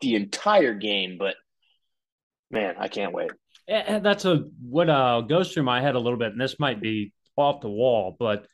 the 0.01 0.13
entire 0.15 0.75
game, 0.75 1.17
but 1.17 1.35
man, 2.51 2.75
I 2.77 2.87
can't 2.87 3.13
wait. 3.13 3.31
And 3.67 3.87
Eh, 3.95 3.99
that's 3.99 4.25
a 4.25 4.43
what 4.61 4.89
uh 4.89 5.21
goes 5.21 5.51
through 5.51 5.63
my 5.63 5.81
head 5.81 5.95
a 5.95 5.99
little 5.99 6.19
bit, 6.19 6.33
and 6.33 6.39
this 6.41 6.59
might 6.59 6.79
be 6.81 7.13
off 7.35 7.61
the 7.61 7.69
wall, 7.69 8.15
but 8.19 8.45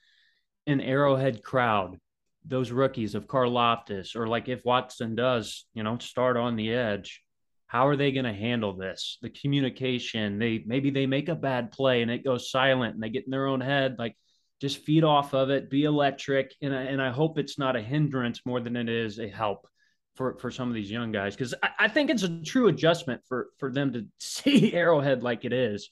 an 0.68 0.80
Arrowhead 0.80 1.44
crowd, 1.44 2.00
those 2.50 2.72
rookies 2.72 3.16
of 3.16 3.28
Karlaftis, 3.28 4.16
or 4.16 4.28
like 4.28 4.50
if 4.50 4.66
Watson 4.66 5.16
does, 5.16 5.66
you 5.74 5.84
know, 5.84 5.98
start 6.00 6.36
on 6.36 6.56
the 6.56 6.74
edge, 6.74 7.22
how 7.68 7.88
are 7.88 7.96
they 7.96 8.12
going 8.12 8.26
to 8.26 8.34
handle 8.34 8.76
this? 8.76 9.18
The 9.22 9.30
communication, 9.30 10.40
they 10.40 10.64
maybe 10.66 10.90
they 10.90 11.06
make 11.06 11.30
a 11.30 11.36
bad 11.36 11.72
play 11.72 12.02
and 12.02 12.10
it 12.10 12.24
goes 12.24 12.52
silent 12.52 12.96
and 12.96 13.04
they 13.04 13.10
get 13.10 13.26
in 13.26 13.32
their 13.32 13.48
own 13.48 13.62
head. 13.62 13.98
Like, 14.00 14.16
just 14.60 14.80
feed 14.80 15.04
off 15.04 15.34
of 15.34 15.50
it, 15.50 15.70
be 15.70 15.86
electric, 15.86 16.54
and 16.62 16.76
I, 16.76 16.82
and 16.82 17.02
I 17.02 17.12
hope 17.12 17.38
it's 17.38 17.58
not 17.58 17.76
a 17.76 17.82
hindrance 17.82 18.42
more 18.46 18.60
than 18.60 18.76
it 18.76 18.90
is 18.90 19.20
a 19.20 19.30
help 19.30 19.68
for 20.16 20.38
for 20.38 20.52
some 20.52 20.68
of 20.68 20.76
these 20.76 20.92
young 20.92 21.12
guys 21.12 21.34
because 21.34 21.54
I, 21.64 21.70
I, 21.80 21.88
think 21.88 22.10
it's 22.10 22.24
a 22.24 22.42
true 22.42 22.68
adjustment 22.68 23.22
for 23.30 23.48
for 23.58 23.72
them 23.72 23.94
to 23.94 24.06
see 24.20 24.74
Arrowhead 24.74 25.24
like 25.24 25.46
it 25.46 25.54
is. 25.54 25.90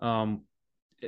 Um, 0.00 0.42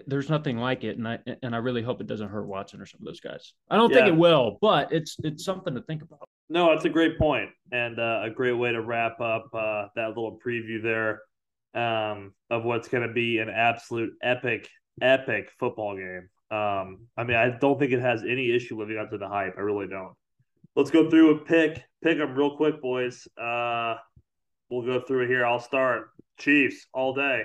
there's 0.06 0.28
nothing 0.28 0.56
like 0.58 0.84
it, 0.84 0.96
and 0.98 1.06
I 1.08 1.18
and 1.42 1.54
I 1.54 1.58
really 1.58 1.82
hope 1.82 2.00
it 2.00 2.06
doesn't 2.06 2.28
hurt 2.28 2.46
Watson 2.46 2.80
or 2.80 2.86
some 2.86 3.00
of 3.00 3.06
those 3.06 3.20
guys. 3.20 3.54
I 3.68 3.76
don't 3.76 3.90
Yeah. 3.90 3.96
think 4.04 4.08
it 4.14 4.18
will, 4.18 4.58
but 4.60 4.92
it's 4.92 5.16
it's 5.24 5.44
something 5.44 5.74
to 5.74 5.82
think 5.82 6.02
about. 6.02 6.28
No, 6.48 6.72
it's 6.72 6.84
a 6.84 6.88
great 6.88 7.18
point 7.18 7.50
and 7.72 7.98
uh, 8.00 8.22
a 8.24 8.30
great 8.30 8.52
way 8.54 8.72
to 8.72 8.80
wrap 8.82 9.20
up 9.20 9.46
uh, 9.54 9.86
that 9.96 10.08
little 10.08 10.38
preview 10.44 10.82
there 10.82 11.22
um, 11.74 12.32
of 12.50 12.64
what's 12.64 12.88
going 12.88 13.06
to 13.06 13.12
be 13.12 13.38
an 13.38 13.48
absolute 13.48 14.12
epic, 14.22 14.68
epic 15.00 15.50
football 15.60 15.96
game. 15.96 16.28
Um, 16.50 17.06
I 17.16 17.22
mean, 17.22 17.36
I 17.36 17.50
don't 17.50 17.78
think 17.78 17.92
it 17.92 18.00
has 18.00 18.24
any 18.24 18.50
issue 18.50 18.76
living 18.76 18.98
up 18.98 19.10
to 19.10 19.18
the 19.18 19.28
hype. 19.28 19.54
I 19.56 19.60
really 19.60 19.86
don't. 19.86 20.14
Let's 20.74 20.90
go 20.90 21.08
through 21.08 21.36
a 21.36 21.38
pick. 21.44 21.84
Pick 22.02 22.18
them 22.18 22.34
real 22.34 22.56
quick, 22.56 22.82
boys. 22.82 23.28
Uh, 23.40 23.94
we'll 24.68 24.82
go 24.82 25.00
through 25.00 25.24
it 25.24 25.28
here. 25.28 25.46
I'll 25.46 25.60
start. 25.60 26.10
Chiefs 26.38 26.86
all 26.92 27.14
day. 27.14 27.42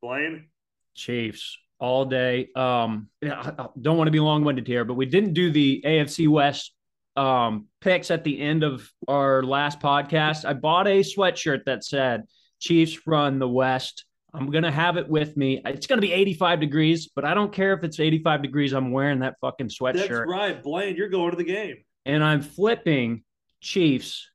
Blaine. 0.00 0.48
Chiefs 0.96 1.58
all 1.78 2.04
day. 2.06 2.48
Um, 2.56 3.08
I 3.22 3.68
don't 3.80 3.96
want 3.96 4.08
to 4.08 4.12
be 4.12 4.20
long 4.20 4.44
winded 4.44 4.66
here, 4.66 4.84
but 4.84 4.94
we 4.94 5.06
didn't 5.06 5.34
do 5.34 5.50
the 5.50 5.82
AFC 5.84 6.28
West 6.28 6.72
um, 7.16 7.66
picks 7.80 8.10
at 8.10 8.24
the 8.24 8.40
end 8.40 8.62
of 8.62 8.90
our 9.08 9.42
last 9.42 9.80
podcast. 9.80 10.44
I 10.44 10.54
bought 10.54 10.86
a 10.86 11.00
sweatshirt 11.00 11.64
that 11.66 11.84
said 11.84 12.24
Chiefs 12.60 13.06
run 13.06 13.38
the 13.38 13.48
West. 13.48 14.04
I'm 14.34 14.50
gonna 14.50 14.72
have 14.72 14.98
it 14.98 15.08
with 15.08 15.34
me. 15.36 15.62
It's 15.64 15.86
gonna 15.86 16.02
be 16.02 16.12
85 16.12 16.60
degrees, 16.60 17.08
but 17.14 17.24
I 17.24 17.32
don't 17.32 17.52
care 17.52 17.72
if 17.72 17.84
it's 17.84 17.98
85 18.00 18.42
degrees. 18.42 18.72
I'm 18.74 18.90
wearing 18.92 19.20
that 19.20 19.36
fucking 19.40 19.68
sweatshirt. 19.68 20.08
That's 20.08 20.28
right, 20.28 20.62
Blaine. 20.62 20.94
You're 20.96 21.08
going 21.08 21.30
to 21.30 21.36
the 21.36 21.44
game. 21.44 21.76
and 22.04 22.22
I'm 22.22 22.42
flipping 22.42 23.22
Chiefs. 23.62 24.28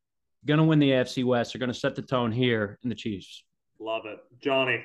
Gonna 0.46 0.64
win 0.66 0.80
the 0.80 0.90
AFC 0.90 1.24
West. 1.24 1.54
They're 1.54 1.60
gonna 1.60 1.74
set 1.74 1.96
the 1.96 2.02
tone 2.02 2.32
here 2.32 2.80
in 2.84 2.90
the 2.90 2.96
Chiefs. 2.96 3.44
Love 3.80 4.08
it, 4.08 4.18
Johnny. 4.42 4.84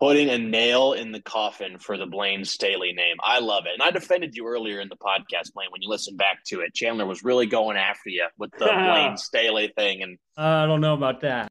Putting 0.00 0.28
a 0.28 0.38
nail 0.38 0.92
in 0.92 1.10
the 1.10 1.20
coffin 1.20 1.78
for 1.78 1.98
the 1.98 2.06
Blaine 2.06 2.44
Staley 2.44 2.92
name. 2.92 3.16
I 3.20 3.40
love 3.40 3.64
it. 3.66 3.72
And 3.72 3.82
I 3.82 3.90
defended 3.90 4.36
you 4.36 4.46
earlier 4.46 4.80
in 4.80 4.88
the 4.88 4.96
podcast, 4.96 5.52
Blaine, 5.54 5.70
when 5.70 5.82
you 5.82 5.88
listen 5.88 6.16
back 6.16 6.44
to 6.46 6.60
it. 6.60 6.72
Chandler 6.72 7.04
was 7.04 7.24
really 7.24 7.46
going 7.46 7.76
after 7.76 8.08
you 8.08 8.26
with 8.38 8.52
the 8.52 8.66
Blaine 8.66 9.16
Staley 9.16 9.72
thing. 9.76 10.02
And 10.02 10.18
I 10.36 10.66
don't 10.66 10.80
know 10.80 10.94
about 10.94 11.22
that. 11.22 11.50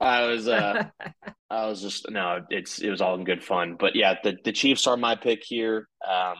I 0.00 0.26
was 0.26 0.48
uh 0.48 0.86
I 1.50 1.66
was 1.66 1.80
just 1.80 2.10
no, 2.10 2.44
it's 2.50 2.80
it 2.80 2.90
was 2.90 3.00
all 3.00 3.14
in 3.14 3.24
good 3.24 3.44
fun. 3.44 3.76
But 3.78 3.94
yeah, 3.94 4.16
the, 4.22 4.36
the 4.44 4.52
Chiefs 4.52 4.86
are 4.86 4.96
my 4.96 5.14
pick 5.14 5.42
here. 5.44 5.88
Um 6.06 6.34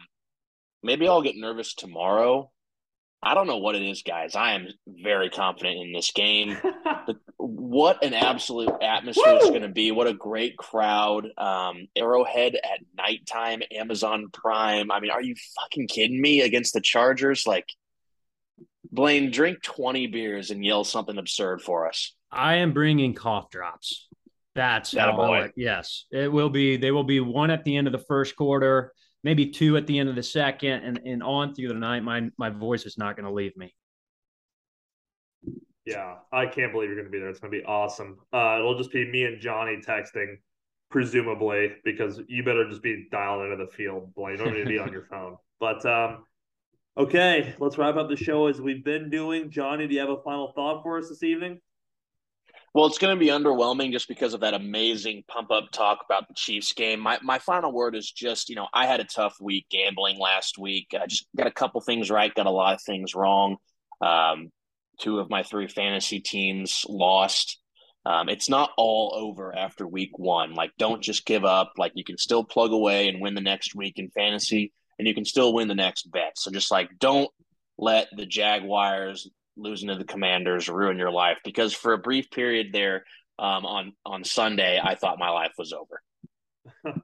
maybe 0.82 1.06
I'll 1.08 1.22
get 1.22 1.36
nervous 1.36 1.74
tomorrow. 1.74 2.50
I 3.24 3.34
don't 3.34 3.46
know 3.46 3.56
what 3.58 3.74
it 3.74 3.82
is, 3.82 4.02
guys. 4.02 4.34
I 4.34 4.52
am 4.52 4.68
very 4.86 5.30
confident 5.30 5.78
in 5.80 5.92
this 5.92 6.10
game. 6.12 6.56
What 7.46 8.02
an 8.02 8.14
absolute 8.14 8.72
atmosphere 8.80 9.34
it's 9.34 9.50
going 9.50 9.62
to 9.62 9.68
be. 9.68 9.90
What 9.90 10.06
a 10.06 10.14
great 10.14 10.56
crowd. 10.56 11.26
Um, 11.36 11.88
Arrowhead 11.94 12.54
at 12.54 12.80
nighttime, 12.96 13.60
Amazon 13.70 14.28
Prime. 14.32 14.90
I 14.90 15.00
mean, 15.00 15.10
are 15.10 15.20
you 15.20 15.34
fucking 15.60 15.88
kidding 15.88 16.18
me 16.18 16.40
against 16.40 16.72
the 16.72 16.80
Chargers? 16.80 17.46
Like, 17.46 17.66
Blaine, 18.90 19.30
drink 19.30 19.62
20 19.62 20.06
beers 20.06 20.50
and 20.50 20.64
yell 20.64 20.84
something 20.84 21.18
absurd 21.18 21.60
for 21.60 21.86
us. 21.86 22.14
I 22.30 22.56
am 22.56 22.72
bringing 22.72 23.12
cough 23.12 23.50
drops. 23.50 24.08
That's 24.54 24.94
Atta 24.96 25.12
how 25.12 25.16
boy. 25.18 25.36
I- 25.44 25.52
yes, 25.54 26.06
it 26.10 26.32
will 26.32 26.50
be. 26.50 26.78
They 26.78 26.92
will 26.92 27.04
be 27.04 27.20
one 27.20 27.50
at 27.50 27.64
the 27.64 27.76
end 27.76 27.88
of 27.88 27.92
the 27.92 27.98
first 28.08 28.36
quarter, 28.36 28.92
maybe 29.24 29.46
two 29.46 29.76
at 29.76 29.86
the 29.88 29.98
end 29.98 30.08
of 30.08 30.14
the 30.14 30.22
second, 30.22 30.84
and, 30.84 31.00
and 31.04 31.22
on 31.22 31.54
through 31.54 31.68
the 31.68 31.74
night. 31.74 32.04
My 32.04 32.28
my 32.38 32.50
voice 32.50 32.84
is 32.84 32.96
not 32.96 33.16
going 33.16 33.26
to 33.26 33.32
leave 33.32 33.56
me. 33.56 33.74
Yeah, 35.84 36.16
I 36.32 36.46
can't 36.46 36.72
believe 36.72 36.88
you're 36.88 36.96
going 36.96 37.06
to 37.06 37.10
be 37.10 37.18
there. 37.18 37.28
It's 37.28 37.40
going 37.40 37.52
to 37.52 37.58
be 37.58 37.64
awesome. 37.64 38.18
Uh, 38.32 38.56
it'll 38.58 38.78
just 38.78 38.92
be 38.92 39.10
me 39.10 39.24
and 39.24 39.40
Johnny 39.40 39.76
texting, 39.76 40.36
presumably, 40.90 41.72
because 41.84 42.22
you 42.26 42.42
better 42.42 42.66
just 42.68 42.82
be 42.82 43.06
dialed 43.10 43.42
into 43.44 43.62
the 43.64 43.70
field, 43.70 44.14
Blaine. 44.14 44.38
You 44.38 44.44
don't 44.44 44.54
need 44.54 44.64
to 44.64 44.68
be 44.70 44.78
on 44.78 44.92
your 44.92 45.06
phone. 45.10 45.36
But 45.60 45.84
um, 45.84 46.24
okay, 46.96 47.54
let's 47.58 47.76
wrap 47.76 47.96
up 47.96 48.08
the 48.08 48.16
show 48.16 48.46
as 48.46 48.60
we've 48.60 48.84
been 48.84 49.10
doing. 49.10 49.50
Johnny, 49.50 49.86
do 49.86 49.94
you 49.94 50.00
have 50.00 50.10
a 50.10 50.22
final 50.22 50.52
thought 50.52 50.82
for 50.82 50.98
us 50.98 51.08
this 51.08 51.22
evening? 51.22 51.60
Well, 52.74 52.86
it's 52.86 52.98
going 52.98 53.16
to 53.16 53.20
be 53.24 53.30
underwhelming 53.30 53.92
just 53.92 54.08
because 54.08 54.34
of 54.34 54.40
that 54.40 54.52
amazing 54.52 55.22
pump 55.28 55.52
up 55.52 55.70
talk 55.70 56.00
about 56.04 56.26
the 56.26 56.34
Chiefs 56.34 56.72
game. 56.72 56.98
My 56.98 57.20
my 57.22 57.38
final 57.38 57.72
word 57.72 57.94
is 57.94 58.10
just, 58.10 58.48
you 58.48 58.56
know, 58.56 58.66
I 58.74 58.86
had 58.86 58.98
a 58.98 59.04
tough 59.04 59.36
week 59.40 59.66
gambling 59.70 60.18
last 60.18 60.58
week. 60.58 60.88
I 61.00 61.06
just 61.06 61.28
got 61.36 61.46
a 61.46 61.52
couple 61.52 61.80
things 61.80 62.10
right, 62.10 62.34
got 62.34 62.46
a 62.46 62.50
lot 62.50 62.74
of 62.74 62.82
things 62.82 63.14
wrong. 63.14 63.58
Um, 64.00 64.50
two 65.00 65.20
of 65.20 65.30
my 65.30 65.44
three 65.44 65.68
fantasy 65.68 66.18
teams 66.18 66.84
lost. 66.88 67.60
Um, 68.06 68.28
it's 68.28 68.48
not 68.48 68.72
all 68.76 69.14
over 69.14 69.56
after 69.56 69.86
week 69.86 70.18
one. 70.18 70.54
Like, 70.54 70.72
don't 70.76 71.00
just 71.00 71.24
give 71.24 71.44
up. 71.44 71.74
Like, 71.78 71.92
you 71.94 72.04
can 72.04 72.18
still 72.18 72.44
plug 72.44 72.72
away 72.72 73.08
and 73.08 73.20
win 73.20 73.34
the 73.34 73.40
next 73.40 73.74
week 73.74 73.98
in 73.98 74.10
fantasy, 74.10 74.72
and 74.98 75.08
you 75.08 75.14
can 75.14 75.24
still 75.24 75.54
win 75.54 75.68
the 75.68 75.74
next 75.74 76.10
bet. 76.10 76.36
So, 76.36 76.50
just 76.50 76.70
like, 76.70 76.90
don't 76.98 77.30
let 77.78 78.08
the 78.14 78.26
Jaguars 78.26 79.30
losing 79.56 79.88
to 79.88 79.96
the 79.96 80.04
Commanders 80.04 80.68
ruin 80.68 80.98
your 80.98 81.10
life 81.10 81.38
because 81.44 81.72
for 81.72 81.92
a 81.92 81.98
brief 81.98 82.30
period 82.30 82.68
there 82.72 83.04
um, 83.38 83.66
on 83.66 83.92
on 84.04 84.24
Sunday, 84.24 84.80
I 84.82 84.94
thought 84.94 85.18
my 85.18 85.30
life 85.30 85.52
was 85.58 85.72
over. 85.72 86.02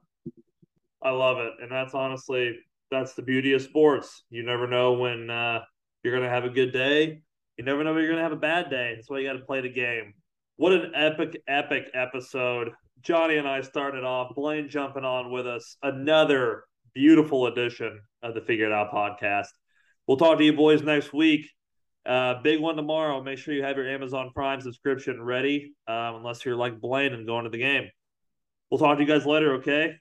I 1.03 1.09
love 1.09 1.39
it, 1.39 1.53
and 1.61 1.71
that's 1.71 1.93
honestly 1.93 2.57
that's 2.89 3.13
the 3.13 3.21
beauty 3.21 3.53
of 3.53 3.61
sports. 3.61 4.23
You 4.29 4.43
never 4.43 4.67
know 4.67 4.93
when 4.93 5.29
uh, 5.29 5.61
you're 6.03 6.13
going 6.13 6.27
to 6.27 6.33
have 6.33 6.45
a 6.45 6.49
good 6.49 6.71
day. 6.73 7.21
You 7.57 7.65
never 7.65 7.83
know 7.83 7.93
when 7.93 8.03
you're 8.03 8.11
going 8.11 8.23
to 8.23 8.29
have 8.29 8.31
a 8.31 8.37
bad 8.37 8.69
day. 8.69 8.93
That's 8.95 9.09
why 9.09 9.19
you 9.19 9.27
got 9.27 9.39
to 9.39 9.45
play 9.45 9.61
the 9.61 9.69
game. 9.69 10.13
What 10.57 10.73
an 10.73 10.91
epic, 10.93 11.41
epic 11.47 11.89
episode! 11.93 12.71
Johnny 13.01 13.37
and 13.37 13.47
I 13.47 13.61
started 13.61 14.03
off. 14.03 14.35
Blaine 14.35 14.69
jumping 14.69 15.05
on 15.05 15.31
with 15.31 15.47
us. 15.47 15.77
Another 15.81 16.63
beautiful 16.93 17.47
edition 17.47 17.99
of 18.21 18.35
the 18.35 18.41
Figure 18.41 18.67
It 18.67 18.71
Out 18.71 18.91
podcast. 18.91 19.47
We'll 20.07 20.17
talk 20.17 20.37
to 20.37 20.43
you 20.43 20.53
boys 20.53 20.83
next 20.83 21.13
week. 21.13 21.49
Uh, 22.05 22.41
big 22.41 22.59
one 22.59 22.75
tomorrow. 22.75 23.21
Make 23.21 23.37
sure 23.37 23.53
you 23.53 23.63
have 23.63 23.77
your 23.77 23.87
Amazon 23.87 24.31
Prime 24.33 24.61
subscription 24.61 25.21
ready, 25.21 25.73
um, 25.87 26.15
unless 26.15 26.43
you're 26.45 26.55
like 26.55 26.81
Blaine 26.81 27.13
and 27.13 27.27
going 27.27 27.43
to 27.43 27.49
the 27.49 27.59
game. 27.59 27.89
We'll 28.69 28.79
talk 28.79 28.97
to 28.97 29.03
you 29.03 29.07
guys 29.07 29.25
later. 29.25 29.55
Okay. 29.55 29.95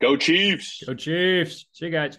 Go 0.00 0.16
Chiefs! 0.16 0.82
Go 0.84 0.94
Chiefs! 0.94 1.66
See 1.72 1.86
you 1.86 1.92
guys. 1.92 2.18